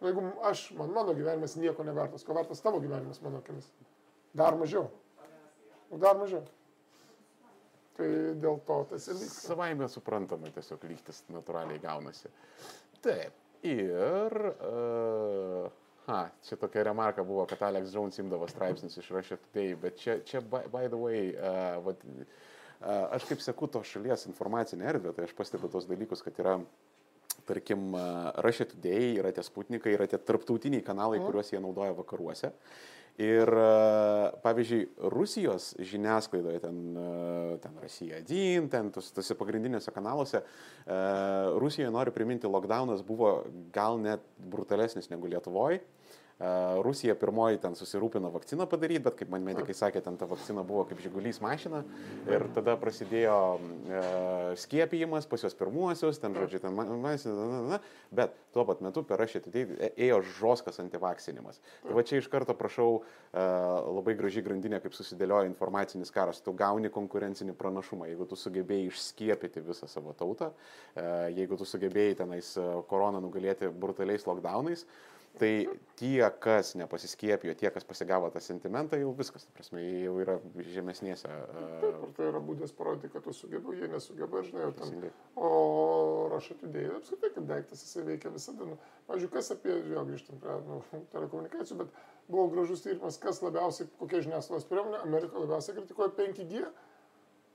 nu, 0.00 0.08
jeigu 0.08 0.22
aš, 0.42 0.70
man, 0.78 0.90
mano 0.94 1.14
gyvenimas 1.14 1.56
nieko 1.56 1.84
nevertas, 1.84 2.24
ko 2.24 2.34
vertas 2.34 2.62
tavo 2.64 2.80
gyvenimas 2.80 3.20
mano 3.22 3.42
akimis? 3.42 3.68
Dar 4.34 4.56
mažiau. 4.56 4.88
Nu, 5.90 5.98
Dar 5.98 6.16
mažiau. 6.16 6.42
Tai 7.94 8.08
dėl 8.42 8.58
to 8.66 8.76
tas 8.90 9.06
ir 9.06 9.18
vyksta. 9.20 9.48
Savaime 9.52 9.88
suprantama, 9.90 10.50
tiesiog 10.54 10.82
lygtis 10.90 11.22
natūraliai 11.30 11.80
gaunasi. 11.82 12.30
Taip. 13.04 13.36
Ir... 13.64 14.34
Uh, 14.58 15.68
ha, 16.08 16.24
čia 16.44 16.58
tokia 16.60 16.82
remarka 16.90 17.24
buvo, 17.24 17.46
kad 17.48 17.62
Alex 17.64 17.94
Jones 17.94 18.18
imdavo 18.20 18.48
straipsnius 18.50 18.98
iš 19.00 19.12
Russia 19.14 19.38
Today, 19.46 19.76
bet 19.80 20.00
čia, 20.02 20.18
čia 20.26 20.42
by, 20.42 20.66
by 20.72 20.90
the 20.90 20.98
way, 21.00 21.30
uh, 21.38 21.78
vat, 21.86 22.02
uh, 22.04 23.14
aš 23.14 23.28
kaip 23.30 23.44
seku 23.44 23.70
to 23.72 23.84
šalies 23.86 24.26
informacinę 24.28 24.90
erdvę, 24.90 25.14
tai 25.16 25.28
aš 25.28 25.36
pastebiu 25.38 25.70
tos 25.72 25.86
dalykus, 25.88 26.24
kad 26.26 26.42
yra 26.42 26.58
tarkim, 27.44 27.94
Russia 28.44 28.66
Today, 28.68 29.14
yra 29.20 29.32
tie 29.34 29.44
sputnikai, 29.44 29.94
yra 29.96 30.06
tie 30.08 30.18
tarptautiniai 30.18 30.84
kanalai, 30.84 31.20
kuriuos 31.20 31.50
jie 31.52 31.60
naudoja 31.60 31.92
vakaruose. 31.96 32.50
Ir, 33.14 33.46
uh, 33.46 34.32
pavyzdžiui, 34.42 34.88
Rusijos 35.12 35.68
žiniasklaidoje, 35.78 36.58
ten, 36.64 36.78
uh, 36.98 37.52
ten 37.62 37.76
Rusija 37.78 38.18
1, 38.18 38.66
ten 38.72 38.88
tos, 38.90 39.12
tose 39.14 39.36
pagrindinėse 39.38 39.94
kanaluose, 39.94 40.40
uh, 40.42 41.54
Rusijoje, 41.62 41.92
noriu 41.94 42.14
priminti, 42.16 42.50
lockdownas 42.50 43.04
buvo 43.06 43.36
gal 43.74 44.00
net 44.02 44.24
brutalesnis 44.50 45.06
negu 45.12 45.30
Lietuvoje. 45.30 45.84
Rusija 46.82 47.14
pirmoji 47.14 47.60
ten 47.62 47.76
susirūpino 47.78 48.26
vakciną 48.34 48.66
padaryti, 48.66 49.04
bet 49.04 49.14
kaip 49.20 49.28
man 49.30 49.44
medikai 49.46 49.74
sakė, 49.76 50.00
ten 50.02 50.16
ta 50.18 50.26
vakcina 50.26 50.64
buvo 50.66 50.82
kaip 50.88 50.98
žygulys 50.98 51.38
mašina. 51.42 51.84
Ir 52.26 52.48
tada 52.56 52.74
prasidėjo 52.80 53.36
e, 53.54 54.00
skiepijimas 54.58 55.28
pas 55.30 55.44
juos 55.46 55.54
pirmuosius, 55.54 56.18
ten, 56.18 56.34
žodžiu, 56.34 56.58
ten, 56.64 56.74
mašina, 57.04 57.78
bet 58.10 58.34
tuo 58.56 58.66
pat 58.66 58.82
metu 58.82 59.04
per 59.06 59.22
aš 59.22 59.38
atidėjau 59.40 59.92
ėjo 59.94 60.18
žoskas 60.40 60.82
antivaksinimas. 60.82 61.62
Tai 61.86 61.94
va 61.94 62.02
čia 62.02 62.18
iš 62.18 62.26
karto 62.32 62.58
prašau 62.58 62.90
e, 62.98 63.46
labai 63.94 64.18
graži 64.18 64.42
grandinė, 64.42 64.82
kaip 64.82 64.98
susidėlioja 64.98 65.46
informacinis 65.52 66.10
karas, 66.14 66.42
tu 66.42 66.56
gauni 66.58 66.90
konkurencinį 66.90 67.54
pranašumą, 67.62 68.10
jeigu 68.10 68.26
tu 68.26 68.42
sugebėjai 68.42 68.90
išskiepyti 68.90 69.62
visą 69.70 69.86
savo 69.86 70.18
tautą, 70.18 70.50
e, 70.98 71.08
jeigu 71.38 71.62
tu 71.62 71.70
sugebėjai 71.76 72.20
tenais 72.24 72.56
koroną 72.90 73.22
nugalėti 73.22 73.70
brutaliais 73.70 74.26
lockdownais, 74.26 74.88
Tai 75.38 75.50
tie, 75.98 76.20
kas 76.38 76.74
nepasiskiepijo, 76.78 77.56
tie, 77.58 77.66
kas 77.74 77.86
pasigavo 77.86 78.28
tą 78.30 78.38
sentimentą, 78.42 78.98
jau 79.00 79.10
viskas, 79.18 79.48
prasme, 79.56 79.82
jie 79.82 80.04
jau 80.04 80.14
yra 80.22 80.36
žemesnėse. 80.74 81.26
Taip, 81.26 81.86
ir 81.88 82.12
tai 82.14 82.28
yra 82.30 82.42
būdas 82.44 82.74
parodyti, 82.76 83.10
kad 83.10 83.26
tu 83.26 83.34
sugebi, 83.34 83.74
jie 83.80 83.88
nesugeba, 83.90 84.44
žinai, 84.46 84.68
o 84.70 84.76
ten. 84.78 85.08
O 85.34 85.50
aš 86.38 86.52
atidėjau, 86.54 87.00
apskritai, 87.00 87.32
kad 87.34 87.50
daiktas 87.50 87.82
jisai 87.82 88.06
veikia 88.12 88.30
visada. 88.34 88.70
Nu, 88.70 88.78
pavyzdžiui, 89.08 89.32
kas 89.34 89.50
apie, 89.56 89.74
vėl 89.90 90.06
grįžtam 90.12 90.38
prie 90.42 90.58
nu, 90.68 90.80
telekomunikacijų, 91.16 91.80
bet 91.82 92.00
buvo 92.30 92.46
gražus 92.54 92.86
tyrimas, 92.86 93.18
kas 93.22 93.42
labiausiai, 93.42 93.90
kokia 93.98 94.22
žiniasklaidos 94.28 94.70
priemonė, 94.70 95.02
Amerika 95.02 95.42
labiausiai 95.42 95.80
kritikuoja 95.80 96.14
5G 96.14 96.62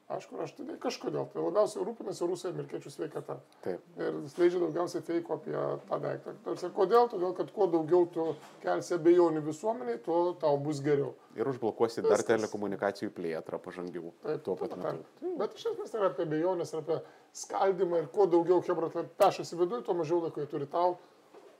Aišku, 0.09 0.39
aš 0.41 0.55
tai 0.57 0.75
kažkodėl. 0.81 1.27
Tai 1.29 1.43
labiausiai 1.43 1.83
rūpinasi 1.85 2.25
rusai 2.25 2.49
amerikiečių 2.49 2.89
sveikata. 2.89 3.35
Taip. 3.61 3.83
Ir 4.01 4.15
skleidžia 4.31 4.61
daugiausiai 4.63 5.03
feiko 5.05 5.35
apie 5.37 5.53
tą 5.53 5.99
daiktą. 6.01 6.31
Tarsi, 6.47 6.69
kodėl? 6.73 7.05
Todėl, 7.11 7.35
kad 7.37 7.51
kuo 7.53 7.67
daugiau 7.69 8.07
tu 8.15 8.25
kelsi 8.63 8.95
abejonių 8.95 9.43
visuomeniai, 9.45 9.99
tuo 10.01 10.31
tau 10.41 10.57
bus 10.65 10.79
geriau. 10.81 11.11
Ir 11.37 11.51
užblokuosi 11.51 12.01
Viskas. 12.01 12.09
dar 12.09 12.23
telekomunikacijų 12.25 13.13
plėtrą 13.19 13.59
pažangių. 13.61 14.13
Taip, 14.23 14.41
tuo 14.47 14.55
pat 14.57 14.73
metu. 14.81 15.33
Bet 15.37 15.53
iš 15.59 15.67
esmės 15.75 15.93
tai 15.93 16.01
yra 16.01 16.09
apie 16.09 16.25
abejonės, 16.25 16.73
apie 16.79 16.97
skaldimą 17.43 17.99
ir 18.01 18.07
kuo 18.15 18.25
daugiau 18.33 18.63
hebra 18.65 18.89
pešasi 19.21 19.59
viduje, 19.59 19.83
tuo 19.85 19.93
mažiau 19.99 20.23
laiko 20.23 20.41
jie 20.41 20.49
turi 20.49 20.69
tau 20.73 20.95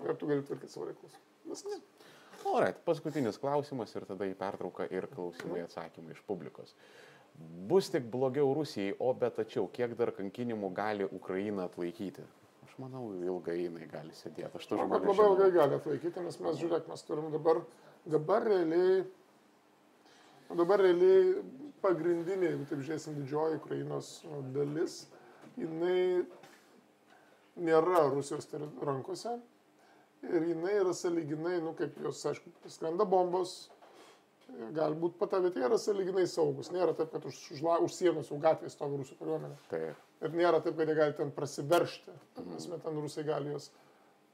ir 0.02 0.18
tu 0.18 0.32
gali 0.32 0.42
tvarkyti 0.48 0.74
savo 0.74 0.90
reikalus. 0.90 1.22
Viskas. 1.46 1.86
Alright, 2.50 2.82
paskutinis 2.88 3.38
klausimas 3.38 3.94
ir 3.94 4.08
tada 4.10 4.26
į 4.26 4.34
pertrauką 4.40 4.90
ir 4.90 5.06
klausimai 5.14 5.62
atsakymai 5.68 6.16
iš 6.16 6.24
publikos. 6.26 6.74
Uh, 6.74 7.09
bus 7.70 7.90
tik 7.94 8.10
blogiau 8.12 8.54
Rusijai, 8.58 8.96
o 9.00 9.14
bet 9.14 9.38
tačiau 9.40 9.68
kiek 9.74 9.96
dar 10.00 10.12
kankinimų 10.16 10.72
gali 10.76 11.08
Ukraina 11.20 11.68
atlaikyti? 11.70 12.26
Aš 12.66 12.76
manau, 12.82 13.04
ilgai 13.24 13.60
jinai 13.60 13.88
gali 13.92 14.16
sėdėti. 14.18 14.52
Aš 14.58 14.68
to 14.70 14.80
žinau. 14.80 14.90
Labai 14.98 15.28
ilgai 15.28 15.52
gali 15.56 15.78
atlaikyti, 15.78 16.26
nes 16.26 16.40
mes 16.44 16.60
žiūrėk, 16.62 16.90
mes 16.90 17.06
turim 17.08 17.30
dabar, 17.36 17.62
dabar 18.10 18.48
realiai, 18.48 19.04
dabar 20.50 20.84
realiai 20.84 21.40
pagrindinė, 21.84 22.52
jeigu 22.54 22.68
taip 22.72 22.84
žiūrėsim, 22.84 23.22
didžioji 23.22 23.62
Ukrainos 23.62 24.12
nu, 24.28 24.42
dalis, 24.56 25.00
jinai 25.60 26.26
nėra 27.60 28.08
Rusijos 28.12 28.48
rankose 28.86 29.38
ir 30.28 30.48
jinai 30.52 30.80
yra 30.82 30.94
saliginai, 30.96 31.60
nu 31.64 31.74
kaip 31.78 31.96
jos, 32.04 32.22
aišku, 32.28 32.52
skrenda 32.68 33.06
bombos, 33.08 33.70
galbūt 34.76 35.18
patavietė 35.20 35.64
yra 35.68 35.78
saliginai 35.82 36.26
saugus. 36.30 36.72
Nėra 36.74 36.94
taip, 36.98 37.12
kad 37.14 37.26
už, 37.30 37.38
už, 37.56 37.64
už 37.86 37.94
sienos 37.96 38.32
jau 38.32 38.40
gatvės 38.42 38.76
stovi 38.78 39.00
rusų 39.02 39.18
kariuomenė. 39.20 39.58
Taip. 39.72 40.08
Ir 40.26 40.36
nėra 40.36 40.60
taip, 40.64 40.76
kad 40.80 40.90
jie 40.90 40.98
gali 40.98 41.16
ten 41.18 41.32
prasiveršti. 41.36 42.16
Mhm. 42.38 42.56
Mes 42.56 42.84
ten 42.86 43.00
rusai 43.04 43.26
gali 43.28 43.54
juos 43.54 43.70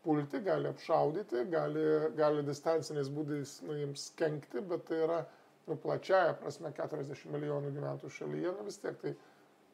pulti, 0.06 0.42
gali 0.46 0.70
apšaudyti, 0.70 1.46
gali, 1.50 1.86
gali 2.18 2.44
distanciniais 2.46 3.10
būdais 3.14 3.58
nu, 3.66 3.78
jiems 3.80 4.12
kenkti, 4.20 4.62
bet 4.70 4.86
tai 4.90 5.02
yra 5.08 5.24
nu, 5.66 5.78
plačiaja 5.82 6.36
prasme 6.42 6.70
40 6.78 7.32
milijonų 7.34 7.74
gyventojų 7.74 8.14
šalyje, 8.20 8.54
nu 8.54 8.68
vis 8.68 8.78
tiek 8.84 9.00
tai, 9.02 9.16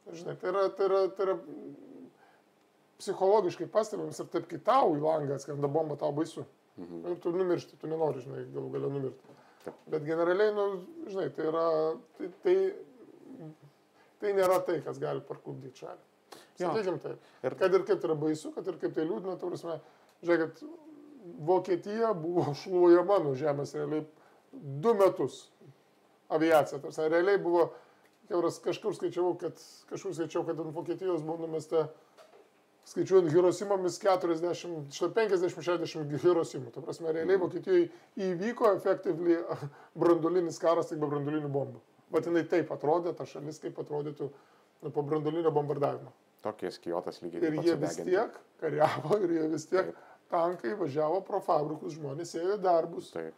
žinai, 0.08 0.38
tai 0.40 0.54
yra, 0.54 0.64
tai 0.78 0.88
yra, 0.88 1.02
tai 1.18 1.28
yra 1.28 1.36
psichologiškai 3.02 3.68
pastebimas 3.74 4.22
ir 4.24 4.32
taip, 4.32 4.48
kai 4.48 4.62
tau 4.64 4.96
į 4.96 5.04
langą 5.04 5.36
atskrenda 5.36 5.68
bomba, 5.72 6.00
tau 6.00 6.16
baisu. 6.16 6.46
Mhm. 6.80 7.04
Ir 7.12 7.20
tu 7.20 7.36
numiršti, 7.36 7.80
tu 7.82 7.92
nenori, 7.92 8.24
žinai, 8.24 8.46
galų 8.56 8.72
galę 8.78 8.92
numirti. 8.94 9.38
Bet 9.92 10.06
generaliai, 10.06 10.54
nu, 10.56 10.68
žinai, 11.10 11.28
tai 11.36 11.50
yra, 11.50 11.66
tai, 12.18 12.30
tai, 12.46 12.56
tai 14.22 14.34
nėra 14.38 14.62
tai, 14.66 14.80
kas 14.86 15.02
gali 15.02 15.22
parklubdyti 15.28 15.84
šalį. 15.84 16.08
Sakykim 16.62 16.98
taip. 17.02 17.30
Ir... 17.44 17.58
Kad 17.60 17.76
ir 17.76 17.86
kaip 17.88 18.02
tai 18.02 18.10
yra 18.10 18.18
baisu, 18.22 18.54
kad 18.56 18.68
ir 18.70 18.80
kaip 18.82 18.96
tai 18.96 19.06
liūdna, 19.08 19.38
tai 19.40 19.52
prasme, 19.52 19.78
žiūrėkit, 20.24 20.64
Vokietija 21.46 22.16
buvo 22.18 22.56
šluojama 22.58 23.20
nuo 23.22 23.36
žemės 23.38 23.76
realiai 23.78 24.06
du 24.52 24.94
metus 24.98 25.44
aviacija. 26.34 26.80
Tarsi, 26.82 27.08
realiai 27.12 27.38
buvo, 27.42 27.68
kažkur 28.66 28.96
skaičiavau, 28.98 29.36
kad, 29.42 29.60
kažkur 29.92 30.16
skaičiavau, 30.18 30.48
kad 30.50 30.64
ant 30.64 30.74
Vokietijos 30.76 31.22
buvo 31.26 31.46
numesta 31.46 31.90
skaičiuojant 32.90 33.32
Hirosimomis 33.34 34.00
40, 34.02 34.90
50-60 35.16 36.18
Hirosimų. 36.24 36.72
Tai 36.74 36.84
prasme, 36.86 37.12
realiai 37.12 37.38
mhm. 37.38 37.46
Vokietijoje 37.46 37.90
įvyko 38.30 38.74
efektyviai 38.78 39.60
brandulinis 40.02 40.60
karas 40.62 40.92
tik 40.92 41.02
be 41.02 41.10
brandulinių 41.12 41.52
bombų. 41.52 41.82
Bet 42.12 42.28
jinai 42.28 42.44
taip 42.50 42.72
atrodė, 42.76 43.14
ta 43.16 43.28
šalis 43.28 43.62
kaip 43.64 43.78
atrodytų 43.80 44.28
nu, 44.82 44.92
po 44.92 45.04
brandulinio 45.08 45.54
bombardavimo. 45.56 46.12
Tokie 46.42 46.72
skijotas 46.74 47.22
lygiai. 47.22 47.44
Ir 47.48 47.60
jie 47.62 47.78
vis 47.80 48.00
tiek 48.02 48.40
kariavo, 48.60 49.20
ir 49.22 49.38
jie 49.38 49.46
vis 49.52 49.68
tiek 49.70 49.92
taip. 49.92 50.02
tankai 50.34 50.74
važiavo 50.80 51.22
pro 51.28 51.40
fabrikus, 51.46 51.96
žmonės 52.00 52.34
ėjo 52.40 52.58
darbus. 52.62 53.12
Taip. 53.14 53.38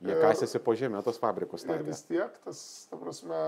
Jie 0.00 0.16
kasėsi 0.16 0.58
po 0.64 0.72
žemė 0.80 1.02
tos 1.04 1.20
fabrikus. 1.20 1.60
Statė. 1.60 1.82
Ir 1.82 1.90
vis 1.90 2.00
tiek 2.08 2.38
tas, 2.46 2.60
ta 2.88 2.96
prasme, 2.96 3.40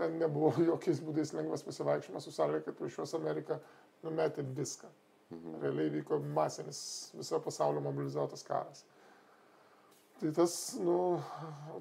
ten 0.00 0.18
nebuvo 0.18 0.50
jokiais 0.72 0.98
būdais 1.04 1.30
lengvas 1.36 1.62
pasivaikščiojimas 1.62 2.26
su 2.26 2.34
sąlyga, 2.34 2.64
kad 2.66 2.82
iš 2.88 2.98
juos 2.98 3.14
Amerika 3.14 3.60
numetė 4.04 4.44
viską. 4.56 4.90
Mhm. 5.34 5.60
Realiai 5.62 5.92
vyko 5.98 6.18
masinis 6.36 6.80
viso 7.16 7.40
pasaulio 7.42 7.82
mobilizuotas 7.84 8.44
karas. 8.46 8.84
Tai 10.20 10.30
tas, 10.32 10.54
nu, 10.78 10.96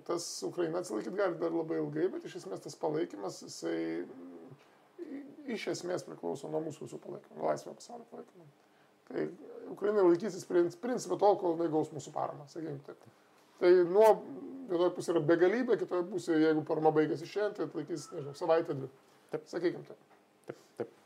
tas 0.08 0.26
Ukraina 0.44 0.82
atsilaikyti 0.82 1.16
gali 1.16 1.38
dar 1.40 1.54
labai 1.54 1.78
ilgai, 1.78 2.08
bet 2.16 2.26
iš 2.26 2.40
esmės 2.42 2.64
tas 2.64 2.76
palaikymas, 2.82 3.44
jisai 3.46 4.08
iš 5.54 5.68
esmės 5.76 6.06
priklauso 6.08 6.50
nuo 6.50 6.64
mūsų 6.66 6.88
visų 6.88 7.00
palaikymo, 7.04 7.38
nuo 7.38 7.52
laisvėjo 7.52 7.76
pasaulio 7.78 8.08
palaikymo. 8.10 8.48
Tai 9.10 9.28
Ukraina 9.76 10.06
laikysis 10.08 10.48
principą 10.50 11.20
tol, 11.22 11.38
kol 11.40 11.54
jinai 11.58 11.70
gaus 11.72 11.94
mūsų 11.94 12.14
paramą, 12.16 12.48
sakykime 12.50 12.82
taip. 12.88 13.06
Tai 13.62 13.72
nuo 13.92 14.10
vienoje 14.72 14.96
pusėje 14.98 15.18
yra 15.18 15.26
begalybė, 15.30 15.78
kitoje 15.80 16.08
pusėje, 16.10 16.42
jeigu 16.48 16.66
parama 16.68 16.92
baigėsi 16.96 17.30
šiandien, 17.30 17.56
tai 17.60 17.70
atlaikys, 17.70 18.10
nežinau, 18.16 18.34
savaitę 18.40 18.80
dvi. 18.80 18.90
Taip, 19.34 19.46
sakykime 19.52 19.86
taip. 19.92 20.10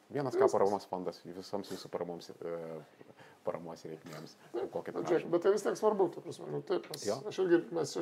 Vienas 0.10 0.36
ką 0.40 0.48
paramos 0.52 0.88
fondas 0.88 1.20
visoms 1.26 1.72
jūsų 1.74 1.90
paramoms, 1.92 2.30
e, 2.32 2.58
paramos 3.48 3.84
reikmėms. 3.88 4.36
Bet 5.32 5.44
tai 5.44 5.52
vis 5.54 5.66
tiek 5.66 5.78
svarbu, 5.80 6.08
tu 6.14 6.24
prasme, 6.24 6.48
nu, 6.52 6.62
taip, 6.68 6.88
mes, 6.92 7.04
jo. 7.08 7.18
aš 7.28 7.40
irgi, 7.44 7.60
mes 7.76 7.94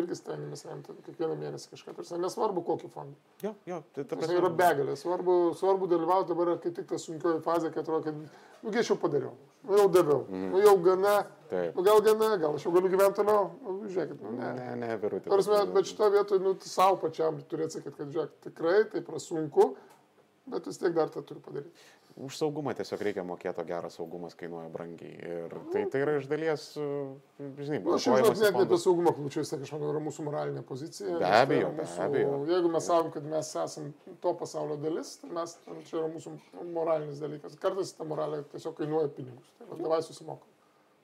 irgi 0.00 0.18
stengiamės 0.18 0.64
remti 0.68 0.94
kiekvieną 1.06 1.38
mėnesį 1.38 1.72
kažką, 1.74 1.94
tarsi, 1.98 2.18
nesvarbu 2.22 2.64
kokį 2.66 2.90
fondą. 2.94 3.18
Jo, 3.44 3.54
jo, 3.70 3.80
tai 3.94 4.04
ta 4.04 4.18
prasme. 4.18 4.38
Yra 4.40 4.52
begalė, 4.62 4.98
svarbu, 4.98 5.38
svarbu 5.58 5.90
dalyvauti 5.90 6.34
dabar, 6.34 6.54
kai 6.62 6.74
tik 6.74 6.90
ta 6.90 6.98
sunkioji 7.02 7.42
fazė, 7.46 7.72
kai 7.74 7.82
atrodo, 7.84 8.10
kad, 8.10 8.46
nu, 8.62 8.74
gėčiau 8.74 8.98
padariau, 9.02 9.34
nu, 9.66 9.78
jau 9.78 9.88
daviau, 9.94 10.22
mm. 10.26 10.46
nu, 10.54 10.62
jau 10.66 10.76
gana, 10.86 11.16
taip. 11.50 11.78
nu, 11.78 11.86
gal 11.86 12.02
gana, 12.06 12.32
gal 12.42 12.58
aš 12.58 12.66
jau 12.66 12.74
galiu 12.74 12.94
gyventi 12.94 13.22
toliau, 13.22 13.50
nu, 13.66 13.76
žiūrėkit, 13.86 14.24
nu, 14.26 14.34
ne. 14.38 14.54
Ne, 14.58 14.70
ne, 14.84 14.94
virutė. 15.02 15.30
Prasme, 15.30 15.62
bet 15.74 15.90
šito 15.90 16.10
vietoje, 16.14 16.42
nu, 16.42 16.54
savo 16.66 16.98
pačiam 17.02 17.42
turi 17.50 17.66
atsakyti, 17.66 17.96
kad, 17.98 18.10
žiūrėk, 18.14 18.40
tikrai 18.46 18.80
tai 18.94 19.06
prasunku 19.06 19.72
bet 20.52 20.66
vis 20.68 20.78
tiek 20.80 20.94
dar 20.96 21.10
tą 21.12 21.22
turiu 21.26 21.42
padaryti. 21.44 21.86
Už 22.18 22.34
saugumą 22.34 22.72
tiesiog 22.74 23.02
reikia 23.06 23.22
mokėti, 23.22 23.62
o 23.62 23.64
geras 23.66 23.94
saugumas 23.94 24.34
kainuoja 24.38 24.66
brangiai. 24.74 25.12
Ir 25.22 25.52
tai, 25.70 25.84
tai 25.92 26.00
yra 26.02 26.16
iš 26.18 26.26
dalies, 26.30 26.64
žinai, 26.74 27.78
buvo. 27.84 27.94
Aš 27.94 28.08
žinau, 28.08 28.32
net 28.34 28.42
ne 28.42 28.64
apie 28.64 28.78
saugumą 28.82 29.12
klaučiu, 29.14 29.44
vis 29.44 29.52
tiek 29.52 29.62
aš 29.62 29.72
manau, 29.76 29.92
yra 29.92 30.02
mūsų 30.02 30.26
moralinė 30.26 30.64
pozicija. 30.66 31.20
Be 31.20 31.30
abejo, 31.30 31.70
tai 31.70 31.84
mūsų, 31.84 31.94
be 31.94 32.08
abejo. 32.08 32.34
Jeigu 32.50 32.72
mes 32.74 32.90
sakom, 32.90 33.12
kad 33.14 33.30
mes 33.36 33.52
esame 33.62 34.16
to 34.24 34.34
pasaulio 34.42 34.80
dalis, 34.82 35.14
tai 35.22 35.30
mes, 35.38 35.54
čia 35.86 36.00
yra 36.00 36.10
mūsų 36.16 36.34
moralinis 36.74 37.22
dalykas. 37.22 37.54
Kartais 37.62 37.94
ta 37.94 38.08
moralė 38.08 38.42
tiesiog 38.50 38.74
kainuoja 38.82 39.14
pinigus. 39.14 39.54
Tai 39.62 39.78
davai 39.78 40.02
susimokom. 40.02 40.54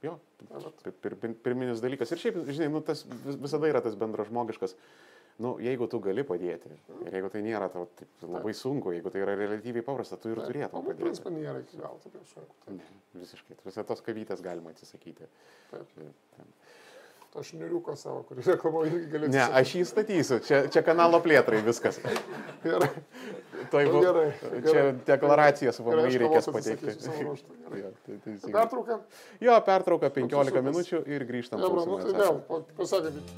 Jo, 0.05 0.19
tai 0.83 0.93
pir, 1.01 1.15
pir, 1.17 1.39
pirminis 1.47 1.81
dalykas. 1.81 2.11
Ir 2.13 2.21
šiaip, 2.21 2.43
žinai, 2.51 2.73
nu, 2.75 2.83
tas 2.85 3.07
visada 3.25 3.71
yra 3.71 3.81
tas 3.87 3.95
bendražmogiškas. 3.97 4.75
žmogiškas 4.75 5.14
nu, 5.43 5.57
jeigu 5.59 5.89
tu 5.91 5.99
gali 6.05 6.23
padėti, 6.27 6.71
ir 7.07 7.17
jeigu 7.19 7.31
tai 7.33 7.41
nėra 7.43 7.67
tau 7.73 7.89
taip, 7.99 8.11
labai 8.23 8.53
sunku, 8.55 8.93
jeigu 8.95 9.11
tai 9.11 9.25
yra 9.25 9.35
relatyviai 9.39 9.83
paprasta, 9.87 10.17
tu 10.21 10.31
ir 10.31 10.39
turėtum 10.45 10.85
padėti. 10.87 11.03
Principą 11.09 11.33
nėra 11.35 11.59
iki 11.65 11.81
galo 11.81 11.99
taip 12.05 12.15
sunku. 12.31 12.55
Taip. 12.69 12.77
Ne, 12.79 13.21
visiškai. 13.25 13.57
Visą 13.67 13.85
tos 13.89 14.05
kavytės 14.07 14.45
galima 14.45 14.71
atsisakyti. 14.75 15.27
Taip. 15.73 15.97
to 17.35 17.43
šniuriuko 17.43 17.97
savo, 17.99 18.21
kurį 18.29 18.45
reklamuoju, 18.47 18.91
irgi 18.95 19.09
galėčiau. 19.11 19.35
Ne, 19.35 19.45
aš 19.59 19.71
jį 19.75 19.81
statysiu. 19.91 20.37
Čia, 20.47 20.61
čia 20.71 20.83
kanalo 20.87 21.19
plėtrai 21.25 21.65
viskas. 21.67 21.97
Gerai. 22.63 22.91
Toj, 23.73 23.89
Nu, 23.91 24.03
gerai, 24.05 24.29
Čia 24.39 24.61
gerai. 24.69 24.93
deklaracijas 25.09 25.81
Gerai, 25.83 26.05
VMI 26.05 26.13
aš 26.13 26.19
reikės 26.23 26.49
pateikti. 26.55 26.95
Gerai. 27.09 27.81
Jo, 27.81 27.91
tai 28.07 28.19
teisingai. 28.29 28.53
Pertrauka. 28.55 29.01
Jo, 29.43 29.57
pertrauka 29.67 30.13
15 30.15 30.55
Koks 30.55 30.69
minučių 30.69 31.01
ir 31.11 31.27
grįžtam. 31.27 31.65
Nebra, 31.65 31.83
nu 31.91 31.99
tai 32.05 32.15
vėl, 32.21 32.39
pa- 32.47 32.61
pasakykit. 32.79 33.35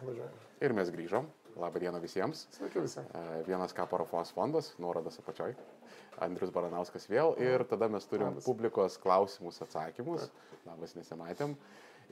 Važiuojame. 0.00 0.41
Ir 0.62 0.74
mes 0.76 0.90
grįžom. 0.94 1.26
Labą 1.58 1.80
dieną 1.82 1.98
visiems. 2.00 2.46
Sveiki 2.54 2.80
visi. 2.80 3.02
E, 3.02 3.22
Vienas 3.48 3.74
K 3.76 3.84
parafos 3.90 4.30
fondas, 4.32 4.70
nuorodas 4.80 5.18
apačioj. 5.20 5.52
Andrius 6.22 6.52
Baranauskas 6.54 7.08
vėl. 7.10 7.34
Ir 7.42 7.64
tada 7.68 7.88
mes 7.92 8.06
turim 8.08 8.30
Labas. 8.30 8.46
publikos 8.46 8.96
klausimus, 9.02 9.58
atsakymus. 9.64 10.28
Labas, 10.68 10.94
nesimatėm. 10.96 11.56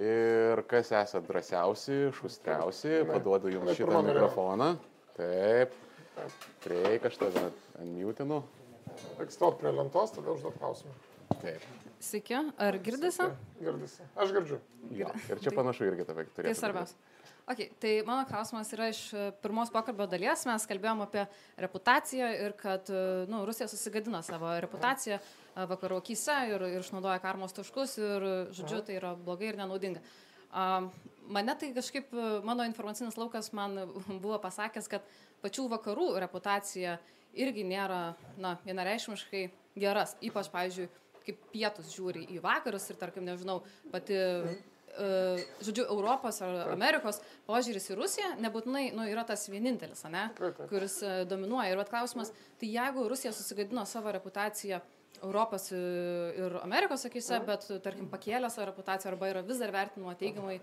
Ir 0.01 0.63
kas 0.71 0.91
esate 0.93 1.23
drąsiausi, 1.29 1.99
šustriausi, 2.17 3.01
paduodu 3.09 3.53
jums 3.53 3.71
ne, 3.71 3.77
šitą 3.79 4.03
mikrofoną. 4.07 4.71
Taip. 5.17 5.77
Prieik, 6.65 7.07
aš 7.09 7.17
tave 7.21 7.47
unmutinu. 7.81 8.43
Reikia 9.19 9.37
stot 9.37 9.61
prie 9.61 9.73
lentos, 9.73 10.13
tada 10.17 10.35
užduot 10.35 10.59
klausimą. 10.61 10.93
Taip. 11.41 11.65
Sveiki, 12.03 12.35
ar 12.59 12.79
girdisi? 12.83 13.29
Girdisi. 13.61 14.05
Aš 14.17 14.35
girdžiu. 14.37 14.59
Jo. 14.97 15.13
Ir 15.31 15.41
čia 15.45 15.53
panašu 15.57 15.87
irgi 15.89 16.07
tave 16.09 16.27
turėtų. 16.33 16.49
Tai 16.51 16.57
svarbiausia. 16.59 16.97
Okay, 17.51 17.67
tai 17.81 18.03
mano 18.07 18.23
klausimas 18.29 18.69
yra 18.71 18.87
iš 18.93 18.99
e, 19.11 19.23
pirmos 19.43 19.73
pokalbio 19.75 20.05
dalies. 20.07 20.45
Mes 20.47 20.67
kalbėjom 20.71 21.01
apie 21.03 21.25
reputaciją 21.59 22.29
ir 22.45 22.53
kad 22.55 22.87
e, 22.95 23.01
nu, 23.27 23.41
Rusija 23.49 23.67
susigadino 23.67 24.21
savo 24.23 24.53
reputaciją 24.63 25.17
e, 25.19 25.65
vakarų 25.73 25.99
akise 25.99 26.37
ir, 26.53 26.63
ir 26.69 26.85
išnaudoja 26.85 27.19
karmos 27.25 27.57
taškus 27.57 27.97
ir, 27.99 28.29
žodžiu, 28.55 28.85
tai 28.87 29.01
yra 29.01 29.17
blogai 29.19 29.51
ir 29.51 29.59
nenaudinga. 29.59 30.05
Mane 31.31 31.59
tai 31.59 31.73
kažkaip, 31.75 32.15
mano 32.47 32.63
informacinis 32.71 33.19
laukas 33.19 33.51
man 33.51 33.81
buvo 34.23 34.39
pasakęs, 34.47 34.87
kad 34.95 35.11
pačių 35.43 35.67
vakarų 35.75 36.09
reputacija 36.23 37.01
irgi 37.35 37.67
nėra, 37.67 38.03
na, 38.39 38.61
vienareišmiškai 38.63 39.49
geras. 39.75 40.15
Ypač, 40.23 40.55
pavyzdžiui, 40.55 40.91
kaip 41.27 41.47
pietus 41.51 41.91
žiūri 41.99 42.29
į 42.31 42.45
vakarus 42.47 42.93
ir, 42.95 43.03
tarkim, 43.03 43.27
nežinau, 43.27 43.65
pati 43.91 44.23
žodžiu, 44.99 45.85
Europos 45.89 46.41
ar 46.45 46.73
Amerikos 46.75 47.21
požiūris 47.49 47.91
į 47.93 47.99
Rusiją 47.99 48.31
nebūtinai 48.43 48.91
nu, 48.97 49.07
yra 49.11 49.25
tas 49.29 49.47
vienintelis, 49.51 50.03
ne, 50.11 50.27
kuris 50.71 51.01
e, 51.05 51.13
dominuoja. 51.31 51.71
Ir 51.73 51.81
vat 51.81 51.93
klausimas, 51.93 52.33
tai 52.61 52.73
jeigu 52.73 53.07
Rusija 53.11 53.33
susigadino 53.37 53.87
savo 53.89 54.13
reputaciją 54.17 54.81
Europos 55.23 55.71
e, 55.73 55.81
ir 56.41 56.59
Amerikos 56.65 57.07
akise, 57.09 57.41
bet, 57.47 57.67
tarkim, 57.85 58.11
pakėlė 58.13 58.51
savo 58.51 58.71
reputaciją 58.73 59.15
arba 59.15 59.31
yra 59.33 59.47
vis 59.47 59.63
dar 59.63 59.73
vertinama 59.75 60.17
teigiamai 60.21 60.59
e, 60.59 60.63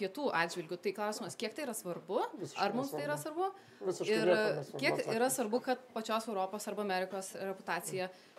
pietų 0.00 0.30
atžvilgių, 0.42 0.80
tai 0.82 0.94
klausimas, 0.96 1.38
kiek 1.38 1.54
tai 1.56 1.66
yra 1.66 1.76
svarbu, 1.76 2.22
Visiškai 2.40 2.66
ar 2.66 2.76
mums 2.78 2.94
tai 2.94 3.04
yra 3.06 3.18
svarbu? 3.20 3.52
Visiškai 3.82 4.18
ir 4.18 4.76
kiek 4.78 5.06
yra 5.12 5.30
svarbu, 5.34 5.62
kad 5.68 5.88
pačios 5.94 6.28
Europos 6.30 6.68
arba 6.70 6.86
Amerikos 6.86 7.34
reputacija 7.40 8.08
a, 8.08 8.31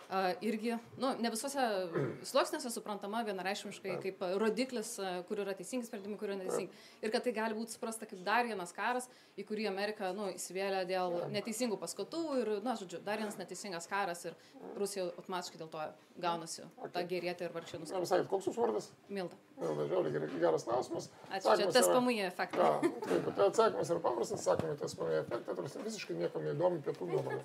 irgi, 0.44 0.76
nu, 1.00 1.10
ne 1.18 1.30
visuose 1.32 1.64
sluoksniuose 2.28 2.70
suprantama 2.70 3.22
vienareišmiškai 3.26 3.96
kaip 4.02 4.24
rodiklis, 4.40 4.94
kur 5.28 5.40
yra 5.44 5.54
teisingi 5.56 5.88
sprendimai, 5.88 6.18
kur 6.20 6.30
yra 6.30 6.38
neteisingi. 6.40 6.70
Ir 7.02 7.12
kad 7.14 7.24
tai 7.24 7.32
gali 7.36 7.56
būti 7.56 7.76
suprasta 7.76 8.08
kaip 8.08 8.20
dar 8.26 8.44
vienas 8.46 8.74
karas, 8.76 9.08
į 9.38 9.46
kurį 9.48 9.68
Amerika, 9.70 10.12
nu, 10.16 10.28
įsivėlė 10.34 10.84
dėl 10.88 11.16
neteisingų 11.34 11.78
paskatų 11.80 12.22
ir, 12.42 12.52
na, 12.66 12.76
žodžiu, 12.80 13.00
dar 13.04 13.20
vienas 13.22 13.38
neteisingas 13.40 13.88
karas 13.90 14.24
ir 14.28 14.36
Rusija 14.78 15.08
automatiškai 15.14 15.62
dėl 15.62 15.70
to 15.72 15.86
gaunasi 16.22 16.68
tą 16.94 17.02
gerėtą 17.10 17.48
ir 17.48 17.54
Na, 17.54 17.62
nusikaltimą. 17.64 18.04
visai, 18.04 18.20
koks 18.30 18.48
jūsų 18.50 18.62
vardas? 18.62 18.90
Milda. 19.08 19.38
Važiuoju, 19.58 20.10
gerai, 20.14 20.28
geras 20.42 20.66
klausimas. 20.66 21.08
Ačiū, 21.30 21.56
čia 21.60 21.70
tas 21.74 21.88
PMI 21.90 22.18
efektas. 22.28 22.84
Taip, 23.06 23.28
tai 23.36 23.46
atsakymas 23.48 23.90
yra 23.94 24.02
paprastas, 24.02 24.44
sakome, 24.46 24.76
tas 24.78 24.96
mano 24.98 25.16
efektas, 25.20 25.76
visiškai 25.86 26.18
niekam 26.18 26.46
neįdomi 26.46 26.82
pietų 26.86 27.10
nuomonė. 27.10 27.42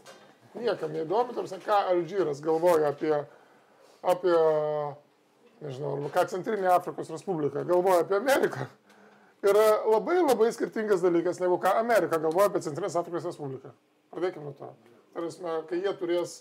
Niekam 0.58 0.94
neįdomi, 0.96 1.36
tarsi 1.38 1.60
ką 1.62 1.78
Alžyras 1.92 2.42
galvoja 2.42 2.90
apie, 2.90 3.14
apie, 4.02 4.36
nežinau, 5.62 5.94
arba 5.98 6.10
ką 6.16 6.26
Centrinė 6.32 6.72
Afrikos 6.74 7.12
Respublika 7.14 7.64
galvoja 7.68 8.02
apie 8.06 8.18
Ameriką. 8.18 8.66
Yra 9.46 9.68
labai 9.86 10.18
labai 10.20 10.50
skirtingas 10.52 11.06
dalykas, 11.06 11.40
negu 11.40 11.60
ką 11.62 11.76
Amerika 11.80 12.18
galvoja 12.18 12.50
apie 12.50 12.64
Centrinės 12.66 12.98
Afrikos 13.00 13.30
Respubliką. 13.30 13.76
Pradėkime 14.10 14.50
nuo 14.50 14.56
to. 14.58 14.72
Tarsi, 15.14 15.46
kai 15.70 15.84
jie 15.84 15.94
turės 16.02 16.40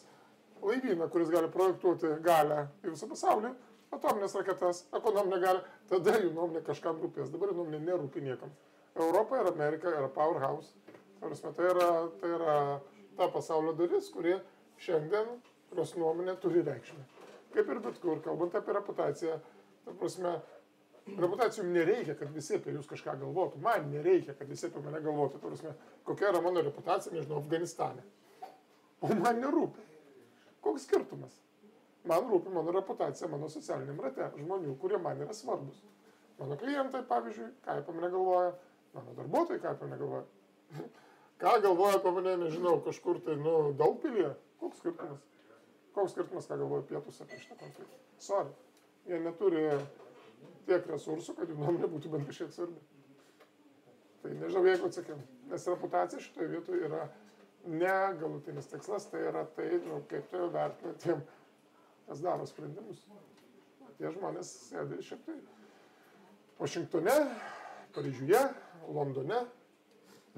laivyną, 0.64 1.09
kuris 1.12 1.30
gali 1.32 1.52
projektuoti 1.52 2.16
galę 2.24 2.64
į 2.82 2.94
visą 2.94 3.09
pasaulį, 3.12 3.52
atominės 3.94 4.35
raketas, 4.40 4.86
ekonominę 4.97 5.39
galę, 5.44 5.64
tada 5.93 6.16
jų 6.16 6.32
nuomonė 6.32 6.64
kažkam 6.66 6.98
rūpės. 7.05 7.30
Dabar 7.32 7.52
jų 7.52 7.60
nuomonė 7.60 7.85
nerūpi 7.85 8.24
niekam. 8.24 8.52
Europa 8.98 9.39
ir 9.39 9.52
Amerika 9.52 9.93
yra 9.93 10.09
powerhouse. 10.12 10.72
Tarsi, 11.20 11.44
tai, 11.44 11.70
yra, 11.70 11.89
tai 12.20 12.32
yra 12.35 12.56
ta 13.19 13.28
pasaulio 13.32 13.74
dalis, 13.78 14.11
kuri 14.15 14.36
šiandien, 14.82 15.32
kurios 15.70 15.95
nuomonė 15.99 16.36
turi 16.43 16.62
reikšmę. 16.66 17.07
Kaip 17.55 17.73
ir 17.73 17.81
bet 17.85 17.99
kur, 18.03 18.20
kalbant 18.24 18.55
apie 18.59 18.77
reputaciją, 18.77 19.39
ta 19.86 19.97
prasme, 19.99 20.35
reputacijų 21.09 21.65
jums 21.65 21.77
nereikia, 21.78 22.15
kad 22.20 22.31
visi 22.35 22.59
apie 22.59 22.74
jūs 22.77 22.89
kažką 22.90 23.16
galvotų. 23.23 23.61
Man 23.65 23.90
nereikia, 23.93 24.36
kad 24.39 24.51
visi 24.51 24.69
apie 24.69 24.85
mane 24.85 25.01
galvotų. 25.05 25.40
Ta 25.40 25.49
prasme, 25.49 25.74
kokia 26.07 26.31
yra 26.32 26.43
mano 26.45 26.62
reputacija, 26.66 27.15
nežinau, 27.16 27.40
Afganistane. 27.43 28.05
O 29.01 29.11
man 29.15 29.40
nerūpi. 29.43 29.85
Koks 30.65 30.86
skirtumas? 30.89 31.35
Man 32.09 32.28
rūpi 32.31 32.53
mano 32.53 32.73
reputacija 32.73 33.28
mano 33.31 33.49
socialiniam 33.53 33.99
rate 34.01 34.31
žmonių, 34.39 34.77
kurie 34.81 34.99
man 35.03 35.20
yra 35.24 35.35
svarbus. 35.36 35.82
Mano 36.39 36.57
klientai, 36.61 37.03
pavyzdžiui, 37.09 37.51
ką 37.65 37.81
apie 37.81 37.95
mane 37.97 38.11
galvoja, 38.15 38.55
mano 38.95 39.15
darbuotojai, 39.19 39.61
ką 39.62 39.74
apie 39.74 39.89
mane 39.90 40.01
galvoja. 40.01 40.27
Ką 41.39 41.55
galvoja 41.62 42.01
apie 42.01 42.12
mane, 42.16 42.35
nežinau, 42.43 42.81
kažkur 42.82 43.20
tai, 43.23 43.36
nu, 43.39 43.73
daug 43.78 44.01
pilyje. 44.02 44.32
Koks 44.59 44.81
skirtumas? 44.82 45.20
Koks 45.94 46.15
skirtumas, 46.16 46.48
ką 46.51 46.59
galvoja 46.59 46.86
pietus 46.89 47.20
apie 47.23 47.39
šitą 47.39 47.59
konfliktą? 47.60 48.01
Sorry. 48.19 48.55
Jie 49.06 49.20
neturi 49.23 49.62
tiek 50.66 50.89
resursų, 50.90 51.36
kad 51.39 51.51
jų 51.51 51.56
nuomonė 51.60 51.90
būtų 51.94 52.10
bent 52.12 52.27
kažkiek 52.28 52.51
svarbi. 52.52 52.82
Tai 54.23 54.35
nežinau, 54.35 54.65
jeigu 54.66 54.90
atsakiau. 54.90 55.19
Nes 55.48 55.66
reputacija 55.70 56.23
šitoje 56.24 56.48
vietoje 56.56 56.89
yra 56.90 57.05
ne 57.70 57.94
galutinis 58.19 58.69
tikslas, 58.73 59.06
tai 59.12 59.23
yra 59.31 59.44
tai, 59.56 59.69
nu, 59.86 60.02
kaip 60.10 60.27
tu 60.32 60.48
vertini 60.52 60.94
tiem, 61.05 61.23
kas 62.09 62.24
daro 62.24 62.47
sprendimus. 62.51 63.05
Tie 63.98 64.10
žmonės 64.15 64.51
sėdi 64.69 64.98
šiaip 65.06 65.23
tai 65.27 65.39
Vašingtone, 66.59 67.15
Paryžiuje, 67.94 68.43
Londone, 68.90 69.40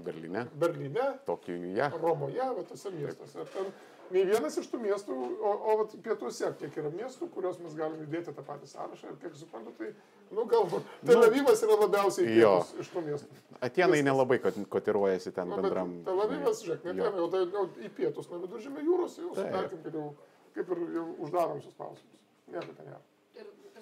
Berlyne, 0.05 0.47
Berlyne, 0.61 1.07
Tokijuje. 1.27 1.91
Romoje, 2.03 2.47
va 2.59 2.63
tose 2.69 2.91
miestuose. 2.95 3.45
Ten 3.55 3.71
nei 4.11 4.25
vienas 4.27 4.57
iš 4.59 4.67
tų 4.73 4.81
miestų, 4.83 5.17
o, 5.39 5.51
o 5.73 5.75
pietuose, 6.03 6.49
kiek 6.59 6.79
yra 6.83 6.91
miestų, 6.95 7.29
kuriuos 7.35 7.61
mes 7.63 7.77
galime 7.79 8.07
įdėti 8.09 8.35
tą 8.35 8.43
patį 8.47 8.71
sąrašą. 8.73 9.13
Ir 9.13 9.21
kiek 9.23 9.37
suprantu, 9.39 9.75
tai, 9.79 9.93
nu, 10.35 10.47
galbūt 10.51 10.89
Tel 11.07 11.23
Avivas 11.29 11.63
yra 11.67 11.77
labiausiai 11.85 12.27
pietus 12.33 12.73
iš 12.83 12.91
tų 12.95 13.05
miestų. 13.07 13.31
Viskas. 13.37 13.61
nelabai 14.09 14.41
kot- 14.43 14.59
kotiruojasi 14.75 15.33
ten 15.37 15.49
Nu, 15.49 15.57
bet 15.61 15.69
bendram. 15.69 15.95
Tel 16.09 16.25
Avivas, 16.27 16.65
žiūrėk, 16.67 16.85
Jo. 16.99 17.05
ten 17.05 17.21
jau, 17.23 17.29
tai, 17.31 17.45
jau 17.55 17.65
į 17.87 17.93
pietus 18.01 18.31
nuo 18.33 18.43
viduržėmio 18.47 18.83
jūros, 18.89 19.19
jau 19.23 19.31
sutarkim, 19.35 19.83
kad 19.87 19.95
jau 19.95 20.09
kaip 20.55 20.71
ir 20.75 20.83
jau 20.99 21.07
uždarom 21.27 21.61
šios 21.63 21.77
klausimus. 21.79 22.19
Nieko 22.51 22.75
ten 22.77 22.87
nėra. 22.91 23.01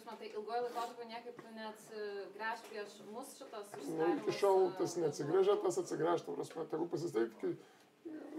Tarsi, 0.09 0.19
tai 0.19 0.29
ilgojo 0.35 0.63
laikotarpio 0.63 1.05
niekaip 1.05 1.41
neatsigręš 1.55 2.61
prieš 2.69 2.93
mus 3.13 3.33
šitas 3.37 3.73
Nu, 3.93 4.07
iki 4.17 4.33
šiol 4.33 4.71
tas 4.79 4.95
neatsigrėžė, 4.97 5.57
tas 5.61 5.79
atsigręžtų, 5.83 6.35
prasme, 6.37 6.65
tegu 6.71 6.87
pasistatykit, 6.89 7.59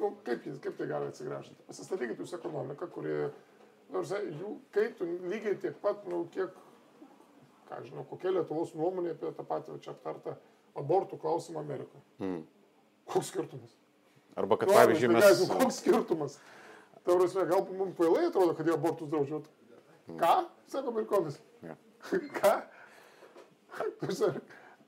nu, 0.02 0.10
kaip, 0.26 0.48
jis, 0.48 0.58
kaip 0.64 0.78
tai 0.80 0.88
gali 0.90 1.12
atsigręžti. 1.12 1.58
Pasistatykit 1.68 2.22
jūs 2.24 2.34
ekonomiką, 2.40 2.88
kuri, 2.96 3.18
nors 3.94 4.14
jų, 4.18 4.56
kai 4.74 4.88
tu 4.98 5.06
lygiai 5.30 5.60
tiek 5.62 5.78
pat, 5.84 6.08
nu, 6.10 6.24
kiek, 6.34 6.56
ką 7.70 7.84
žinau, 7.86 8.06
kokia 8.10 8.34
Lietuvos 8.34 8.74
nuomonė 8.74 9.14
apie 9.14 9.30
tą 9.38 9.46
patį 9.52 9.78
čia 9.86 9.94
aptartą 9.94 10.34
abortų 10.80 11.20
klausimą 11.22 11.62
Amerikoje. 11.62 12.02
Mm. 12.24 12.40
Koks 13.14 13.30
skirtumas? 13.30 13.76
Arba 14.38 14.58
kad, 14.58 14.72
Nu, 14.72 14.78
pavyzdžiui, 14.80 15.12
tai 15.14 15.22
mes... 15.22 15.46
nu, 15.46 15.60
Koks 15.60 15.84
skirtumas? 15.84 16.40
Tai 17.04 17.20
prasme, 17.22 17.46
gal 17.52 17.62
mums 17.78 17.94
pailai 17.98 18.26
atrodo, 18.32 18.58
kad 18.58 18.66
jie 18.66 18.74
abortus 18.74 19.12
draudžia. 19.12 19.44
Ką? 20.18 20.34
Sako 20.70 20.96
amerikonas. 20.96 21.38
Ką? 22.40 22.54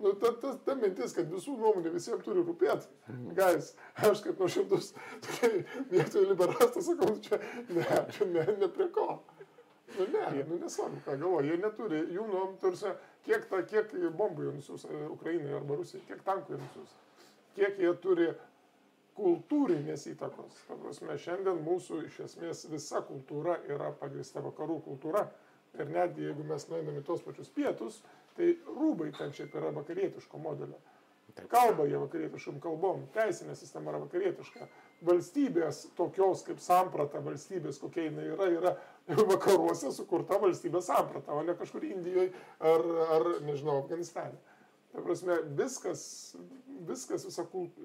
Nu, 0.01 0.13
ta, 0.13 0.31
ta, 0.41 0.55
ta 0.65 0.73
mintis, 0.75 1.13
kad 1.13 1.27
visų 1.29 1.53
nuomonė 1.59 1.91
visiems 1.93 2.23
turi 2.25 2.41
rūpėti. 2.41 2.88
Gais, 3.38 3.75
aš 4.01 4.23
kaip 4.25 4.39
nuoširdus, 4.41 4.95
tokia 5.27 5.51
vietoj 5.91 6.25
liberastas 6.31 6.88
sakau, 6.88 7.11
čia 7.21 7.38
ne, 7.69 7.85
čia 8.15 8.25
ne, 8.31 8.45
ne 8.63 8.69
prie 8.73 8.88
ko. 8.95 9.19
Nu, 9.91 10.07
ne, 10.07 10.43
nu, 10.47 10.57
nesvarbu, 10.57 11.03
ką 11.05 11.17
galvoja, 11.19 11.51
jie 11.51 11.59
neturi, 11.61 11.99
jų 12.15 12.25
nuomonė, 12.31 12.57
tarsi, 12.63 12.95
kiek, 13.27 13.45
ta, 13.51 13.59
kiek 13.67 13.93
bombų 14.17 14.47
jie 14.47 14.55
nusiūs 14.55 14.88
e, 14.88 15.03
Ukrainai 15.11 15.53
arba 15.59 15.77
Rusijai, 15.77 16.01
kiek 16.07 16.23
tankų 16.25 16.55
jie 16.55 16.61
nusiūs, 16.63 16.95
kiek 17.59 17.81
jie 17.83 17.93
turi 18.01 18.29
kultūrinės 19.19 20.07
įtakos. 20.15 20.63
Ta 20.65 20.79
prasme, 20.81 21.17
šiandien 21.19 21.61
mūsų 21.65 22.01
iš 22.07 22.19
esmės 22.25 22.65
visa 22.71 23.03
kultūra 23.05 23.59
yra 23.69 23.91
pagrįsta 24.01 24.41
vakarų 24.47 24.79
kultūra. 24.88 25.27
Ir 25.80 25.88
netgi 25.88 26.26
jeigu 26.27 26.43
mes 26.43 26.68
nueiname 26.68 26.99
į 26.99 27.06
tos 27.07 27.22
pačius 27.23 27.52
pietus, 27.56 28.02
Tai 28.35 28.48
rūbai 28.77 29.11
ten 29.18 29.34
šiaip 29.35 29.56
yra 29.60 29.72
vakarietiško 29.76 30.39
modelio. 30.39 30.80
Taip. 31.31 31.48
Kalba 31.52 31.85
jie 31.88 31.99
vakarietiškom 31.99 32.57
kalbom, 32.64 33.06
teisinė 33.15 33.53
sistema 33.56 33.93
yra 33.93 34.02
vakarietiška. 34.03 34.68
Valstybės 35.07 35.85
tokios 35.98 36.43
kaip 36.48 36.60
samprata, 36.61 37.22
valstybės 37.23 37.80
kokia 37.81 38.10
jinai 38.10 38.26
yra, 38.34 38.48
yra 38.57 38.73
vakaruose 39.31 39.93
sukurta 39.95 40.39
valstybės 40.41 40.89
samprata, 40.91 41.31
o 41.35 41.43
ne 41.48 41.56
kažkur 41.60 41.88
Indijoje 41.88 42.34
ar, 42.60 42.84
ar 43.18 43.27
nežinau, 43.48 43.80
Afganistane. 43.84 44.39
Ta 44.91 45.03
prasme, 45.06 45.39
viskas, 45.56 46.03
viskas, 46.89 47.23
visa, 47.30 47.48
kult, 47.53 47.80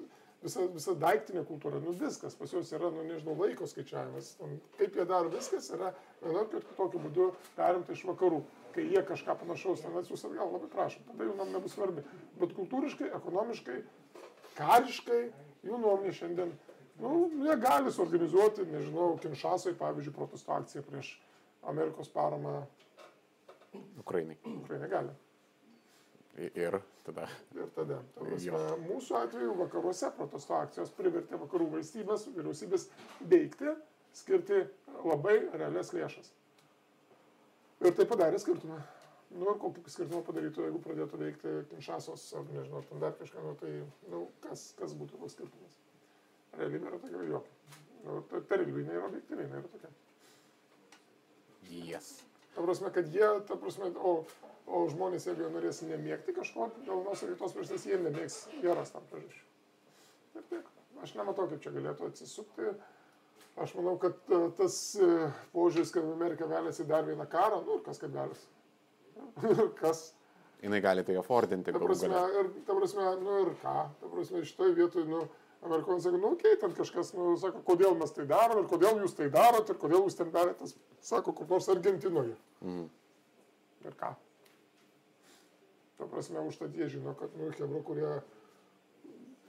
visa, 0.44 0.66
visa 0.72 0.94
daiktinė 1.00 1.44
kultūra, 1.48 1.80
nu 1.82 1.94
viskas, 1.96 2.36
pas 2.38 2.52
juos 2.52 2.70
yra, 2.76 2.90
nu 2.92 3.04
nežinau, 3.06 3.36
laiko 3.40 3.68
skaičiavimas. 3.70 4.34
Ten, 4.40 4.58
kaip 4.78 4.98
jie 4.98 5.06
daro 5.08 5.32
viskas, 5.32 5.70
yra 5.74 5.92
vienokiu 6.22 6.60
ir 6.60 6.68
kitokiu 6.70 7.02
būdu 7.06 7.30
perimta 7.56 7.96
iš 7.96 8.04
vakarų. 8.10 8.42
Kai 8.76 8.84
jie 8.92 9.02
kažką 9.08 9.38
panašaus 9.40 9.82
ten 9.84 9.96
atsiūs 9.96 10.26
atgal, 10.28 10.50
labai 10.52 10.68
prašom, 10.72 11.06
tada 11.08 11.28
jų 11.28 11.34
nam 11.38 11.52
nebus 11.54 11.72
svarbi. 11.72 12.04
Bet 12.40 12.52
kultūriškai, 12.58 13.08
ekonomiškai, 13.16 13.76
kariškai, 14.58 15.20
jų 15.64 15.78
nuomonė 15.80 16.12
šiandien, 16.16 16.52
nu, 17.00 17.12
jie 17.46 17.56
gali 17.62 17.92
suorganizuoti, 17.92 18.68
nežinau, 18.74 19.14
Kinšasai, 19.22 19.72
pavyzdžiui, 19.80 20.16
protesto 20.16 20.52
akciją 20.56 20.84
prieš 20.84 21.14
Amerikos 21.66 22.12
paramą 22.12 22.58
Ukrainai. 24.02 24.36
Ukrainai 24.60 24.92
gali. 24.92 25.16
Ir 26.36 26.80
tada. 27.04 27.28
Ir 27.56 27.68
tada, 27.72 28.02
ta 28.12 28.24
prasme, 28.24 28.58
mūsų 28.84 29.14
atveju 29.22 29.54
vakaruose 29.56 30.10
protesto 30.18 30.56
akcijos 30.58 30.90
privertė 30.96 31.38
vakarų 31.40 31.70
valstybės, 31.78 32.26
vyriausybės 32.34 32.90
veikti, 33.30 33.72
skirti 34.16 34.58
labai 35.00 35.38
realias 35.54 35.94
lėšas. 35.96 36.28
Ir 37.86 37.96
tai 37.96 38.04
padarė 38.10 38.40
skirtumą. 38.42 38.82
Nu 39.36 39.48
ir 39.50 39.58
kokį 39.62 39.88
skirtumą 39.90 40.20
padarytų, 40.26 40.66
jeigu 40.68 40.80
pradėtų 40.84 41.18
veikti 41.20 41.54
Kinšasos 41.72 42.28
ar 42.38 42.44
nežinau, 42.52 42.84
ten 42.88 43.00
dar 43.02 43.16
kažką, 43.16 43.42
nu, 43.42 43.54
tai 43.60 43.72
nu, 44.12 44.26
kas, 44.44 44.68
kas 44.78 44.94
būtų 44.96 45.18
toks 45.22 45.34
skirtumas. 45.38 45.80
Realybė 46.60 46.92
yra 46.92 47.00
tokia 47.00 47.24
jokia. 47.32 47.56
Nu, 48.04 48.20
ta, 48.30 48.40
ta 48.44 48.60
realybė 48.60 48.84
yra 48.86 49.08
objektyvi, 49.08 49.48
jinai 49.48 49.62
yra 49.62 49.72
tokia. 49.72 49.90
Jas. 51.88 52.12
Ta 52.54 52.62
prasme, 52.64 52.92
kad 52.94 53.08
jie, 53.12 53.26
ta 53.48 53.58
prasme, 53.60 53.90
o, 53.98 54.14
o 54.66 54.82
žmonės, 54.90 55.28
jeigu 55.28 55.46
jie 55.46 55.52
norės 55.54 55.80
nemėgti 55.86 56.34
kažko, 56.36 56.70
dėl 56.82 57.02
vienos 57.04 57.22
ar 57.22 57.32
kitos 57.32 57.54
priežasties, 57.54 57.86
jie 57.90 58.00
nemėgs, 58.02 58.40
jie 58.62 58.74
ras 58.74 58.92
tam 58.94 59.06
priežasčių. 59.12 59.46
Ir 60.36 60.50
tiek. 60.50 60.68
Aš 61.04 61.14
nematau, 61.18 61.46
kaip 61.50 61.62
čia 61.62 61.72
galėtų 61.74 62.10
atsisukti. 62.10 62.74
Aš 63.62 63.72
manau, 63.78 63.94
kad 64.00 64.16
e, 64.32 64.42
tas 64.56 64.76
e, 65.00 65.30
požiūris, 65.54 65.92
kad 65.94 66.04
Amerika 66.10 66.48
veliasi 66.48 66.84
į 66.84 66.90
dar 66.90 67.06
vieną 67.06 67.24
karą, 67.32 67.62
nu 67.64 67.78
ir 67.78 67.82
kas 67.86 68.00
kaip 68.02 68.12
veliasi. 68.16 68.46
kas? 69.80 70.02
Jis 70.60 70.82
gali 70.82 71.04
tai 71.06 71.16
affordinti, 71.20 71.70
Ta 71.70 71.78
galų 71.78 71.92
prasme, 71.92 72.20
ir, 72.40 72.50
ta 72.66 72.76
prasme, 72.76 73.08
nu 73.22 73.40
ir 73.44 73.50
ką? 73.62 73.76
Ta 74.00 74.10
prasme, 74.12 74.42
šitoje 74.48 74.76
vietoje, 74.76 75.06
nu, 75.08 75.22
amerikonai 75.68 76.04
sako, 76.04 76.20
nu, 76.20 76.34
okei, 76.34 76.52
okay, 76.52 76.60
ten 76.64 76.76
kažkas, 76.76 77.12
nu, 77.16 77.32
sako, 77.40 77.62
kodėl 77.64 77.96
mes 78.00 78.12
tai 78.16 78.26
darom 78.28 78.62
ir 78.62 78.68
kodėl 78.70 79.02
jūs 79.04 79.16
tai 79.16 79.28
darot 79.32 79.72
ir 79.72 79.80
kodėl 79.80 80.04
jūs 80.04 80.16
ten 80.18 80.32
darėtės, 80.34 80.76
sako, 81.04 81.36
kur 81.36 81.48
nors 81.52 81.68
Argentinoje. 81.72 82.36
Mhm. 82.64 82.86
Ir 83.86 83.98
ką? 84.00 84.16
Ta 85.96 86.04
prasme, 86.06 86.40
užtat 86.44 86.74
jie 86.76 86.88
žino, 86.88 87.14
kad, 87.16 87.30
nu, 87.38 87.50
Hebro, 87.56 87.80
kurie, 87.82 88.08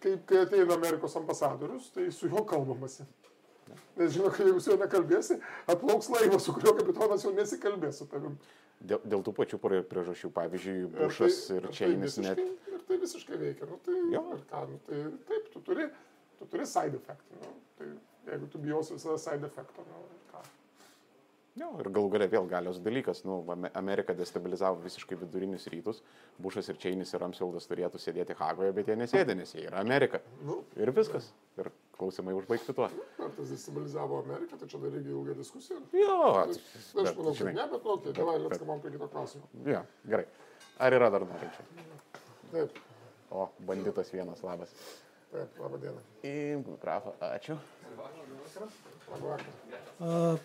kaip, 0.04 0.22
kai 0.30 0.44
ateina 0.46 0.78
Amerikos 0.78 1.16
ambasadorius, 1.20 1.90
tai 1.92 2.08
su 2.12 2.30
juo 2.32 2.46
kalbamasi. 2.48 3.04
Nes 3.98 4.14
žino, 4.16 4.30
kad 4.32 4.46
jeigu 4.48 4.62
su 4.64 4.72
juo 4.72 4.78
nekalbėsi, 4.80 5.40
atplauks 5.68 6.08
laivas, 6.14 6.46
su 6.48 6.54
kuriuo 6.56 6.76
kapitonas 6.78 7.26
jau 7.28 7.34
nesikalbės 7.36 8.00
su 8.00 8.08
tavim. 8.08 8.38
Dėl, 8.80 9.02
dėl 9.10 9.24
tų 9.26 9.34
pačių 9.34 9.58
priežasčių, 9.90 10.30
pavyzdžiui, 10.38 10.78
Ir 10.86 10.92
Bušas 11.02 11.38
tai- 11.48 11.56
ir 11.58 11.64
tai 11.68 11.74
Čeinis 11.82 12.18
net. 12.22 12.38
visiškai- 12.38 12.74
Ir 12.78 12.82
tai 12.88 12.98
visiškai 13.02 13.38
veikia. 13.42 13.66
Nu, 13.68 13.80
tai, 13.84 13.96
Jo. 14.14 14.22
ir 14.38 14.44
ką, 14.52 14.62
nu, 14.70 14.80
tai 14.88 15.04
taip, 15.28 15.52
tu 15.52 15.60
turi, 15.66 15.90
tu 16.40 16.46
turi 16.46 16.66
side 16.66 16.96
effect. 16.96 17.26
Nu, 17.42 17.50
tai 17.78 17.88
jeigu 18.32 18.48
tu 18.52 18.58
bijosi 18.60 18.94
visada 18.94 19.18
side 19.18 19.44
effecto, 19.46 19.82
nu, 19.90 20.06
ir. 20.14 20.27
Jo, 21.58 21.72
ir 21.82 21.88
galų 21.90 22.10
gale 22.14 22.28
vėl 22.30 22.46
galios 22.50 22.78
dalykas. 22.86 23.24
Nu, 23.26 23.40
Ame- 23.50 23.72
Amerika 23.80 24.14
destabilizavo 24.14 24.78
visiškai 24.84 25.18
vidurinius 25.18 25.66
rytus. 25.74 26.04
Bušas 26.38 26.70
ir 26.70 26.78
Čeinis 26.78 27.14
ir 27.16 27.22
Ramsfildas 27.24 27.66
turėtų 27.70 27.98
sėdėti 28.04 28.36
Hagoje, 28.38 28.74
bet 28.78 28.88
jie 28.92 28.96
nesėdė, 29.00 29.36
nes 29.40 29.54
jie 29.56 29.64
yra 29.66 29.80
Amerika. 29.82 30.20
Nu, 30.46 30.60
Ir 30.78 30.92
viskas. 30.94 31.32
Ir 31.58 31.72
klausimai 31.98 32.36
užbaigti 32.38 32.76
tuo. 32.78 32.86
ar 32.86 33.32
tas 33.38 33.50
destabilizavo 33.50 34.20
Ameriką, 34.22 34.60
tai 34.62 34.68
čia 34.70 34.78
dar 34.84 34.92
irgi 35.00 35.10
ilga 35.16 35.34
diskusija. 35.40 35.80
Jo, 35.98 36.20
Aš 36.44 36.60
bet, 36.94 37.18
manau, 37.18 37.34
kad 37.34 37.48
ne, 37.48 37.66
bet, 37.74 37.84
nu, 37.84 37.96
okay, 37.98 38.14
davai, 38.14 38.38
let's 38.44 38.62
prie 38.84 38.92
kito 38.92 39.08
klausimo. 39.08 39.50
jo, 39.66 39.82
gerai. 40.06 40.28
Ar 40.80 40.94
yra 40.94 41.10
dar 41.10 41.22
norinčių? 41.26 41.66
Taip, 42.52 42.78
O, 43.32 43.50
banditas 43.60 44.12
vienas, 44.14 44.44
labas. 44.44 44.70
taip, 45.32 45.58
labą 45.60 45.78
dieną. 45.82 46.00
Imk 46.24 46.68
mikrofą, 46.76 47.12
ačiū. 47.34 47.58
Labą 47.98 49.26
vakarą. 49.26 49.52
A, 50.00 50.38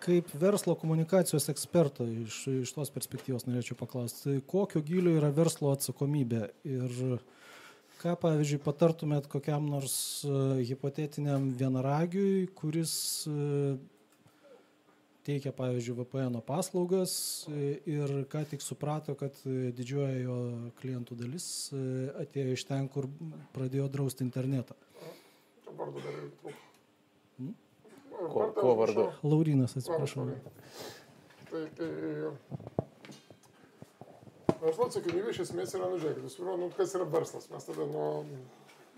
Kaip 0.00 0.30
verslo 0.40 0.74
komunikacijos 0.80 1.50
eksperto 1.52 2.06
iš, 2.08 2.46
iš 2.62 2.72
tos 2.72 2.92
perspektyvos 2.94 3.44
norėčiau 3.44 3.76
paklausti, 3.76 4.22
tai 4.24 4.44
kokio 4.48 4.80
gilio 4.84 5.12
yra 5.18 5.28
verslo 5.36 5.74
atsakomybė 5.74 6.46
ir 6.64 7.20
ką, 8.00 8.16
pavyzdžiui, 8.20 8.62
patartumėt 8.64 9.28
kokiam 9.30 9.66
nors 9.68 9.94
e, 10.24 10.34
hipotetiniam 10.70 11.50
vienaragiui, 11.60 12.48
kuris 12.56 12.94
e, 13.28 13.76
teikia, 15.26 15.52
pavyzdžiui, 15.56 15.98
VPN 16.00 16.40
paslaugas 16.46 17.14
e, 17.52 17.74
ir 17.92 18.14
ką 18.32 18.46
tik 18.54 18.64
suprato, 18.64 19.16
kad 19.20 19.36
didžioji 19.44 20.24
jo 20.24 20.38
klientų 20.80 21.18
dalis 21.20 21.50
atėjo 22.24 22.56
iš 22.56 22.66
ten, 22.72 22.88
kur 22.92 23.10
pradėjo 23.56 23.90
drausti 23.92 24.24
internetą. 24.24 24.78
Vardu 25.76 26.00
dar 26.00 26.16
ir 26.16 26.32
trūko. 26.40 26.56
Hmm? 28.20 28.52
Kuo, 28.60 28.74
vardu? 28.76 29.06
Laurinas, 29.24 29.76
atsiprašau. 29.80 30.26
Tai, 31.50 31.62
tai 31.76 31.88
verslo 34.60 34.86
atsakomybė 34.90 35.32
iš 35.32 35.40
esmės 35.46 35.72
yra, 35.76 35.88
nu 35.90 35.98
žiūrėkit, 36.00 36.24
visų 36.26 36.42
pirma, 36.42 36.56
nu, 36.60 36.68
kas 36.76 36.92
yra 36.98 37.06
verslas. 37.10 37.46
Mes 37.52 37.64
tada, 37.64 37.86
nu, 37.88 38.04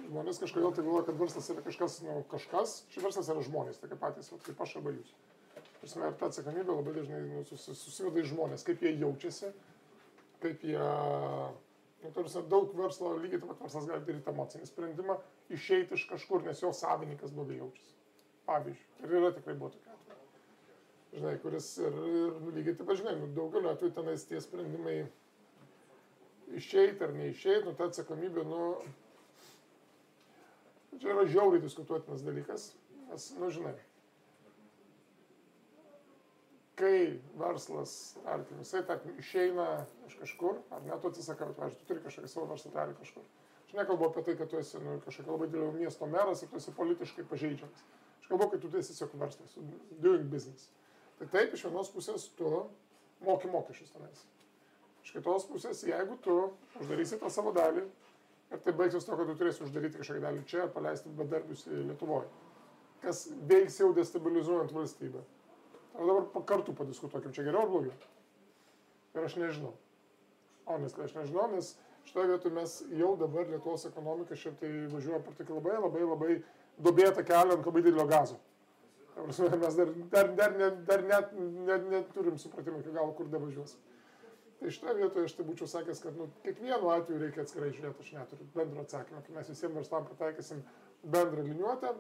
žmonės 0.09 0.41
kažkodėl 0.43 0.75
tai 0.75 0.85
galvoja, 0.87 1.07
kad 1.09 1.21
verslas 1.21 1.51
yra 1.55 1.63
kažkas, 1.65 2.01
nu, 2.07 2.17
kažkas, 2.33 2.75
čia 2.93 3.05
verslas 3.05 3.31
yra 3.33 3.45
žmonės, 3.47 3.79
tokie 3.83 3.99
patys, 4.01 4.33
vat, 4.35 4.43
kaip 4.47 4.63
aš 4.67 4.75
arba 4.81 4.95
jūs. 4.97 5.13
Prasme, 5.83 6.09
ir 6.11 6.19
ta 6.19 6.29
atsakomybė 6.31 6.77
labai 6.81 6.97
dažnai 6.99 7.21
nu, 7.29 7.45
susi- 7.49 7.77
susiveda 7.79 8.23
į 8.23 8.29
žmonės, 8.33 8.67
kaip 8.67 8.83
jie 8.83 8.93
jaučiasi, 9.01 9.53
kaip 10.43 10.67
jie, 10.67 10.83
nu, 12.03 12.13
tarsi 12.15 12.43
daug 12.51 12.75
verslo, 12.79 13.15
lygiai 13.23 13.41
taip 13.43 13.51
pat 13.55 13.65
verslas 13.69 13.89
gali 13.91 14.07
daryti 14.07 14.31
emocinį 14.35 14.69
sprendimą, 14.71 15.19
išeiti 15.51 15.95
iš 15.99 16.07
kažkur, 16.11 16.43
nes 16.47 16.63
jo 16.63 16.71
savininkas 16.75 17.35
blogai 17.35 17.59
jaučiasi. 17.63 17.99
Pavyzdžiui, 18.53 18.89
ir 19.07 19.17
yra 19.19 19.33
tikrai 19.33 19.55
buvo 19.57 19.71
tokia 19.73 19.95
atveju. 19.97 20.19
Žinai, 21.13 21.37
kuris 21.41 21.69
ir, 21.81 22.01
ir 22.23 22.35
lygiai 22.57 22.77
taip 22.77 22.89
pat, 22.89 22.99
žinai, 23.01 23.15
nu, 23.21 23.29
daugeliu 23.37 23.71
atveju 23.73 23.95
tenais 23.97 24.25
tie 24.29 24.41
sprendimai 24.45 24.97
išeiti 26.59 27.05
ar 27.07 27.15
neišeiti, 27.17 27.65
nu, 27.69 27.73
ta 27.79 27.89
atsakomybė, 27.89 28.45
nu, 28.49 28.67
čia 30.99 31.15
yra 31.15 31.25
žiauriai 31.31 31.65
diskutuotinas 31.65 32.25
dalykas, 32.27 32.69
nes, 33.09 33.31
nu, 33.41 33.49
žinai, 33.57 33.75
kai 36.77 37.21
verslas, 37.41 38.19
tarkim, 38.25 38.61
jisai, 38.65 38.83
tarkim, 38.89 39.17
išeina 39.23 39.69
iš 40.09 40.19
kažkur, 40.21 40.61
ar 40.75 40.85
net 40.85 41.01
tu 41.01 41.13
atsisakai, 41.13 41.53
pavyzdžiui, 41.57 41.81
tu 41.81 41.89
turi 41.89 42.05
kažkokį 42.05 42.33
savo 42.33 42.49
verslą 42.53 42.75
daryti 42.77 43.05
kažkur. 43.05 43.25
Aš 43.67 43.77
nekalbu 43.79 44.09
apie 44.09 44.25
tai, 44.27 44.37
kad 44.37 44.51
tu 44.53 44.59
esi 44.61 44.81
nu, 44.85 44.99
kažkokio 45.05 45.37
labai 45.37 45.49
didelio 45.49 45.73
miesto 45.73 46.09
meras 46.11 46.43
ir 46.43 46.51
tu 46.53 46.59
esi 46.61 46.75
politiškai 46.77 47.25
pažeidžiamas. 47.31 47.85
Aš 48.23 48.31
kalbu, 48.31 48.49
kad 48.53 48.63
tu 48.63 48.71
esi 48.79 48.95
tiesiog 48.95 49.17
verslas, 49.21 49.59
doing 49.99 50.31
business. 50.31 50.71
Tai 51.19 51.27
taip, 51.35 51.53
iš 51.55 51.67
vienos 51.67 51.91
pusės 51.93 52.29
tu 52.39 52.49
moki 53.23 53.51
mokesčius 53.51 53.93
tenais. 53.95 54.23
Iš 55.03 55.17
kitos 55.17 55.45
pusės, 55.51 55.83
jeigu 55.87 56.17
tu 56.23 56.37
uždarysi 56.81 57.19
tą 57.19 57.31
savo 57.31 57.53
dalį 57.55 57.83
ir 58.53 58.63
tai 58.63 58.75
baigsis 58.79 59.07
to, 59.07 59.17
kad 59.19 59.27
tu 59.27 59.37
turėsi 59.39 59.65
uždaryti 59.67 59.99
kažkokią 59.99 60.23
dalį 60.23 60.43
čia 60.51 60.65
ir 60.67 60.75
paleisti 60.75 61.11
bedarbius 61.19 61.65
į 61.67 61.85
Lietuvoje, 61.91 62.29
kas 63.03 63.25
veiks 63.51 63.81
jau 63.81 63.91
destabilizuojant 63.97 64.75
valstybę. 64.77 65.23
O 65.93 66.07
dabar 66.09 66.45
kartu 66.49 66.75
padiskutuokim, 66.77 67.35
čia 67.35 67.45
geriau 67.49 67.67
ar 67.67 67.73
blogiau. 67.73 67.97
Ir 69.13 69.27
aš 69.27 69.37
nežinau. 69.41 69.75
Honestly, 70.69 71.05
aš 71.05 71.17
nežinau, 71.19 71.49
nes 71.53 71.75
šitoje 72.07 72.31
vietoje 72.31 72.55
mes 72.57 72.77
jau 72.97 73.13
dabar 73.21 73.51
Lietuvos 73.51 73.85
ekonomika 73.91 74.39
šiaip 74.39 74.61
tai 74.63 74.71
važiuoja 74.93 75.21
per 75.27 75.37
tokį 75.41 75.59
labai, 75.59 75.77
labai, 75.83 76.05
labai 76.07 76.37
dubėtą 76.85 77.25
kelią 77.27 77.59
ant 77.59 77.69
labai 77.69 77.85
didelio 77.85 78.07
gazo. 78.11 78.39
Prasme, 79.15 79.49
mes 79.61 79.75
dar, 79.77 79.91
dar, 80.11 80.29
dar, 80.37 80.55
net, 80.59 80.85
dar 80.89 81.03
net, 81.05 81.33
net 81.67 81.89
neturim 81.91 82.39
supratimo 82.41 82.81
iki 82.81 82.95
galo, 82.95 83.13
kur 83.17 83.29
davažiuos. 83.33 83.75
Tai 84.61 84.71
šitoje 84.71 84.95
vietoje 85.01 85.27
aš 85.27 85.35
tai 85.37 85.45
būčiau 85.45 85.69
sakęs, 85.69 86.01
kad 86.05 86.17
nu, 86.17 86.29
kiekvienu 86.47 86.91
atveju 86.95 87.21
reikia 87.21 87.43
atskirai 87.45 87.73
žiūrėti, 87.75 88.05
aš 88.05 88.13
neturiu 88.15 88.47
bendro 88.55 88.85
atsakymo, 88.87 89.21
kai 89.27 89.35
mes 89.37 89.51
visiems 89.51 89.75
verslam 89.81 90.07
pritaikysim 90.07 90.63
bendrą 91.03 91.45
liniuotę. 91.49 91.93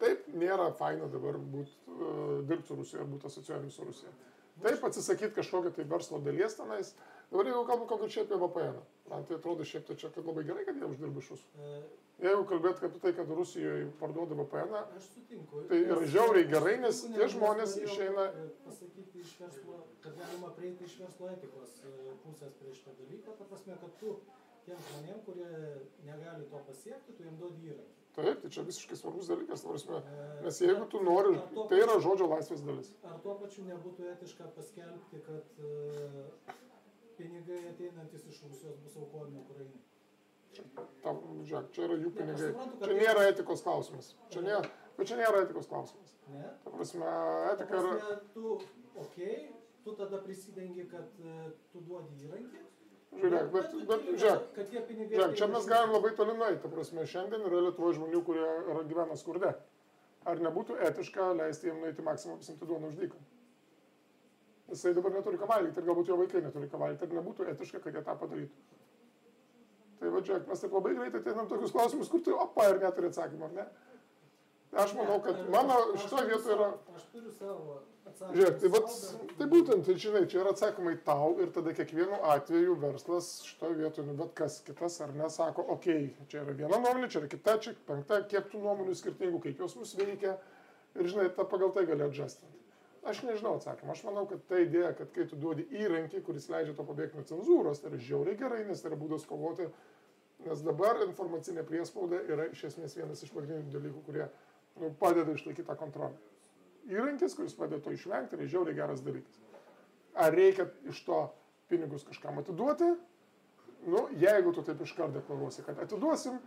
Taip, 0.00 0.24
nėra 0.32 0.70
faina 0.78 1.10
dabar 1.12 1.36
būt, 1.54 1.74
uh, 1.92 2.38
dirbti 2.48 2.72
su 2.72 2.78
Rusija 2.78 3.04
būti 3.04 3.28
asociuojami 3.28 3.72
su 3.74 3.84
Rusija. 3.84 4.12
Taip 4.64 4.84
atsisakyti 4.88 5.36
kažkokio 5.36 5.74
tai 5.76 5.84
verslo 5.88 6.22
dalies 6.24 6.56
tenais. 6.56 6.94
Dabar 7.30 7.46
jeigu 7.46 7.64
kalbam 7.66 7.86
konkrečiai 7.86 8.24
apie 8.26 8.36
VPN, 8.42 8.78
man 9.10 9.24
tai 9.28 9.36
atrodo 9.38 9.62
šiaip 9.64 9.84
tai 9.86 9.94
čia 9.96 10.08
kad 10.10 10.26
labai 10.26 10.42
gerai, 10.48 10.64
kad 10.66 10.76
jie 10.80 10.86
uždirba 10.90 11.20
iš 11.22 11.28
jūsų. 11.34 11.50
E, 11.66 11.82
Jeigu 12.20 12.42
kalbėt 12.50 12.82
apie 12.84 12.98
tai, 13.00 13.12
kad 13.16 13.30
Rusijoje 13.32 13.86
parduoda 14.00 14.34
VPN, 14.36 14.74
Aš 14.98 15.06
sutinku. 15.14 15.62
Tai 15.70 15.78
yra 15.84 16.08
žiauriai 16.10 16.48
gerai, 16.50 16.74
nes 16.82 16.98
tie 17.06 17.28
žmonės 17.32 17.76
išeina- 17.86 18.26
e, 18.34 18.48
Pasakyti 18.66 19.22
iš 19.22 19.36
verslo, 19.40 19.78
kad 20.02 20.18
galima 20.18 20.50
prieiti 20.58 20.84
iš 20.84 20.98
verslo 21.04 21.30
etikos 21.32 21.78
e, 21.86 21.94
pusės 22.26 22.52
prie 22.58 22.74
šitą 22.76 22.92
dalyką, 22.98 23.38
ta 23.38 23.44
prasme, 23.52 23.78
kad 23.80 23.94
tu 24.02 24.16
tiem 24.66 24.76
žmonėm, 24.90 25.22
kurie 25.24 25.48
negali 26.10 26.44
to 26.50 26.60
pasiekti, 26.66 27.14
tu 27.16 27.22
jiem 27.22 27.38
duodi 27.40 27.70
įrankį. 27.70 27.96
taip, 28.18 28.42
tai 28.42 28.50
čia 28.50 28.62
visiškai 28.66 28.96
svarbus 29.00 29.30
dalykas, 29.30 29.62
prasme. 29.64 30.02
Nes 30.44 30.58
jeigu 30.60 30.84
tu 30.92 31.00
nori, 31.06 31.38
tai 31.70 31.78
yra 31.86 31.96
žodžio 32.04 32.26
laisvės 32.34 32.60
dalis. 32.66 32.90
Ar 33.06 33.16
tuo 33.22 33.38
pačiu 33.40 33.64
nebūtų 33.70 34.10
etiška 34.16 34.50
paskelbti, 34.58 35.22
kad 35.24 35.62
pinigai 37.20 37.60
ateinantis 37.74 38.24
iš 38.32 38.40
Rusijos 38.48 38.80
bus 38.84 38.96
aukojami 39.04 39.38
Ukrainai? 39.44 39.80
Tam, 41.04 41.20
žiūrėk, 41.46 41.68
čia 41.76 41.84
yra 41.86 41.96
jų 42.00 42.08
Ne, 42.10 42.16
pinigai. 42.16 42.48
suprantu, 42.50 42.78
kad 42.80 42.88
Čia 42.88 42.94
tai- 42.96 43.00
nėra 43.04 43.26
etikos 43.30 43.62
klausimas. 43.66 44.08
Čia 44.34 44.40
nėra, 44.48 44.70
bet 44.96 45.06
čia 45.12 45.16
nėra 45.20 45.42
etikos 45.44 45.68
klausimas. 45.70 46.16
Ne? 46.32 46.42
Ta 46.64 46.70
prasme, 46.74 47.04
Ta 47.04 47.52
etika 47.54 47.78
yra... 47.78 47.92
prasme, 47.94 48.16
tu, 48.34 48.58
okei, 49.04 49.36
tu 49.84 49.94
tada 50.00 50.18
prisidengi, 50.24 50.88
kad 50.90 51.06
e, 51.24 51.36
tu 51.72 51.80
duodi 51.86 52.26
įrankį. 52.26 52.64
Žiūrėk, 53.20 53.48
bet, 53.54 53.72
bet 53.90 54.04
žiūrėk, 54.22 54.58
žiūrėk, 55.10 55.32
čia 55.38 55.46
mes 55.50 55.64
galim 55.66 55.94
labai 55.96 56.12
toli 56.18 56.34
nueiti. 56.38 56.60
Ta 56.62 56.68
prasme, 56.70 57.06
šiandien 57.06 57.42
yra 57.48 57.62
Lietuvoje 57.66 57.96
žmonių, 57.98 58.20
kurie 58.26 58.44
yra 58.74 58.84
gyvena 58.90 59.16
skurde. 59.18 59.54
Ar 60.30 60.36
nebūtų 60.44 60.76
etiška 60.90 61.30
leisti 61.38 61.70
jiems 61.70 61.80
nueiti 61.80 62.02
maksimum 62.06 62.38
pasimti 62.42 62.66
duoną 62.68 62.90
už 62.92 62.98
dyką? 63.00 63.18
Jisai 64.70 64.94
dabar 64.94 65.12
neturi 65.16 65.38
ką 65.40 65.48
valgyti 65.50 65.82
ir 65.82 65.86
galbūt 65.88 66.10
jo 66.12 66.16
vaikai 66.20 66.44
neturi 66.44 66.70
ką 66.70 66.78
valgyti. 66.78 67.06
Ar 67.08 67.18
nebūtų 67.18 67.48
etiška, 67.52 67.82
kad 67.82 67.96
jie 67.96 68.02
tą 68.06 68.16
padarytų? 68.20 68.66
Tai 70.00 70.10
va, 70.14 70.20
žiūrėk, 70.24 70.48
mes 70.48 70.62
taip 70.62 70.74
labai 70.76 70.96
greitai 70.96 71.20
ateinam 71.20 71.48
tokius 71.50 71.72
klausimus, 71.74 72.08
kur 72.08 72.22
tu 72.24 72.36
opa 72.38 72.70
ir 72.70 72.78
neturi 72.80 73.10
atsakymą, 73.10 73.50
ar 73.50 73.56
ne? 73.58 73.64
Aš 74.80 74.92
manau, 74.94 75.18
kad 75.24 75.40
mano 75.50 75.80
šitoje 75.98 76.28
vietoje 76.30 76.54
yra... 76.54 76.68
Aš 76.94 77.08
turiu 77.10 77.32
savo 77.34 77.80
atsakymą. 78.06 78.36
Žiūrėk, 78.36 78.60
tai, 78.62 78.70
vat, 78.76 78.94
tai 79.40 79.48
būtent, 79.50 79.84
tai 79.88 79.96
žinai, 80.04 80.22
čia 80.30 80.38
yra 80.44 80.54
atsakymai 80.54 80.94
tau 81.04 81.34
ir 81.42 81.50
tada 81.56 81.74
kiekvienu 81.76 82.22
atveju 82.36 82.78
verslas 82.84 83.32
šitoje 83.48 83.76
vietoje, 83.82 84.06
nu 84.06 84.14
bet 84.22 84.32
kas 84.38 84.60
kitas 84.64 85.00
ar 85.04 85.12
nesako, 85.18 85.66
okei, 85.74 86.06
okay, 86.14 86.30
čia 86.30 86.44
yra 86.44 86.54
viena 86.62 86.78
nuomonė, 86.78 87.10
čia 87.10 87.24
yra 87.24 87.32
kita, 87.34 87.58
čia 87.66 87.74
penkta, 87.90 88.22
kiek 88.30 88.48
tų 88.52 88.62
nuomonių 88.62 88.94
skirtingų, 89.02 89.42
kaip 89.48 89.60
jos 89.66 89.76
mus 89.80 89.92
veikia 89.98 90.38
ir 90.94 91.12
žinai, 91.12 91.28
ta 91.34 91.44
pagal 91.44 91.74
tai 91.76 91.84
gali 91.90 92.06
adjustinti. 92.06 92.59
Aš 93.08 93.22
nežinau 93.24 93.54
atsakymą, 93.56 93.94
aš 93.94 94.02
manau, 94.04 94.26
kad 94.28 94.42
ta 94.48 94.58
idėja, 94.60 94.90
kad 94.98 95.12
kai 95.14 95.24
tu 95.28 95.38
duodi 95.40 95.64
įrankį, 95.72 96.20
kuris 96.26 96.50
leidžia 96.52 96.74
to 96.76 96.84
pabėgti 96.84 97.16
nuo 97.16 97.24
cenzūros, 97.30 97.80
tai 97.80 97.94
yra 97.94 98.00
žiauriai 98.08 98.36
gerai, 98.36 98.64
nes 98.68 98.82
tai 98.82 98.90
yra 98.90 98.98
būdas 99.00 99.24
kovoti, 99.28 99.70
nes 100.44 100.64
dabar 100.66 101.00
informacinė 101.06 101.64
priespauda 101.68 102.20
yra 102.28 102.50
iš 102.52 102.66
esmės 102.68 102.98
vienas 102.98 103.24
iš 103.24 103.32
pagrindinių 103.32 103.72
dalykų, 103.72 104.04
kurie 104.04 104.26
nu, 104.82 104.92
padeda 105.00 105.32
išlaikyti 105.32 105.68
tą 105.70 105.78
kontrolę 105.80 106.18
įrankis, 106.88 107.34
kuris 107.36 107.54
padeda 107.56 107.80
to 107.84 107.92
išvengti, 107.94 108.36
yra 108.38 108.48
žiauriai 108.48 108.78
geras 108.78 109.04
dalykas. 109.04 109.40
Ar 110.18 110.34
reikia 110.34 110.66
iš 110.90 111.02
to 111.06 111.20
pinigus 111.70 112.06
kažkam 112.08 112.40
atiduoti? 112.40 112.88
Nu, 113.86 114.06
jeigu 114.20 114.52
tu 114.52 114.64
taip 114.66 114.80
iš 114.84 114.92
karto 114.96 115.16
deklaruosi, 115.18 115.64
kad 115.64 115.78
atiduosim, 115.80 116.40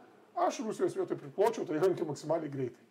aš 0.45 0.61
Rusijos 0.67 0.97
vietoj 0.97 1.17
pripločiau 1.21 1.65
tą 1.65 1.77
įrankį 1.77 2.07
maksimaliai 2.09 2.51
greitai. 2.53 2.89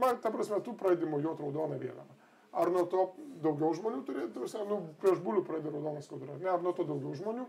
Man, 0.00 0.20
ta 0.22 0.30
prasme, 0.32 0.60
tu 0.64 0.72
pradedi 0.78 1.08
mojuoti 1.10 1.44
raudoną 1.44 1.76
vėliavą. 1.80 2.19
Ar 2.52 2.70
nuo 2.74 2.86
to 2.90 3.04
daugiau 3.44 3.74
žmonių 3.76 4.00
turės, 4.06 4.30
tu 4.34 4.42
prasme, 4.42 4.64
nu, 4.68 4.80
prieš 5.02 5.20
bulių 5.24 5.44
pradedi 5.46 5.70
raudoną 5.74 6.02
skudurą, 6.02 6.38
ne, 6.40 6.48
ar 6.50 6.64
nuo 6.64 6.72
to 6.76 6.86
daugiau 6.88 7.14
žmonių 7.14 7.46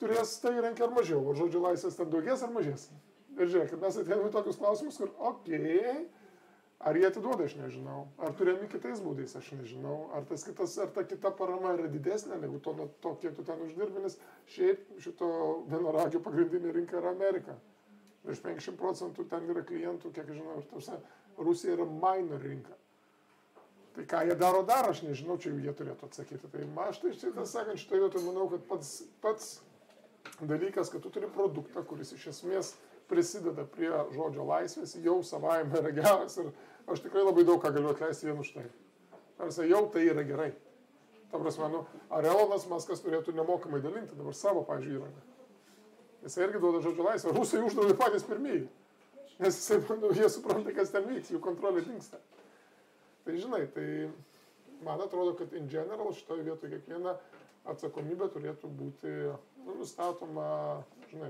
turės 0.00 0.38
tą 0.40 0.54
įrankį 0.56 0.86
ar 0.86 0.94
mažiau, 0.96 1.20
ar 1.28 1.36
žodžio 1.36 1.60
laisvės 1.66 1.98
ten 1.98 2.08
daugės 2.12 2.46
ar 2.46 2.54
mažės. 2.54 2.88
Ir 3.36 3.50
žiūrėk, 3.52 3.76
mes 3.82 3.98
atėjome 4.00 4.32
tokius 4.32 4.58
klausimus, 4.60 4.96
kur, 5.00 5.12
okei, 5.18 5.60
okay, 5.60 6.08
Ar 6.80 6.96
jie 6.96 7.04
atiduoda, 7.04 7.44
aš 7.44 7.58
nežinau. 7.58 8.06
Ar 8.24 8.32
turėmi 8.38 8.64
kitais 8.72 9.02
būdais, 9.04 9.34
aš 9.36 9.50
nežinau. 9.52 9.98
Ar, 10.16 10.24
tas 10.28 10.46
kitas, 10.46 10.78
ar 10.80 10.88
ta 10.96 11.02
kita 11.04 11.28
parama 11.36 11.74
yra 11.76 11.90
didesnė 11.92 12.38
negu 12.40 12.56
to, 12.64 12.72
to 13.04 13.12
kiek 13.20 13.34
tu 13.36 13.44
ten 13.44 13.60
uždirbi, 13.66 14.00
nes 14.00 14.16
šiaip 14.54 14.86
šito 15.04 15.28
vienaragio 15.68 16.22
pagrindinė 16.24 16.72
rinka 16.78 16.96
yra 17.02 17.12
Amerika. 17.12 17.58
Virš 18.24 18.40
50 18.46 18.80
procentų 18.80 19.26
ten 19.28 19.52
yra 19.52 19.64
klientų, 19.68 20.12
kiek 20.16 20.32
žinau, 20.32 20.56
ir 20.56 20.70
tausia, 20.72 20.96
Rusija 21.36 21.76
yra 21.76 21.84
minor 21.84 22.40
rinka. 22.48 22.72
Tai 24.00 24.06
ką 24.06 24.26
jie 24.26 24.36
daro 24.36 24.62
dar, 24.64 24.86
aš 24.88 25.02
nežinau, 25.04 25.36
čia 25.36 25.50
jie 25.52 25.72
turėtų 25.76 26.06
atsakyti. 26.08 26.48
Tai 26.48 26.64
ma- 26.72 26.86
aš 26.88 27.00
tai 27.02 27.10
šitą 27.12 27.44
sakant, 27.44 27.76
šitoje 27.76 28.00
vietoje 28.00 28.24
manau, 28.24 28.46
kad 28.48 28.62
pats, 28.64 29.02
pats 29.20 29.60
dalykas, 30.40 30.88
kad 30.88 31.02
tu 31.04 31.10
turi 31.10 31.28
produktą, 31.28 31.82
kuris 31.84 32.12
iš 32.16 32.30
esmės 32.32 32.72
prisideda 33.10 33.66
prie 33.68 33.90
žodžio 34.14 34.46
laisvės, 34.48 34.96
jau 35.04 35.18
savaime 35.22 35.76
yra 35.82 35.92
geras 35.92 36.38
ir 36.38 36.48
aš 36.88 37.02
tikrai 37.04 37.26
labai 37.26 37.44
daug 37.44 37.60
ką 37.60 37.74
galiu 37.74 37.92
atleisti 37.92 38.30
vien 38.30 38.40
už 38.40 38.54
tai. 38.54 38.64
Tarsi 39.36 39.68
jau 39.68 39.84
tai 39.92 40.06
yra 40.08 40.24
gerai. 40.24 40.54
Ta 41.30 41.38
prasme, 41.38 41.68
nu, 41.68 41.84
ar 42.08 42.24
Elonas 42.24 42.66
Maskas 42.70 43.04
turėtų 43.04 43.34
nemokamai 43.36 43.82
dalinti 43.84 44.16
dabar 44.16 44.34
savo, 44.34 44.64
pavyzdžiui, 44.64 44.96
įrangą. 44.96 45.24
Jis 46.24 46.40
irgi 46.40 46.60
duoda 46.60 46.80
žodžio 46.80 47.04
laisvę. 47.04 47.36
Rusai 47.36 47.60
uždraudė 47.60 48.00
patys 48.00 48.24
pirmieji. 48.24 48.64
Nes 49.40 49.60
jisai, 49.60 49.82
nu, 50.00 50.08
jie 50.16 50.28
supranta, 50.28 50.72
kas 50.72 50.90
ten 50.90 51.04
vyks, 51.04 51.32
jų 51.32 51.40
kontrolė 51.44 51.84
dinksta. 51.84 52.16
Tai 53.30 53.38
žinai, 53.38 53.66
tai 53.70 54.10
man 54.82 55.00
atrodo, 55.00 55.36
kad 55.38 55.52
in 55.54 55.68
general 55.70 56.08
šitoje 56.10 56.42
vietoje 56.42 56.72
kiekviena 56.72 57.12
atsakomybė 57.70 58.26
turėtų 58.34 58.70
būti 58.74 59.12
nu, 59.66 59.76
nustatoma, 59.78 60.46
žinai, 61.12 61.28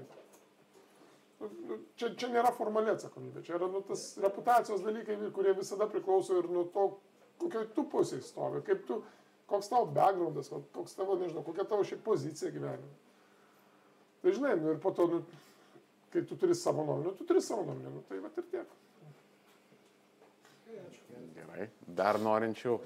nu, 1.43 1.51
nu, 1.69 1.79
čia, 2.01 2.09
čia 2.17 2.31
nėra 2.33 2.55
formali 2.57 2.95
atsakomybė, 2.95 3.43
čia 3.45 3.59
yra 3.59 3.69
nu, 3.69 3.83
tas 3.85 4.07
reputacijos 4.25 4.81
dalykai, 4.87 5.19
kurie 5.37 5.53
visada 5.59 5.91
priklauso 5.93 6.41
ir 6.41 6.49
nuo 6.49 6.65
to, 6.73 6.87
kokioj 7.45 7.69
tu 7.77 7.85
pusėje 7.93 8.25
stovi, 8.31 8.65
kaip 8.65 8.89
tu, 8.89 9.03
koks 9.53 9.69
tavo 9.69 9.93
backgroundas, 9.93 10.49
koks 10.73 10.97
tavo, 10.97 11.21
nežinau, 11.21 11.45
kokia 11.45 11.69
tavo 11.69 11.85
šiaip 11.85 12.01
pozicija 12.09 12.55
gyvenime. 12.57 12.97
Tai 14.25 14.39
žinai, 14.41 14.57
nu, 14.57 14.73
ir 14.73 14.81
po 14.81 14.97
to, 14.97 15.11
nu, 15.13 15.21
kai 16.17 16.25
tu 16.25 16.41
turi 16.41 16.57
savo 16.57 16.81
nuomonę, 16.81 17.13
tu 17.21 17.29
turi 17.29 17.45
savo 17.45 17.69
nuomonę, 17.69 17.93
nu, 17.99 18.09
tai 18.09 18.25
va 18.25 18.33
ir 18.33 18.55
tiek. 18.55 18.77
Gerai. 21.61 21.69
Dar 21.93 22.17
norinčių 22.21 22.77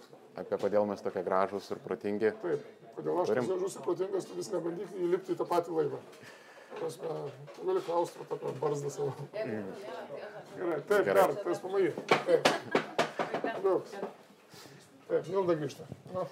apie 0.41 0.57
kodėl 0.59 0.87
mes 0.89 1.03
tokie 1.05 1.23
gražūs 1.23 1.69
ir 1.71 1.81
protingi. 1.85 2.33
Taip, 2.43 2.65
kodėl 2.97 3.21
aš 3.23 3.31
Turim. 3.31 3.47
gražus 3.47 3.77
ir 3.79 3.85
protingas, 3.85 4.27
tu 4.27 4.39
vis 4.39 4.49
nebandyk 4.51 4.97
įlipti 4.99 5.35
į 5.35 5.39
tą 5.39 5.47
patį 5.47 5.77
laivą. 5.77 6.01
Prasme, 6.75 7.13
tu 7.55 7.67
gali 7.69 7.83
klausti 7.87 8.25
apie 8.25 8.55
barzdą 8.59 8.91
savo. 8.91 9.13
Gerai, 9.31 10.81
taip, 10.89 11.05
Gerai. 11.07 11.15
dar, 11.21 11.35
tas 11.45 11.63
pamai. 11.63 11.85
Taip. 12.27 12.51
Liuks. 13.63 13.95
Taip, 15.07 15.31
Milda 15.31 15.55
grįžta. 15.61 15.87
Nu, 16.11 16.27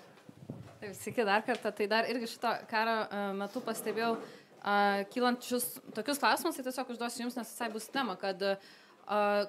Taip, 0.82 0.97
Sveiki 0.98 1.23
dar 1.28 1.47
kartą. 1.47 1.70
Tai 1.78 1.86
dar 1.94 2.10
irgi 2.10 2.32
šito 2.35 2.51
karo 2.70 3.05
e, 3.06 3.23
metu 3.39 3.62
pastebėjau 3.62 4.16
a, 4.19 5.05
kylančius 5.14 5.77
tokius 5.94 6.19
klausimus, 6.19 6.59
tai 6.59 6.66
tiesiog 6.66 6.90
užduosiu 6.97 7.23
jums, 7.28 7.39
nes 7.39 7.52
visai 7.55 7.70
bus 7.70 7.86
tema, 7.94 8.19
kad 8.19 8.43
a, 8.43 8.56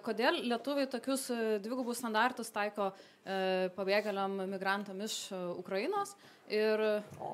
kodėl 0.04 0.40
lietuviai 0.50 0.88
tokius 0.90 1.30
e, 1.32 1.60
dvigubus 1.62 2.00
standartus 2.02 2.50
taiko 2.52 2.90
e, 2.92 3.70
pabėgėliam 3.76 4.40
migrantam 4.50 5.02
iš 5.06 5.32
e, 5.32 5.42
Ukrainos 5.60 6.16
ir 6.50 6.82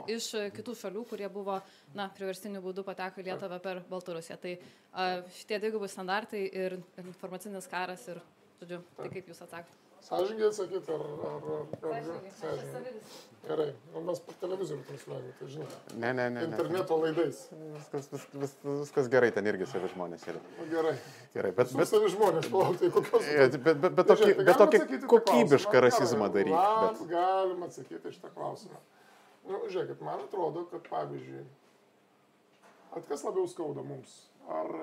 iš 0.08 0.28
kitų 0.54 0.76
šalių, 0.78 1.04
kurie 1.10 1.28
buvo, 1.34 1.58
na, 1.98 2.10
priverstiniu 2.14 2.62
būdu 2.62 2.84
pateko 2.86 3.20
į 3.20 3.26
Lietuvą 3.26 3.58
per 3.64 3.82
Baltarusiją. 3.90 4.38
Tai 4.38 4.54
šitie 5.34 5.58
dvigubus 5.60 5.96
standartai 5.96 6.44
ir 6.46 6.78
informacinis 7.02 7.68
karas 7.68 8.06
ir, 8.14 8.22
žodžiu, 8.62 8.84
tai 9.00 9.10
kaip 9.16 9.32
jūs 9.32 9.42
atsakote? 9.48 9.82
Sąžingai 10.06 10.48
atsakyti, 10.52 10.94
ar... 10.94 11.04
ar, 11.32 11.50
ar, 11.90 11.98
ar 11.98 12.30
sąžingai. 12.38 12.94
Gerai, 13.48 13.70
nu, 13.94 14.02
mes 14.06 14.20
per 14.22 14.36
televizorių 14.42 14.84
transliuojame, 14.86 15.32
tai 15.40 15.48
žinai. 15.50 15.68
Ne, 15.94 16.10
ne, 16.14 16.26
ne. 16.30 16.42
ne. 16.42 16.48
Interneto 16.50 16.98
laidais. 17.00 17.40
Viskas, 17.78 18.10
vis, 18.12 18.26
vis, 18.42 18.56
viskas 18.68 19.08
gerai, 19.12 19.30
ten 19.36 19.48
irgi 19.50 19.68
savi 19.70 19.90
žmonės 19.94 20.26
yra. 20.28 20.42
Nu, 20.58 20.68
gerai. 20.70 20.94
Gerai, 21.34 21.54
bet, 21.56 21.72
Bet 21.72 21.80
bet, 21.82 21.92
savi 21.94 22.12
žmonės, 22.14 22.50
palauk, 22.52 22.78
tai 22.82 22.92
kokios... 22.94 23.30
bet, 23.40 23.58
bet, 23.64 23.80
bet, 23.86 23.96
bet, 24.02 24.12
Tai 24.12 24.18
tokį, 24.20 24.28
tai 24.28 24.44
bet 24.44 24.50
galima 24.50 24.60
tokį 24.62 24.82
atsakyti 24.82 25.00
į 25.00 25.02
tą 25.06 25.12
kokybišką 25.14 25.84
rasizmą 25.88 26.30
daryti. 26.36 26.62
Bet... 26.84 27.02
galim 27.14 27.66
atsakyti 27.70 28.14
iš 28.14 28.20
tą 28.22 28.34
klausimą. 28.36 28.84
Nu, 29.50 29.64
žiūrėkit, 29.66 30.04
man 30.06 30.26
atrodo, 30.28 30.66
kad 30.70 30.86
pavyzdžiui, 30.92 31.46
at 33.00 33.08
kas 33.10 33.24
labiau 33.26 33.48
skauda 33.50 33.86
mums? 33.88 34.20
Ar 34.50 34.74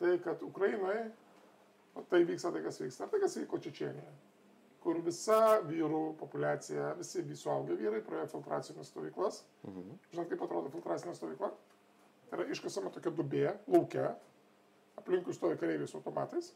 tai, 0.00 0.16
kad 0.24 0.42
Ukrainoje, 0.42 1.10
o 1.94 2.02
tai 2.10 2.24
vyksta 2.26 2.50
tai, 2.56 2.64
kas 2.64 2.80
vyksta, 2.80 3.06
ar 3.06 3.12
tai, 3.12 3.22
kas 3.22 3.36
vyko 3.38 3.60
Čečienijoje, 3.62 4.16
kur 4.86 5.00
visa 5.02 5.40
vyrų 5.66 6.02
populiacija, 6.20 6.92
visi 7.00 7.24
visuaugę 7.26 7.74
vyrai 7.80 8.02
praėjo 8.06 8.28
filtracinės 8.36 8.92
stovyklas. 8.92 9.42
Mhm. 9.66 9.98
Žinot, 10.12 10.30
kaip 10.30 10.46
atrodo 10.46 10.70
filtracinė 10.74 11.16
stovykla? 11.18 11.50
Tai 12.30 12.38
yra 12.38 12.46
iškasama 12.54 12.94
tokia 12.94 13.10
dubė, 13.14 13.48
laukia, 13.70 14.12
aplinkui 14.98 15.34
stovi 15.34 15.58
kareiviai 15.58 15.90
su 15.90 15.98
automatais 15.98 16.54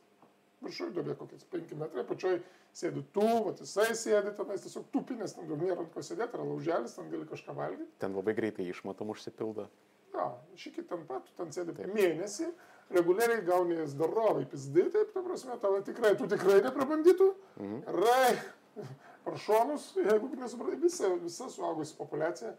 viršuje 0.65 0.95
duobė 0.97 1.17
kokias 1.19 1.47
5 1.53 1.77
metrai, 1.81 2.05
pačioj 2.09 2.41
sėdi 2.77 3.03
tu, 3.15 3.25
va, 3.47 3.53
jisai 3.57 3.95
sėdi 3.99 4.33
tenais, 4.37 4.65
tiesiog 4.65 4.89
tupinės, 4.95 5.35
ten 5.37 5.49
daug 5.49 5.63
nėra 5.65 5.85
ant 5.85 5.93
ko 5.95 6.05
sėdėti, 6.05 6.37
yra 6.37 6.47
lauželis, 6.47 6.97
ten 6.97 7.09
gali 7.13 7.29
kažką 7.31 7.55
valgyti. 7.57 7.89
Ten 8.03 8.17
labai 8.17 8.35
greitai 8.37 8.69
išmatom 8.71 9.13
užsipildo. 9.15 9.69
Ja, 10.15 10.27
šikit 10.61 10.89
ten 10.91 11.07
pat, 11.09 11.25
tu 11.29 11.37
ten 11.39 11.53
sėdi 11.55 11.75
taip. 11.77 11.93
mėnesį, 11.97 12.51
reguliariai 12.95 13.45
gauni 13.47 13.85
zdarovai 13.91 14.47
pizdai, 14.51 14.89
taip, 14.95 15.13
ta 15.15 15.23
prasme, 15.25 15.59
tavo 15.63 15.83
tikrai, 15.87 16.15
tu 16.19 16.27
tikrai 16.31 16.61
neprabandytų. 16.65 17.29
Mhm. 17.61 17.83
Rai, 18.01 18.87
paršonus, 19.27 19.93
jeigu 20.01 20.33
nesuprantai, 20.41 20.81
visa, 20.83 21.13
visa 21.23 21.51
suaugusi 21.53 21.97
populiacija 21.99 22.55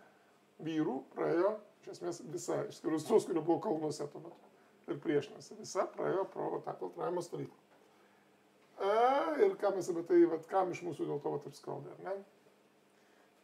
vyrų 0.61 1.01
praėjo, 1.15 1.55
iš 1.81 1.91
esmės 1.95 2.21
visa, 2.31 2.61
išskyrus 2.69 3.07
tos, 3.07 3.25
kurie 3.27 3.41
buvo 3.41 3.59
kalnuose 3.63 4.07
tuo 4.11 4.21
metu 4.23 4.49
ir 4.91 4.99
priešinasi, 5.01 5.57
visa 5.59 5.85
praėjo 5.95 6.25
pro 6.33 6.59
tą 6.65 6.75
filtravimo 6.79 7.23
stovyklą. 7.25 7.57
A, 8.81 8.93
ir 9.45 9.53
ką 9.61 9.75
mes 9.75 9.89
apie 9.91 10.03
tai, 10.09 10.21
vat, 10.29 10.47
kam 10.49 10.71
iš 10.73 10.81
mūsų 10.85 11.05
dėl 11.09 11.19
to 11.21 11.35
taip 11.43 11.57
skauda, 11.57 11.93
ar 11.93 12.05
ne? 12.07 12.15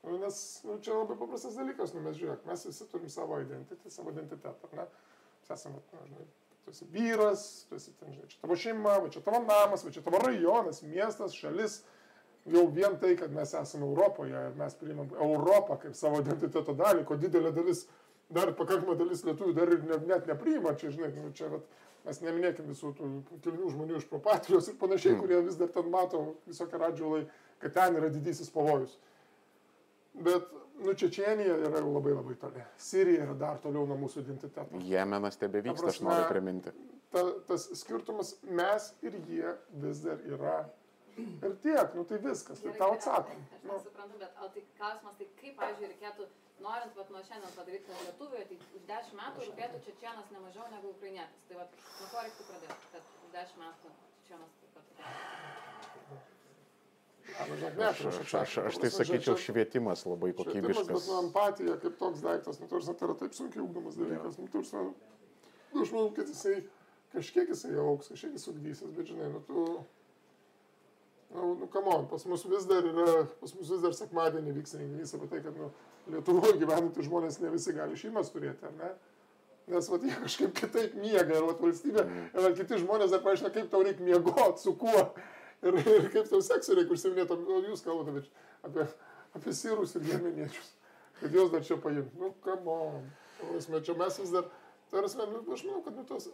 Nu, 0.07 0.18
nes 0.22 0.39
nu, 0.65 0.77
čia 0.81 0.95
labai 0.95 1.18
paprastas 1.19 1.57
dalykas, 1.59 1.93
nu, 1.93 2.01
mes 2.05 2.18
žiūrėk, 2.18 2.45
mes 2.47 2.65
visi 2.69 2.88
turim 2.89 3.11
savo 3.11 3.38
identitetą, 3.43 3.91
savo 3.93 4.14
identitetą, 4.15 4.69
ar 4.69 4.76
ne? 4.80 4.85
Mes 5.41 5.53
esame, 5.53 5.81
nu, 5.93 6.05
žinai, 6.09 6.27
tu 6.68 6.72
esi 6.72 6.85
vyras, 6.91 7.65
tu 7.69 7.76
esi, 7.76 7.94
ten, 7.95 8.11
žinai, 8.11 8.27
čia 8.27 8.41
tavo 8.41 8.56
šeima, 8.60 8.98
va 8.99 9.10
čia 9.10 9.22
tavo 9.23 9.39
namas, 9.39 9.85
va 9.85 9.91
čia 9.95 10.02
tavo 10.03 10.19
rajonas, 10.19 10.81
miestas, 10.84 11.35
šalis. 11.38 11.77
Jau 12.48 12.65
vien 12.72 12.98
tai, 12.99 13.14
kad 13.19 13.31
mes 13.31 13.53
esame 13.56 13.88
Europoje 13.88 14.35
ir 14.49 14.56
mes 14.60 14.76
priimam 14.80 15.07
Europą 15.15 15.77
kaip 15.80 15.95
savo 15.95 16.19
identiteto 16.23 16.76
dalį, 16.76 17.06
ko 17.07 17.15
didelė 17.19 17.53
dalis, 17.56 17.85
dar 18.31 18.52
pakankama 18.56 18.95
dalis 18.99 19.23
lietuvių 19.23 19.56
dar 19.56 19.72
ir 19.72 19.84
ne, 19.88 19.99
net 20.11 20.27
nepriima, 20.27 20.76
čia, 20.80 20.91
žinai, 20.91 21.14
nu, 21.15 21.31
čia, 21.35 21.48
vat, 21.56 21.64
mes 22.07 22.22
neminėkim 22.23 22.68
visų 22.72 22.94
tų 22.99 23.10
kilnių 23.48 23.72
žmonių 23.73 23.99
iš 24.02 24.07
propatrijos 24.11 24.68
ir 24.68 24.80
panašiai, 24.80 25.15
mm. 25.15 25.23
kurie 25.23 25.41
vis 25.48 25.60
dar 25.60 25.72
ten 25.72 25.88
mato 25.91 26.23
visokie 26.48 26.80
radžiulai, 26.84 27.26
kad 27.64 27.76
ten 27.80 27.99
yra 27.99 28.11
didysis 28.11 28.52
pavojus. 28.52 28.95
Bet, 30.27 30.52
nu, 30.83 30.93
Čečienija 30.93 31.57
yra 31.67 31.81
jau 31.81 31.91
labai 31.93 32.13
labai 32.15 32.35
toli. 32.41 32.63
Sirija 32.77 33.27
yra 33.27 33.35
dar 33.37 33.61
toliau 33.63 33.87
nuo 33.89 33.97
mūsų 34.03 34.23
identiteto. 34.25 34.81
Jemenas 34.87 35.39
tebe 35.41 35.61
vyksta, 35.65 35.91
aš 35.93 36.01
noriu 36.05 36.25
priminti. 36.31 36.73
Ta, 37.13 37.23
tas 37.47 37.69
skirtumas 37.79 38.35
mes 38.43 38.91
ir 39.05 39.15
jie 39.29 39.53
vis 39.83 40.03
dar 40.05 40.23
yra. 40.27 40.57
Ir 41.17 41.55
tiek, 41.63 41.95
nu 41.97 42.03
tai 42.05 42.19
viskas, 42.21 42.59
tai 42.61 42.75
tau 42.77 42.91
atsakom. 42.93 43.39
Aš 43.55 43.63
nesuprantu, 43.71 44.19
bet 44.21 44.43
o 44.43 44.49
tai 44.53 44.61
klausimas, 44.77 45.15
tai 45.17 45.29
kaip, 45.39 45.55
pavyzdžiui, 45.57 45.89
reikėtų 45.95 46.27
norint 46.65 46.99
vat, 46.99 47.09
nuo 47.13 47.23
šiandien 47.25 47.55
padaryti, 47.57 47.87
kad 47.87 48.03
lietuviui 48.05 48.43
tai 48.51 48.59
už 48.77 48.85
10 48.91 49.17
metų 49.21 49.47
rūpėtų 49.47 49.81
čečienas 49.87 50.29
ne 50.35 50.43
mažiau 50.45 50.69
negu 50.73 50.93
ukrainietis. 50.93 51.47
Tai 51.49 51.63
vat, 51.63 51.81
nuo 52.01 52.11
ko 52.13 52.27
reiktų 52.27 52.47
pradėti, 52.51 52.93
kad 52.93 53.11
už 53.25 53.33
10 53.39 53.59
metų 53.63 53.95
čečienas 54.19 54.61
taip 54.61 54.77
pat. 54.77 55.76
Aš, 57.35 58.05
aš, 58.05 58.33
aš, 58.41 58.55
aš 58.69 58.79
tai 58.81 58.89
sakyčiau, 58.93 59.35
švietimas 59.41 60.05
labai 60.07 60.31
kokybiškas. 60.37 60.87
Švietimas, 60.87 61.03
bet 61.05 61.11
nu, 61.11 61.19
empatija 61.25 61.75
kaip 61.81 61.99
toks 61.99 62.23
daiktas, 62.23 62.61
nu, 62.61 62.69
tarsi, 62.71 62.95
tai 62.97 63.09
yra 63.09 63.17
taip 63.19 63.35
sunkiai 63.37 63.63
ugdomas 63.65 63.99
dalykas. 63.99 64.39
Nu, 64.39 64.47
tarsi, 64.53 64.79
nu, 64.79 65.83
aš 65.83 65.93
manau, 65.93 66.09
kad 66.15 66.31
jisai 66.31 66.61
kažkiek 67.13 67.51
jisai 67.53 67.75
auks, 67.83 68.09
kažkiek 68.13 68.39
jis 68.39 68.47
ugdysis, 68.53 68.95
bet 68.95 69.11
žinai, 69.11 69.29
nu, 69.35 69.43
tu... 69.47 69.67
Nu, 71.35 71.51
nu, 71.59 71.67
come 71.67 71.91
on, 71.91 72.07
pas 72.07 72.23
mus 72.25 72.45
vis 72.47 72.65
dar 72.69 72.85
yra, 72.87 73.25
pas 73.41 73.51
mus 73.51 73.67
vis 73.67 73.83
dar 73.83 73.95
sekmadienį 73.95 74.53
vyks 74.61 74.77
renginys 74.79 75.11
apie 75.17 75.27
tai, 75.33 75.43
kad, 75.43 75.59
nu, 75.59 75.67
Lietuvoje 76.07 76.55
gyvenantys 76.61 77.07
žmonės 77.09 77.41
ne 77.43 77.51
visi 77.51 77.73
gali 77.75 77.97
šeimas 77.99 78.31
turėti, 78.31 78.63
ar 78.63 78.75
ne? 78.79 78.91
Nes 79.67 79.89
vat, 79.91 80.05
jie 80.07 80.15
kažkaip 80.21 80.53
kitaip 80.55 80.93
miega 80.95 81.35
ir 81.35 81.43
vat, 81.43 81.59
valstybė, 81.59 82.05
ir 82.31 82.45
vat, 82.45 82.53
kiti 82.55 82.79
žmonės 82.79 83.11
dar 83.11 83.19
paaiškina, 83.25 83.51
kaip 83.51 83.67
tau 83.73 83.81
reikia 83.83 84.05
miegoti, 84.07 84.63
su 84.63 84.71
kuo 84.79 85.01
ir, 85.65 85.79
ir 85.95 86.09
kaip 86.13 86.29
tau 86.29 86.41
seksu 86.45 86.77
reikia 86.77 86.95
užsiminėti, 86.97 87.38
o 87.38 87.61
jūs 87.65 87.84
kalbate 87.85 88.23
apie, 88.67 88.85
apie 89.38 89.55
sirus 89.55 89.95
ir 89.97 90.05
jemeniečius, 90.11 90.71
kad 91.21 91.34
juos 91.34 91.51
dar 91.53 91.65
čia 91.65 91.79
paimti. 91.81 92.13
Nu, 92.19 92.34
kamo, 92.45 92.77
čia 93.81 93.97
mes 93.97 94.21
vis 94.21 94.34
dar, 94.35 94.49
tarsi, 94.93 95.19
nu, 95.19 95.41
aš 95.53 95.65
manau, 95.67 95.81
kad 95.85 95.97
nu, 95.97 96.05
tos, 96.07 96.29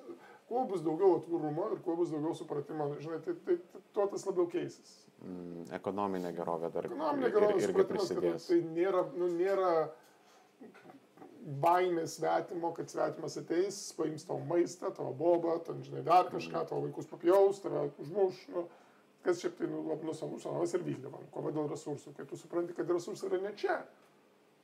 kuo 0.49 0.65
bus 0.69 0.83
daugiau 0.85 1.17
atvirumo 1.19 1.71
ir 1.73 1.81
kuo 1.85 1.97
bus 1.99 2.11
daugiau 2.13 2.35
supratimo, 2.37 2.91
žinai, 2.99 3.21
tai, 3.25 3.35
tai, 3.47 3.57
tai 3.71 3.83
tuo 3.95 4.07
tas 4.11 4.27
labiau 4.29 4.47
keisis 4.51 4.99
mm, 5.23 5.67
ekonominė 5.79 6.33
gerovė 6.37 6.71
dar 6.73 6.89
ekonominė 6.89 7.31
gerovė 7.33 7.59
ir, 7.59 7.69
irgi 7.69 7.85
prisidės. 7.89 8.47
Tai 8.49 8.59
nėra, 8.75 9.05
nu, 9.17 9.29
nėra 9.33 9.73
baimė 11.63 12.05
svetimo, 12.07 12.71
kad 12.75 12.91
svetimas 12.91 13.35
ateis, 13.39 13.79
paims 13.97 14.23
tavo 14.27 14.39
maistą, 14.47 14.93
tavo 14.95 15.11
bobą, 15.17 15.57
ten, 15.65 15.81
žinai, 15.83 16.03
dar 16.07 16.29
kažką, 16.31 16.63
tavo 16.69 16.85
vaikus 16.85 17.09
papjaus, 17.09 17.59
tave 17.63 17.89
užmuš. 17.99 18.39
Nu, 18.53 18.67
kas 19.23 19.41
šiaip 19.41 19.55
tai 19.59 19.69
nu, 19.71 20.15
senovės 20.15 20.73
ir 20.75 20.83
vykdavo, 20.85 21.21
kova 21.33 21.53
dėl 21.55 21.69
resursų, 21.71 22.15
kai 22.17 22.25
tu 22.29 22.39
supranti, 22.39 22.75
kad 22.77 22.89
resursai 22.91 23.29
yra 23.29 23.39
ne 23.43 23.53
čia, 23.59 23.77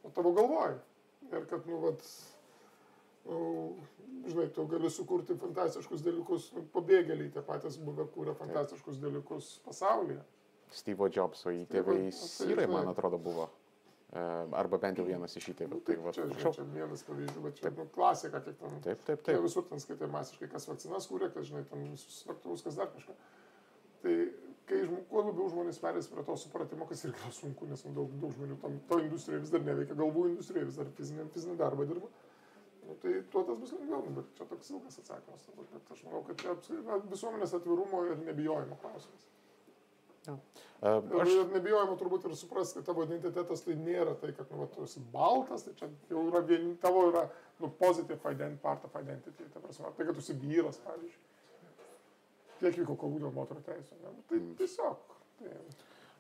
o 0.04 0.12
tavo 0.16 0.34
galvoj. 0.36 0.76
Ir 1.30 1.46
kad, 1.52 1.66
nu, 1.68 1.80
vat, 1.84 2.04
nu, 3.28 3.40
žinai, 4.28 4.48
tu 4.56 4.66
gali 4.72 4.92
sukurti 4.92 5.38
fantastiškus 5.40 6.04
dalykus, 6.06 6.50
nu, 6.56 6.66
pabėgėliai 6.74 7.32
tie 7.36 7.44
patys 7.46 7.80
buvę 7.84 8.08
kūrė 8.14 8.36
fantastiškus 8.40 9.00
dalykus 9.04 9.56
pasaulyje. 9.66 10.22
Steve'o 10.76 11.10
Jobso 11.10 11.52
įtėviai 11.54 12.12
Syrai, 12.14 12.68
man 12.70 12.92
atrodo, 12.92 13.18
buvo. 13.22 13.50
E, 14.10 14.22
arba 14.58 14.78
bent 14.82 14.98
jau 14.98 15.06
vienas 15.06 15.36
iš 15.38 15.52
įtėvių. 15.54 15.80
Tai 15.86 15.96
va, 16.02 16.14
čia, 16.16 16.26
čia, 16.38 16.52
čia 16.56 16.66
vienas 16.74 17.04
pavyzdys, 17.06 17.42
bet 17.46 17.60
čia 17.60 17.72
nu, 17.76 17.86
klasika, 17.94 18.42
kiek 18.46 18.58
ten. 18.58 18.78
Taip, 18.86 19.04
taip, 19.06 19.24
taip. 19.26 19.42
Visur 19.46 19.66
ten 19.70 19.82
skaitai 19.82 20.10
masiškai, 20.14 20.50
kas 20.50 20.66
vakcinas 20.70 21.10
kūrė, 21.10 21.30
kas, 21.34 21.50
žinai, 21.50 21.66
ten 21.70 21.84
visus 21.92 22.24
lėktuvus, 22.30 22.64
kas 22.66 22.80
dar 22.80 22.90
kažką. 22.94 23.18
Tai 24.02 24.16
kai 24.70 24.80
žmo, 24.86 25.02
kuo 25.10 25.24
labiau 25.26 25.50
žmonės 25.52 25.82
perės 25.82 26.10
prie 26.12 26.24
to 26.26 26.36
supratimo, 26.40 26.88
kas 26.90 27.04
irgi 27.08 27.24
yra 27.24 27.32
sunku, 27.36 27.68
nes 27.70 27.84
nu, 27.88 27.94
daug, 27.98 28.14
daug 28.22 28.36
žmonių 28.38 28.60
tam, 28.62 28.78
to 28.90 29.00
industrija 29.02 29.42
vis 29.42 29.54
dar 29.54 29.66
neveikia, 29.66 29.98
galvų 29.98 30.28
industrija 30.32 30.68
vis 30.68 30.78
dar 30.80 30.92
fizinį, 31.00 31.26
fizinį 31.34 31.58
darbą 31.60 31.88
dirba. 31.90 32.12
Nu, 32.86 32.96
tai 33.02 33.20
tuo 33.34 33.44
tas 33.46 33.58
bus 33.62 33.74
lengviau, 33.76 34.04
nu, 34.06 34.16
bet 34.18 34.32
čia 34.38 34.48
toks 34.50 34.72
ilgas 34.74 35.02
atsakymas. 35.02 35.50
Bet 35.58 35.92
aš 35.96 36.06
manau, 36.08 36.24
kad 36.30 36.46
čia 36.46 36.56
visuomenės 37.10 37.54
atvirumo 37.58 38.06
ir 38.10 38.24
nebijojimo 38.24 38.78
klausimas. 38.82 39.28
Ja. 40.28 40.36
Uh, 40.80 41.22
aš... 41.22 41.34
Ir 41.34 41.52
nebijojama 41.54 41.96
turbūt 42.00 42.26
ir 42.30 42.36
supras, 42.40 42.72
kad 42.76 42.86
tavo 42.88 43.04
identitetas 43.06 43.66
tai 43.66 43.76
nėra 43.80 44.14
tai, 44.22 44.32
kad 44.38 44.50
nu, 44.54 44.62
va, 44.62 44.70
tu 44.74 44.86
esi 44.86 45.02
baltas, 45.14 45.66
tai 45.66 45.74
čia 45.80 45.90
jau 46.12 46.24
yra 46.30 46.42
vien, 46.46 46.72
tavo 46.82 47.08
yra 47.10 47.26
nu, 47.60 47.72
positive 47.82 48.20
identity, 48.32 48.62
part 48.64 48.86
of 48.88 48.96
identity, 49.00 49.48
ta 49.54 49.62
prasme, 49.64 49.92
tai, 49.98 50.08
kad 50.08 50.16
tu 50.16 50.24
esi 50.24 50.38
vyras, 50.40 50.80
pavyzdžiui. 50.86 51.26
Kiek 52.60 52.82
vyko 52.82 52.98
kovų 53.00 53.22
dėl 53.24 53.36
moterų 53.36 53.64
teisų, 53.68 54.02
ne? 54.02 54.16
Nu, 54.16 54.26
tai 54.30 54.40
mm. 54.42 54.56
tiesiog. 54.60 55.16
Tai, 55.40 55.54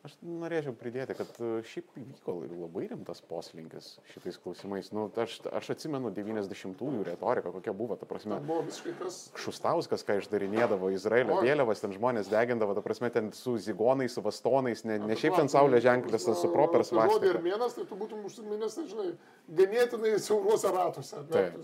Aš 0.07 0.13
norėčiau 0.23 0.71
pridėti, 0.79 1.11
kad 1.17 1.39
e, 1.43 1.47
šiaip 1.67 1.89
vyko 1.97 2.37
labai 2.47 2.85
rimtas 2.87 3.19
poslinkis 3.27 3.89
šitais 4.13 4.37
klausimais. 4.39 4.93
Nu, 4.95 5.09
aš, 5.19 5.33
aš 5.59 5.73
atsimenu 5.73 6.11
90-ųjų 6.15 7.03
retoriką, 7.03 7.51
kokia 7.57 7.73
buvo, 7.75 7.97
ta 7.99 8.07
prasme. 8.07 8.37
Ta 8.37 8.47
buvo 8.47 8.63
visiškai 8.69 8.93
tas. 9.01 9.17
Šustauskas, 9.43 10.05
ką 10.07 10.21
išdarinėdavo 10.21 10.93
Izraelio 10.95 11.41
vėliavas, 11.43 11.83
ten 11.83 11.91
žmonės 11.97 12.31
degindavo, 12.31 12.77
ta 12.77 12.83
prasme, 12.85 13.11
ten 13.11 13.33
su 13.35 13.57
zigonais, 13.59 14.15
su 14.15 14.23
vastonais, 14.23 14.85
ne, 14.87 15.01
ne 15.03 15.19
šiaip 15.19 15.35
ten 15.41 15.51
saulė 15.51 15.83
ženklis, 15.83 16.29
ten 16.29 16.39
su 16.39 16.53
propers 16.53 16.93
vastas. 16.95 17.17
Žodį 17.17 17.33
ir 17.33 17.41
vienas, 17.49 17.75
tai 17.75 17.83
tu 17.89 17.99
būtum 17.99 18.23
užsiminęs, 18.29 18.79
tai 18.79 18.87
žinai, 18.93 19.09
ganėtinai 19.59 20.15
siauruose 20.15 20.71
ratuose. 20.77 21.25
Taip. 21.35 21.59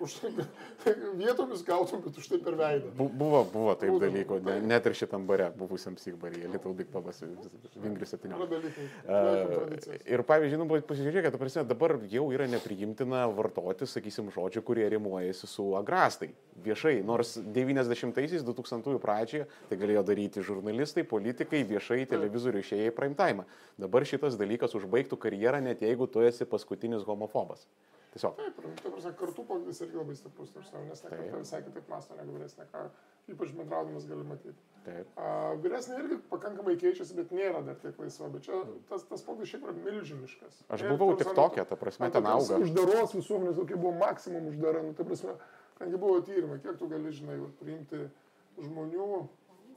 Už 0.00 0.14
tai 0.18 0.30
vietomis 1.20 1.62
gautum, 1.62 2.00
bet 2.02 2.16
už 2.18 2.26
tai 2.28 2.38
per 2.42 2.56
veidą. 2.58 2.90
Bu, 2.96 3.06
buvo, 3.08 3.42
buvo 3.46 3.74
taip 3.78 3.92
Būdavo, 3.92 4.08
dalykų, 4.08 4.38
ne, 4.46 4.56
net 4.72 4.86
ir 4.88 4.96
šitam 4.98 5.26
bare, 5.28 5.50
buvusiam 5.54 5.98
Sigbaryje, 6.00 6.48
Little 6.50 6.72
Big 6.78 6.88
Pabas, 6.92 7.20
Vingris 7.76 8.14
17. 8.16 8.32
Uh, 9.06 9.92
ir 10.08 10.24
pavyzdžiui, 10.26 10.58
nu, 10.58 10.66
pasižiūrėkite, 10.88 11.38
prasme, 11.40 11.64
dabar 11.68 11.96
jau 12.10 12.24
yra 12.34 12.48
nepriimtina 12.50 13.26
vartoti, 13.36 13.86
sakysim, 13.90 14.32
žodžių, 14.34 14.64
kurie 14.66 14.88
rimuojasi 14.96 15.50
su 15.50 15.68
agrastai. 15.78 16.32
Viešai, 16.62 16.98
nors 17.06 17.36
90-aisiais, 17.38 18.42
2000-ųjų 18.46 19.00
pradžioje 19.02 19.46
tai 19.70 19.78
galėjo 19.80 20.02
daryti 20.08 20.44
žurnalistai, 20.44 21.06
politikai, 21.08 21.62
viešai 21.68 22.02
televizorių 22.10 22.62
išėjai 22.64 22.90
į 22.90 22.96
prime 22.96 23.18
time. 23.18 23.46
Dabar 23.80 24.06
šitas 24.08 24.36
dalykas 24.40 24.76
užbaigtų 24.78 25.18
karjerą, 25.20 25.62
net 25.64 25.82
jeigu 25.84 26.10
tu 26.10 26.22
esi 26.26 26.48
paskutinis 26.48 27.06
homofobas. 27.08 27.64
Tiesiog. 28.12 28.36
Taip, 28.36 28.58
ta 28.82 28.90
prasme, 28.92 29.10
kartu 29.16 29.42
pagrindas 29.48 29.78
irgi 29.80 29.96
labai 29.96 30.14
stiprus, 30.18 30.50
tarsi, 30.52 30.74
nes 30.84 31.00
kartu 31.00 31.38
visai 31.38 31.62
kitaip 31.64 31.86
masto 31.88 32.16
negu 32.18 32.34
vyresnė, 32.36 32.66
ką 32.68 32.82
ypač 33.32 33.54
bendraudamas 33.56 34.04
gali 34.10 34.26
matyti. 34.28 34.66
Taip. 34.84 35.14
A, 35.16 35.30
vyresnė 35.64 35.96
irgi 36.02 36.18
pakankamai 36.28 36.74
keičiasi, 36.82 37.16
bet 37.16 37.32
nėra 37.32 37.62
dar 37.64 37.78
tiek 37.80 37.96
laisva, 38.02 38.28
bet 38.34 38.44
čia 38.44 38.60
tas, 38.90 39.06
tas 39.08 39.24
pagrindas 39.24 39.54
šiaip 39.54 39.64
yra 39.64 39.76
milžiniškas. 39.78 40.60
Aš 40.76 40.84
buvau 40.90 41.16
tik 41.16 41.32
tokia, 41.38 41.64
ta 41.70 41.78
prasme, 41.80 42.10
ten 42.12 42.28
auga. 42.34 42.60
Uždaros 42.66 43.16
visuomenės, 43.16 43.56
tokia 43.62 43.80
buvo 43.80 43.94
maksimum 44.02 44.52
uždara, 44.52 44.84
nu, 44.84 44.92
ta 44.98 45.08
prasme, 45.08 45.38
tengi 45.80 46.04
buvo 46.04 46.20
tyrimai, 46.28 46.60
kiek 46.66 46.76
tu 46.82 46.92
gali, 46.92 47.16
žinai, 47.16 47.40
priimti 47.62 48.04
žmonių, 48.60 49.08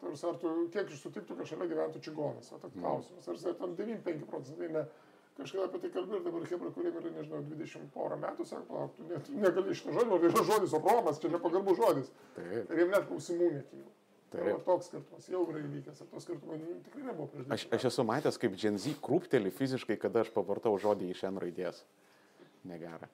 tarsi, 0.03 0.27
ar 0.27 0.43
tu, 0.43 0.53
kiek 0.75 0.91
iš 0.91 1.07
sutiktų, 1.07 1.39
kad 1.39 1.53
šalia 1.53 1.71
gyventų 1.71 2.03
čigonas, 2.03 2.51
o 2.51 2.59
toks 2.59 2.75
klausimas, 2.75 3.31
ar 3.31 3.59
ten 3.63 3.79
95 3.79 4.27
procentai 4.27 4.73
ne 4.75 4.87
kažkada 5.39 5.67
apie 5.69 5.81
tai 5.83 5.91
kalbėjau 5.95 6.19
ir 6.21 6.25
dabar 6.27 6.47
Hebra, 6.51 6.71
kuriem 6.75 6.97
yra, 7.01 7.11
nežinau, 7.17 7.41
20 7.49 7.91
porą 7.95 8.17
metų, 8.21 8.47
sako, 8.47 8.65
palauk, 8.69 8.95
tu 8.95 9.07
net, 9.09 9.29
negali 9.43 9.75
šitą 9.75 9.93
žodį, 9.97 10.09
nors 10.13 10.25
yra 10.29 10.45
žodis 10.51 10.75
opromas, 10.79 11.19
čia 11.21 11.31
nepagarbų 11.33 11.75
žodis. 11.79 12.09
Taip. 12.37 12.71
Ir 12.71 12.81
jiem 12.81 12.95
net 12.95 13.07
klausimų 13.09 13.51
nekyla. 13.59 13.91
Tai 14.35 14.45
va 14.49 14.55
toks 14.67 14.89
skirtumas 14.89 15.27
jau 15.31 15.43
yra 15.51 15.61
įvykęs, 15.61 15.99
ir 16.01 16.07
to 16.11 16.21
skirtumo 16.23 16.57
nu, 16.59 16.79
tikrai 16.87 17.03
nebuvo 17.05 17.27
prieš 17.31 17.51
Aš, 17.55 17.67
aš 17.77 17.85
esu 17.91 18.03
matęs, 18.07 18.39
kaip 18.41 18.57
Gen 18.59 18.79
Z 18.81 18.97
krūpteli 19.05 19.51
fiziškai, 19.53 19.99
kada 20.01 20.25
aš 20.25 20.31
pavartau 20.35 20.73
žodį 20.81 21.11
iš 21.13 21.21
N 21.29 21.39
raidės. 21.39 21.83
Negera. 22.67 23.07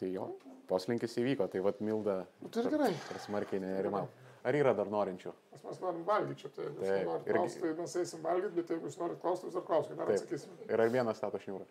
Tai 0.00 0.08
jo, 0.08 0.30
poslinkis 0.70 1.18
įvyko, 1.20 1.48
tai 1.50 1.60
vad 1.64 1.82
Milda 1.84 2.22
Nu, 2.40 2.48
tai 2.48 2.62
ir 2.64 2.70
gerai. 2.72 2.92
per 3.08 3.20
smarkiai 3.20 3.60
nerimau. 3.60 4.06
Ar 4.44 4.56
yra 4.56 4.72
dar 4.76 4.88
norinčių? 4.88 5.32
Nes 5.52 5.62
mes 5.68 5.80
norim 5.82 6.04
valgyti 6.06 6.40
čia, 6.44 6.48
tai 6.56 6.64
jeigu 6.64 6.80
jūs 6.80 7.06
norit 7.06 7.26
irgi- 7.28 7.36
klausti, 7.36 7.60
tai 7.60 7.72
mes 7.76 7.96
eisim 8.00 8.22
valgyti, 8.24 8.54
bet 8.56 8.70
jeigu 8.72 8.86
jūs 8.88 8.98
norit 9.02 9.20
klausti, 9.20 9.46
jūs 9.50 9.56
ar 9.60 9.64
klauskite, 9.68 9.96
dar 10.00 10.12
atsakysim. 10.14 10.54
Ir 10.70 10.80
ar 10.86 10.92
vienas 10.94 11.18
stato 11.20 11.40
šniūrą? 11.42 11.66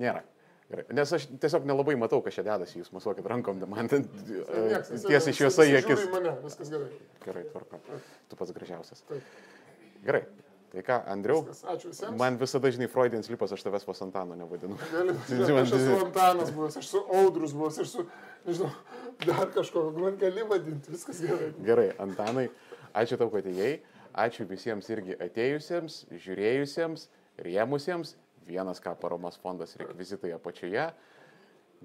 Nėra. 0.00 0.22
Gerai. 0.70 0.84
Nes 0.94 1.10
aš 1.12 1.24
tiesiog 1.42 1.64
nelabai 1.66 1.96
matau, 1.98 2.20
kas 2.22 2.36
čia 2.38 2.44
dedasi, 2.46 2.78
jūs 2.78 2.92
masuokit 2.94 3.26
rankom, 3.26 3.58
man 3.68 3.88
ten 3.90 4.04
Tai 4.06 4.36
e, 4.70 4.78
tiesiai 5.02 5.34
šviesa 5.34 5.66
į 5.66 5.80
akis. 5.80 6.04
mane, 6.12 6.36
viskas 6.44 6.70
gerai. 6.70 6.92
Gerai, 7.24 7.42
tvarko. 7.50 7.80
Tu 8.30 8.38
pats 8.38 8.52
gražiausias. 8.54 9.02
Taip. 9.08 9.34
Gerai. 10.06 10.22
Tai 10.70 10.84
ką, 10.86 11.00
Andriau, 11.10 11.40
Viskas, 11.42 11.64
ačiū 11.72 11.88
visiems. 11.90 12.14
man 12.16 12.36
visada, 12.38 12.70
žinai, 12.70 12.86
Freudians 12.86 13.26
lipas, 13.28 13.50
aš 13.56 13.64
tavęs 13.66 13.82
vos 13.88 13.98
Antano 14.06 14.36
nevadinu. 14.38 14.76
Gali, 14.92 15.16
man- 15.56 15.64
aš 15.64 15.72
esu 15.74 15.96
Antanas 16.04 16.52
buvęs, 16.54 16.76
aš 16.78 16.86
esu 16.86 17.00
Audrus 17.18 17.52
buvęs, 17.58 17.80
aš 17.82 17.88
esu, 17.90 18.04
nežinau, 18.46 18.70
dar 19.26 19.50
kažko, 19.54 19.90
man 19.96 20.18
gali 20.20 20.44
vadinti, 20.48 20.92
viskas 20.92 21.20
gerai. 21.24 21.52
Gerai, 21.66 21.88
Antanai, 22.02 22.48
ačiū 22.96 23.18
tau, 23.20 23.30
kad 23.32 23.46
įėjai. 23.50 23.78
Ačiū 24.20 24.44
visiems 24.50 24.88
irgi 24.90 25.14
atėjusiems, 25.22 26.00
žiūrėjusiems, 26.10 27.06
rėmusiems. 27.46 28.16
Vienas 28.48 28.82
ką 28.82 28.96
paramos 28.98 29.38
fondas 29.38 29.76
rekvizitai 29.78 30.32
apačioje. 30.34 30.88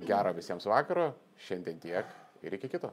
Gero 0.10 0.34
visiems 0.34 0.66
vakaro. 0.66 1.12
Šiandien 1.46 1.78
tiek 1.84 2.16
ir 2.42 2.58
iki 2.58 2.72
kito. 2.72 2.90